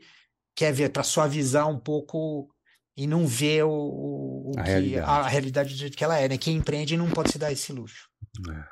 quer 0.55 0.71
ver, 0.71 0.89
para 0.89 1.03
suavizar 1.03 1.67
um 1.67 1.79
pouco 1.79 2.53
e 2.95 3.07
não 3.07 3.25
ver 3.25 3.63
o, 3.63 3.71
o 3.71 4.51
A 4.57 4.63
que 4.63 4.69
realidade. 4.69 5.09
a 5.09 5.27
realidade 5.27 5.73
do 5.73 5.79
jeito 5.79 5.97
que 5.97 6.03
ela 6.03 6.19
é, 6.19 6.29
né? 6.29 6.37
Quem 6.37 6.57
empreende 6.57 6.95
não 6.97 7.09
pode 7.09 7.31
se 7.31 7.39
dar 7.39 7.51
esse 7.51 7.71
luxo. 7.73 8.07
É. 8.49 8.63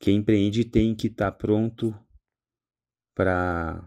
Quem 0.00 0.16
empreende 0.16 0.64
tem 0.64 0.94
que 0.94 1.06
estar 1.06 1.30
pronto 1.32 1.94
para 3.14 3.86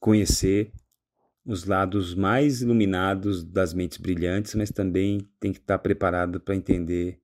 conhecer 0.00 0.72
os 1.44 1.64
lados 1.64 2.14
mais 2.14 2.62
iluminados 2.62 3.44
das 3.44 3.72
mentes 3.72 3.98
brilhantes, 3.98 4.54
mas 4.54 4.70
também 4.70 5.20
tem 5.38 5.52
que 5.52 5.60
estar 5.60 5.78
preparado 5.78 6.40
para 6.40 6.56
entender 6.56 7.20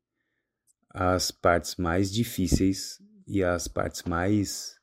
as 0.91 1.31
partes 1.31 1.77
mais 1.77 2.13
difíceis 2.13 3.03
e 3.27 3.43
as 3.43 3.67
partes 3.67 4.03
mais 4.05 4.77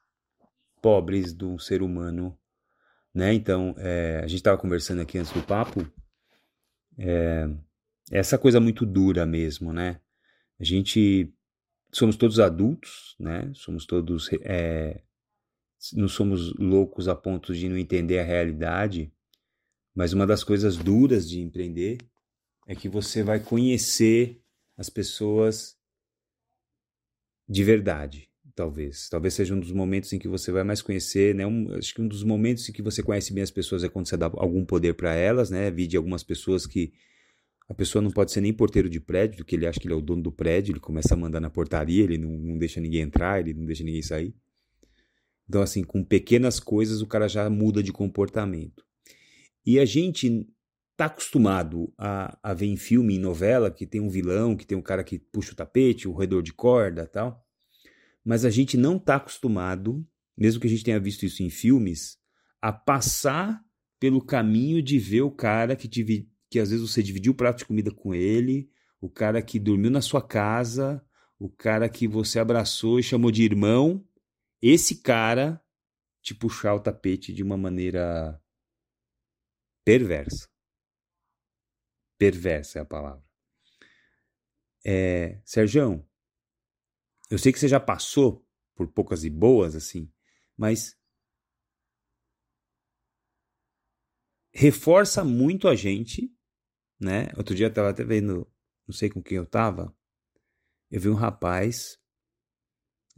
pobres 0.81 1.33
do 1.33 1.57
ser 1.59 1.81
humano, 1.81 2.37
né? 3.13 3.33
Então, 3.33 3.75
é, 3.77 4.17
a 4.17 4.27
gente 4.27 4.37
estava 4.39 4.57
conversando 4.57 5.01
aqui 5.01 5.17
antes 5.17 5.31
do 5.31 5.41
papo, 5.41 5.89
é, 6.97 7.47
essa 8.11 8.37
coisa 8.37 8.59
muito 8.59 8.85
dura 8.85 9.25
mesmo, 9.25 9.71
né? 9.71 10.01
A 10.59 10.63
gente 10.63 11.33
somos 11.91 12.17
todos 12.17 12.39
adultos, 12.39 13.15
né? 13.19 13.51
Somos 13.53 13.85
todos 13.85 14.29
é, 14.41 15.01
não 15.93 16.07
somos 16.07 16.53
loucos 16.55 17.07
a 17.07 17.15
ponto 17.15 17.53
de 17.53 17.69
não 17.69 17.77
entender 17.77 18.19
a 18.19 18.23
realidade, 18.23 19.11
mas 19.95 20.13
uma 20.13 20.27
das 20.27 20.43
coisas 20.43 20.77
duras 20.77 21.29
de 21.29 21.41
empreender 21.41 21.97
é 22.67 22.75
que 22.75 22.87
você 22.87 23.23
vai 23.23 23.39
conhecer 23.39 24.41
as 24.77 24.89
pessoas 24.89 25.77
de 27.47 27.63
verdade, 27.63 28.29
talvez. 28.53 29.09
Talvez 29.09 29.33
seja 29.33 29.55
um 29.55 29.59
dos 29.59 29.71
momentos 29.71 30.13
em 30.13 30.19
que 30.19 30.27
você 30.27 30.51
vai 30.51 30.63
mais 30.63 30.81
conhecer, 30.81 31.33
né? 31.33 31.47
Um, 31.47 31.73
acho 31.73 31.95
que 31.95 32.01
um 32.01 32.07
dos 32.07 32.23
momentos 32.23 32.69
em 32.69 32.71
que 32.71 32.81
você 32.81 33.01
conhece 33.01 33.33
bem 33.33 33.41
as 33.41 33.49
pessoas 33.49 33.83
é 33.83 33.89
quando 33.89 34.07
você 34.07 34.15
dá 34.15 34.27
algum 34.35 34.63
poder 34.63 34.93
para 34.93 35.15
elas, 35.15 35.49
né? 35.49 35.71
Vi 35.71 35.87
de 35.87 35.97
algumas 35.97 36.23
pessoas 36.23 36.67
que 36.67 36.93
a 37.67 37.73
pessoa 37.73 38.01
não 38.01 38.11
pode 38.11 38.31
ser 38.31 38.41
nem 38.41 38.53
porteiro 38.53 38.89
de 38.89 38.99
prédio, 38.99 39.37
porque 39.37 39.55
ele 39.55 39.65
acha 39.65 39.79
que 39.79 39.87
ele 39.87 39.93
é 39.93 39.97
o 39.97 40.01
dono 40.01 40.21
do 40.21 40.31
prédio, 40.31 40.73
ele 40.73 40.79
começa 40.79 41.13
a 41.13 41.17
mandar 41.17 41.39
na 41.39 41.49
portaria, 41.49 42.03
ele 42.03 42.17
não, 42.17 42.31
não 42.31 42.57
deixa 42.57 42.79
ninguém 42.79 43.01
entrar, 43.01 43.39
ele 43.39 43.53
não 43.53 43.65
deixa 43.65 43.83
ninguém 43.83 44.01
sair. 44.01 44.35
Então, 45.49 45.63
assim, 45.63 45.83
com 45.83 46.03
pequenas 46.03 46.59
coisas 46.59 47.01
o 47.01 47.07
cara 47.07 47.27
já 47.27 47.49
muda 47.49 47.81
de 47.81 47.91
comportamento. 47.91 48.85
E 49.65 49.79
a 49.79 49.85
gente 49.85 50.47
tá 50.95 51.05
acostumado 51.05 51.91
a, 51.97 52.37
a 52.43 52.53
ver 52.53 52.67
em 52.67 52.77
filme, 52.77 53.15
em 53.15 53.19
novela, 53.19 53.71
que 53.71 53.87
tem 53.87 53.99
um 53.99 54.09
vilão, 54.09 54.55
que 54.55 54.65
tem 54.65 54.77
um 54.77 54.81
cara 54.81 55.03
que 55.03 55.17
puxa 55.17 55.53
o 55.53 55.55
tapete, 55.55 56.07
o 56.07 56.11
roedor 56.11 56.43
de 56.43 56.53
corda 56.53 57.07
tal. 57.07 57.43
Mas 58.23 58.45
a 58.45 58.49
gente 58.51 58.77
não 58.77 58.99
tá 58.99 59.15
acostumado, 59.15 60.05
mesmo 60.37 60.61
que 60.61 60.67
a 60.67 60.69
gente 60.69 60.83
tenha 60.83 60.99
visto 60.99 61.25
isso 61.25 61.41
em 61.41 61.49
filmes, 61.49 62.17
a 62.61 62.71
passar 62.71 63.59
pelo 63.99 64.23
caminho 64.23 64.83
de 64.83 64.99
ver 64.99 65.21
o 65.21 65.31
cara 65.31 65.75
que, 65.75 65.87
que 66.49 66.59
às 66.59 66.69
vezes 66.69 66.87
você 66.87 67.01
dividiu 67.01 67.31
o 67.31 67.35
prato 67.35 67.59
de 67.59 67.65
comida 67.65 67.91
com 67.91 68.13
ele, 68.13 68.69
o 69.01 69.09
cara 69.09 69.41
que 69.41 69.57
dormiu 69.57 69.89
na 69.89 70.01
sua 70.01 70.21
casa, 70.21 71.03
o 71.39 71.49
cara 71.49 71.89
que 71.89 72.07
você 72.07 72.37
abraçou 72.37 72.99
e 72.99 73.03
chamou 73.03 73.31
de 73.31 73.43
irmão, 73.43 74.05
esse 74.61 75.01
cara 75.01 75.63
te 76.21 76.35
puxar 76.35 76.75
o 76.75 76.79
tapete 76.79 77.33
de 77.33 77.41
uma 77.43 77.57
maneira 77.57 78.41
perversa. 79.85 80.49
Perversa 82.17 82.79
é 82.79 82.81
a 82.81 82.85
palavra. 82.85 83.23
É, 84.85 85.41
eu 87.29 87.37
sei 87.37 87.51
que 87.51 87.59
você 87.59 87.67
já 87.67 87.79
passou 87.79 88.45
por 88.75 88.87
poucas 88.87 89.23
e 89.23 89.29
boas, 89.29 89.75
assim, 89.75 90.11
mas 90.57 90.97
reforça 94.53 95.23
muito 95.23 95.67
a 95.67 95.75
gente, 95.75 96.33
né? 96.99 97.27
Outro 97.37 97.53
dia 97.53 97.67
eu 97.67 97.73
tava 97.73 97.89
até 97.89 98.03
vendo, 98.03 98.51
não 98.87 98.93
sei 98.93 99.09
com 99.09 99.21
quem 99.21 99.37
eu 99.37 99.45
tava, 99.45 99.95
eu 100.89 100.99
vi 100.99 101.09
um 101.09 101.13
rapaz, 101.13 101.98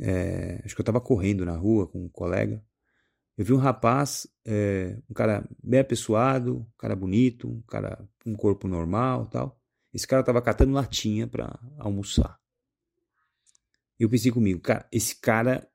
é, 0.01 0.61
acho 0.65 0.75
que 0.75 0.81
eu 0.81 0.85
tava 0.85 0.99
correndo 0.99 1.45
na 1.45 1.55
rua 1.55 1.87
com 1.87 2.03
um 2.03 2.09
colega, 2.09 2.63
eu 3.37 3.45
vi 3.45 3.53
um 3.53 3.57
rapaz, 3.57 4.27
é, 4.45 4.97
um 5.09 5.13
cara 5.13 5.47
bem 5.63 5.79
apessoado, 5.79 6.59
um 6.59 6.77
cara 6.77 6.95
bonito, 6.95 7.49
um 7.49 7.61
cara 7.61 8.07
com 8.23 8.31
um 8.31 8.35
corpo 8.35 8.67
normal 8.67 9.25
tal. 9.27 9.59
Esse 9.93 10.07
cara 10.07 10.23
tava 10.23 10.41
catando 10.41 10.73
latinha 10.73 11.27
pra 11.27 11.59
almoçar. 11.77 12.39
E 13.99 14.03
eu 14.03 14.09
pensei 14.09 14.31
comigo, 14.31 14.59
cara, 14.59 14.87
esse 14.91 15.15
cara, 15.15 15.67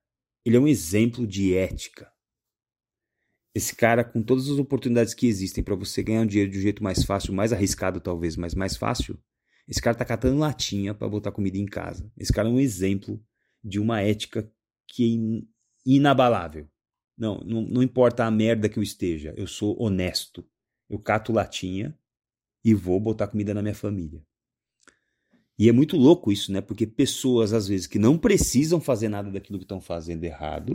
ele 0.44 0.56
é 0.56 0.60
um 0.60 0.68
exemplo 0.68 1.26
de 1.26 1.54
ética. 1.54 2.10
Esse 3.54 3.74
cara, 3.74 4.04
com 4.04 4.22
todas 4.22 4.48
as 4.48 4.58
oportunidades 4.58 5.14
que 5.14 5.26
existem 5.26 5.64
pra 5.64 5.74
você 5.74 6.02
ganhar 6.02 6.22
um 6.22 6.26
dinheiro 6.26 6.50
de 6.50 6.58
um 6.58 6.62
jeito 6.62 6.82
mais 6.82 7.04
fácil, 7.04 7.32
mais 7.32 7.52
arriscado 7.52 8.00
talvez, 8.00 8.36
mas 8.36 8.54
mais 8.54 8.76
fácil, 8.76 9.18
esse 9.66 9.80
cara 9.80 9.96
tá 9.96 10.04
catando 10.04 10.38
latinha 10.38 10.94
pra 10.94 11.08
botar 11.08 11.32
comida 11.32 11.56
em 11.56 11.66
casa. 11.66 12.10
Esse 12.16 12.32
cara 12.32 12.48
é 12.48 12.50
um 12.52 12.60
exemplo 12.60 13.20
de 13.62 13.78
uma 13.80 14.00
ética 14.00 14.50
que 14.88 15.04
é 15.04 15.06
in- 15.08 15.48
inabalável. 15.84 16.68
Não, 17.16 17.38
não, 17.40 17.62
não 17.62 17.82
importa 17.82 18.24
a 18.24 18.30
merda 18.30 18.68
que 18.68 18.78
eu 18.78 18.82
esteja, 18.82 19.32
eu 19.36 19.46
sou 19.46 19.80
honesto. 19.80 20.46
Eu 20.88 20.98
cato 20.98 21.32
latinha 21.32 21.98
e 22.64 22.74
vou 22.74 23.00
botar 23.00 23.28
comida 23.28 23.54
na 23.54 23.62
minha 23.62 23.74
família. 23.74 24.22
E 25.58 25.68
é 25.68 25.72
muito 25.72 25.96
louco 25.96 26.30
isso, 26.30 26.52
né? 26.52 26.60
Porque 26.60 26.86
pessoas, 26.86 27.52
às 27.52 27.66
vezes, 27.66 27.86
que 27.86 27.98
não 27.98 28.18
precisam 28.18 28.80
fazer 28.80 29.08
nada 29.08 29.30
daquilo 29.30 29.58
que 29.58 29.64
estão 29.64 29.80
fazendo 29.80 30.22
errado, 30.24 30.74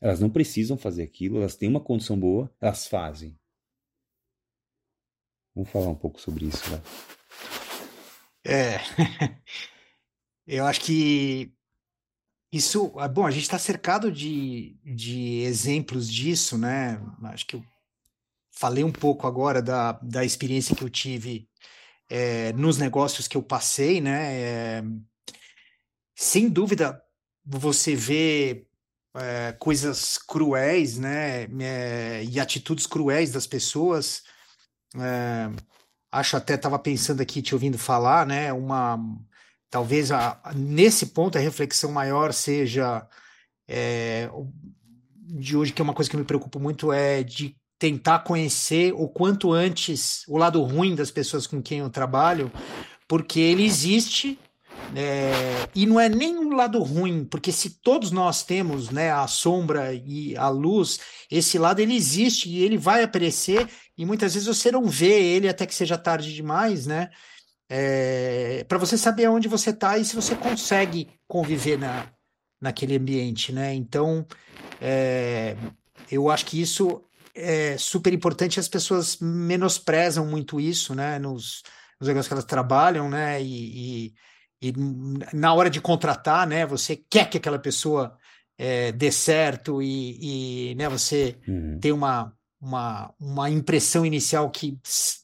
elas 0.00 0.18
não 0.20 0.28
precisam 0.28 0.76
fazer 0.76 1.04
aquilo, 1.04 1.38
elas 1.38 1.54
têm 1.56 1.68
uma 1.68 1.80
condição 1.80 2.18
boa, 2.18 2.52
elas 2.60 2.86
fazem. 2.88 3.38
Vamos 5.54 5.70
falar 5.70 5.88
um 5.88 5.94
pouco 5.94 6.20
sobre 6.20 6.46
isso, 6.46 6.70
né? 6.70 6.82
É. 8.44 8.78
Eu 10.46 10.64
acho 10.64 10.80
que 10.80 11.52
isso, 12.50 12.92
ah, 12.96 13.06
bom, 13.06 13.26
a 13.26 13.30
gente 13.30 13.42
está 13.42 13.58
cercado 13.58 14.10
de, 14.10 14.76
de 14.82 15.40
exemplos 15.42 16.10
disso, 16.10 16.56
né? 16.56 17.00
Acho 17.24 17.46
que 17.46 17.56
eu 17.56 17.64
falei 18.50 18.82
um 18.82 18.92
pouco 18.92 19.26
agora 19.26 19.60
da, 19.60 19.92
da 20.02 20.24
experiência 20.24 20.74
que 20.74 20.82
eu 20.82 20.88
tive 20.88 21.48
é, 22.08 22.52
nos 22.54 22.78
negócios 22.78 23.28
que 23.28 23.36
eu 23.36 23.42
passei, 23.42 24.00
né? 24.00 24.40
É, 24.40 24.82
sem 26.16 26.48
dúvida, 26.48 27.02
você 27.44 27.94
vê 27.94 28.66
é, 29.14 29.52
coisas 29.52 30.16
cruéis, 30.16 30.96
né? 30.96 31.46
E 32.24 32.40
atitudes 32.40 32.86
cruéis 32.86 33.30
das 33.30 33.46
pessoas. 33.46 34.22
Acho 36.10 36.38
até 36.38 36.54
estava 36.54 36.78
pensando 36.78 37.20
aqui, 37.20 37.42
te 37.42 37.54
ouvindo 37.54 37.78
falar, 37.78 38.26
né? 38.26 38.50
Uma 38.54 38.98
talvez 39.70 40.10
a, 40.12 40.38
a- 40.42 40.54
nesse 40.54 41.06
ponto 41.06 41.38
a 41.38 41.40
reflexão 41.40 41.92
maior 41.92 42.32
seja 42.32 43.06
é, 43.68 44.30
de 45.22 45.56
hoje, 45.56 45.72
que 45.72 45.82
é 45.82 45.84
uma 45.84 45.94
coisa 45.94 46.10
que 46.10 46.16
me 46.16 46.24
preocupa 46.24 46.58
muito, 46.58 46.92
é 46.92 47.22
de 47.22 47.56
tentar 47.78 48.20
conhecer 48.20 48.92
o 48.94 49.08
quanto 49.08 49.52
antes 49.52 50.24
o 50.28 50.36
lado 50.36 50.60
ruim 50.62 50.94
das 50.94 51.10
pessoas 51.10 51.46
com 51.46 51.62
quem 51.62 51.78
eu 51.80 51.90
trabalho, 51.90 52.50
porque 53.08 53.38
ele 53.40 53.64
existe. 53.64 54.38
é, 54.96 55.68
e 55.74 55.86
não 55.86 56.00
é 56.00 56.08
nem 56.08 56.38
um 56.38 56.54
lado 56.54 56.82
ruim, 56.82 57.24
porque 57.24 57.52
se 57.52 57.80
todos 57.82 58.10
nós 58.10 58.42
temos, 58.44 58.90
né, 58.90 59.10
a 59.12 59.26
sombra 59.26 59.92
e 59.94 60.36
a 60.36 60.48
luz, 60.48 60.98
esse 61.30 61.58
lado 61.58 61.80
ele 61.80 61.94
existe 61.94 62.48
e 62.48 62.62
ele 62.64 62.78
vai 62.78 63.02
aparecer 63.02 63.68
e 63.96 64.06
muitas 64.06 64.34
vezes 64.34 64.48
você 64.48 64.72
não 64.72 64.86
vê 64.86 65.20
ele 65.36 65.48
até 65.48 65.66
que 65.66 65.74
seja 65.74 65.98
tarde 65.98 66.32
demais, 66.34 66.86
né? 66.86 67.10
Para 68.66 68.78
você 68.78 68.96
saber 68.96 69.28
onde 69.28 69.48
você 69.48 69.70
está 69.70 69.98
e 69.98 70.04
se 70.04 70.16
você 70.16 70.34
consegue 70.34 71.08
conviver 71.26 71.78
na, 71.78 72.06
naquele 72.60 72.96
ambiente, 72.96 73.52
né? 73.52 73.74
Então, 73.74 74.26
é, 74.80 75.56
eu 76.10 76.30
acho 76.30 76.46
que 76.46 76.60
isso 76.60 77.02
é 77.34 77.76
super 77.78 78.12
importante. 78.12 78.58
As 78.58 78.68
pessoas 78.68 79.18
menosprezam 79.20 80.26
muito 80.26 80.60
isso, 80.60 80.94
né? 80.94 81.18
Nos, 81.18 81.62
nos 82.00 82.08
negócios 82.08 82.26
que 82.28 82.34
elas 82.34 82.44
trabalham, 82.44 83.08
né? 83.08 83.40
E, 83.42 84.12
e, 84.62 84.68
e 84.68 84.72
na 85.32 85.52
hora 85.54 85.70
de 85.70 85.80
contratar, 85.80 86.46
né? 86.46 86.66
Você 86.66 86.96
quer 86.96 87.28
que 87.30 87.36
aquela 87.38 87.58
pessoa 87.58 88.16
é, 88.56 88.90
dê 88.92 89.12
certo 89.12 89.80
e, 89.82 90.70
e 90.70 90.74
né? 90.74 90.88
Você 90.88 91.36
Uhum. 91.46 91.78
tem 91.80 91.92
uma, 91.92 92.32
uma, 92.60 93.12
uma 93.20 93.50
impressão 93.50 94.04
inicial 94.04 94.50
que 94.50 94.78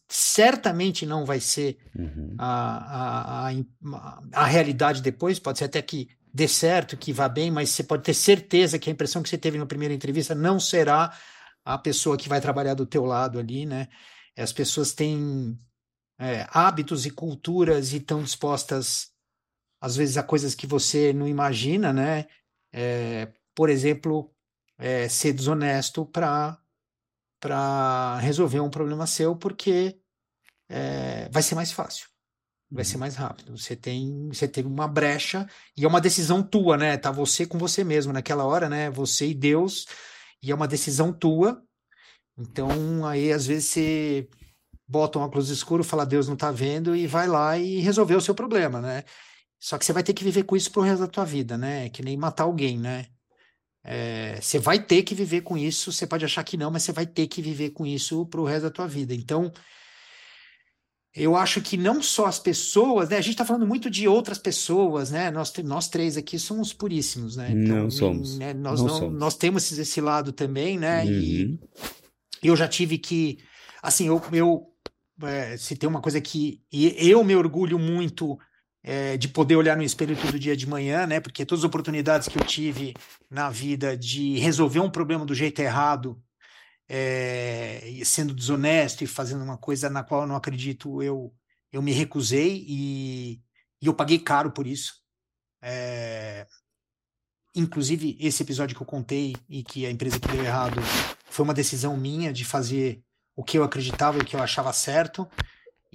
certamente 0.08 1.04
não 1.04 1.24
vai 1.24 1.40
ser 1.40 1.78
Uhum. 1.96 2.34
a, 2.38 3.48
a, 3.48 3.50
a, 3.50 4.22
a 4.32 4.44
realidade 4.44 5.02
depois, 5.02 5.38
pode 5.38 5.58
ser 5.58 5.64
até 5.64 5.80
que 5.82 6.08
dê 6.32 6.48
certo, 6.48 6.96
que 6.96 7.12
vá 7.12 7.28
bem, 7.28 7.50
mas 7.50 7.70
você 7.70 7.84
pode 7.84 8.02
ter 8.02 8.14
certeza 8.14 8.78
que 8.78 8.90
a 8.90 8.92
impressão 8.92 9.22
que 9.22 9.28
você 9.28 9.38
teve 9.38 9.58
na 9.58 9.66
primeira 9.66 9.94
entrevista 9.94 10.34
não 10.34 10.58
será 10.58 11.16
a 11.64 11.78
pessoa 11.78 12.16
que 12.16 12.28
vai 12.28 12.40
trabalhar 12.40 12.74
do 12.74 12.84
teu 12.84 13.04
lado 13.04 13.38
ali, 13.38 13.64
né? 13.64 13.88
as 14.36 14.52
pessoas 14.52 14.92
têm 14.92 15.56
é, 16.18 16.46
hábitos 16.50 17.06
e 17.06 17.10
culturas 17.10 17.92
e 17.92 17.98
estão 17.98 18.22
dispostas, 18.22 19.10
às 19.80 19.96
vezes, 19.96 20.16
a 20.16 20.22
coisas 20.22 20.54
que 20.54 20.66
você 20.66 21.12
não 21.12 21.28
imagina, 21.28 21.92
né? 21.92 22.26
É, 22.72 23.32
por 23.54 23.70
exemplo, 23.70 24.32
é, 24.78 25.08
ser 25.08 25.32
desonesto 25.32 26.04
para 26.04 26.58
para 27.44 28.16
resolver 28.20 28.60
um 28.60 28.70
problema 28.70 29.06
seu, 29.06 29.36
porque 29.36 30.00
é, 30.66 31.28
vai 31.30 31.42
ser 31.42 31.54
mais 31.54 31.70
fácil, 31.70 32.08
vai 32.70 32.86
ser 32.86 32.94
uhum. 32.94 33.00
mais 33.00 33.16
rápido. 33.16 33.54
Você 33.58 33.76
tem, 33.76 34.28
você 34.28 34.48
teve 34.48 34.66
uma 34.66 34.88
brecha 34.88 35.46
e 35.76 35.84
é 35.84 35.88
uma 35.88 36.00
decisão 36.00 36.42
tua, 36.42 36.78
né? 36.78 36.96
Tá 36.96 37.10
você 37.10 37.44
com 37.44 37.58
você 37.58 37.84
mesmo 37.84 38.14
naquela 38.14 38.46
hora, 38.46 38.66
né? 38.66 38.88
Você 38.88 39.28
e 39.28 39.34
Deus 39.34 39.84
e 40.42 40.50
é 40.50 40.54
uma 40.54 40.66
decisão 40.66 41.12
tua. 41.12 41.62
Então 42.38 43.04
aí 43.04 43.30
às 43.30 43.46
vezes 43.46 43.66
você 43.66 44.28
bota 44.88 45.18
um 45.18 45.22
óculos 45.22 45.50
escuro, 45.50 45.84
fala 45.84 46.06
Deus 46.06 46.26
não 46.26 46.36
tá 46.36 46.50
vendo 46.50 46.96
e 46.96 47.06
vai 47.06 47.28
lá 47.28 47.58
e 47.58 47.80
resolver 47.80 48.14
o 48.14 48.22
seu 48.22 48.34
problema, 48.34 48.80
né? 48.80 49.04
Só 49.60 49.76
que 49.76 49.84
você 49.84 49.92
vai 49.92 50.02
ter 50.02 50.14
que 50.14 50.24
viver 50.24 50.44
com 50.44 50.56
isso 50.56 50.72
pro 50.72 50.80
resto 50.80 51.02
da 51.02 51.08
tua 51.08 51.26
vida, 51.26 51.58
né? 51.58 51.84
É 51.84 51.88
que 51.90 52.02
nem 52.02 52.16
matar 52.16 52.44
alguém, 52.44 52.78
né? 52.78 53.04
É, 53.84 54.38
você 54.40 54.58
vai 54.58 54.78
ter 54.78 55.02
que 55.02 55.14
viver 55.14 55.42
com 55.42 55.58
isso. 55.58 55.92
Você 55.92 56.06
pode 56.06 56.24
achar 56.24 56.42
que 56.42 56.56
não, 56.56 56.70
mas 56.70 56.82
você 56.82 56.92
vai 56.92 57.06
ter 57.06 57.26
que 57.26 57.42
viver 57.42 57.70
com 57.70 57.86
isso 57.86 58.24
para 58.26 58.40
o 58.40 58.44
resto 58.44 58.62
da 58.62 58.70
tua 58.70 58.88
vida. 58.88 59.14
Então, 59.14 59.52
eu 61.14 61.36
acho 61.36 61.60
que 61.60 61.76
não 61.76 62.02
só 62.02 62.26
as 62.26 62.38
pessoas, 62.38 63.10
né? 63.10 63.18
A 63.18 63.20
gente 63.20 63.34
está 63.34 63.44
falando 63.44 63.66
muito 63.66 63.90
de 63.90 64.08
outras 64.08 64.38
pessoas, 64.38 65.10
né? 65.10 65.30
Nós, 65.30 65.52
nós 65.58 65.88
três 65.88 66.16
aqui 66.16 66.38
somos 66.38 66.72
puríssimos, 66.72 67.36
né? 67.36 67.50
Então, 67.52 67.76
não 67.76 67.90
somos. 67.90 68.38
Né? 68.38 68.54
Nós, 68.54 68.80
não, 68.80 68.88
não 68.88 68.98
somos. 68.98 69.20
nós 69.20 69.36
temos 69.36 69.70
esse 69.70 70.00
lado 70.00 70.32
também, 70.32 70.78
né? 70.78 71.04
Uhum. 71.04 71.58
E 72.42 72.46
eu 72.48 72.56
já 72.56 72.66
tive 72.66 72.98
que, 72.98 73.38
assim, 73.82 74.08
eu, 74.08 74.20
eu 74.32 74.66
é, 75.22 75.56
se 75.56 75.76
tem 75.76 75.88
uma 75.88 76.00
coisa 76.00 76.20
que 76.20 76.60
eu 76.72 77.22
me 77.22 77.36
orgulho 77.36 77.78
muito 77.78 78.38
é, 78.84 79.16
de 79.16 79.28
poder 79.28 79.56
olhar 79.56 79.76
no 79.78 79.82
espelho 79.82 80.14
todo 80.14 80.38
dia 80.38 80.54
de 80.54 80.68
manhã, 80.68 81.06
né? 81.06 81.18
Porque 81.18 81.46
todas 81.46 81.62
as 81.62 81.68
oportunidades 81.68 82.28
que 82.28 82.38
eu 82.38 82.44
tive 82.44 82.94
na 83.30 83.48
vida 83.48 83.96
de 83.96 84.38
resolver 84.38 84.80
um 84.80 84.90
problema 84.90 85.24
do 85.24 85.34
jeito 85.34 85.60
errado, 85.60 86.22
é, 86.86 87.82
sendo 88.04 88.34
desonesto 88.34 89.02
e 89.02 89.06
fazendo 89.06 89.42
uma 89.42 89.56
coisa 89.56 89.88
na 89.88 90.04
qual 90.04 90.22
eu 90.22 90.26
não 90.26 90.36
acredito, 90.36 91.02
eu, 91.02 91.34
eu 91.72 91.80
me 91.80 91.92
recusei 91.92 92.62
e, 92.68 93.40
e 93.80 93.86
eu 93.86 93.94
paguei 93.94 94.18
caro 94.18 94.52
por 94.52 94.66
isso. 94.66 95.02
É, 95.62 96.46
inclusive, 97.54 98.18
esse 98.20 98.42
episódio 98.42 98.76
que 98.76 98.82
eu 98.82 98.86
contei 98.86 99.34
e 99.48 99.62
que 99.62 99.86
a 99.86 99.90
empresa 99.90 100.20
que 100.20 100.28
deu 100.28 100.44
errado 100.44 100.76
foi 101.24 101.42
uma 101.42 101.54
decisão 101.54 101.96
minha 101.96 102.34
de 102.34 102.44
fazer 102.44 103.02
o 103.34 103.42
que 103.42 103.56
eu 103.56 103.64
acreditava 103.64 104.18
e 104.18 104.20
o 104.20 104.24
que 104.26 104.36
eu 104.36 104.42
achava 104.42 104.74
certo. 104.74 105.26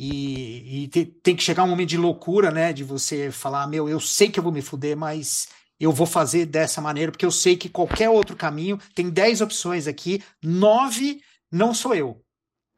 E, 0.01 0.83
e 0.83 0.87
te, 0.87 1.03
tem 1.03 1.35
que 1.35 1.43
chegar 1.43 1.65
um 1.65 1.67
momento 1.67 1.89
de 1.89 1.97
loucura, 1.97 2.51
né? 2.51 2.71
De 2.71 2.85
você 2.85 3.31
falar, 3.31 3.67
meu, 3.67 3.89
eu 3.89 3.99
sei 3.99 4.31
que 4.31 4.39
eu 4.39 4.43
vou 4.43 4.51
me 4.51 4.61
fuder, 4.61 4.95
mas 4.95 5.49
eu 5.77 5.91
vou 5.91 6.07
fazer 6.07 6.45
dessa 6.45 6.79
maneira, 6.79 7.11
porque 7.11 7.25
eu 7.25 7.31
sei 7.31 7.57
que 7.57 7.67
qualquer 7.67 8.09
outro 8.09 8.33
caminho, 8.33 8.79
tem 8.95 9.09
10 9.09 9.41
opções 9.41 9.87
aqui, 9.87 10.23
nove 10.41 11.21
não 11.51 11.73
sou 11.73 11.93
eu. 11.93 12.23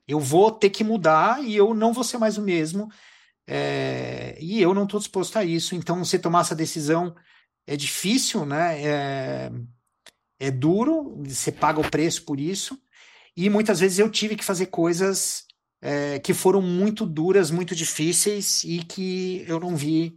Eu 0.07 0.19
vou 0.19 0.51
ter 0.51 0.72
que 0.72 0.84
mudar 0.84 1.43
e 1.43 1.55
eu 1.55 1.76
não 1.76 1.93
vou 1.93 2.03
ser 2.03 2.17
mais 2.17 2.39
o 2.39 2.41
mesmo. 2.41 2.89
É, 3.47 4.36
e 4.41 4.59
eu 4.59 4.74
não 4.74 4.86
estou 4.86 4.99
disposto 4.99 5.38
a 5.38 5.45
isso. 5.45 5.76
Então, 5.76 6.03
você 6.03 6.17
tomar 6.17 6.41
essa 6.41 6.55
decisão 6.55 7.15
é 7.67 7.76
difícil, 7.78 8.47
né? 8.47 8.82
É, 8.82 9.51
é 10.39 10.49
duro, 10.49 11.22
você 11.24 11.51
paga 11.51 11.80
o 11.80 11.89
preço 11.89 12.26
por 12.26 12.39
isso. 12.39 12.82
E 13.38 13.47
muitas 13.47 13.80
vezes 13.80 13.99
eu 13.99 14.09
tive 14.09 14.36
que 14.36 14.43
fazer 14.43 14.67
coisas 14.67 15.45
é, 15.82 16.19
que 16.19 16.34
foram 16.34 16.61
muito 16.61 17.05
duras, 17.05 17.49
muito 17.49 17.75
difíceis 17.75 18.63
e 18.63 18.84
que 18.84 19.43
eu 19.47 19.59
não 19.59 19.75
vi, 19.75 20.15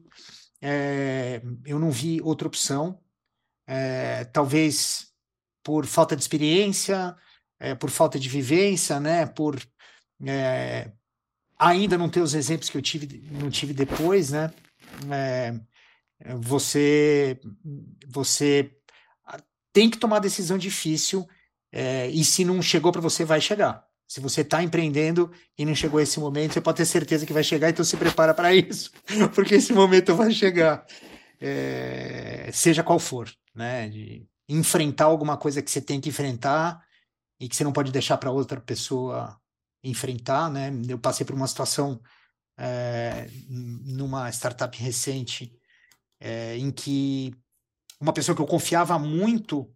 é, 0.61 1.41
eu 1.65 1.79
não 1.79 1.91
vi 1.91 2.21
outra 2.23 2.47
opção. 2.47 3.01
É, 3.67 4.25
talvez 4.27 5.07
por 5.62 5.87
falta 5.87 6.15
de 6.15 6.21
experiência, 6.21 7.17
por 7.81 7.89
falta 7.89 8.19
de 8.19 8.29
vivência, 8.29 9.01
né? 9.01 9.25
Por 9.25 9.59
ainda 11.59 11.97
não 11.97 12.11
ter 12.11 12.21
os 12.21 12.35
exemplos 12.35 12.69
que 12.69 12.77
eu 12.77 12.83
tive, 12.83 13.27
não 13.31 13.51
tive 13.51 13.73
depois, 13.73 14.31
né? 14.31 14.53
você, 16.39 17.41
você 18.07 18.71
tem 19.73 19.89
que 19.89 19.97
tomar 19.97 20.19
decisão 20.19 20.59
difícil 20.59 21.27
e 22.12 22.23
se 22.23 22.45
não 22.45 22.61
chegou 22.61 22.93
para 22.93 23.01
você, 23.01 23.25
vai 23.25 23.41
chegar. 23.41 23.89
Se 24.07 24.21
você 24.21 24.43
está 24.43 24.63
empreendendo 24.63 25.31
e 25.59 25.65
não 25.65 25.75
chegou 25.75 26.01
esse 26.01 26.21
momento, 26.21 26.53
você 26.53 26.61
pode 26.61 26.77
ter 26.77 26.87
certeza 26.87 27.27
que 27.27 27.33
vai 27.33 27.43
chegar, 27.43 27.71
então 27.71 27.85
se 27.85 27.97
prepara 27.97 28.35
para 28.35 28.55
isso, 28.55 28.91
porque 29.35 29.55
esse 29.55 29.73
momento 29.73 30.15
vai 30.15 30.31
chegar, 30.31 30.87
é, 31.41 32.51
seja 32.53 32.83
qual 32.83 32.99
for, 32.99 33.33
né? 33.55 33.89
De 33.89 34.27
enfrentar 34.49 35.07
alguma 35.07 35.37
coisa 35.37 35.63
que 35.63 35.71
você 35.71 35.81
tem 35.81 36.01
que 36.01 36.11
enfrentar 36.11 36.85
e 37.41 37.49
que 37.49 37.57
você 37.57 37.65
não 37.65 37.73
pode 37.73 37.91
deixar 37.91 38.19
para 38.19 38.31
outra 38.31 38.61
pessoa 38.61 39.39
enfrentar, 39.83 40.51
né? 40.51 40.71
Eu 40.89 40.99
passei 40.99 41.25
por 41.27 41.35
uma 41.35 41.49
situação 41.49 42.01
é, 42.59 43.29
numa 43.49 44.31
startup 44.31 44.77
recente 44.79 45.53
é, 46.21 46.57
em 46.57 46.71
que 46.71 47.35
uma 48.01 48.13
pessoa 48.13 48.35
que 48.35 48.43
eu 48.43 48.47
confiava 48.47 48.99
muito 48.99 49.74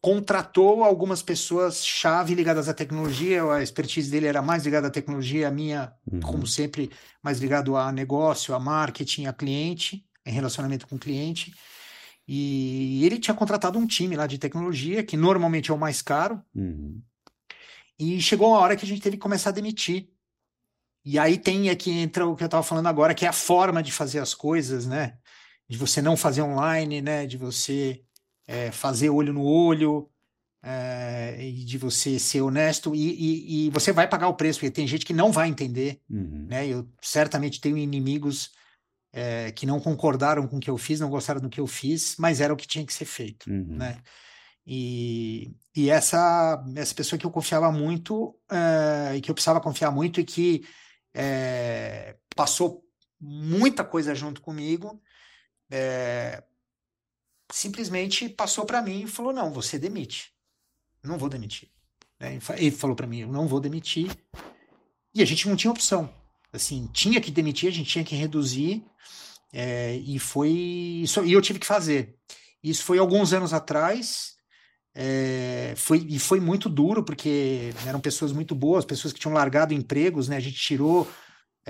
contratou 0.00 0.82
algumas 0.82 1.22
pessoas 1.22 1.84
chave 1.84 2.34
ligadas 2.34 2.68
à 2.68 2.74
tecnologia, 2.74 3.44
a 3.52 3.62
expertise 3.62 4.10
dele 4.10 4.26
era 4.26 4.40
mais 4.40 4.64
ligada 4.64 4.86
à 4.86 4.90
tecnologia, 4.90 5.48
a 5.48 5.50
minha, 5.50 5.92
uhum. 6.10 6.20
como 6.20 6.46
sempre, 6.46 6.90
mais 7.22 7.38
ligado 7.38 7.76
a 7.76 7.92
negócio, 7.92 8.54
a 8.54 8.58
marketing, 8.58 9.26
a 9.26 9.32
cliente, 9.32 10.06
em 10.24 10.32
relacionamento 10.32 10.86
com 10.86 10.96
o 10.96 10.98
cliente. 10.98 11.54
E 12.26 13.04
ele 13.04 13.18
tinha 13.18 13.34
contratado 13.34 13.78
um 13.78 13.86
time 13.86 14.16
lá 14.16 14.26
de 14.26 14.38
tecnologia, 14.38 15.02
que 15.02 15.16
normalmente 15.16 15.70
é 15.70 15.74
o 15.74 15.78
mais 15.78 16.00
caro. 16.00 16.42
Uhum. 16.54 17.02
E 17.98 18.20
chegou 18.22 18.54
a 18.54 18.60
hora 18.60 18.76
que 18.76 18.84
a 18.84 18.88
gente 18.88 19.02
teve 19.02 19.16
que 19.16 19.22
começar 19.22 19.50
a 19.50 19.52
demitir. 19.52 20.08
E 21.04 21.18
aí 21.18 21.36
tem 21.36 21.68
aqui 21.68 21.90
entra 21.90 22.26
o 22.26 22.36
que 22.36 22.42
eu 22.42 22.46
estava 22.46 22.62
falando 22.62 22.86
agora, 22.86 23.14
que 23.14 23.26
é 23.26 23.28
a 23.28 23.32
forma 23.32 23.82
de 23.82 23.92
fazer 23.92 24.18
as 24.20 24.32
coisas, 24.32 24.86
né? 24.86 25.18
De 25.68 25.76
você 25.76 26.00
não 26.00 26.16
fazer 26.16 26.42
online, 26.42 27.02
né? 27.02 27.26
De 27.26 27.36
você 27.36 28.02
é, 28.50 28.72
fazer 28.72 29.10
olho 29.10 29.32
no 29.32 29.44
olho, 29.44 30.10
é, 30.60 31.36
e 31.40 31.64
de 31.64 31.78
você 31.78 32.18
ser 32.18 32.40
honesto, 32.40 32.94
e, 32.94 32.98
e, 32.98 33.66
e, 33.66 33.70
você 33.70 33.92
vai 33.92 34.08
pagar 34.08 34.26
o 34.26 34.34
preço, 34.34 34.58
porque 34.58 34.72
tem 34.72 34.88
gente 34.88 35.06
que 35.06 35.12
não 35.14 35.30
vai 35.30 35.48
entender, 35.48 36.00
uhum. 36.10 36.48
né? 36.50 36.66
Eu 36.66 36.86
certamente 37.00 37.60
tenho 37.60 37.78
inimigos 37.78 38.50
é, 39.12 39.52
que 39.52 39.64
não 39.64 39.78
concordaram 39.78 40.48
com 40.48 40.56
o 40.56 40.60
que 40.60 40.68
eu 40.68 40.76
fiz, 40.76 40.98
não 40.98 41.08
gostaram 41.08 41.40
do 41.40 41.48
que 41.48 41.60
eu 41.60 41.66
fiz, 41.66 42.16
mas 42.18 42.40
era 42.40 42.52
o 42.52 42.56
que 42.56 42.66
tinha 42.66 42.84
que 42.84 42.92
ser 42.92 43.04
feito, 43.04 43.48
uhum. 43.48 43.76
né? 43.76 43.98
E, 44.66 45.54
e 45.74 45.88
essa, 45.88 46.62
essa 46.74 46.94
pessoa 46.94 47.18
que 47.18 47.24
eu 47.24 47.30
confiava 47.30 47.70
muito, 47.70 48.36
é, 48.50 49.16
e 49.16 49.20
que 49.20 49.30
eu 49.30 49.34
precisava 49.34 49.60
confiar 49.60 49.92
muito, 49.92 50.20
e 50.20 50.24
que 50.24 50.64
é, 51.14 52.16
passou 52.34 52.84
muita 53.20 53.84
coisa 53.84 54.12
junto 54.12 54.40
comigo, 54.40 55.00
é, 55.70 56.42
simplesmente 57.50 58.28
passou 58.28 58.64
para 58.64 58.82
mim 58.82 59.02
e 59.02 59.06
falou: 59.06 59.32
não, 59.32 59.52
você 59.52 59.78
demite. 59.78 60.32
Não 61.02 61.18
vou 61.18 61.28
demitir. 61.28 61.68
Né? 62.18 62.38
Ele 62.56 62.70
falou 62.70 62.96
para 62.96 63.06
mim: 63.06 63.20
eu 63.20 63.28
não 63.28 63.46
vou 63.46 63.60
demitir. 63.60 64.10
E 65.14 65.22
a 65.22 65.26
gente 65.26 65.48
não 65.48 65.56
tinha 65.56 65.70
opção. 65.70 66.12
Assim, 66.52 66.88
tinha 66.92 67.20
que 67.20 67.30
demitir, 67.30 67.68
a 67.68 67.72
gente 67.72 67.90
tinha 67.90 68.04
que 68.04 68.14
reduzir. 68.14 68.84
É, 69.52 69.96
e 69.96 70.18
foi 70.18 70.50
isso. 70.50 71.24
E 71.24 71.32
eu 71.32 71.42
tive 71.42 71.58
que 71.58 71.66
fazer. 71.66 72.16
Isso 72.62 72.84
foi 72.84 72.98
alguns 72.98 73.32
anos 73.32 73.52
atrás. 73.52 74.34
É, 74.94 75.74
foi, 75.76 76.04
e 76.08 76.18
foi 76.18 76.40
muito 76.40 76.68
duro, 76.68 77.04
porque 77.04 77.72
eram 77.86 78.00
pessoas 78.00 78.32
muito 78.32 78.54
boas, 78.54 78.84
pessoas 78.84 79.12
que 79.12 79.20
tinham 79.20 79.34
largado 79.34 79.72
empregos, 79.72 80.28
né? 80.28 80.36
A 80.36 80.40
gente 80.40 80.56
tirou 80.56 81.08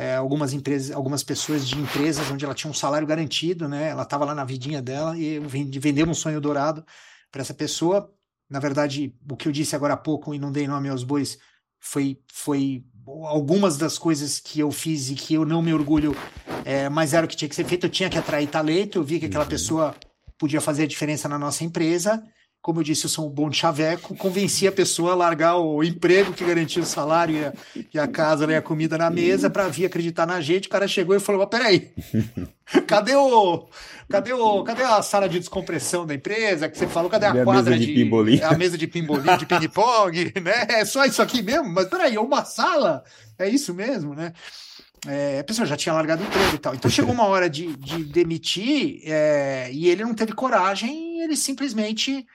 é, 0.00 0.16
algumas 0.16 0.54
empresas, 0.54 0.96
algumas 0.96 1.22
pessoas 1.22 1.68
de 1.68 1.78
empresas 1.78 2.30
onde 2.30 2.42
ela 2.42 2.54
tinha 2.54 2.70
um 2.70 2.74
salário 2.74 3.06
garantido, 3.06 3.68
né? 3.68 3.90
Ela 3.90 4.04
estava 4.04 4.24
lá 4.24 4.34
na 4.34 4.46
vidinha 4.46 4.80
dela 4.80 5.14
e 5.14 5.38
vendeu 5.78 6.06
um 6.06 6.14
sonho 6.14 6.40
dourado 6.40 6.82
para 7.30 7.42
essa 7.42 7.52
pessoa. 7.52 8.10
Na 8.48 8.58
verdade, 8.58 9.14
o 9.30 9.36
que 9.36 9.46
eu 9.46 9.52
disse 9.52 9.76
agora 9.76 9.92
há 9.92 9.98
pouco 9.98 10.34
e 10.34 10.38
não 10.38 10.50
dei 10.50 10.66
nome 10.66 10.88
aos 10.88 11.04
bois 11.04 11.38
foi, 11.78 12.18
foi 12.32 12.82
algumas 13.26 13.76
das 13.76 13.98
coisas 13.98 14.40
que 14.40 14.58
eu 14.60 14.72
fiz 14.72 15.10
e 15.10 15.14
que 15.14 15.34
eu 15.34 15.44
não 15.44 15.60
me 15.60 15.74
orgulho, 15.74 16.16
é, 16.64 16.88
mas 16.88 17.12
era 17.12 17.26
o 17.26 17.28
que 17.28 17.36
tinha 17.36 17.48
que 17.50 17.54
ser 17.54 17.66
feito. 17.66 17.84
Eu 17.84 17.90
tinha 17.90 18.08
que 18.08 18.16
atrair 18.16 18.48
talento. 18.48 18.96
Eu 18.96 19.04
vi 19.04 19.20
que 19.20 19.26
aquela 19.26 19.44
uhum. 19.44 19.50
pessoa 19.50 19.94
podia 20.38 20.62
fazer 20.62 20.84
a 20.84 20.86
diferença 20.86 21.28
na 21.28 21.38
nossa 21.38 21.62
empresa 21.62 22.24
como 22.62 22.80
eu 22.80 22.84
disse, 22.84 23.06
eu 23.06 23.10
sou 23.10 23.26
um 23.26 23.30
bom 23.30 23.50
chaveco, 23.50 24.14
convenci 24.14 24.68
a 24.68 24.72
pessoa 24.72 25.12
a 25.12 25.14
largar 25.14 25.56
o 25.56 25.82
emprego 25.82 26.32
que 26.34 26.44
garantia 26.44 26.82
o 26.82 26.86
salário 26.86 27.34
e 27.34 27.44
a, 27.44 27.52
e 27.94 27.98
a 27.98 28.06
casa 28.06 28.46
né, 28.46 28.58
a 28.58 28.62
comida 28.62 28.98
na 28.98 29.08
mesa 29.08 29.48
para 29.48 29.66
vir 29.68 29.86
acreditar 29.86 30.26
na 30.26 30.42
gente. 30.42 30.68
O 30.68 30.70
cara 30.70 30.86
chegou 30.86 31.16
e 31.16 31.20
falou: 31.20 31.46
peraí, 31.46 31.90
cadê 32.86 33.14
o. 33.16 33.66
Cadê, 34.10 34.32
o, 34.32 34.62
cadê 34.64 34.82
a 34.82 35.00
sala 35.00 35.28
de 35.28 35.38
descompressão 35.38 36.04
da 36.04 36.14
empresa 36.14 36.68
que 36.68 36.76
você 36.76 36.86
falou? 36.86 37.08
Cadê 37.08 37.26
a, 37.26 37.44
quadra 37.44 37.78
de, 37.78 37.86
de 37.86 37.94
pimbolim? 37.94 38.40
A 38.42 38.58
mesa 38.58 38.76
de 38.76 38.86
pimbolim, 38.86 39.36
de 39.38 39.46
ping-pong, 39.46 40.32
né? 40.42 40.66
É 40.68 40.84
só 40.84 41.04
isso 41.06 41.22
aqui 41.22 41.40
mesmo? 41.40 41.68
Mas 41.70 41.86
peraí, 41.86 42.16
é 42.16 42.20
uma 42.20 42.44
sala? 42.44 43.04
É 43.38 43.48
isso 43.48 43.72
mesmo, 43.72 44.14
né? 44.14 44.34
É, 45.06 45.38
a 45.38 45.44
pessoa 45.44 45.64
já 45.64 45.76
tinha 45.76 45.94
largado 45.94 46.22
o 46.22 46.26
emprego 46.26 46.56
e 46.56 46.58
tal. 46.58 46.74
Então 46.74 46.90
chegou 46.90 47.14
uma 47.14 47.24
hora 47.24 47.48
de, 47.48 47.74
de 47.76 48.04
demitir 48.04 49.00
é, 49.04 49.70
e 49.72 49.88
ele 49.88 50.04
não 50.04 50.12
teve 50.12 50.32
coragem, 50.32 51.22
ele 51.22 51.36
simplesmente 51.36 52.26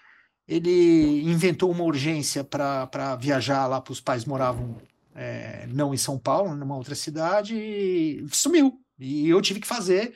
ele 0.47 1.23
inventou 1.23 1.71
uma 1.71 1.83
urgência 1.83 2.43
para 2.43 3.15
viajar 3.19 3.67
lá 3.67 3.81
para 3.81 3.91
os 3.91 3.99
pais 3.99 4.25
moravam 4.25 4.77
é, 5.15 5.65
não 5.67 5.93
em 5.93 5.97
São 5.97 6.19
Paulo, 6.19 6.53
numa 6.55 6.75
outra 6.75 6.93
cidade, 6.93 7.55
e 7.55 8.25
sumiu. 8.31 8.79
E 8.99 9.29
eu 9.29 9.41
tive 9.41 9.59
que 9.59 9.67
fazer, 9.67 10.13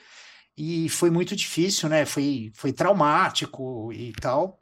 e 0.58 0.90
foi 0.90 1.10
muito 1.10 1.36
difícil, 1.36 1.88
né? 1.88 2.06
Foi, 2.06 2.52
foi 2.54 2.74
traumático 2.74 3.92
e 3.94 4.12
tal. 4.14 4.60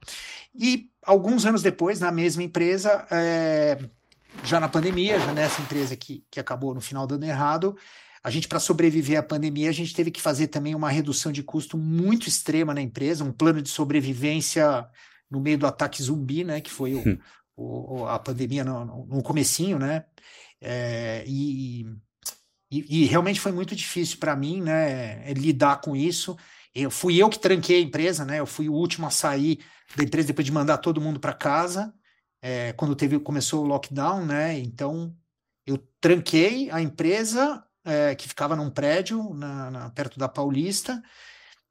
E 0.54 0.90
alguns 1.04 1.46
anos 1.46 1.64
depois, 1.64 2.00
na 2.00 2.12
mesma 2.12 2.44
empresa, 2.44 3.08
é, 3.10 3.80
já 4.44 4.60
na 4.60 4.70
pandemia, 4.70 5.20
já 5.20 5.34
nessa 5.34 5.62
empresa 5.62 5.96
que, 5.96 6.24
que 6.30 6.40
acabou 6.40 6.74
no 6.74 6.82
final 6.82 7.08
dando 7.08 7.24
errado, 7.24 7.76
a 8.24 8.30
gente, 8.30 8.48
para 8.48 8.60
sobreviver 8.60 9.18
à 9.18 9.24
pandemia, 9.24 9.70
a 9.70 9.74
gente 9.74 9.94
teve 9.94 10.12
que 10.12 10.22
fazer 10.22 10.48
também 10.48 10.76
uma 10.76 10.90
redução 10.90 11.32
de 11.32 11.42
custo 11.42 11.78
muito 11.78 12.28
extrema 12.28 12.74
na 12.74 12.82
empresa, 12.82 13.24
um 13.24 13.32
plano 13.32 13.62
de 13.62 13.70
sobrevivência 13.70 14.86
no 15.30 15.40
meio 15.40 15.58
do 15.58 15.68
ataque 15.68 16.02
zumbi, 16.02 16.44
né, 16.44 16.62
que 16.62 16.72
foi 16.72 16.96
o, 16.96 17.00
hum. 17.00 17.18
o 17.56 18.06
a 18.08 18.20
pandemia 18.20 18.64
no, 18.64 19.06
no 19.06 19.24
comecinho, 19.24 19.78
né, 19.78 20.06
é, 20.62 21.24
e, 21.28 21.86
e, 22.72 23.04
e, 23.04 23.06
realmente 23.06 23.40
foi 23.40 23.52
muito 23.52 23.76
difícil 23.76 24.18
para 24.18 24.36
mim, 24.36 24.62
né, 24.62 25.32
lidar 25.34 25.82
com 25.82 25.96
isso. 25.96 26.36
Eu 26.74 26.90
fui 26.90 27.18
eu 27.18 27.30
que 27.30 27.40
tranquei 27.40 27.78
a 27.78 27.82
empresa, 27.82 28.26
né, 28.26 28.40
eu 28.40 28.46
fui 28.46 28.70
o 28.70 28.74
último 28.74 29.08
a 29.08 29.12
sair 29.12 29.60
da 29.96 30.04
empresa 30.04 30.28
depois 30.28 30.46
de 30.46 30.52
mandar 30.52 30.78
todo 30.78 31.02
mundo 31.02 31.20
para 31.20 31.34
casa, 31.34 31.94
é, 32.42 32.74
quando 32.74 32.96
teve 32.96 33.20
começou 33.20 33.64
o 33.64 33.68
lockdown, 33.68 34.26
né, 34.26 34.58
então 34.60 35.16
eu 35.66 35.78
tranquei 36.00 36.70
a 36.72 36.82
empresa 36.82 37.64
é, 37.84 38.16
que 38.16 38.28
ficava 38.28 38.56
num 38.56 38.70
prédio 38.70 39.34
na, 39.34 39.72
na, 39.72 39.90
perto 39.90 40.20
da 40.20 40.28
Paulista 40.28 41.02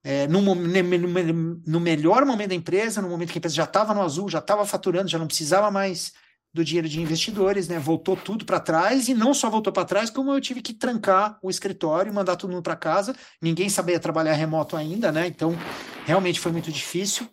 é, 0.04 0.28
no, 0.28 0.40
no, 0.40 1.80
melhor 1.80 2.24
momento 2.24 2.50
da 2.50 2.54
empresa, 2.54 3.02
no 3.02 3.08
momento 3.08 3.32
que 3.32 3.38
a 3.38 3.40
empresa 3.40 3.56
já 3.56 3.64
estava 3.64 3.92
no 3.92 4.02
azul, 4.02 4.28
já 4.28 4.38
estava 4.38 4.64
faturando, 4.64 5.08
já 5.08 5.18
não 5.18 5.26
precisava 5.26 5.68
mais 5.68 6.12
do 6.54 6.64
dinheiro 6.64 6.88
de 6.88 7.00
investidores, 7.00 7.68
né? 7.68 7.78
Voltou 7.78 8.16
tudo 8.16 8.44
para 8.44 8.58
trás 8.58 9.08
e 9.08 9.14
não 9.14 9.34
só 9.34 9.50
voltou 9.50 9.72
para 9.72 9.84
trás, 9.84 10.08
como 10.08 10.32
eu 10.32 10.40
tive 10.40 10.62
que 10.62 10.72
trancar 10.72 11.38
o 11.42 11.50
escritório 11.50 12.10
e 12.10 12.14
mandar 12.14 12.36
todo 12.36 12.50
mundo 12.50 12.62
para 12.62 12.76
casa. 12.76 13.14
Ninguém 13.42 13.68
sabia 13.68 14.00
trabalhar 14.00 14.32
remoto 14.32 14.76
ainda, 14.76 15.12
né? 15.12 15.26
Então, 15.26 15.54
realmente 16.06 16.40
foi 16.40 16.52
muito 16.52 16.72
difícil. 16.72 17.28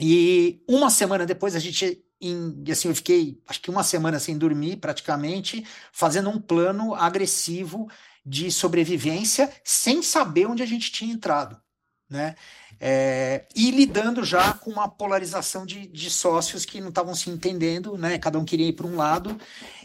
E 0.00 0.62
uma 0.68 0.90
semana 0.90 1.26
depois 1.26 1.56
a 1.56 1.58
gente 1.58 2.04
em, 2.20 2.64
assim, 2.70 2.88
eu 2.88 2.94
fiquei 2.94 3.40
acho 3.48 3.60
que 3.60 3.70
uma 3.70 3.82
semana 3.82 4.18
sem 4.18 4.36
dormir 4.36 4.76
praticamente, 4.76 5.64
fazendo 5.92 6.28
um 6.28 6.40
plano 6.40 6.94
agressivo 6.94 7.88
de 8.24 8.50
sobrevivência 8.50 9.50
sem 9.64 10.02
saber 10.02 10.46
onde 10.46 10.62
a 10.62 10.66
gente 10.66 10.92
tinha 10.92 11.12
entrado 11.12 11.60
né? 12.08 12.34
É, 12.80 13.44
e 13.54 13.70
lidando 13.70 14.24
já 14.24 14.52
com 14.54 14.70
uma 14.70 14.88
polarização 14.88 15.66
de, 15.66 15.86
de 15.88 16.10
sócios 16.10 16.64
que 16.64 16.80
não 16.80 16.90
estavam 16.90 17.14
se 17.14 17.28
entendendo, 17.28 17.98
né? 17.98 18.18
Cada 18.18 18.38
um 18.38 18.44
queria 18.44 18.68
ir 18.68 18.72
para 18.72 18.86
um 18.86 18.96
lado 18.96 19.38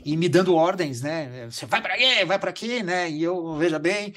e 0.06 0.16
me 0.16 0.30
dando 0.30 0.56
ordens, 0.56 1.02
né? 1.02 1.50
Você 1.50 1.66
vai 1.66 1.82
para 1.82 1.98
quê? 1.98 2.26
Vai 2.26 2.40
para 2.40 2.54
quê? 2.54 2.84
Né? 2.84 3.10
E 3.10 3.24
eu 3.24 3.58
veja 3.58 3.80
bem. 3.80 4.14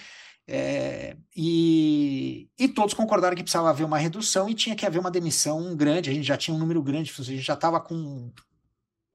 É, 0.48 1.16
e, 1.34 2.48
e 2.56 2.68
todos 2.68 2.94
concordaram 2.94 3.34
que 3.34 3.42
precisava 3.42 3.70
haver 3.70 3.84
uma 3.84 3.98
redução 3.98 4.48
e 4.48 4.54
tinha 4.54 4.76
que 4.76 4.86
haver 4.86 5.00
uma 5.00 5.10
demissão 5.10 5.74
grande. 5.74 6.10
A 6.10 6.14
gente 6.14 6.26
já 6.26 6.36
tinha 6.36 6.54
um 6.54 6.58
número 6.58 6.82
grande, 6.82 7.12
a 7.18 7.22
gente 7.22 7.42
já 7.42 7.54
estava 7.54 7.80
com 7.80 8.30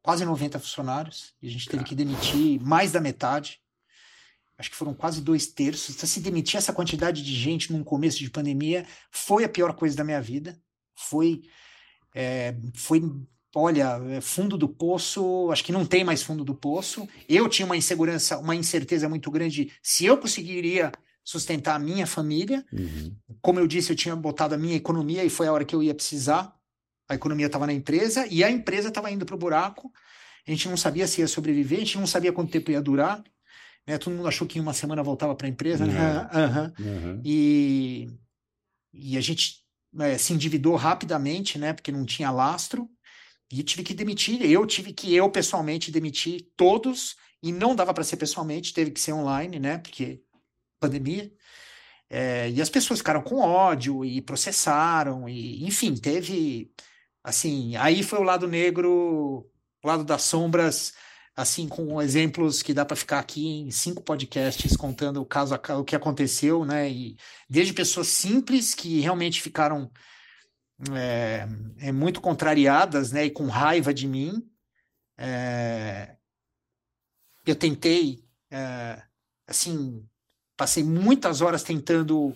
quase 0.02 0.26
90 0.26 0.60
funcionários 0.60 1.34
e 1.42 1.48
a 1.48 1.52
gente 1.52 1.70
teve 1.70 1.84
que 1.84 1.96
demitir 1.96 2.60
mais 2.62 2.92
da 2.92 3.00
metade 3.00 3.62
acho 4.62 4.70
que 4.70 4.76
foram 4.76 4.94
quase 4.94 5.22
dois 5.22 5.48
terços. 5.48 5.96
Se 5.96 6.20
demitir 6.20 6.58
essa 6.58 6.72
quantidade 6.72 7.24
de 7.24 7.34
gente 7.34 7.74
num 7.74 7.84
começo 7.84 8.20
de 8.20 8.30
pandemia 8.30 8.86
foi 9.10 9.44
a 9.44 9.50
pior 9.50 9.74
coisa 9.74 9.96
da 9.96 10.04
minha 10.04 10.22
vida. 10.22 10.58
Foi, 10.96 11.42
é, 12.14 12.56
foi, 12.76 13.02
olha, 13.56 14.00
é, 14.10 14.22
fundo 14.22 14.56
do 14.58 14.70
poço. 14.70 15.50
Acho 15.52 15.64
que 15.64 15.72
não 15.72 15.84
tem 15.86 16.04
mais 16.04 16.22
fundo 16.22 16.46
do 16.46 16.54
poço. 16.54 17.10
Eu 17.28 17.50
tinha 17.50 17.66
uma 17.66 17.76
insegurança, 17.76 18.38
uma 18.38 18.56
incerteza 18.56 19.10
muito 19.10 19.32
grande 19.32 19.72
se 19.82 20.06
eu 20.06 20.16
conseguiria 20.18 20.92
sustentar 21.24 21.76
a 21.76 21.80
minha 21.80 22.06
família. 22.06 22.64
Uhum. 22.72 23.16
Como 23.42 23.60
eu 23.60 23.66
disse, 23.66 23.92
eu 23.92 23.96
tinha 23.96 24.16
botado 24.16 24.54
a 24.54 24.58
minha 24.58 24.76
economia 24.76 25.26
e 25.26 25.30
foi 25.30 25.48
a 25.48 25.54
hora 25.54 25.66
que 25.66 25.76
eu 25.76 25.82
ia 25.82 25.96
precisar. 25.96 26.56
A 27.10 27.16
economia 27.16 27.48
estava 27.48 27.66
na 27.66 27.74
empresa 27.74 28.28
e 28.28 28.44
a 28.44 28.50
empresa 28.50 28.90
estava 28.90 29.10
indo 29.10 29.26
para 29.26 29.36
o 29.36 29.40
buraco. 29.40 29.92
A 30.48 30.52
gente 30.52 30.70
não 30.70 30.78
sabia 30.78 31.08
se 31.08 31.22
ia 31.22 31.28
sobreviver, 31.28 31.80
a 31.80 31.82
gente 31.82 31.98
não 31.98 32.08
sabia 32.08 32.32
quanto 32.32 32.52
tempo 32.52 32.72
ia 32.72 32.82
durar. 32.82 33.24
Né? 33.88 33.98
Todo 33.98 34.14
mundo 34.14 34.28
achou 34.28 34.48
que 34.48 34.58
em 34.58 34.62
uma 34.62 34.74
semana 34.74 35.04
voltava 35.04 35.36
para 35.36 35.48
a 35.48 35.50
empresa, 35.50 35.86
né? 35.86 36.30
Uhum. 36.34 36.86
Uhum. 36.86 37.22
E, 37.26 38.10
e 38.94 39.18
a 39.18 39.22
gente 39.22 39.64
né, 39.92 40.18
se 40.18 40.34
endividou 40.34 40.76
rapidamente, 40.76 41.58
né? 41.58 41.74
Porque 41.74 41.92
não 41.92 42.06
tinha 42.06 42.32
lastro. 42.32 42.90
E 43.52 43.64
tive 43.64 43.84
que 43.84 43.94
demitir. 43.94 44.42
Eu 44.44 44.66
tive 44.66 44.94
que, 44.94 45.14
eu 45.14 45.30
pessoalmente, 45.30 45.92
demitir 45.92 46.48
todos. 46.56 47.16
E 47.44 47.52
não 47.52 47.76
dava 47.76 47.94
para 47.94 48.04
ser 48.04 48.18
pessoalmente, 48.18 48.74
teve 48.74 48.92
que 48.92 49.00
ser 49.00 49.14
online, 49.14 49.60
né? 49.60 49.78
Porque 49.80 50.22
pandemia. 50.80 51.32
É, 52.10 52.50
e 52.50 52.62
as 52.62 52.70
pessoas 52.70 53.00
ficaram 53.00 53.22
com 53.22 53.40
ódio 53.40 54.06
e 54.06 54.22
processaram. 54.22 55.28
E, 55.28 55.66
enfim, 55.66 55.96
teve. 55.96 56.72
Assim, 57.24 57.76
aí 57.76 58.04
foi 58.04 58.20
o 58.20 58.24
lado 58.24 58.48
negro, 58.48 59.50
o 59.84 59.88
lado 59.88 60.04
das 60.04 60.24
sombras 60.24 60.94
assim, 61.42 61.68
com 61.68 62.02
exemplos 62.02 62.62
que 62.62 62.74
dá 62.74 62.86
para 62.86 62.96
ficar 62.96 63.20
aqui 63.20 63.62
em 63.62 63.72
cinco 63.72 64.02
podcasts 64.02 64.76
contando 64.76 65.22
o 65.22 65.26
caso, 65.26 65.56
o 65.56 65.84
que 65.84 65.96
aconteceu, 65.96 66.66
né? 66.66 66.90
E 66.90 67.18
desde 67.50 67.74
pessoas 67.74 68.08
simples 68.08 68.74
que 68.74 69.00
realmente 69.00 69.42
ficaram 69.42 69.92
é, 70.94 71.48
é 71.80 71.92
muito 71.92 72.22
contrariadas, 72.22 73.12
né? 73.12 73.26
E 73.26 73.32
com 73.32 73.48
raiva 73.48 73.94
de 73.94 74.08
mim. 74.08 74.48
É, 75.18 76.16
eu 77.46 77.56
tentei, 77.56 78.24
é, 78.50 79.02
assim, 79.48 80.08
passei 80.58 80.84
muitas 80.84 81.42
horas 81.42 81.64
tentando 81.64 82.36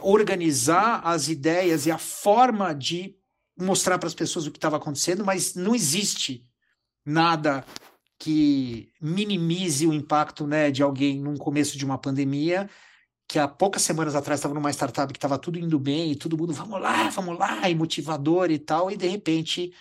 organizar 0.00 1.02
as 1.04 1.28
ideias 1.28 1.84
e 1.84 1.90
a 1.90 1.98
forma 1.98 2.72
de 2.74 3.18
mostrar 3.54 3.98
para 3.98 4.06
as 4.06 4.14
pessoas 4.14 4.46
o 4.46 4.50
que 4.50 4.56
estava 4.56 4.78
acontecendo, 4.78 5.22
mas 5.22 5.54
não 5.54 5.74
existe 5.74 6.48
nada 7.04 7.64
que 8.18 8.92
minimize 9.00 9.86
o 9.86 9.92
impacto 9.92 10.46
né, 10.46 10.70
de 10.70 10.82
alguém 10.82 11.20
num 11.20 11.36
começo 11.36 11.76
de 11.76 11.84
uma 11.84 11.98
pandemia, 11.98 12.68
que 13.28 13.38
há 13.38 13.48
poucas 13.48 13.82
semanas 13.82 14.14
atrás 14.14 14.40
estava 14.40 14.54
numa 14.54 14.70
startup 14.70 15.12
que 15.12 15.18
estava 15.18 15.38
tudo 15.38 15.58
indo 15.58 15.78
bem 15.78 16.12
e 16.12 16.16
todo 16.16 16.36
mundo, 16.36 16.52
vamos 16.52 16.80
lá, 16.80 17.08
vamos 17.10 17.38
lá, 17.38 17.68
e 17.68 17.74
motivador 17.74 18.50
e 18.50 18.58
tal, 18.58 18.90
e 18.90 18.96
de 18.96 19.08
repente 19.08 19.72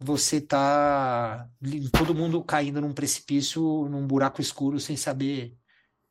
você 0.00 0.40
tá 0.40 1.48
todo 1.92 2.14
mundo 2.14 2.42
caindo 2.44 2.80
num 2.80 2.92
precipício, 2.92 3.88
num 3.88 4.06
buraco 4.06 4.40
escuro, 4.40 4.78
sem 4.78 4.96
saber 4.96 5.56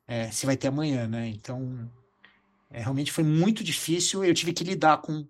é, 0.06 0.30
se 0.30 0.46
vai 0.46 0.56
ter 0.56 0.68
amanhã, 0.68 1.06
né? 1.06 1.28
Então, 1.28 1.90
é, 2.70 2.80
realmente 2.80 3.12
foi 3.12 3.24
muito 3.24 3.64
difícil. 3.64 4.24
Eu 4.24 4.34
tive 4.34 4.52
que 4.52 4.64
lidar 4.64 4.98
com, 4.98 5.26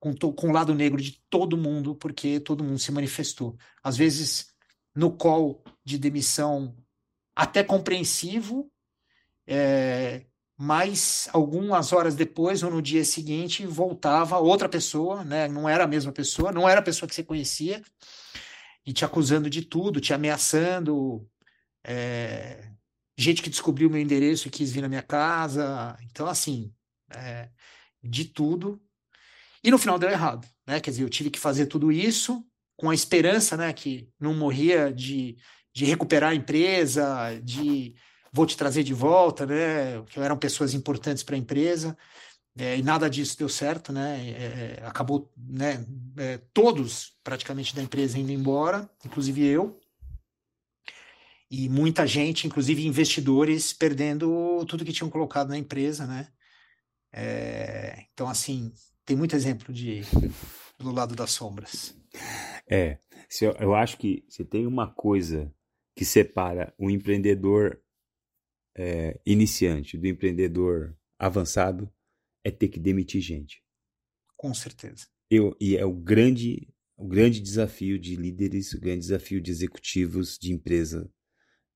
com, 0.00 0.14
com 0.14 0.48
o 0.48 0.52
lado 0.52 0.74
negro 0.74 1.00
de 1.00 1.20
todo 1.28 1.56
mundo, 1.56 1.94
porque 1.94 2.40
todo 2.40 2.64
mundo 2.64 2.78
se 2.78 2.92
manifestou. 2.92 3.56
Às 3.82 3.96
vezes 3.96 4.47
no 4.98 5.12
call 5.12 5.62
de 5.84 5.96
demissão 5.96 6.76
até 7.32 7.62
compreensivo, 7.62 8.68
é, 9.46 10.24
mas 10.56 11.28
algumas 11.32 11.92
horas 11.92 12.16
depois 12.16 12.64
ou 12.64 12.70
no 12.72 12.82
dia 12.82 13.04
seguinte 13.04 13.64
voltava 13.64 14.38
outra 14.38 14.68
pessoa, 14.68 15.22
né? 15.22 15.46
não 15.46 15.68
era 15.68 15.84
a 15.84 15.86
mesma 15.86 16.10
pessoa, 16.10 16.50
não 16.50 16.68
era 16.68 16.80
a 16.80 16.82
pessoa 16.82 17.08
que 17.08 17.14
você 17.14 17.22
conhecia, 17.22 17.80
e 18.84 18.92
te 18.92 19.04
acusando 19.04 19.48
de 19.48 19.62
tudo, 19.62 20.00
te 20.00 20.12
ameaçando, 20.12 21.24
é, 21.84 22.68
gente 23.16 23.40
que 23.40 23.50
descobriu 23.50 23.88
meu 23.88 24.00
endereço 24.00 24.48
e 24.48 24.50
quis 24.50 24.72
vir 24.72 24.82
na 24.82 24.88
minha 24.88 25.02
casa, 25.02 25.96
então 26.10 26.26
assim, 26.26 26.74
é, 27.14 27.50
de 28.02 28.24
tudo. 28.24 28.82
E 29.62 29.70
no 29.70 29.78
final 29.78 29.96
deu 29.96 30.10
errado, 30.10 30.44
né? 30.66 30.80
Quer 30.80 30.90
dizer, 30.90 31.04
eu 31.04 31.08
tive 31.08 31.30
que 31.30 31.38
fazer 31.38 31.66
tudo 31.66 31.92
isso 31.92 32.44
com 32.78 32.88
a 32.88 32.94
esperança, 32.94 33.56
né, 33.56 33.72
que 33.72 34.08
não 34.20 34.32
morria 34.32 34.92
de, 34.92 35.36
de 35.74 35.84
recuperar 35.84 36.30
a 36.30 36.34
empresa, 36.34 37.38
de 37.42 37.94
vou 38.32 38.46
te 38.46 38.56
trazer 38.56 38.84
de 38.84 38.94
volta, 38.94 39.44
né, 39.44 40.00
que 40.06 40.20
eram 40.20 40.38
pessoas 40.38 40.74
importantes 40.74 41.24
para 41.24 41.34
a 41.34 41.38
empresa. 41.38 41.98
É, 42.56 42.78
e 42.78 42.82
nada 42.82 43.10
disso 43.10 43.38
deu 43.38 43.48
certo, 43.48 43.92
né? 43.92 44.18
É, 44.30 44.80
é 44.82 44.86
acabou, 44.86 45.32
né? 45.36 45.84
É, 46.16 46.38
todos 46.52 47.12
praticamente 47.22 47.74
da 47.74 47.82
empresa 47.82 48.18
indo 48.18 48.32
embora, 48.32 48.88
inclusive 49.04 49.44
eu. 49.44 49.80
E 51.50 51.68
muita 51.68 52.06
gente, 52.06 52.46
inclusive 52.46 52.86
investidores, 52.86 53.72
perdendo 53.72 54.64
tudo 54.66 54.84
que 54.84 54.92
tinham 54.92 55.10
colocado 55.10 55.48
na 55.48 55.58
empresa, 55.58 56.06
né? 56.06 56.28
É, 57.12 58.06
então, 58.12 58.28
assim, 58.28 58.72
tem 59.04 59.16
muito 59.16 59.36
exemplo 59.36 59.72
de 59.72 60.02
do 60.78 60.92
lado 60.92 61.14
das 61.14 61.30
sombras. 61.30 61.97
É, 62.70 62.98
eu, 63.40 63.52
eu 63.60 63.74
acho 63.74 63.98
que 63.98 64.24
se 64.28 64.44
tem 64.44 64.66
uma 64.66 64.92
coisa 64.92 65.52
que 65.94 66.04
separa 66.04 66.74
o 66.78 66.90
empreendedor 66.90 67.80
é, 68.76 69.20
iniciante 69.26 69.98
do 69.98 70.06
empreendedor 70.06 70.96
avançado, 71.18 71.92
é 72.44 72.50
ter 72.50 72.68
que 72.68 72.78
demitir 72.78 73.20
gente. 73.20 73.62
Com 74.36 74.54
certeza. 74.54 75.06
Eu, 75.28 75.56
e 75.60 75.76
é 75.76 75.84
o 75.84 75.92
grande, 75.92 76.72
o 76.96 77.06
grande 77.06 77.40
desafio 77.40 77.98
de 77.98 78.14
líderes, 78.14 78.72
o 78.72 78.80
grande 78.80 79.00
desafio 79.00 79.40
de 79.40 79.50
executivos 79.50 80.38
de 80.38 80.52
empresa, 80.52 81.10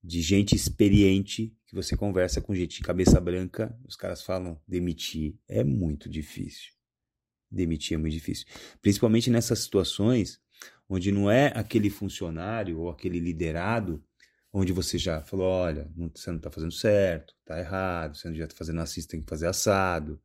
de 0.03 0.22
gente 0.22 0.55
experiente, 0.55 1.55
que 1.66 1.74
você 1.74 1.97
conversa 1.97 2.41
com 2.41 2.55
gente 2.55 2.76
de 2.76 2.83
cabeça 2.83 3.20
branca, 3.20 3.76
os 3.85 3.97
caras 3.97 4.22
falam, 4.22 4.61
demitir 4.66 5.37
é 5.49 5.64
muito 5.64 6.09
difícil. 6.09 6.72
Demitir 7.53 7.97
é 7.97 7.99
muito 7.99 8.13
difícil. 8.13 8.47
Principalmente 8.81 9.31
nessas 9.31 9.61
situações 9.61 10.41
onde 10.89 11.13
não 11.13 11.31
é 11.31 11.53
aquele 11.55 11.91
funcionário 11.91 12.79
ou 12.79 12.91
aquele 12.91 13.19
liderado 13.19 14.03
onde 14.53 14.73
você 14.73 14.99
já 14.99 15.23
falou, 15.23 15.47
olha, 15.47 15.91
você 16.15 16.31
não 16.31 16.37
está 16.37 16.51
fazendo 16.51 16.73
certo, 16.73 17.35
está 17.41 17.59
errado, 17.59 18.17
você 18.17 18.29
não 18.29 18.37
já 18.37 18.45
está 18.45 18.57
fazendo 18.57 18.81
assim, 18.81 19.01
você 19.01 19.09
tem 19.09 19.23
que 19.23 19.29
fazer 19.29 19.47
assado. 19.47 20.21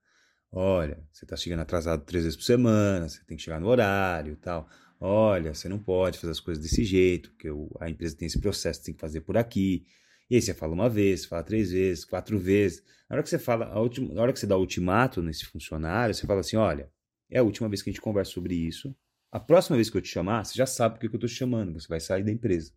Olha, 0.51 1.01
você 1.11 1.25
está 1.25 1.35
chegando 1.35 1.61
atrasado 1.61 2.03
três 2.05 2.23
vezes 2.23 2.37
por 2.37 2.43
semana, 2.43 3.07
você 3.07 3.23
tem 3.25 3.37
que 3.37 3.43
chegar 3.43 3.59
no 3.59 3.67
horário 3.67 4.33
e 4.33 4.35
tal. 4.35 4.67
Olha, 4.99 5.53
você 5.53 5.69
não 5.69 5.79
pode 5.79 6.17
fazer 6.17 6.31
as 6.31 6.39
coisas 6.39 6.61
desse 6.63 6.83
jeito, 6.83 7.31
porque 7.31 7.49
a 7.79 7.89
empresa 7.89 8.17
tem 8.17 8.25
esse 8.25 8.39
processo, 8.39 8.83
tem 8.83 8.93
que 8.93 8.99
fazer 8.99 9.21
por 9.21 9.37
aqui. 9.37 9.85
E 10.29 10.35
aí 10.35 10.41
você 10.41 10.53
fala 10.53 10.73
uma 10.73 10.89
vez, 10.89 11.25
fala 11.25 11.43
três 11.43 11.71
vezes, 11.71 12.03
quatro 12.03 12.37
vezes. 12.37 12.83
Na 13.09 13.15
hora 13.15 13.23
que 13.23 13.29
você 13.29 13.39
fala, 13.39 13.65
a 13.67 13.79
última, 13.79 14.13
na 14.13 14.21
hora 14.21 14.33
que 14.33 14.39
você 14.39 14.47
dá 14.47 14.57
o 14.57 14.59
ultimato 14.59 15.21
nesse 15.21 15.45
funcionário, 15.45 16.13
você 16.13 16.25
fala 16.25 16.41
assim: 16.41 16.57
olha, 16.57 16.91
é 17.29 17.39
a 17.39 17.43
última 17.43 17.67
vez 17.69 17.81
que 17.81 17.89
a 17.89 17.93
gente 17.93 18.01
conversa 18.01 18.31
sobre 18.31 18.55
isso. 18.55 18.95
A 19.31 19.39
próxima 19.39 19.75
vez 19.75 19.89
que 19.89 19.97
eu 19.97 20.01
te 20.01 20.09
chamar, 20.09 20.45
você 20.45 20.55
já 20.55 20.65
sabe 20.65 20.95
por 20.95 21.01
que 21.01 21.07
eu 21.07 21.17
estou 21.17 21.29
te 21.29 21.35
chamando, 21.35 21.79
você 21.79 21.87
vai 21.87 21.99
sair 21.99 22.23
da 22.23 22.31
empresa. 22.31 22.71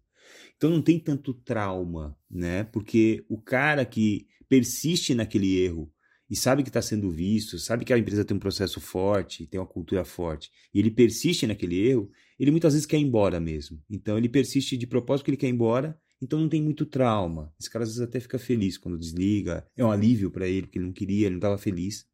Então 0.56 0.70
não 0.70 0.82
tem 0.82 0.98
tanto 0.98 1.32
trauma, 1.32 2.16
né? 2.30 2.64
Porque 2.64 3.24
o 3.28 3.40
cara 3.40 3.84
que 3.84 4.26
persiste 4.48 5.14
naquele 5.14 5.58
erro 5.60 5.92
e 6.28 6.36
sabe 6.36 6.62
que 6.62 6.68
está 6.68 6.80
sendo 6.80 7.10
visto, 7.10 7.58
sabe 7.58 7.84
que 7.84 7.92
a 7.92 7.98
empresa 7.98 8.24
tem 8.24 8.36
um 8.36 8.40
processo 8.40 8.80
forte, 8.80 9.46
tem 9.48 9.58
uma 9.58 9.66
cultura 9.66 10.04
forte, 10.04 10.50
e 10.72 10.78
ele 10.78 10.90
persiste 10.90 11.44
naquele 11.44 11.76
erro, 11.88 12.08
ele 12.38 12.52
muitas 12.52 12.72
vezes 12.72 12.86
quer 12.86 12.98
ir 12.98 13.02
embora 13.02 13.40
mesmo. 13.40 13.82
Então 13.90 14.16
ele 14.16 14.28
persiste 14.28 14.76
de 14.76 14.86
propósito 14.86 15.24
que 15.24 15.30
ele 15.32 15.36
quer 15.36 15.48
ir 15.48 15.54
embora, 15.54 15.98
então 16.22 16.38
não 16.38 16.48
tem 16.48 16.62
muito 16.62 16.86
trauma. 16.86 17.52
Esse 17.58 17.68
cara 17.68 17.82
às 17.82 17.90
vezes 17.90 18.00
até 18.00 18.20
fica 18.20 18.38
feliz 18.38 18.78
quando 18.78 18.96
desliga, 18.96 19.66
é 19.76 19.84
um 19.84 19.90
alívio 19.90 20.30
para 20.30 20.46
ele, 20.46 20.66
porque 20.66 20.78
ele 20.78 20.86
não 20.86 20.92
queria, 20.92 21.26
ele 21.26 21.34
não 21.34 21.38
estava 21.38 21.58
feliz. 21.58 22.06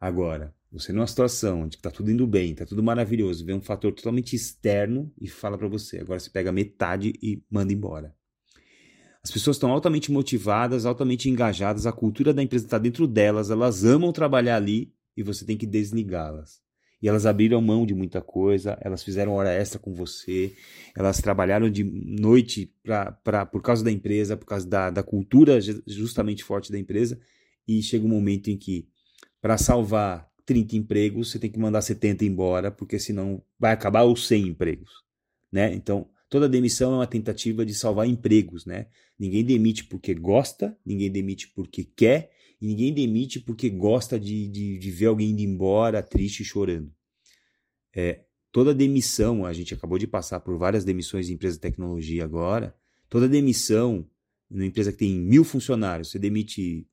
Agora, 0.00 0.55
você 0.70 0.92
numa 0.92 1.06
situação 1.06 1.62
onde 1.62 1.76
está 1.76 1.90
tudo 1.90 2.10
indo 2.10 2.26
bem, 2.26 2.52
está 2.52 2.66
tudo 2.66 2.82
maravilhoso, 2.82 3.44
vê 3.44 3.54
um 3.54 3.60
fator 3.60 3.92
totalmente 3.92 4.34
externo 4.34 5.12
e 5.20 5.28
fala 5.28 5.56
para 5.56 5.68
você. 5.68 5.98
Agora 5.98 6.18
você 6.18 6.30
pega 6.30 6.52
metade 6.52 7.12
e 7.22 7.42
manda 7.50 7.72
embora. 7.72 8.14
As 9.22 9.30
pessoas 9.30 9.56
estão 9.56 9.72
altamente 9.72 10.12
motivadas, 10.12 10.86
altamente 10.86 11.28
engajadas, 11.28 11.86
a 11.86 11.92
cultura 11.92 12.32
da 12.32 12.42
empresa 12.42 12.64
está 12.64 12.78
dentro 12.78 13.06
delas, 13.08 13.50
elas 13.50 13.84
amam 13.84 14.12
trabalhar 14.12 14.56
ali 14.56 14.92
e 15.16 15.22
você 15.22 15.44
tem 15.44 15.56
que 15.56 15.66
desligá-las. 15.66 16.60
E 17.02 17.08
elas 17.08 17.26
abriram 17.26 17.60
mão 17.60 17.84
de 17.84 17.94
muita 17.94 18.22
coisa, 18.22 18.78
elas 18.80 19.02
fizeram 19.02 19.32
hora 19.32 19.52
extra 19.52 19.78
com 19.78 19.92
você, 19.92 20.54
elas 20.96 21.20
trabalharam 21.20 21.68
de 21.68 21.84
noite 21.84 22.72
pra, 22.82 23.12
pra, 23.12 23.44
por 23.44 23.60
causa 23.62 23.84
da 23.84 23.90
empresa, 23.90 24.36
por 24.36 24.46
causa 24.46 24.66
da, 24.66 24.90
da 24.90 25.02
cultura 25.02 25.60
justamente 25.60 26.42
forte 26.42 26.70
da 26.70 26.78
empresa, 26.78 27.18
e 27.66 27.82
chega 27.82 28.06
um 28.06 28.08
momento 28.08 28.48
em 28.48 28.56
que, 28.56 28.88
para 29.40 29.58
salvar 29.58 30.30
30 30.46 30.76
empregos, 30.76 31.30
você 31.30 31.38
tem 31.38 31.50
que 31.50 31.58
mandar 31.58 31.82
70 31.82 32.24
embora, 32.24 32.70
porque 32.70 32.98
senão 32.98 33.42
vai 33.58 33.72
acabar 33.72 34.04
os 34.04 34.26
100 34.26 34.48
empregos, 34.48 34.90
né? 35.52 35.74
Então, 35.74 36.08
toda 36.30 36.48
demissão 36.48 36.92
é 36.92 36.96
uma 36.96 37.06
tentativa 37.06 37.66
de 37.66 37.74
salvar 37.74 38.08
empregos, 38.08 38.64
né? 38.64 38.86
Ninguém 39.18 39.44
demite 39.44 39.84
porque 39.84 40.14
gosta, 40.14 40.78
ninguém 40.86 41.10
demite 41.10 41.48
porque 41.48 41.84
quer, 41.84 42.30
e 42.60 42.66
ninguém 42.66 42.94
demite 42.94 43.40
porque 43.40 43.68
gosta 43.68 44.18
de, 44.18 44.48
de, 44.48 44.78
de 44.78 44.90
ver 44.90 45.06
alguém 45.06 45.30
indo 45.30 45.42
embora 45.42 46.02
triste 46.02 46.40
e 46.40 46.44
chorando. 46.44 46.90
É, 47.94 48.24
toda 48.52 48.74
demissão, 48.74 49.44
a 49.44 49.52
gente 49.52 49.74
acabou 49.74 49.98
de 49.98 50.06
passar 50.06 50.40
por 50.40 50.56
várias 50.56 50.84
demissões 50.84 51.26
de 51.26 51.32
empresas 51.32 51.56
de 51.56 51.62
tecnologia 51.62 52.24
agora, 52.24 52.74
toda 53.08 53.28
demissão, 53.28 54.08
numa 54.48 54.66
empresa 54.66 54.92
que 54.92 54.98
tem 54.98 55.18
mil 55.18 55.42
funcionários, 55.44 56.10
você 56.10 56.18
demite 56.18 56.86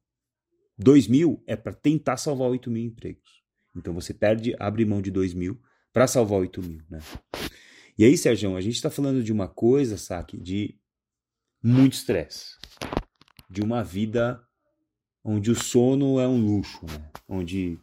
dois 0.77 1.07
mil, 1.07 1.43
é 1.45 1.55
para 1.55 1.73
tentar 1.73 2.17
salvar 2.17 2.49
oito 2.49 2.71
mil 2.71 2.83
empregos. 2.83 3.42
Então 3.75 3.93
você 3.93 4.13
perde, 4.13 4.55
abre 4.59 4.85
mão 4.85 5.01
de 5.01 5.11
2 5.11 5.33
mil 5.33 5.59
para 5.91 6.07
salvar 6.07 6.39
8 6.39 6.61
mil, 6.61 6.81
né? 6.89 6.99
E 7.97 8.03
aí, 8.03 8.17
Sérgio, 8.17 8.55
a 8.55 8.61
gente 8.61 8.75
está 8.75 8.89
falando 8.89 9.23
de 9.23 9.31
uma 9.31 9.47
coisa, 9.47 9.97
saque, 9.97 10.37
de 10.37 10.75
muito 11.61 11.93
estresse. 11.93 12.57
De 13.49 13.61
uma 13.61 13.83
vida 13.83 14.41
onde 15.23 15.51
o 15.51 15.55
sono 15.55 16.19
é 16.19 16.27
um 16.27 16.43
luxo, 16.43 16.85
né? 16.85 17.11
Onde, 17.27 17.79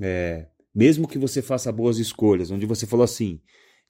é, 0.00 0.48
mesmo 0.74 1.08
que 1.08 1.18
você 1.18 1.42
faça 1.42 1.72
boas 1.72 1.98
escolhas, 1.98 2.50
onde 2.50 2.64
você 2.64 2.86
falou 2.86 3.04
assim, 3.04 3.40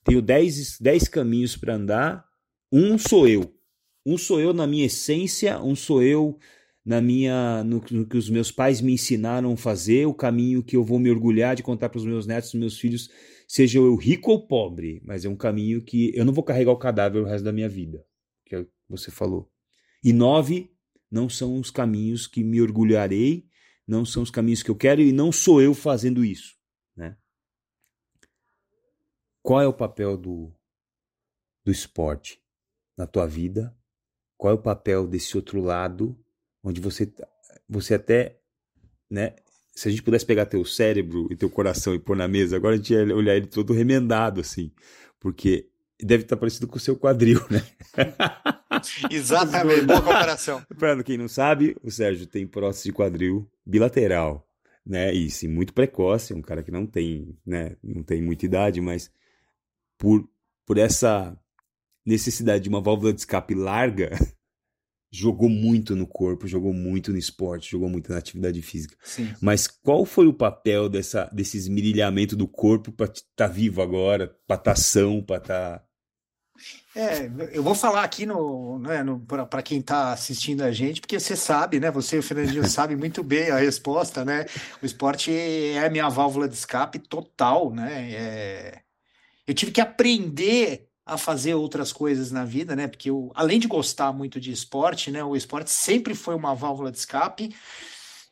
tenho 0.02 0.22
10, 0.22 0.78
10 0.80 1.08
caminhos 1.08 1.56
para 1.56 1.74
andar, 1.74 2.26
um 2.72 2.98
sou 2.98 3.28
eu. 3.28 3.54
Um 4.04 4.18
sou 4.18 4.40
eu 4.40 4.52
na 4.52 4.66
minha 4.66 4.86
essência, 4.86 5.60
um 5.60 5.74
sou 5.74 6.02
eu 6.02 6.38
na 6.84 7.00
minha 7.00 7.64
no, 7.64 7.82
no, 7.90 8.06
que 8.06 8.16
os 8.16 8.28
meus 8.28 8.52
pais 8.52 8.80
me 8.80 8.92
ensinaram 8.92 9.52
a 9.52 9.56
fazer, 9.56 10.06
o 10.06 10.14
caminho 10.14 10.62
que 10.62 10.76
eu 10.76 10.84
vou 10.84 10.98
me 10.98 11.10
orgulhar 11.10 11.56
de 11.56 11.62
contar 11.62 11.88
para 11.88 11.98
os 11.98 12.04
meus 12.04 12.26
netos, 12.26 12.52
os 12.52 12.60
meus 12.60 12.78
filhos, 12.78 13.10
seja 13.48 13.78
eu 13.78 13.96
rico 13.96 14.30
ou 14.30 14.46
pobre, 14.46 15.00
mas 15.04 15.24
é 15.24 15.28
um 15.28 15.36
caminho 15.36 15.82
que 15.82 16.12
eu 16.14 16.24
não 16.24 16.32
vou 16.32 16.44
carregar 16.44 16.72
o 16.72 16.78
cadáver 16.78 17.22
o 17.22 17.24
resto 17.24 17.44
da 17.44 17.52
minha 17.52 17.68
vida, 17.68 18.04
que 18.44 18.54
é 18.54 18.58
o 18.60 18.64
que 18.66 18.72
você 18.88 19.10
falou. 19.10 19.50
E 20.02 20.12
nove 20.12 20.70
não 21.10 21.28
são 21.28 21.58
os 21.58 21.70
caminhos 21.70 22.26
que 22.26 22.44
me 22.44 22.60
orgulharei, 22.60 23.48
não 23.86 24.04
são 24.04 24.22
os 24.22 24.30
caminhos 24.30 24.62
que 24.62 24.70
eu 24.70 24.76
quero 24.76 25.00
e 25.00 25.12
não 25.12 25.32
sou 25.32 25.62
eu 25.62 25.72
fazendo 25.72 26.24
isso, 26.24 26.54
né? 26.94 27.16
Qual 29.42 29.60
é 29.60 29.66
o 29.66 29.72
papel 29.72 30.16
do 30.16 30.52
do 31.64 31.72
esporte 31.72 32.42
na 32.94 33.06
tua 33.06 33.26
vida? 33.26 33.74
Qual 34.36 34.52
é 34.52 34.54
o 34.54 34.62
papel 34.62 35.06
desse 35.06 35.34
outro 35.34 35.62
lado 35.62 36.18
onde 36.64 36.80
você 36.80 37.12
você 37.68 37.94
até, 37.94 38.38
né, 39.10 39.34
se 39.74 39.88
a 39.88 39.90
gente 39.90 40.02
pudesse 40.02 40.24
pegar 40.24 40.46
teu 40.46 40.64
cérebro 40.64 41.28
e 41.30 41.36
teu 41.36 41.50
coração 41.50 41.94
e 41.94 41.98
pôr 41.98 42.16
na 42.16 42.26
mesa, 42.26 42.56
agora 42.56 42.74
a 42.74 42.76
gente 42.76 42.92
ia 42.92 43.14
olhar 43.14 43.36
ele 43.36 43.46
todo 43.46 43.72
remendado 43.72 44.40
assim, 44.40 44.72
porque 45.20 45.68
deve 46.00 46.24
estar 46.24 46.36
parecido 46.36 46.66
com 46.66 46.76
o 46.76 46.80
seu 46.80 46.96
quadril, 46.96 47.40
né? 47.50 47.64
Exatamente, 49.10 49.86
boa 49.86 50.02
comparação. 50.02 50.62
Para 50.78 51.02
quem 51.02 51.16
não 51.16 51.28
sabe, 51.28 51.76
o 51.82 51.90
Sérgio 51.90 52.26
tem 52.26 52.46
prótese 52.46 52.84
de 52.84 52.92
quadril 52.92 53.48
bilateral, 53.64 54.46
né? 54.84 55.12
E 55.12 55.30
sim, 55.30 55.48
muito 55.48 55.72
precoce, 55.72 56.34
um 56.34 56.42
cara 56.42 56.62
que 56.62 56.70
não 56.70 56.86
tem, 56.86 57.36
né, 57.46 57.76
não 57.82 58.02
tem 58.02 58.22
muita 58.22 58.44
idade, 58.44 58.80
mas 58.80 59.10
por 59.98 60.28
por 60.66 60.78
essa 60.78 61.36
necessidade 62.06 62.64
de 62.64 62.68
uma 62.68 62.80
válvula 62.80 63.12
de 63.12 63.20
escape 63.20 63.54
larga, 63.54 64.10
jogou 65.14 65.48
muito 65.48 65.94
no 65.94 66.08
corpo, 66.08 66.48
jogou 66.48 66.72
muito 66.72 67.12
no 67.12 67.18
esporte, 67.18 67.70
jogou 67.70 67.88
muito 67.88 68.10
na 68.10 68.18
atividade 68.18 68.60
física. 68.62 68.96
Sim. 69.04 69.32
Mas 69.40 69.68
qual 69.68 70.04
foi 70.04 70.26
o 70.26 70.34
papel 70.34 70.88
dessa, 70.88 71.30
desse 71.32 71.56
esmirilhamento 71.56 72.34
do 72.34 72.48
corpo 72.48 72.90
para 72.90 73.06
estar 73.06 73.22
tá 73.36 73.46
vivo 73.46 73.80
agora, 73.80 74.34
para 74.46 74.56
estar 74.56 74.74
tá 74.74 74.76
são, 74.76 75.22
para 75.22 75.36
estar. 75.36 75.78
Tá... 75.78 75.84
É, 76.96 77.30
eu 77.52 77.62
vou 77.62 77.74
falar 77.74 78.02
aqui 78.02 78.26
no, 78.26 78.78
né, 78.80 79.02
no 79.04 79.20
para 79.20 79.62
quem 79.62 79.78
está 79.78 80.12
assistindo 80.12 80.62
a 80.62 80.72
gente, 80.72 81.00
porque 81.00 81.18
você 81.18 81.36
sabe, 81.36 81.78
né? 81.78 81.90
Você 81.92 82.16
e 82.16 82.18
o 82.18 82.22
Fernandinho 82.22 82.66
sabe 82.68 82.96
muito 82.96 83.22
bem 83.22 83.50
a 83.50 83.58
resposta, 83.58 84.24
né? 84.24 84.46
O 84.82 84.86
esporte 84.86 85.32
é 85.32 85.84
a 85.84 85.90
minha 85.90 86.08
válvula 86.08 86.48
de 86.48 86.54
escape 86.54 86.98
total, 86.98 87.72
né? 87.72 88.12
É... 88.12 88.80
Eu 89.46 89.54
tive 89.54 89.70
que 89.70 89.80
aprender 89.80 90.88
a 91.06 91.18
fazer 91.18 91.54
outras 91.54 91.92
coisas 91.92 92.30
na 92.30 92.44
vida, 92.44 92.74
né? 92.74 92.88
Porque 92.88 93.10
eu, 93.10 93.30
além 93.34 93.58
de 93.58 93.68
gostar 93.68 94.12
muito 94.12 94.40
de 94.40 94.50
esporte, 94.50 95.10
né? 95.10 95.22
O 95.22 95.36
esporte 95.36 95.70
sempre 95.70 96.14
foi 96.14 96.34
uma 96.34 96.54
válvula 96.54 96.90
de 96.90 96.98
escape 96.98 97.54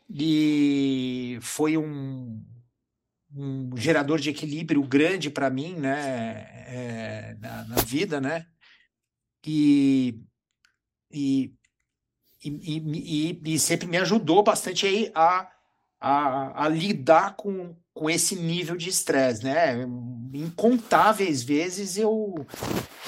e 0.08 1.38
foi 1.42 1.76
um, 1.76 2.42
um 3.34 3.76
gerador 3.76 4.18
de 4.18 4.30
equilíbrio 4.30 4.82
grande 4.82 5.30
para 5.30 5.50
mim, 5.50 5.74
né? 5.74 6.46
É, 6.66 7.36
na, 7.40 7.64
na, 7.64 7.76
vida, 7.76 8.20
né? 8.20 8.46
E, 9.46 10.18
e, 11.10 11.54
e, 12.42 13.40
e, 13.44 13.54
e 13.54 13.58
sempre 13.58 13.86
me 13.86 13.98
ajudou 13.98 14.42
bastante 14.42 14.86
aí 14.86 15.10
a 15.14 15.52
a, 16.02 16.64
a 16.64 16.68
lidar 16.68 17.36
com, 17.36 17.76
com 18.02 18.10
esse 18.10 18.34
nível 18.34 18.76
de 18.76 18.88
estresse, 18.88 19.44
né? 19.44 19.86
Incontáveis 20.34 21.40
vezes 21.44 21.96
eu 21.96 22.34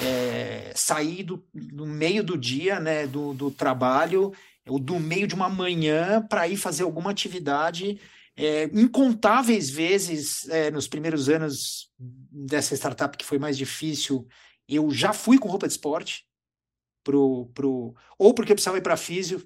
é, 0.00 0.72
saí 0.76 1.24
do, 1.24 1.44
do 1.52 1.84
meio 1.84 2.22
do 2.22 2.38
dia, 2.38 2.78
né, 2.78 3.04
do, 3.04 3.34
do 3.34 3.50
trabalho, 3.50 4.32
ou 4.68 4.78
do 4.78 5.00
meio 5.00 5.26
de 5.26 5.34
uma 5.34 5.48
manhã 5.48 6.24
para 6.24 6.46
ir 6.46 6.56
fazer 6.56 6.84
alguma 6.84 7.10
atividade. 7.10 8.00
É, 8.36 8.70
incontáveis 8.72 9.68
vezes 9.68 10.48
é, 10.48 10.70
nos 10.70 10.86
primeiros 10.86 11.28
anos 11.28 11.90
dessa 11.98 12.76
startup 12.76 13.16
que 13.16 13.24
foi 13.24 13.38
mais 13.38 13.58
difícil, 13.58 14.28
eu 14.68 14.92
já 14.92 15.12
fui 15.12 15.38
com 15.38 15.48
roupa 15.48 15.66
de 15.66 15.72
esporte. 15.72 16.24
Pro, 17.02 17.50
pro, 17.52 17.94
ou 18.18 18.32
porque 18.32 18.52
eu 18.52 18.56
precisava 18.56 18.78
ir 18.78 18.80
para 18.80 18.96
físio, 18.96 19.44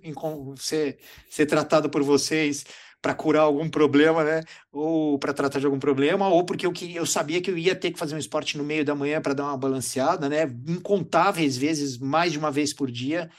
ser, 0.56 1.00
ser 1.28 1.44
tratado 1.44 1.90
por 1.90 2.04
vocês, 2.04 2.64
para 3.00 3.14
curar 3.14 3.42
algum 3.42 3.68
problema, 3.68 4.24
né? 4.24 4.42
Ou 4.72 5.18
para 5.18 5.32
tratar 5.32 5.60
de 5.60 5.66
algum 5.66 5.78
problema, 5.78 6.28
ou 6.28 6.44
porque 6.44 6.66
eu, 6.66 6.72
eu 6.94 7.06
sabia 7.06 7.40
que 7.40 7.50
eu 7.50 7.56
ia 7.56 7.74
ter 7.74 7.92
que 7.92 7.98
fazer 7.98 8.14
um 8.14 8.18
esporte 8.18 8.58
no 8.58 8.64
meio 8.64 8.84
da 8.84 8.94
manhã 8.94 9.20
para 9.20 9.34
dar 9.34 9.44
uma 9.44 9.56
balanceada, 9.56 10.28
né? 10.28 10.42
Incontáveis 10.66 11.56
vezes, 11.56 11.98
mais 11.98 12.32
de 12.32 12.38
uma 12.38 12.50
vez 12.50 12.74
por 12.74 12.90
dia, 12.90 13.30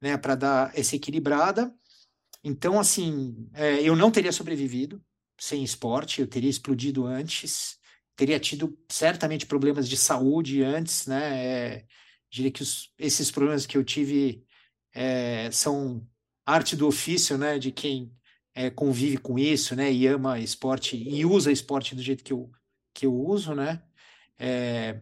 né? 0.00 0.16
Para 0.16 0.34
dar 0.34 0.72
essa 0.78 0.96
equilibrada. 0.96 1.72
Então, 2.44 2.78
assim, 2.78 3.48
é, 3.54 3.82
eu 3.82 3.96
não 3.96 4.10
teria 4.10 4.32
sobrevivido 4.32 5.02
sem 5.38 5.64
esporte, 5.64 6.20
eu 6.20 6.26
teria 6.26 6.50
explodido 6.50 7.06
antes, 7.06 7.78
teria 8.14 8.38
tido 8.40 8.78
certamente 8.90 9.46
problemas 9.46 9.88
de 9.88 9.96
saúde 9.96 10.62
antes, 10.62 11.06
né? 11.06 11.46
É, 11.46 11.86
diria 12.30 12.50
que 12.50 12.62
os, 12.62 12.92
esses 12.98 13.30
problemas 13.30 13.66
que 13.66 13.76
eu 13.76 13.84
tive 13.84 14.44
é, 14.94 15.50
são 15.50 16.06
arte 16.44 16.76
do 16.76 16.86
ofício, 16.86 17.38
né? 17.38 17.58
De 17.58 17.72
quem 17.72 18.12
é, 18.56 18.70
convive 18.70 19.18
com 19.18 19.38
isso, 19.38 19.76
né? 19.76 19.92
E 19.92 20.06
ama 20.06 20.40
esporte 20.40 20.96
e 20.96 21.26
usa 21.26 21.52
esporte 21.52 21.94
do 21.94 22.02
jeito 22.02 22.24
que 22.24 22.32
eu, 22.32 22.50
que 22.94 23.04
eu 23.04 23.14
uso, 23.14 23.54
né? 23.54 23.82
É, 24.38 24.98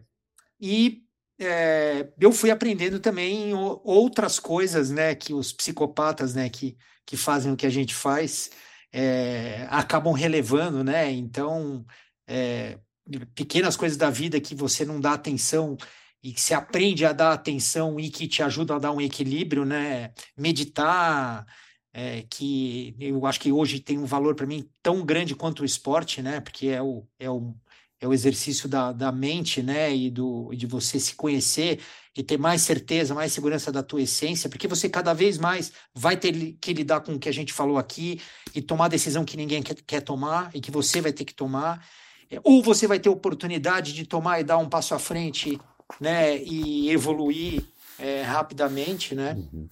e 0.59 1.03
é, 1.39 2.11
eu 2.19 2.33
fui 2.33 2.51
aprendendo 2.51 2.99
também 2.99 3.53
outras 3.53 4.39
coisas, 4.39 4.91
né? 4.91 5.15
Que 5.15 5.33
os 5.33 5.53
psicopatas, 5.53 6.35
né? 6.35 6.49
Que, 6.49 6.77
que 7.05 7.15
fazem 7.15 7.53
o 7.53 7.55
que 7.55 7.65
a 7.65 7.69
gente 7.69 7.95
faz, 7.95 8.51
é, 8.91 9.65
acabam 9.69 10.13
relevando, 10.13 10.83
né? 10.83 11.09
Então, 11.09 11.85
é, 12.27 12.77
pequenas 13.33 13.77
coisas 13.77 13.97
da 13.97 14.09
vida 14.09 14.41
que 14.41 14.53
você 14.53 14.83
não 14.83 14.99
dá 14.99 15.13
atenção 15.13 15.77
e 16.21 16.33
que 16.33 16.41
se 16.41 16.53
aprende 16.53 17.05
a 17.05 17.13
dar 17.13 17.31
atenção 17.31 17.97
e 17.99 18.09
que 18.09 18.27
te 18.27 18.43
ajuda 18.43 18.75
a 18.75 18.79
dar 18.79 18.91
um 18.91 18.99
equilíbrio, 18.99 19.63
né? 19.63 20.11
Meditar, 20.37 21.45
é, 21.97 22.25
que 22.29 22.93
eu 22.99 23.25
acho 23.25 23.39
que 23.39 23.53
hoje 23.53 23.79
tem 23.79 23.97
um 23.97 24.03
valor 24.03 24.35
para 24.35 24.45
mim 24.45 24.69
tão 24.83 25.05
grande 25.05 25.33
quanto 25.33 25.61
o 25.61 25.65
esporte, 25.65 26.21
né? 26.21 26.41
Porque 26.41 26.67
é 26.67 26.81
o, 26.81 27.07
é 27.17 27.29
o, 27.29 27.55
é 28.01 28.05
o 28.05 28.11
exercício 28.11 28.67
da, 28.67 28.91
da 28.91 29.13
mente, 29.13 29.63
né? 29.63 29.95
E 29.95 30.11
do, 30.11 30.53
de 30.53 30.67
você 30.67 30.99
se 30.99 31.15
conhecer 31.15 31.79
e 32.13 32.21
ter 32.21 32.37
mais 32.37 32.63
certeza, 32.63 33.15
mais 33.15 33.31
segurança 33.31 33.71
da 33.71 33.81
tua 33.81 34.01
essência, 34.01 34.49
porque 34.49 34.67
você 34.67 34.89
cada 34.89 35.13
vez 35.13 35.37
mais 35.37 35.71
vai 35.93 36.17
ter 36.17 36.57
que 36.59 36.73
lidar 36.73 36.99
com 36.99 37.13
o 37.13 37.19
que 37.19 37.29
a 37.29 37.33
gente 37.33 37.53
falou 37.53 37.77
aqui 37.77 38.19
e 38.53 38.61
tomar 38.61 38.89
decisão 38.89 39.23
que 39.23 39.37
ninguém 39.37 39.63
quer, 39.63 39.75
quer 39.75 40.01
tomar 40.01 40.49
e 40.53 40.59
que 40.59 40.71
você 40.71 40.99
vai 40.99 41.13
ter 41.13 41.23
que 41.23 41.33
tomar. 41.33 41.87
É, 42.29 42.41
ou 42.43 42.61
você 42.61 42.87
vai 42.87 42.99
ter 42.99 43.07
oportunidade 43.07 43.93
de 43.93 44.05
tomar 44.05 44.41
e 44.41 44.43
dar 44.43 44.57
um 44.57 44.67
passo 44.67 44.93
à 44.93 44.99
frente, 44.99 45.57
né? 46.01 46.43
E 46.43 46.89
evoluir 46.89 47.63
é, 47.97 48.21
rapidamente, 48.21 49.15
né? 49.15 49.33
Uhum 49.53 49.69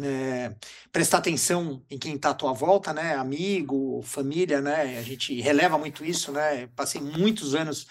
é, 0.00 0.54
prestar 0.90 1.18
atenção 1.18 1.84
em 1.90 1.98
quem 1.98 2.14
está 2.14 2.30
à 2.30 2.34
tua 2.34 2.52
volta, 2.52 2.92
né? 2.92 3.14
Amigo, 3.14 4.00
família, 4.02 4.60
né? 4.60 4.98
A 4.98 5.02
gente 5.02 5.38
releva 5.40 5.76
muito 5.76 6.04
isso, 6.04 6.32
né? 6.32 6.66
Passei 6.68 7.00
muitos 7.00 7.54
anos 7.54 7.86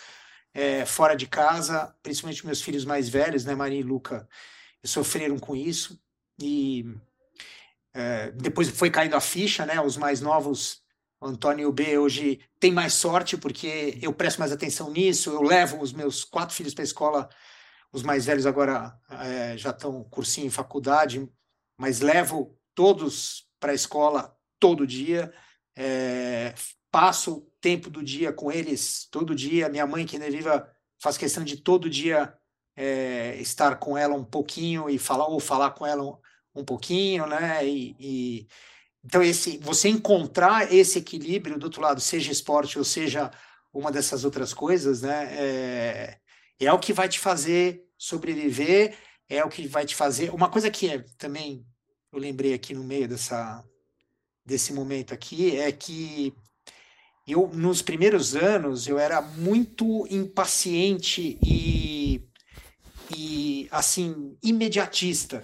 é, 0.53 0.85
fora 0.85 1.15
de 1.15 1.27
casa, 1.27 1.95
principalmente 2.01 2.45
meus 2.45 2.61
filhos 2.61 2.85
mais 2.85 3.07
velhos, 3.07 3.45
né? 3.45 3.53
Maria 3.53 3.79
e 3.79 3.83
Luca, 3.83 4.27
sofreram 4.83 5.37
com 5.37 5.55
isso 5.55 6.01
e 6.41 6.85
é, 7.93 8.31
depois 8.31 8.69
foi 8.69 8.89
caindo 8.89 9.15
a 9.15 9.21
ficha, 9.21 9.65
né? 9.65 9.79
Os 9.79 9.97
mais 9.97 10.21
novos, 10.21 10.81
o 11.19 11.27
Antônio 11.27 11.63
e 11.63 11.65
o 11.67 11.71
B, 11.71 11.97
hoje 11.97 12.39
tem 12.59 12.71
mais 12.71 12.93
sorte 12.93 13.37
porque 13.37 13.99
eu 14.01 14.13
presto 14.13 14.39
mais 14.39 14.51
atenção 14.51 14.91
nisso. 14.91 15.29
Eu 15.29 15.41
levo 15.41 15.79
os 15.81 15.93
meus 15.93 16.23
quatro 16.23 16.55
filhos 16.55 16.73
para 16.73 16.83
a 16.83 16.85
escola. 16.85 17.29
Os 17.93 18.03
mais 18.03 18.25
velhos 18.25 18.45
agora 18.45 18.97
é, 19.09 19.57
já 19.57 19.71
estão 19.71 20.03
cursinho 20.05 20.47
em 20.47 20.49
faculdade, 20.49 21.29
mas 21.81 21.99
levo 21.99 22.55
todos 22.75 23.49
para 23.59 23.71
a 23.71 23.75
escola 23.75 24.37
todo 24.59 24.85
dia, 24.85 25.33
é, 25.75 26.53
passo 26.91 27.51
tempo 27.59 27.89
do 27.89 28.03
dia 28.03 28.31
com 28.31 28.51
eles 28.51 29.07
todo 29.09 29.33
dia. 29.33 29.67
Minha 29.67 29.87
mãe, 29.87 30.05
que 30.05 30.15
ainda 30.15 30.27
é 30.27 30.29
viva, 30.29 30.71
faz 31.01 31.17
questão 31.17 31.43
de 31.43 31.57
todo 31.57 31.89
dia 31.89 32.31
é, 32.75 33.35
estar 33.41 33.77
com 33.77 33.97
ela 33.97 34.13
um 34.13 34.23
pouquinho 34.23 34.87
e 34.91 34.99
falar 34.99 35.25
ou 35.25 35.39
falar 35.39 35.71
com 35.71 35.83
ela 35.83 36.03
um, 36.03 36.61
um 36.61 36.63
pouquinho, 36.63 37.25
né? 37.25 37.67
E, 37.67 37.95
e, 37.99 38.47
então 39.03 39.23
esse, 39.23 39.57
você 39.57 39.89
encontrar 39.89 40.71
esse 40.71 40.99
equilíbrio 40.99 41.57
do 41.57 41.63
outro 41.63 41.81
lado, 41.81 41.99
seja 41.99 42.31
esporte 42.31 42.77
ou 42.77 42.85
seja 42.85 43.31
uma 43.73 43.91
dessas 43.91 44.23
outras 44.23 44.53
coisas, 44.53 45.01
né? 45.01 45.29
É, 45.31 46.17
é 46.59 46.71
o 46.71 46.77
que 46.77 46.93
vai 46.93 47.09
te 47.09 47.17
fazer 47.17 47.83
sobreviver, 47.97 48.95
é 49.27 49.43
o 49.43 49.49
que 49.49 49.67
vai 49.67 49.83
te 49.83 49.95
fazer. 49.95 50.31
Uma 50.31 50.47
coisa 50.47 50.69
que 50.69 50.87
é 50.87 50.99
também 51.17 51.65
eu 52.11 52.19
lembrei 52.19 52.53
aqui 52.53 52.73
no 52.73 52.83
meio 52.83 53.07
dessa, 53.07 53.63
desse 54.45 54.73
momento 54.73 55.13
aqui 55.13 55.57
é 55.57 55.71
que 55.71 56.33
eu 57.25 57.49
nos 57.53 57.81
primeiros 57.81 58.35
anos 58.35 58.87
eu 58.87 58.99
era 58.99 59.21
muito 59.21 60.05
impaciente 60.09 61.39
e, 61.41 62.21
e 63.15 63.67
assim 63.71 64.37
imediatista. 64.43 65.43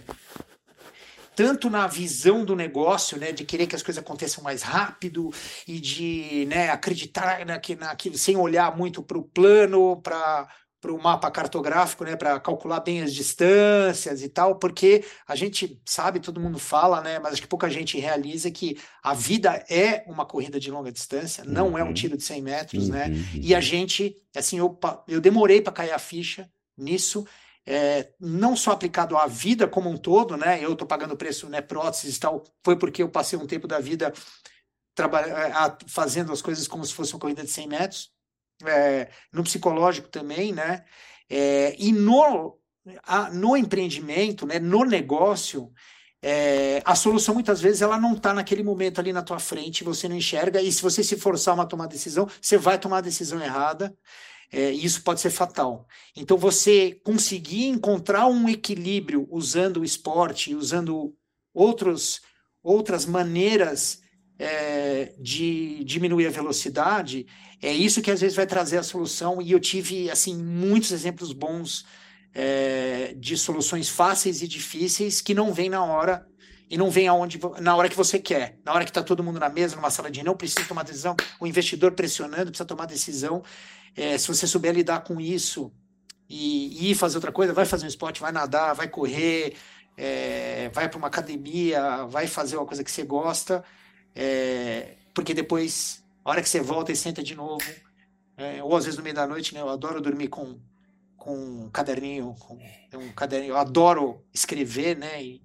Tanto 1.35 1.69
na 1.69 1.85
visão 1.85 2.43
do 2.43 2.55
negócio, 2.55 3.15
né, 3.15 3.31
de 3.31 3.45
querer 3.45 3.67
que 3.67 3.75
as 3.75 3.83
coisas 3.83 4.03
aconteçam 4.03 4.43
mais 4.43 4.63
rápido 4.63 5.31
e 5.67 5.79
de 5.79 6.45
né, 6.47 6.69
acreditar 6.69 7.45
naquilo, 7.45 7.81
naquilo 7.81 8.17
sem 8.17 8.35
olhar 8.35 8.75
muito 8.75 9.03
para 9.03 9.19
o 9.19 9.23
plano, 9.23 10.01
para 10.01 10.49
para 10.79 10.93
o 10.93 11.01
mapa 11.01 11.29
cartográfico, 11.31 12.03
né, 12.03 12.15
para 12.15 12.39
calcular 12.39 12.79
bem 12.81 13.01
as 13.01 13.13
distâncias 13.13 14.21
e 14.21 14.29
tal, 14.29 14.55
porque 14.55 15.03
a 15.27 15.35
gente 15.35 15.81
sabe, 15.83 16.19
todo 16.19 16.39
mundo 16.39 16.59
fala, 16.59 17.01
né, 17.01 17.17
mas 17.19 17.33
acho 17.33 17.41
que 17.41 17.47
pouca 17.47 17.69
gente 17.69 17.99
realiza 17.99 18.51
que 18.51 18.77
a 19.01 19.13
vida 19.13 19.65
é 19.69 20.03
uma 20.07 20.25
corrida 20.25 20.59
de 20.59 20.69
longa 20.69 20.91
distância, 20.91 21.43
não 21.43 21.69
uhum. 21.69 21.77
é 21.77 21.83
um 21.83 21.87
uhum. 21.87 21.93
tiro 21.93 22.15
de 22.15 22.23
100 22.23 22.41
metros, 22.41 22.89
né, 22.89 23.05
uhum. 23.07 23.11
né, 23.11 23.25
e 23.33 23.55
a 23.55 23.59
gente, 23.59 24.15
assim, 24.35 24.59
eu, 24.59 24.77
eu 25.07 25.19
demorei 25.19 25.61
para 25.61 25.73
cair 25.73 25.91
a 25.91 25.99
ficha 25.99 26.49
nisso, 26.77 27.25
é, 27.65 28.11
não 28.19 28.55
só 28.55 28.71
aplicado 28.71 29.17
à 29.17 29.25
vida 29.25 29.67
como 29.67 29.89
um 29.89 29.97
todo, 29.97 30.37
né, 30.37 30.63
eu 30.63 30.73
estou 30.73 30.87
pagando 30.87 31.17
preço, 31.17 31.49
né, 31.49 31.59
próteses 31.59 32.17
e 32.17 32.19
tal, 32.19 32.43
foi 32.63 32.77
porque 32.77 33.01
eu 33.01 33.09
passei 33.09 33.37
um 33.37 33.47
tempo 33.47 33.67
da 33.67 33.79
vida 33.79 34.13
trabalhando, 34.93 35.77
fazendo 35.87 36.31
as 36.31 36.41
coisas 36.41 36.67
como 36.67 36.85
se 36.85 36.93
fosse 36.93 37.13
uma 37.13 37.19
corrida 37.19 37.43
de 37.43 37.49
100 37.49 37.67
metros, 37.67 38.16
é, 38.65 39.09
no 39.31 39.43
psicológico 39.43 40.07
também, 40.07 40.51
né? 40.51 40.83
É, 41.29 41.75
e 41.77 41.91
no, 41.91 42.57
a, 43.03 43.29
no 43.31 43.55
empreendimento, 43.55 44.45
né, 44.45 44.59
no 44.59 44.83
negócio, 44.83 45.71
é, 46.21 46.81
a 46.85 46.95
solução 46.95 47.33
muitas 47.33 47.61
vezes 47.61 47.81
ela 47.81 47.99
não 47.99 48.13
está 48.13 48.33
naquele 48.33 48.63
momento 48.63 48.99
ali 48.99 49.13
na 49.13 49.21
tua 49.21 49.39
frente, 49.39 49.83
você 49.83 50.07
não 50.07 50.15
enxerga, 50.15 50.61
e 50.61 50.71
se 50.71 50.81
você 50.81 51.03
se 51.03 51.17
forçar 51.17 51.59
a 51.59 51.65
tomar 51.65 51.87
decisão, 51.87 52.27
você 52.41 52.57
vai 52.57 52.79
tomar 52.79 52.99
a 52.99 53.01
decisão 53.01 53.41
errada, 53.41 53.95
é, 54.51 54.71
e 54.71 54.83
isso 54.83 55.03
pode 55.03 55.19
ser 55.19 55.29
fatal. 55.29 55.85
Então, 56.15 56.37
você 56.37 56.99
conseguir 57.03 57.65
encontrar 57.67 58.27
um 58.27 58.47
equilíbrio 58.47 59.27
usando 59.29 59.81
o 59.81 59.85
esporte, 59.85 60.55
usando 60.55 61.15
outros, 61.53 62.21
outras 62.63 63.05
maneiras 63.05 64.01
é, 64.39 65.13
de 65.19 65.83
diminuir 65.83 66.27
a 66.27 66.31
velocidade, 66.31 67.25
é 67.61 67.73
isso 67.73 68.01
que 68.01 68.11
às 68.11 68.21
vezes 68.21 68.35
vai 68.35 68.45
trazer 68.45 68.77
a 68.77 68.83
solução. 68.83 69.41
E 69.41 69.51
eu 69.51 69.59
tive 69.59 70.09
assim 70.09 70.35
muitos 70.35 70.91
exemplos 70.91 71.33
bons 71.33 71.85
é, 72.33 73.13
de 73.17 73.35
soluções 73.37 73.89
fáceis 73.89 74.41
e 74.41 74.47
difíceis 74.47 75.21
que 75.21 75.33
não 75.33 75.53
vêm 75.53 75.69
na 75.69 75.83
hora 75.83 76.25
e 76.69 76.77
não 76.77 76.91
vem 76.91 77.07
aonde 77.07 77.39
na 77.61 77.75
hora 77.75 77.89
que 77.89 77.95
você 77.95 78.19
quer, 78.19 78.59
na 78.63 78.73
hora 78.73 78.83
que 78.83 78.91
está 78.91 79.01
todo 79.01 79.23
mundo 79.23 79.39
na 79.39 79.49
mesa, 79.49 79.75
numa 79.75 79.89
sala 79.89 80.11
de 80.11 80.21
não 80.21 80.35
precisa 80.35 80.67
tomar 80.67 80.83
decisão, 80.83 81.15
o 81.39 81.47
investidor 81.47 81.93
pressionando 81.93 82.51
precisa 82.51 82.65
tomar 82.65 82.85
decisão. 82.85 83.41
É, 83.95 84.17
se 84.17 84.27
você 84.27 84.45
souber 84.45 84.73
lidar 84.73 84.99
com 84.99 85.19
isso 85.19 85.71
e, 86.29 86.91
ir 86.91 86.95
fazer 86.95 87.17
outra 87.17 87.31
coisa, 87.31 87.53
vai 87.53 87.65
fazer 87.65 87.85
um 87.85 87.87
esporte, 87.87 88.19
vai 88.19 88.33
nadar, 88.33 88.75
vai 88.75 88.89
correr, 88.89 89.55
é, 89.95 90.69
vai 90.73 90.89
para 90.89 90.97
uma 90.97 91.07
academia, 91.07 92.05
vai 92.05 92.27
fazer 92.27 92.57
uma 92.57 92.65
coisa 92.65 92.83
que 92.83 92.91
você 92.91 93.03
gosta 93.03 93.63
é, 94.19 94.95
porque 95.13 95.31
depois, 95.31 96.03
a 96.25 96.31
hora 96.31 96.41
que 96.41 96.49
você 96.49 96.59
volta 96.59 96.91
e 96.91 96.95
senta 96.95 97.21
de 97.21 97.35
novo, 97.35 97.63
é, 98.35 98.63
ou 98.63 98.75
às 98.75 98.85
vezes 98.85 98.97
no 98.97 99.03
meio 99.03 99.15
da 99.15 99.27
noite, 99.27 99.53
né, 99.53 99.61
eu 99.61 99.69
adoro 99.69 100.01
dormir 100.01 100.27
com, 100.27 100.59
com 101.15 101.35
um 101.35 101.69
caderninho, 101.69 102.33
com 102.39 102.57
um 102.95 103.11
caderninho, 103.11 103.51
eu 103.51 103.57
adoro 103.57 104.25
escrever, 104.33 104.97
né, 104.97 105.23
e, 105.23 105.41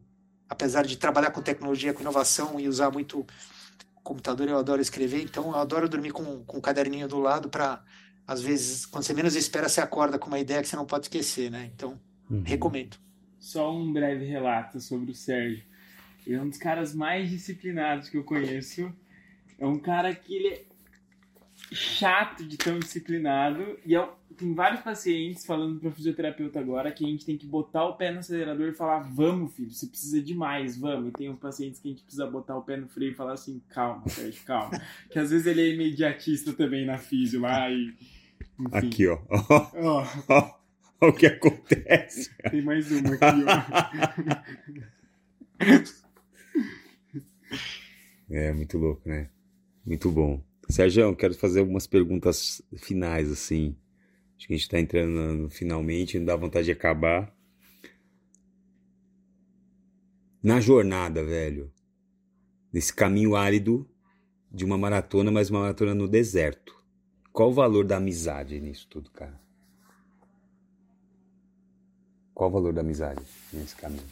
apesar 0.49 0.87
de 0.87 0.97
trabalhar 0.97 1.33
com 1.33 1.43
tecnologia, 1.43 1.93
com 1.93 2.01
inovação 2.01 2.59
e 2.59 2.67
usar 2.67 2.91
muito 2.91 3.27
computador 4.03 4.49
eu 4.49 4.59
adoro 4.59 4.81
escrever, 4.81 5.23
então 5.23 5.51
eu 5.51 5.57
adoro 5.57 5.89
dormir 5.89 6.11
com, 6.11 6.43
com 6.45 6.57
um 6.57 6.61
caderninho 6.61 7.07
do 7.07 7.21
lado 7.21 7.51
para, 7.51 7.85
às 8.27 8.41
vezes, 8.41 8.87
quando 8.87 9.05
você 9.05 9.13
menos 9.13 9.37
espera, 9.37 9.69
você 9.69 9.83
acorda 9.83 10.19
com 10.19 10.29
uma 10.29 10.41
ideia 10.41 10.63
que 10.63 10.69
você 10.69 10.77
não 10.77 10.87
pode 10.87 11.05
esquecer, 11.05 11.51
né? 11.51 11.71
Então, 11.75 12.01
uhum. 12.31 12.43
recomendo. 12.43 12.97
Só 13.39 13.71
um 13.73 13.93
breve 13.93 14.25
relato 14.25 14.81
sobre 14.81 15.13
o 15.13 15.15
Sérgio. 15.15 15.72
Ele 16.27 16.37
é 16.37 16.41
um 16.41 16.49
dos 16.49 16.59
caras 16.59 16.95
mais 16.95 17.31
disciplinados 17.31 18.09
que 18.09 18.17
eu 18.17 18.25
conheço. 18.25 18.93
É 19.59 19.67
um 19.67 19.79
cara 19.79 20.15
que 20.15 20.35
ele 20.35 20.49
é 20.49 20.65
chato 21.73 22.45
de 22.45 22.57
tão 22.57 22.79
disciplinado. 22.79 23.79
E 23.85 23.97
é, 23.97 24.09
tem 24.37 24.55
vários 24.55 24.81
pacientes 24.81 25.45
falando 25.45 25.81
para 25.81 25.91
fisioterapeuta 25.91 26.61
agora 26.61 26.93
que 26.93 27.05
a 27.05 27.09
gente 27.09 27.25
tem 27.25 27.37
que 27.37 27.47
botar 27.47 27.85
o 27.85 27.95
pé 27.95 28.13
no 28.13 28.21
acelerador 28.21 28.69
e 28.69 28.75
falar: 28.75 29.01
vamos, 29.01 29.55
filho, 29.55 29.71
você 29.71 29.87
precisa 29.87 30.23
de 30.23 30.35
mais, 30.35 30.77
vamos. 30.77 31.09
E 31.09 31.13
tem 31.13 31.31
uns 31.31 31.39
pacientes 31.39 31.81
que 31.81 31.89
a 31.89 31.91
gente 31.91 32.03
precisa 32.03 32.27
botar 32.27 32.57
o 32.57 32.63
pé 32.63 32.77
no 32.77 32.89
freio 32.89 33.13
e 33.13 33.15
falar 33.15 33.35
assim: 33.35 33.63
calma, 33.69 34.09
Sérgio, 34.09 34.45
calma. 34.45 34.81
que 35.11 35.19
às 35.19 35.31
vezes 35.31 35.47
ele 35.47 35.61
é 35.61 35.75
imediatista 35.75 36.53
também 36.53 36.85
na 36.87 36.99
físio 36.99 37.41
lá 37.41 37.71
e. 37.71 37.95
Enfim. 38.59 38.77
Aqui, 38.77 39.07
ó. 39.09 39.19
ó. 39.31 40.07
ó. 40.29 40.63
o 41.09 41.13
que 41.13 41.27
acontece. 41.27 42.31
Tem 42.51 42.63
mais 42.63 42.91
uma 42.91 43.15
aqui, 43.15 43.45
ó. 43.47 43.53
É, 48.33 48.51
muito 48.51 48.79
louco, 48.79 49.07
né? 49.07 49.29
Muito 49.85 50.11
bom. 50.11 50.43
Sérgio, 50.67 51.15
quero 51.15 51.35
fazer 51.35 51.61
algumas 51.61 51.87
perguntas 51.87 52.63
finais, 52.79 53.31
assim. 53.31 53.77
Acho 54.39 54.47
que 54.47 54.55
a 54.55 54.57
gente 54.57 54.65
está 54.65 54.81
entrando 54.81 55.11
no, 55.11 55.51
finalmente, 55.51 56.19
não 56.19 56.25
dá 56.25 56.35
vontade 56.35 56.65
de 56.65 56.73
acabar. 56.73 57.31
Na 60.43 60.61
jornada, 60.61 61.23
velho, 61.23 61.71
nesse 62.73 62.93
caminho 62.93 63.37
árido 63.37 63.87
de 64.51 64.65
uma 64.65 64.79
maratona, 64.79 65.31
mas 65.31 65.51
uma 65.51 65.61
maratona 65.61 65.95
no 65.95 66.09
deserto. 66.09 66.75
Qual 67.35 67.51
o 67.51 67.55
valor 67.55 67.85
da 67.85 67.99
amizade 67.99 68.59
nisso 68.61 68.87
tudo, 68.89 69.11
cara? 69.11 69.39
Qual 72.33 72.49
o 72.49 72.53
valor 72.53 72.73
da 72.73 72.81
amizade 72.81 73.23
nesse 73.53 73.77
caminho? 73.77 74.03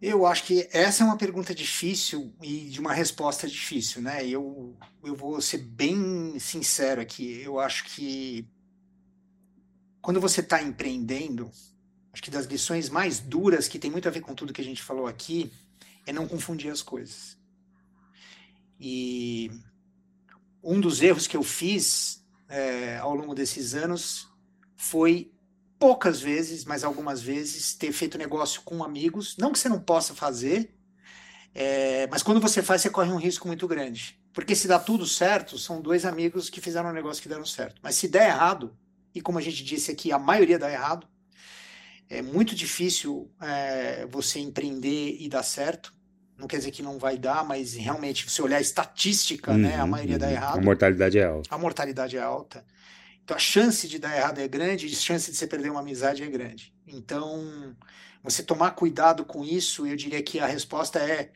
Eu 0.00 0.26
acho 0.26 0.44
que 0.44 0.68
essa 0.72 1.02
é 1.02 1.06
uma 1.06 1.16
pergunta 1.16 1.52
difícil 1.52 2.32
e 2.40 2.68
de 2.68 2.78
uma 2.78 2.92
resposta 2.92 3.48
difícil, 3.48 4.00
né? 4.00 4.24
Eu, 4.26 4.76
eu 5.02 5.16
vou 5.16 5.40
ser 5.40 5.58
bem 5.58 6.38
sincero 6.38 7.00
aqui. 7.00 7.40
Eu 7.42 7.58
acho 7.58 7.84
que 7.84 8.46
quando 10.00 10.20
você 10.20 10.40
está 10.40 10.62
empreendendo, 10.62 11.50
acho 12.12 12.22
que 12.22 12.30
das 12.30 12.46
lições 12.46 12.88
mais 12.88 13.18
duras, 13.18 13.66
que 13.66 13.78
tem 13.78 13.90
muito 13.90 14.06
a 14.06 14.10
ver 14.10 14.20
com 14.20 14.34
tudo 14.34 14.52
que 14.52 14.60
a 14.60 14.64
gente 14.64 14.82
falou 14.82 15.08
aqui, 15.08 15.52
é 16.06 16.12
não 16.12 16.28
confundir 16.28 16.70
as 16.70 16.80
coisas. 16.80 17.36
E 18.78 19.50
um 20.62 20.80
dos 20.80 21.02
erros 21.02 21.26
que 21.26 21.36
eu 21.36 21.42
fiz 21.42 22.24
é, 22.48 22.98
ao 22.98 23.16
longo 23.16 23.34
desses 23.34 23.74
anos 23.74 24.28
foi 24.76 25.32
poucas 25.78 26.20
vezes, 26.20 26.64
mas 26.64 26.84
algumas 26.84 27.22
vezes, 27.22 27.74
ter 27.74 27.92
feito 27.92 28.18
negócio 28.18 28.62
com 28.62 28.82
amigos. 28.82 29.36
Não 29.38 29.52
que 29.52 29.58
você 29.58 29.68
não 29.68 29.80
possa 29.80 30.14
fazer, 30.14 30.74
é, 31.54 32.06
mas 32.08 32.22
quando 32.22 32.40
você 32.40 32.62
faz, 32.62 32.82
você 32.82 32.90
corre 32.90 33.10
um 33.10 33.16
risco 33.16 33.46
muito 33.46 33.66
grande. 33.66 34.18
Porque 34.32 34.54
se 34.54 34.68
dá 34.68 34.78
tudo 34.78 35.06
certo, 35.06 35.58
são 35.58 35.80
dois 35.80 36.04
amigos 36.04 36.48
que 36.48 36.60
fizeram 36.60 36.90
um 36.90 36.92
negócio 36.92 37.22
que 37.22 37.28
deram 37.28 37.44
certo. 37.44 37.80
Mas 37.82 37.96
se 37.96 38.08
der 38.08 38.28
errado, 38.28 38.76
e 39.14 39.20
como 39.20 39.38
a 39.38 39.42
gente 39.42 39.64
disse 39.64 39.90
aqui, 39.90 40.12
a 40.12 40.18
maioria 40.18 40.58
dá 40.58 40.70
errado, 40.70 41.06
é 42.08 42.22
muito 42.22 42.54
difícil 42.54 43.30
é, 43.40 44.06
você 44.06 44.38
empreender 44.38 45.16
e 45.18 45.28
dar 45.28 45.42
certo. 45.42 45.92
Não 46.36 46.46
quer 46.46 46.58
dizer 46.58 46.70
que 46.70 46.82
não 46.82 46.98
vai 46.98 47.18
dar, 47.18 47.44
mas 47.44 47.74
realmente, 47.74 48.30
se 48.30 48.40
olhar 48.40 48.58
a 48.58 48.60
estatística, 48.60 49.50
uhum, 49.50 49.58
né, 49.58 49.76
a 49.76 49.82
uhum, 49.82 49.90
maioria 49.90 50.14
uhum. 50.14 50.20
dá 50.20 50.30
errado. 50.30 50.58
A 50.58 50.62
mortalidade 50.62 51.18
é 51.18 51.24
alta. 51.24 51.54
A 51.54 51.58
mortalidade 51.58 52.16
é 52.16 52.22
alta. 52.22 52.64
A 53.28 53.38
chance 53.38 53.86
de 53.86 53.98
dar 53.98 54.16
errado 54.16 54.38
é 54.38 54.48
grande, 54.48 54.86
a 54.86 54.90
chance 54.90 55.30
de 55.30 55.36
você 55.36 55.46
perder 55.46 55.70
uma 55.70 55.80
amizade 55.80 56.22
é 56.22 56.26
grande. 56.26 56.72
Então, 56.86 57.76
você 58.22 58.42
tomar 58.42 58.72
cuidado 58.72 59.24
com 59.24 59.44
isso, 59.44 59.86
eu 59.86 59.96
diria 59.96 60.22
que 60.22 60.40
a 60.40 60.46
resposta 60.46 60.98
é, 60.98 61.30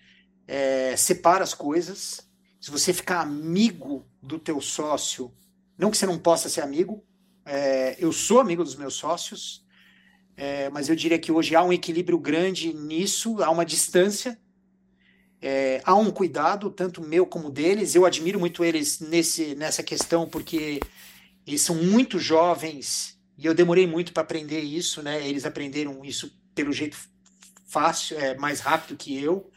é 0.46 0.96
separa 0.96 1.44
as 1.44 1.54
coisas. 1.54 2.26
Se 2.60 2.70
você 2.70 2.92
ficar 2.92 3.20
amigo 3.20 4.06
do 4.22 4.38
teu 4.38 4.60
sócio, 4.60 5.32
não 5.76 5.90
que 5.90 5.96
você 5.96 6.06
não 6.06 6.18
possa 6.18 6.48
ser 6.48 6.62
amigo, 6.62 7.04
é, 7.44 7.96
eu 7.98 8.12
sou 8.12 8.40
amigo 8.40 8.62
dos 8.64 8.76
meus 8.76 8.94
sócios, 8.94 9.66
é, 10.36 10.70
mas 10.70 10.88
eu 10.88 10.96
diria 10.96 11.18
que 11.18 11.32
hoje 11.32 11.54
há 11.54 11.62
um 11.62 11.72
equilíbrio 11.72 12.18
grande 12.18 12.72
nisso, 12.72 13.42
há 13.42 13.50
uma 13.50 13.64
distância, 13.64 14.40
é, 15.40 15.82
há 15.84 15.94
um 15.94 16.10
cuidado, 16.10 16.70
tanto 16.70 17.02
meu 17.02 17.26
como 17.26 17.50
deles. 17.50 17.94
Eu 17.94 18.06
admiro 18.06 18.38
muito 18.38 18.64
eles 18.64 19.00
nesse, 19.00 19.54
nessa 19.56 19.82
questão, 19.82 20.28
porque 20.28 20.80
eles 21.46 21.60
são 21.60 21.76
muito 21.76 22.18
jovens 22.18 23.18
e 23.36 23.46
eu 23.46 23.54
demorei 23.54 23.86
muito 23.86 24.12
para 24.12 24.22
aprender 24.22 24.60
isso, 24.60 25.02
né? 25.02 25.26
Eles 25.26 25.44
aprenderam 25.44 26.04
isso 26.04 26.32
pelo 26.54 26.72
jeito 26.72 26.96
fácil, 27.66 28.18
é, 28.18 28.36
mais 28.36 28.60
rápido 28.60 28.96
que 28.96 29.20
eu. 29.20 29.50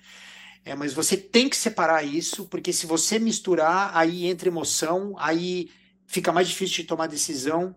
É, 0.63 0.73
mas 0.73 0.93
você 0.93 1.15
tem 1.15 1.47
que 1.47 1.55
separar 1.55 2.03
isso, 2.03 2.45
porque 2.45 2.73
se 2.73 2.87
você 2.87 3.19
misturar, 3.19 3.91
aí 3.95 4.25
entra 4.25 4.47
emoção, 4.47 5.13
aí 5.19 5.69
fica 6.07 6.31
mais 6.31 6.47
difícil 6.47 6.77
de 6.77 6.85
tomar 6.85 7.07
decisão, 7.07 7.75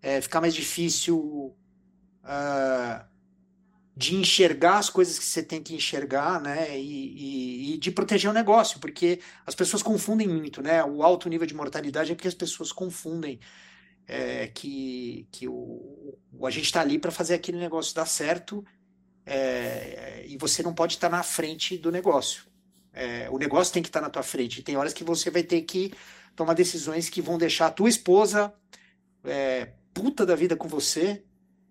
é, 0.00 0.20
fica 0.20 0.40
mais 0.40 0.54
difícil 0.54 1.18
uh, 2.22 3.04
de 3.96 4.16
enxergar 4.16 4.78
as 4.78 4.90
coisas 4.90 5.18
que 5.18 5.24
você 5.24 5.42
tem 5.42 5.62
que 5.62 5.74
enxergar, 5.74 6.40
né? 6.40 6.78
E, 6.78 6.82
e, 6.82 7.74
e, 7.74 7.78
de 7.78 7.90
proteger 7.92 8.30
o 8.30 8.34
negócio, 8.34 8.80
porque 8.80 9.20
as 9.46 9.54
pessoas 9.54 9.82
confundem 9.82 10.26
muito, 10.26 10.60
né? 10.60 10.84
O 10.84 11.02
alto 11.02 11.28
nível 11.28 11.46
de 11.46 11.54
mortalidade 11.54 12.10
é 12.12 12.14
porque 12.14 12.28
as 12.28 12.34
pessoas 12.34 12.72
confundem 12.72 13.38
é, 14.06 14.48
que, 14.48 15.28
que 15.30 15.48
o, 15.48 16.18
o, 16.32 16.46
a 16.46 16.50
gente 16.50 16.64
está 16.64 16.80
ali 16.80 16.98
para 16.98 17.12
fazer 17.12 17.34
aquele 17.34 17.58
negócio 17.58 17.94
dar 17.94 18.06
certo 18.06 18.64
é, 19.24 20.24
e 20.26 20.36
você 20.36 20.62
não 20.62 20.74
pode 20.74 20.94
estar 20.94 21.08
tá 21.08 21.16
na 21.16 21.22
frente 21.22 21.78
do 21.78 21.92
negócio. 21.92 22.44
É, 22.92 23.28
o 23.30 23.38
negócio 23.38 23.72
tem 23.72 23.82
que 23.82 23.88
estar 23.88 24.00
tá 24.00 24.06
na 24.06 24.10
tua 24.10 24.22
frente. 24.22 24.62
Tem 24.62 24.76
horas 24.76 24.92
que 24.92 25.04
você 25.04 25.30
vai 25.30 25.42
ter 25.42 25.62
que 25.62 25.92
tomar 26.34 26.54
decisões 26.54 27.08
que 27.08 27.22
vão 27.22 27.38
deixar 27.38 27.66
a 27.66 27.70
tua 27.70 27.88
esposa 27.88 28.52
é, 29.24 29.72
puta 29.92 30.26
da 30.26 30.34
vida 30.34 30.56
com 30.56 30.68
você, 30.68 31.24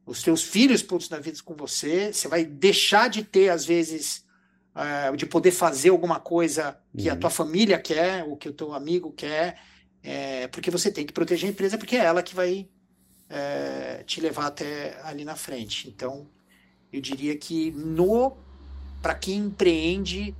os 0.05 0.21
teus 0.21 0.43
filhos 0.43 0.83
pontos 0.83 1.09
na 1.09 1.19
vida 1.19 1.37
com 1.43 1.55
você, 1.55 2.11
você 2.11 2.27
vai 2.27 2.43
deixar 2.43 3.09
de 3.09 3.23
ter, 3.23 3.49
às 3.49 3.65
vezes, 3.65 4.25
uh, 4.75 5.15
de 5.15 5.25
poder 5.25 5.51
fazer 5.51 5.89
alguma 5.89 6.19
coisa 6.19 6.77
que 6.97 7.07
uhum. 7.07 7.13
a 7.13 7.17
tua 7.17 7.29
família 7.29 7.79
quer, 7.79 8.23
ou 8.23 8.35
que 8.35 8.49
o 8.49 8.53
teu 8.53 8.73
amigo 8.73 9.11
quer, 9.11 9.61
é, 10.01 10.47
porque 10.49 10.69
você 10.69 10.91
tem 10.91 11.05
que 11.05 11.13
proteger 11.13 11.47
a 11.49 11.51
empresa, 11.51 11.77
porque 11.77 11.95
é 11.95 12.03
ela 12.03 12.21
que 12.21 12.35
vai 12.35 12.67
é, 13.29 14.03
te 14.05 14.19
levar 14.19 14.47
até 14.47 14.99
ali 15.03 15.23
na 15.23 15.35
frente. 15.35 15.87
Então, 15.87 16.27
eu 16.91 16.99
diria 16.99 17.37
que 17.37 17.71
no 17.71 18.35
para 19.03 19.13
quem 19.13 19.37
empreende, 19.39 20.33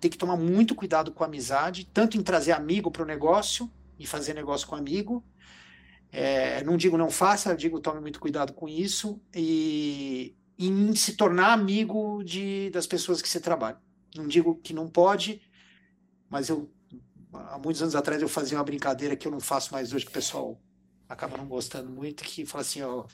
tem 0.00 0.08
que 0.08 0.16
tomar 0.16 0.36
muito 0.36 0.72
cuidado 0.76 1.10
com 1.10 1.24
a 1.24 1.26
amizade, 1.26 1.84
tanto 1.92 2.16
em 2.16 2.22
trazer 2.22 2.52
amigo 2.52 2.88
para 2.88 3.02
o 3.02 3.04
negócio 3.04 3.68
e 3.98 4.06
fazer 4.06 4.34
negócio 4.34 4.68
com 4.68 4.76
amigo, 4.76 5.20
é, 6.14 6.62
não 6.62 6.76
digo 6.76 6.96
não 6.96 7.10
faça, 7.10 7.56
digo 7.56 7.80
tome 7.80 8.00
muito 8.00 8.20
cuidado 8.20 8.52
com 8.52 8.68
isso 8.68 9.20
e, 9.34 10.36
em 10.56 10.94
se 10.94 11.16
tornar 11.16 11.52
amigo 11.52 12.22
de, 12.22 12.70
das 12.70 12.86
pessoas 12.86 13.20
que 13.20 13.28
você 13.28 13.40
trabalha. 13.40 13.78
Não 14.14 14.28
digo 14.28 14.54
que 14.62 14.72
não 14.72 14.88
pode, 14.88 15.42
mas 16.30 16.48
eu 16.48 16.70
há 17.32 17.58
muitos 17.58 17.82
anos 17.82 17.96
atrás 17.96 18.22
eu 18.22 18.28
fazia 18.28 18.56
uma 18.56 18.62
brincadeira 18.62 19.16
que 19.16 19.26
eu 19.26 19.32
não 19.32 19.40
faço 19.40 19.72
mais 19.72 19.92
hoje, 19.92 20.04
que 20.04 20.12
o 20.12 20.14
pessoal 20.14 20.62
acaba 21.08 21.36
não 21.36 21.48
gostando 21.48 21.90
muito, 21.90 22.22
que 22.22 22.46
fala 22.46 22.62
assim, 22.62 22.80
ó, 22.82 23.06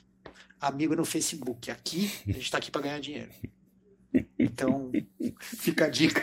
amigo 0.61 0.95
no 0.95 1.07
Facebook. 1.07 1.71
Aqui, 1.71 2.11
a 2.29 2.33
gente 2.33 2.43
está 2.43 2.59
aqui 2.59 2.71
para 2.71 2.83
ganhar 2.83 3.01
dinheiro. 3.01 3.31
Então, 4.39 4.93
fica 5.39 5.87
a 5.87 5.89
dica. 5.89 6.23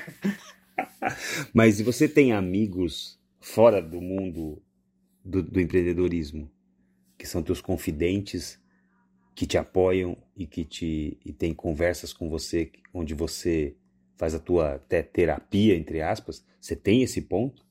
Mas 1.52 1.82
você 1.82 2.08
tem 2.08 2.34
amigos 2.34 3.20
fora 3.40 3.82
do 3.82 4.00
mundo 4.00 4.62
do, 5.26 5.42
do 5.42 5.60
empreendedorismo? 5.60 6.52
Que 7.18 7.28
são 7.28 7.42
teus 7.42 7.62
confidentes, 7.62 8.60
que 9.36 9.46
te 9.46 9.58
apoiam 9.58 10.18
e 10.36 10.46
que 10.46 10.64
te 10.64 11.20
e 11.24 11.34
tem 11.34 11.54
conversas 11.54 12.14
com 12.14 12.30
você 12.30 12.72
onde 12.94 13.14
você 13.14 13.76
faz 14.16 14.34
a 14.34 14.40
tua 14.40 14.76
até 14.76 15.02
terapia 15.02 15.76
entre 15.76 16.02
aspas, 16.02 16.44
você 16.60 16.76
tem 16.76 17.04
esse 17.04 17.22
ponto? 17.22 17.66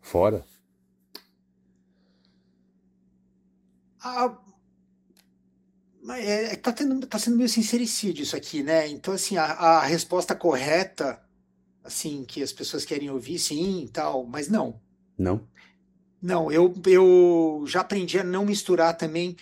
Fora? 0.00 0.44
Ah, 4.00 4.36
é, 6.10 6.52
é, 6.52 6.56
tá, 6.56 6.72
tendo, 6.72 7.06
tá 7.06 7.18
sendo 7.18 7.36
meio 7.36 7.48
sincericídio 7.48 8.24
isso 8.24 8.36
aqui, 8.36 8.62
né? 8.62 8.88
Então, 8.88 9.14
assim, 9.14 9.36
a, 9.36 9.44
a 9.44 9.86
resposta 9.86 10.34
correta, 10.34 11.22
assim, 11.84 12.24
que 12.24 12.42
as 12.42 12.52
pessoas 12.52 12.84
querem 12.84 13.08
ouvir, 13.10 13.38
sim, 13.38 13.88
tal, 13.92 14.26
mas 14.26 14.48
não. 14.48 14.80
Não? 15.16 15.46
Não, 16.22 16.50
eu, 16.52 16.72
eu 16.86 17.64
já 17.66 17.80
aprendi 17.80 18.18
a 18.18 18.24
não 18.24 18.44
misturar 18.46 18.96
também 18.96 19.36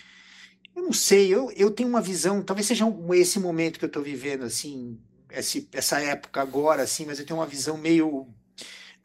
eu 0.75 0.85
não 0.85 0.93
sei, 0.93 1.29
eu, 1.33 1.51
eu 1.57 1.71
tenho 1.71 1.89
uma 1.89 2.01
visão, 2.01 2.43
talvez 2.43 2.67
seja 2.67 2.87
esse 3.15 3.39
momento 3.39 3.79
que 3.79 3.85
eu 3.85 3.89
estou 3.89 4.03
vivendo, 4.03 4.45
assim, 4.45 4.99
esse, 5.31 5.69
essa 5.73 6.01
época 6.01 6.41
agora, 6.41 6.83
assim, 6.83 7.05
mas 7.05 7.19
eu 7.19 7.27
tenho 7.27 7.39
uma 7.39 7.47
visão 7.47 7.77
meio 7.77 8.27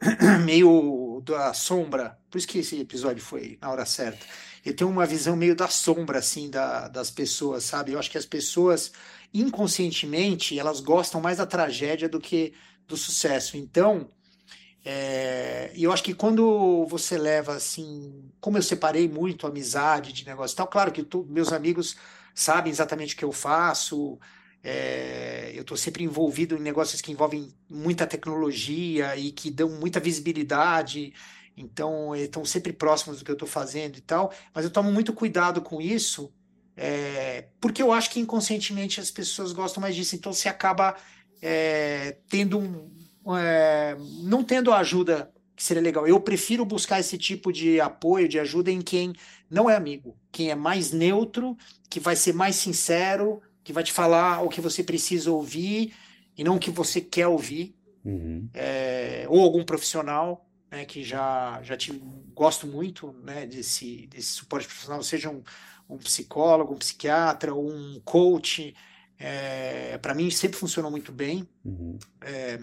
meio 0.44 1.22
da 1.24 1.52
sombra, 1.54 2.18
por 2.30 2.38
isso 2.38 2.48
que 2.48 2.58
esse 2.58 2.80
episódio 2.80 3.22
foi 3.22 3.58
na 3.60 3.70
hora 3.70 3.84
certa. 3.86 4.24
Eu 4.64 4.74
tenho 4.74 4.90
uma 4.90 5.06
visão 5.06 5.36
meio 5.36 5.54
da 5.54 5.68
sombra, 5.68 6.18
assim, 6.18 6.50
da, 6.50 6.88
das 6.88 7.10
pessoas, 7.10 7.64
sabe? 7.64 7.92
Eu 7.92 7.98
acho 7.98 8.10
que 8.10 8.18
as 8.18 8.26
pessoas, 8.26 8.92
inconscientemente, 9.32 10.58
elas 10.58 10.80
gostam 10.80 11.20
mais 11.20 11.38
da 11.38 11.46
tragédia 11.46 12.08
do 12.08 12.20
que 12.20 12.52
do 12.86 12.96
sucesso. 12.96 13.56
Então, 13.56 14.10
é, 14.88 15.72
e 15.74 15.82
eu 15.82 15.92
acho 15.92 16.04
que 16.04 16.14
quando 16.14 16.86
você 16.86 17.18
leva 17.18 17.56
assim, 17.56 18.30
como 18.40 18.56
eu 18.56 18.62
separei 18.62 19.08
muito 19.08 19.44
amizade 19.44 20.12
de 20.12 20.24
negócio 20.24 20.54
e 20.54 20.56
tal, 20.56 20.68
claro 20.68 20.92
que 20.92 21.02
tu, 21.02 21.26
meus 21.28 21.52
amigos 21.52 21.96
sabem 22.32 22.70
exatamente 22.70 23.12
o 23.12 23.18
que 23.18 23.24
eu 23.24 23.32
faço, 23.32 24.16
é, 24.62 25.50
eu 25.56 25.62
estou 25.62 25.76
sempre 25.76 26.04
envolvido 26.04 26.54
em 26.54 26.60
negócios 26.60 27.00
que 27.00 27.10
envolvem 27.10 27.52
muita 27.68 28.06
tecnologia 28.06 29.16
e 29.16 29.32
que 29.32 29.50
dão 29.50 29.70
muita 29.70 29.98
visibilidade, 29.98 31.12
então 31.56 32.14
estão 32.14 32.44
sempre 32.44 32.72
próximos 32.72 33.18
do 33.18 33.24
que 33.24 33.30
eu 33.32 33.34
estou 33.34 33.48
fazendo 33.48 33.96
e 33.96 34.00
tal, 34.00 34.32
mas 34.54 34.64
eu 34.64 34.70
tomo 34.70 34.92
muito 34.92 35.12
cuidado 35.12 35.60
com 35.60 35.82
isso, 35.82 36.32
é, 36.76 37.48
porque 37.60 37.82
eu 37.82 37.90
acho 37.90 38.08
que 38.08 38.20
inconscientemente 38.20 39.00
as 39.00 39.10
pessoas 39.10 39.50
gostam 39.50 39.80
mais 39.80 39.96
disso, 39.96 40.14
então 40.14 40.32
se 40.32 40.48
acaba 40.48 40.96
é, 41.42 42.18
tendo 42.28 42.56
um, 42.56 42.95
é, 43.34 43.96
não 44.22 44.44
tendo 44.44 44.72
a 44.72 44.78
ajuda 44.78 45.32
que 45.56 45.62
seria 45.62 45.82
legal. 45.82 46.06
Eu 46.06 46.20
prefiro 46.20 46.64
buscar 46.64 47.00
esse 47.00 47.16
tipo 47.16 47.50
de 47.50 47.80
apoio, 47.80 48.28
de 48.28 48.38
ajuda 48.38 48.70
em 48.70 48.82
quem 48.82 49.14
não 49.50 49.70
é 49.70 49.74
amigo, 49.74 50.16
quem 50.30 50.50
é 50.50 50.54
mais 50.54 50.92
neutro, 50.92 51.56
que 51.88 51.98
vai 51.98 52.14
ser 52.14 52.34
mais 52.34 52.56
sincero, 52.56 53.40
que 53.64 53.72
vai 53.72 53.82
te 53.82 53.92
falar 53.92 54.42
o 54.42 54.48
que 54.48 54.60
você 54.60 54.82
precisa 54.82 55.30
ouvir 55.30 55.94
e 56.36 56.44
não 56.44 56.56
o 56.56 56.58
que 56.58 56.70
você 56.70 57.00
quer 57.00 57.26
ouvir. 57.26 57.74
Uhum. 58.04 58.48
É, 58.54 59.26
ou 59.28 59.40
algum 59.42 59.64
profissional 59.64 60.46
né, 60.70 60.84
que 60.84 61.02
já, 61.02 61.60
já 61.62 61.76
te, 61.76 61.92
gosto 62.34 62.66
muito 62.66 63.12
né, 63.24 63.46
desse, 63.46 64.06
desse 64.06 64.28
suporte 64.28 64.66
profissional, 64.66 65.02
seja 65.02 65.30
um, 65.30 65.42
um 65.88 65.96
psicólogo, 65.96 66.74
um 66.74 66.78
psiquiatra, 66.78 67.54
um 67.54 68.00
coach. 68.04 68.74
É, 69.18 69.96
para 69.98 70.14
mim 70.14 70.30
sempre 70.30 70.58
funcionou 70.58 70.90
muito 70.90 71.10
bem. 71.10 71.48
Uhum. 71.64 71.98
É, 72.20 72.60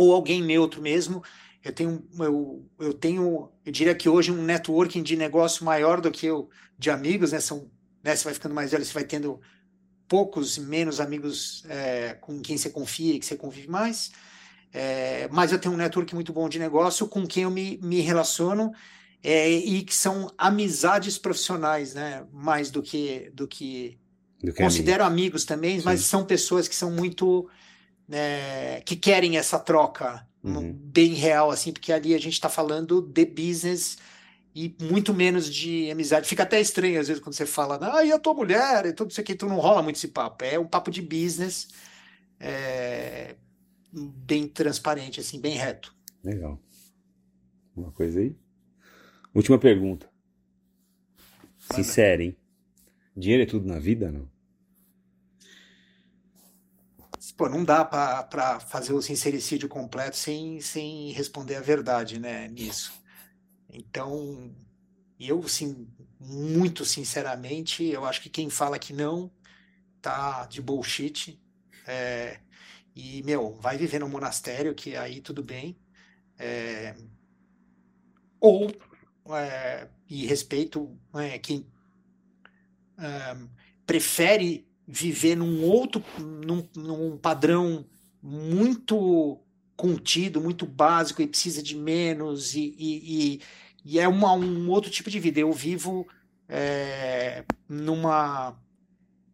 ou 0.00 0.14
alguém 0.14 0.42
neutro 0.42 0.80
mesmo. 0.80 1.22
Eu 1.62 1.72
tenho, 1.72 2.02
eu, 2.18 2.66
eu 2.78 2.94
tenho, 2.94 3.50
eu 3.66 3.70
diria 3.70 3.94
que 3.94 4.08
hoje 4.08 4.32
um 4.32 4.42
networking 4.42 5.02
de 5.02 5.14
negócio 5.14 5.62
maior 5.62 6.00
do 6.00 6.10
que 6.10 6.24
eu 6.24 6.48
de 6.78 6.88
amigos, 6.88 7.32
né? 7.32 7.40
São, 7.40 7.70
né, 8.02 8.16
você 8.16 8.24
vai 8.24 8.32
ficando 8.32 8.54
mais 8.54 8.70
velho, 8.70 8.82
você 8.82 8.94
vai 8.94 9.04
tendo 9.04 9.38
poucos 10.08 10.56
menos 10.56 11.00
amigos 11.00 11.62
é, 11.68 12.14
com 12.14 12.40
quem 12.40 12.56
você 12.56 12.70
confia 12.70 13.14
e 13.14 13.18
que 13.18 13.26
você 13.26 13.36
convive 13.36 13.68
mais. 13.68 14.10
É, 14.72 15.28
mas 15.30 15.52
eu 15.52 15.58
tenho 15.58 15.74
um 15.74 15.76
network 15.76 16.14
muito 16.14 16.32
bom 16.32 16.48
de 16.48 16.58
negócio 16.58 17.06
com 17.06 17.26
quem 17.26 17.42
eu 17.42 17.50
me, 17.50 17.78
me 17.82 18.00
relaciono 18.00 18.72
é, 19.22 19.50
e 19.50 19.82
que 19.82 19.94
são 19.94 20.32
amizades 20.38 21.18
profissionais, 21.18 21.92
né? 21.92 22.24
Mais 22.32 22.70
do 22.70 22.82
que 22.82 23.30
do 23.34 23.46
que, 23.46 23.98
do 24.42 24.50
que 24.50 24.62
considero 24.62 25.04
amigo. 25.04 25.20
amigos 25.20 25.44
também, 25.44 25.78
Sim. 25.78 25.84
mas 25.84 26.00
são 26.00 26.24
pessoas 26.24 26.66
que 26.66 26.74
são 26.74 26.90
muito 26.90 27.50
é, 28.10 28.82
que 28.84 28.96
querem 28.96 29.36
essa 29.36 29.58
troca 29.58 30.26
uhum. 30.42 30.72
bem 30.72 31.14
real, 31.14 31.50
assim, 31.50 31.72
porque 31.72 31.92
ali 31.92 32.14
a 32.14 32.18
gente 32.18 32.34
está 32.34 32.48
falando 32.48 33.00
de 33.00 33.24
business 33.24 33.98
e 34.54 34.74
muito 34.80 35.14
menos 35.14 35.52
de 35.52 35.90
amizade. 35.90 36.28
Fica 36.28 36.42
até 36.42 36.60
estranho 36.60 37.00
às 37.00 37.08
vezes 37.08 37.22
quando 37.22 37.34
você 37.34 37.46
fala, 37.46 37.78
ah, 37.80 38.04
e 38.04 38.12
a 38.12 38.18
tua 38.18 38.34
mulher, 38.34 38.86
e 38.86 38.92
tudo 38.92 39.10
isso 39.10 39.20
aqui, 39.20 39.34
tu 39.34 39.46
não 39.46 39.58
rola 39.58 39.82
muito 39.82 39.96
esse 39.96 40.08
papo. 40.08 40.44
É 40.44 40.58
um 40.58 40.66
papo 40.66 40.90
de 40.90 41.00
business 41.00 41.68
é, 42.38 43.36
bem 43.92 44.48
transparente, 44.48 45.20
assim, 45.20 45.40
bem 45.40 45.56
reto. 45.56 45.94
Legal. 46.24 46.60
Uma 47.76 47.92
coisa 47.92 48.20
aí? 48.20 48.34
Última 49.34 49.58
pergunta. 49.58 50.10
Sincera, 51.72 52.22
hein? 52.22 52.36
Dinheiro 53.16 53.44
é 53.44 53.46
tudo 53.46 53.66
na 53.66 53.78
vida, 53.78 54.10
não? 54.10 54.28
Pô, 57.40 57.48
não 57.48 57.64
dá 57.64 57.82
para 57.86 58.60
fazer 58.60 58.92
o 58.92 59.00
sincericídio 59.00 59.66
completo 59.66 60.14
sem, 60.14 60.60
sem 60.60 61.10
responder 61.12 61.54
a 61.56 61.62
verdade, 61.62 62.18
né, 62.18 62.46
nisso. 62.48 62.92
Então, 63.66 64.54
eu, 65.18 65.48
sim, 65.48 65.88
muito 66.20 66.84
sinceramente, 66.84 67.82
eu 67.82 68.04
acho 68.04 68.20
que 68.20 68.28
quem 68.28 68.50
fala 68.50 68.78
que 68.78 68.92
não 68.92 69.30
tá 70.02 70.44
de 70.44 70.60
bullshit. 70.60 71.40
É, 71.86 72.40
e, 72.94 73.22
meu, 73.22 73.54
vai 73.54 73.78
viver 73.78 74.00
no 74.00 74.08
monastério, 74.10 74.74
que 74.74 74.94
aí 74.94 75.22
tudo 75.22 75.42
bem. 75.42 75.80
É, 76.38 76.94
ou, 78.38 78.70
é, 79.34 79.88
e 80.06 80.26
respeito 80.26 80.94
é, 81.14 81.38
quem 81.38 81.66
é, 82.98 83.34
prefere 83.86 84.69
viver 84.90 85.36
num 85.36 85.62
outro, 85.64 86.02
num, 86.18 86.66
num 86.74 87.16
padrão 87.16 87.84
muito 88.22 89.40
contido, 89.76 90.40
muito 90.40 90.66
básico 90.66 91.22
e 91.22 91.26
precisa 91.26 91.62
de 91.62 91.74
menos 91.74 92.54
e, 92.54 92.74
e, 92.78 93.34
e, 93.34 93.40
e 93.84 93.98
é 93.98 94.06
uma, 94.06 94.32
um 94.32 94.68
outro 94.68 94.90
tipo 94.90 95.08
de 95.08 95.18
vida. 95.18 95.40
Eu 95.40 95.52
vivo 95.52 96.06
é, 96.48 97.44
numa, 97.68 98.60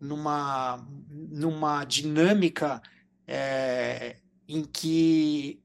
numa, 0.01 0.87
numa 1.11 1.85
dinâmica 1.85 2.81
é, 3.27 4.17
em 4.47 4.63
que 4.63 5.61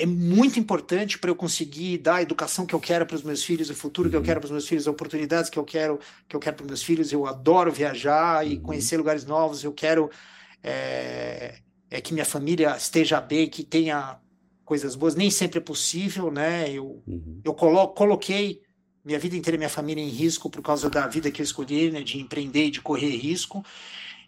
é 0.00 0.06
muito 0.06 0.58
importante 0.58 1.18
para 1.18 1.30
eu 1.30 1.36
conseguir 1.36 1.98
dar 1.98 2.16
a 2.16 2.22
educação 2.22 2.64
que 2.64 2.74
eu 2.74 2.80
quero 2.80 3.04
para 3.04 3.16
os 3.16 3.22
meus 3.22 3.44
filhos, 3.44 3.68
o 3.68 3.74
futuro 3.74 4.08
que 4.08 4.16
eu 4.16 4.20
uhum. 4.20 4.26
quero 4.26 4.40
para 4.40 4.46
os 4.46 4.50
meus 4.50 4.66
filhos, 4.66 4.84
as 4.84 4.92
oportunidades 4.92 5.50
que 5.50 5.58
eu 5.58 5.64
quero 5.64 6.00
que 6.26 6.34
eu 6.34 6.40
quero 6.40 6.56
para 6.56 6.64
os 6.64 6.68
meus 6.68 6.82
filhos. 6.82 7.12
Eu 7.12 7.26
adoro 7.26 7.70
viajar 7.70 8.46
e 8.46 8.56
uhum. 8.56 8.62
conhecer 8.62 8.96
lugares 8.96 9.26
novos. 9.26 9.62
Eu 9.62 9.72
quero 9.72 10.10
é, 10.62 11.58
é 11.90 12.00
que 12.00 12.14
minha 12.14 12.24
família 12.24 12.74
esteja 12.76 13.20
bem, 13.20 13.48
que 13.48 13.62
tenha 13.62 14.18
coisas 14.64 14.94
boas. 14.94 15.14
Nem 15.14 15.30
sempre 15.30 15.58
é 15.58 15.62
possível, 15.62 16.30
né? 16.30 16.70
Eu, 16.72 17.02
uhum. 17.06 17.40
eu 17.44 17.52
colo 17.52 17.88
coloquei 17.88 18.62
minha 19.04 19.18
vida 19.18 19.36
inteira 19.36 19.58
minha 19.58 19.68
família 19.68 20.02
em 20.02 20.08
risco 20.08 20.48
por 20.48 20.62
causa 20.62 20.88
da 20.88 21.06
vida 21.06 21.30
que 21.30 21.42
eu 21.42 21.44
escolhi, 21.44 21.90
né? 21.90 22.02
De 22.02 22.18
empreender 22.18 22.70
de 22.70 22.80
correr 22.80 23.16
risco. 23.16 23.62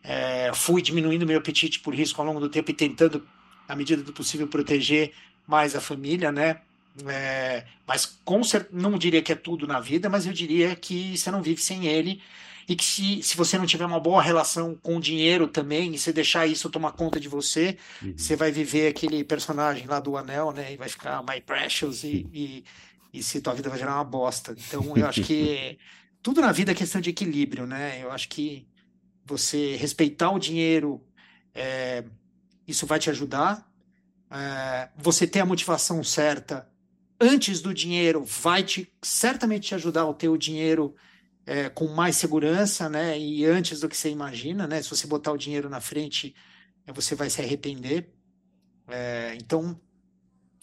É, 0.04 0.50
fui 0.52 0.82
diminuindo 0.82 1.26
meu 1.26 1.38
apetite 1.38 1.80
por 1.80 1.94
risco 1.94 2.20
ao 2.20 2.26
longo 2.26 2.40
do 2.40 2.48
tempo 2.50 2.70
e 2.70 2.74
tentando, 2.74 3.26
à 3.66 3.74
medida 3.74 4.02
do 4.02 4.12
possível, 4.12 4.48
proteger 4.48 5.12
mais 5.47 5.74
a 5.74 5.81
família, 5.81 6.31
né? 6.31 6.60
É, 7.06 7.64
mas 7.86 8.19
com 8.24 8.44
certeza, 8.44 8.74
não 8.74 8.98
diria 8.98 9.23
que 9.23 9.32
é 9.32 9.35
tudo 9.35 9.66
na 9.66 9.81
vida, 9.81 10.09
mas 10.09 10.27
eu 10.27 10.32
diria 10.32 10.77
que 10.77 11.16
você 11.16 11.31
não 11.31 11.43
vive 11.43 11.62
sem 11.62 11.86
ele 11.86 12.20
e 12.69 12.77
que 12.77 12.85
se, 12.85 13.23
se 13.23 13.36
você 13.36 13.59
não 13.59 13.66
tiver 13.66 13.85
uma 13.85 13.98
boa 13.98 14.23
relação 14.23 14.77
com 14.82 14.97
o 14.97 15.01
dinheiro 15.01 15.48
também, 15.48 15.93
e 15.94 15.98
você 15.98 16.12
deixar 16.12 16.47
isso 16.47 16.70
tomar 16.70 16.93
conta 16.93 17.19
de 17.19 17.28
você, 17.28 17.77
uhum. 18.01 18.14
você 18.16 18.36
vai 18.36 18.52
viver 18.52 18.89
aquele 18.89 19.24
personagem 19.24 19.86
lá 19.86 20.01
do 20.01 20.16
anel, 20.16 20.52
né? 20.52 20.73
E 20.73 20.77
vai 20.77 20.89
ficar 20.89 21.23
My 21.23 21.40
Precious 21.40 22.05
e, 22.05 22.27
e, 22.32 22.64
e 23.12 23.23
se 23.23 23.40
tua 23.40 23.55
vida 23.55 23.69
vai 23.69 23.78
gerar 23.78 23.97
uma 23.97 24.05
bosta. 24.05 24.55
Então 24.56 24.97
eu 24.97 25.06
acho 25.06 25.23
que 25.23 25.78
tudo 26.23 26.40
na 26.40 26.52
vida 26.52 26.73
é 26.73 26.74
questão 26.74 27.01
de 27.01 27.10
equilíbrio, 27.10 27.66
né? 27.66 28.02
Eu 28.02 28.12
acho 28.12 28.28
que 28.28 28.66
você 29.24 29.77
respeitar 29.77 30.31
o 30.31 30.39
dinheiro, 30.39 31.02
é, 31.55 32.05
isso 32.66 32.86
vai 32.86 32.98
te 32.98 33.10
ajudar. 33.10 33.69
É, 34.32 34.88
você 34.96 35.26
ter 35.26 35.40
a 35.40 35.46
motivação 35.46 36.02
certa 36.02 36.66
antes 37.20 37.60
do 37.60 37.74
dinheiro 37.74 38.24
vai 38.24 38.62
te 38.62 38.90
certamente 39.02 39.68
te 39.68 39.74
ajudar 39.74 40.09
a 40.09 40.14
ter 40.14 40.28
o 40.28 40.38
dinheiro 40.38 40.94
é, 41.44 41.68
com 41.68 41.88
mais 41.88 42.16
segurança, 42.16 42.88
né? 42.88 43.18
E 43.18 43.44
antes 43.44 43.80
do 43.80 43.88
que 43.88 43.96
você 43.96 44.10
imagina, 44.10 44.66
né? 44.66 44.80
Se 44.82 44.88
você 44.88 45.06
botar 45.06 45.32
o 45.32 45.36
dinheiro 45.36 45.68
na 45.68 45.80
frente, 45.80 46.34
é, 46.86 46.92
você 46.92 47.14
vai 47.14 47.28
se 47.28 47.40
arrepender. 47.40 48.10
É, 48.88 49.36
então, 49.36 49.78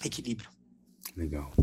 equilíbrio. 0.03 0.49
Legal. 1.15 1.53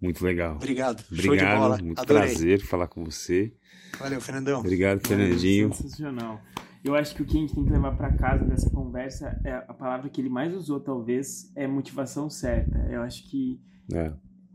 Muito 0.00 0.24
legal. 0.24 0.56
Obrigado. 0.56 1.04
Obrigado. 1.10 1.84
Muito 1.84 2.00
Adorei. 2.00 2.28
prazer 2.28 2.60
falar 2.60 2.88
com 2.88 3.04
você. 3.04 3.52
Valeu, 3.98 4.20
Fernandão. 4.20 4.60
Obrigado, 4.60 5.06
Fernandinho. 5.06 5.72
Sensacional. 5.74 6.40
Eu 6.82 6.94
acho 6.94 7.14
que 7.14 7.22
o 7.22 7.26
que 7.26 7.36
a 7.36 7.40
gente 7.40 7.54
tem 7.54 7.64
que 7.64 7.70
levar 7.70 7.96
para 7.96 8.12
casa 8.16 8.44
dessa 8.44 8.70
conversa 8.70 9.38
é 9.44 9.52
a 9.52 9.74
palavra 9.74 10.08
que 10.08 10.20
ele 10.20 10.30
mais 10.30 10.54
usou, 10.54 10.80
talvez, 10.80 11.52
é 11.54 11.66
motivação 11.66 12.30
certa. 12.30 12.78
Eu 12.90 13.02
acho 13.02 13.28
que 13.28 13.60
é 13.92 14.12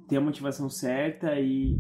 ter 0.08 0.18
a 0.18 0.22
motivação 0.22 0.70
certa 0.70 1.40
e 1.40 1.78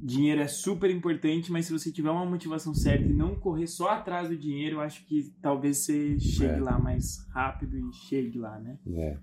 dinheiro 0.00 0.40
é 0.40 0.46
super 0.46 0.90
importante, 0.90 1.50
mas 1.50 1.66
se 1.66 1.72
você 1.72 1.90
tiver 1.90 2.10
uma 2.10 2.26
motivação 2.26 2.74
certa 2.74 3.04
e 3.04 3.12
não 3.12 3.34
correr 3.34 3.66
só 3.66 3.90
atrás 3.90 4.28
do 4.28 4.36
dinheiro, 4.36 4.76
eu 4.76 4.80
acho 4.80 5.04
que 5.06 5.32
talvez 5.40 5.78
você 5.78 6.18
chegue 6.20 6.58
é. 6.58 6.60
lá 6.60 6.78
mais 6.78 7.26
rápido 7.30 7.78
e 7.78 7.92
chegue 7.92 8.38
lá, 8.38 8.58
né? 8.60 8.78
É. 8.92 9.16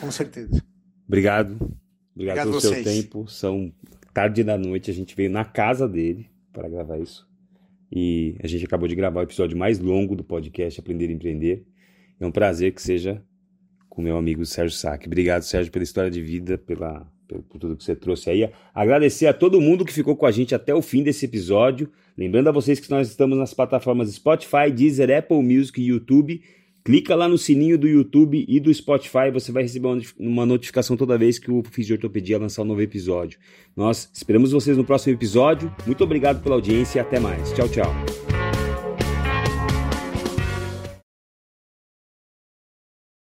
Com 0.00 0.10
certeza. 0.10 0.62
Obrigado. 1.06 1.54
Obrigado, 1.54 1.78
Obrigado 2.14 2.48
pelo 2.48 2.60
vocês. 2.60 2.74
seu 2.74 2.84
tempo. 2.84 3.28
São 3.28 3.72
tarde 4.14 4.42
da 4.44 4.56
noite, 4.56 4.90
a 4.90 4.94
gente 4.94 5.14
veio 5.14 5.30
na 5.30 5.44
casa 5.44 5.88
dele 5.88 6.30
para 6.52 6.68
gravar 6.68 6.98
isso. 6.98 7.28
E 7.90 8.36
a 8.42 8.46
gente 8.46 8.64
acabou 8.64 8.88
de 8.88 8.94
gravar 8.94 9.20
o 9.20 9.24
episódio 9.24 9.56
mais 9.56 9.78
longo 9.78 10.16
do 10.16 10.24
podcast 10.24 10.80
Aprender 10.80 11.08
a 11.08 11.12
Empreender. 11.12 11.64
É 12.18 12.26
um 12.26 12.30
prazer 12.30 12.72
que 12.72 12.82
seja 12.82 13.22
com 13.88 14.02
meu 14.02 14.16
amigo 14.16 14.44
Sérgio 14.44 14.76
Sack. 14.76 15.06
Obrigado, 15.06 15.42
Sérgio, 15.42 15.72
pela 15.72 15.84
história 15.84 16.10
de 16.10 16.20
vida, 16.20 16.58
pela, 16.58 17.06
por 17.48 17.58
tudo 17.58 17.76
que 17.76 17.84
você 17.84 17.94
trouxe 17.94 18.30
aí. 18.30 18.50
Agradecer 18.74 19.26
a 19.26 19.32
todo 19.32 19.60
mundo 19.60 19.84
que 19.84 19.92
ficou 19.92 20.16
com 20.16 20.26
a 20.26 20.30
gente 20.30 20.54
até 20.54 20.74
o 20.74 20.82
fim 20.82 21.02
desse 21.02 21.24
episódio. 21.24 21.90
Lembrando 22.16 22.48
a 22.48 22.52
vocês 22.52 22.80
que 22.80 22.90
nós 22.90 23.08
estamos 23.08 23.38
nas 23.38 23.54
plataformas 23.54 24.12
Spotify, 24.12 24.70
Deezer, 24.74 25.16
Apple 25.16 25.42
Music 25.42 25.80
e 25.80 25.86
YouTube. 25.86 26.42
Clica 26.86 27.16
lá 27.16 27.28
no 27.28 27.36
sininho 27.36 27.76
do 27.76 27.88
YouTube 27.88 28.46
e 28.46 28.60
do 28.60 28.72
Spotify, 28.72 29.28
você 29.32 29.50
vai 29.50 29.64
receber 29.64 29.88
uma 30.16 30.46
notificação 30.46 30.96
toda 30.96 31.18
vez 31.18 31.36
que 31.36 31.50
o 31.50 31.64
Fisiortopedia 31.68 32.38
lançar 32.38 32.62
um 32.62 32.64
novo 32.64 32.80
episódio. 32.80 33.40
Nós 33.74 34.08
esperamos 34.12 34.52
vocês 34.52 34.76
no 34.76 34.84
próximo 34.84 35.12
episódio. 35.12 35.74
Muito 35.84 36.04
obrigado 36.04 36.40
pela 36.40 36.54
audiência 36.54 37.00
e 37.00 37.02
até 37.02 37.18
mais. 37.18 37.52
Tchau, 37.54 37.68
tchau. 37.68 38.25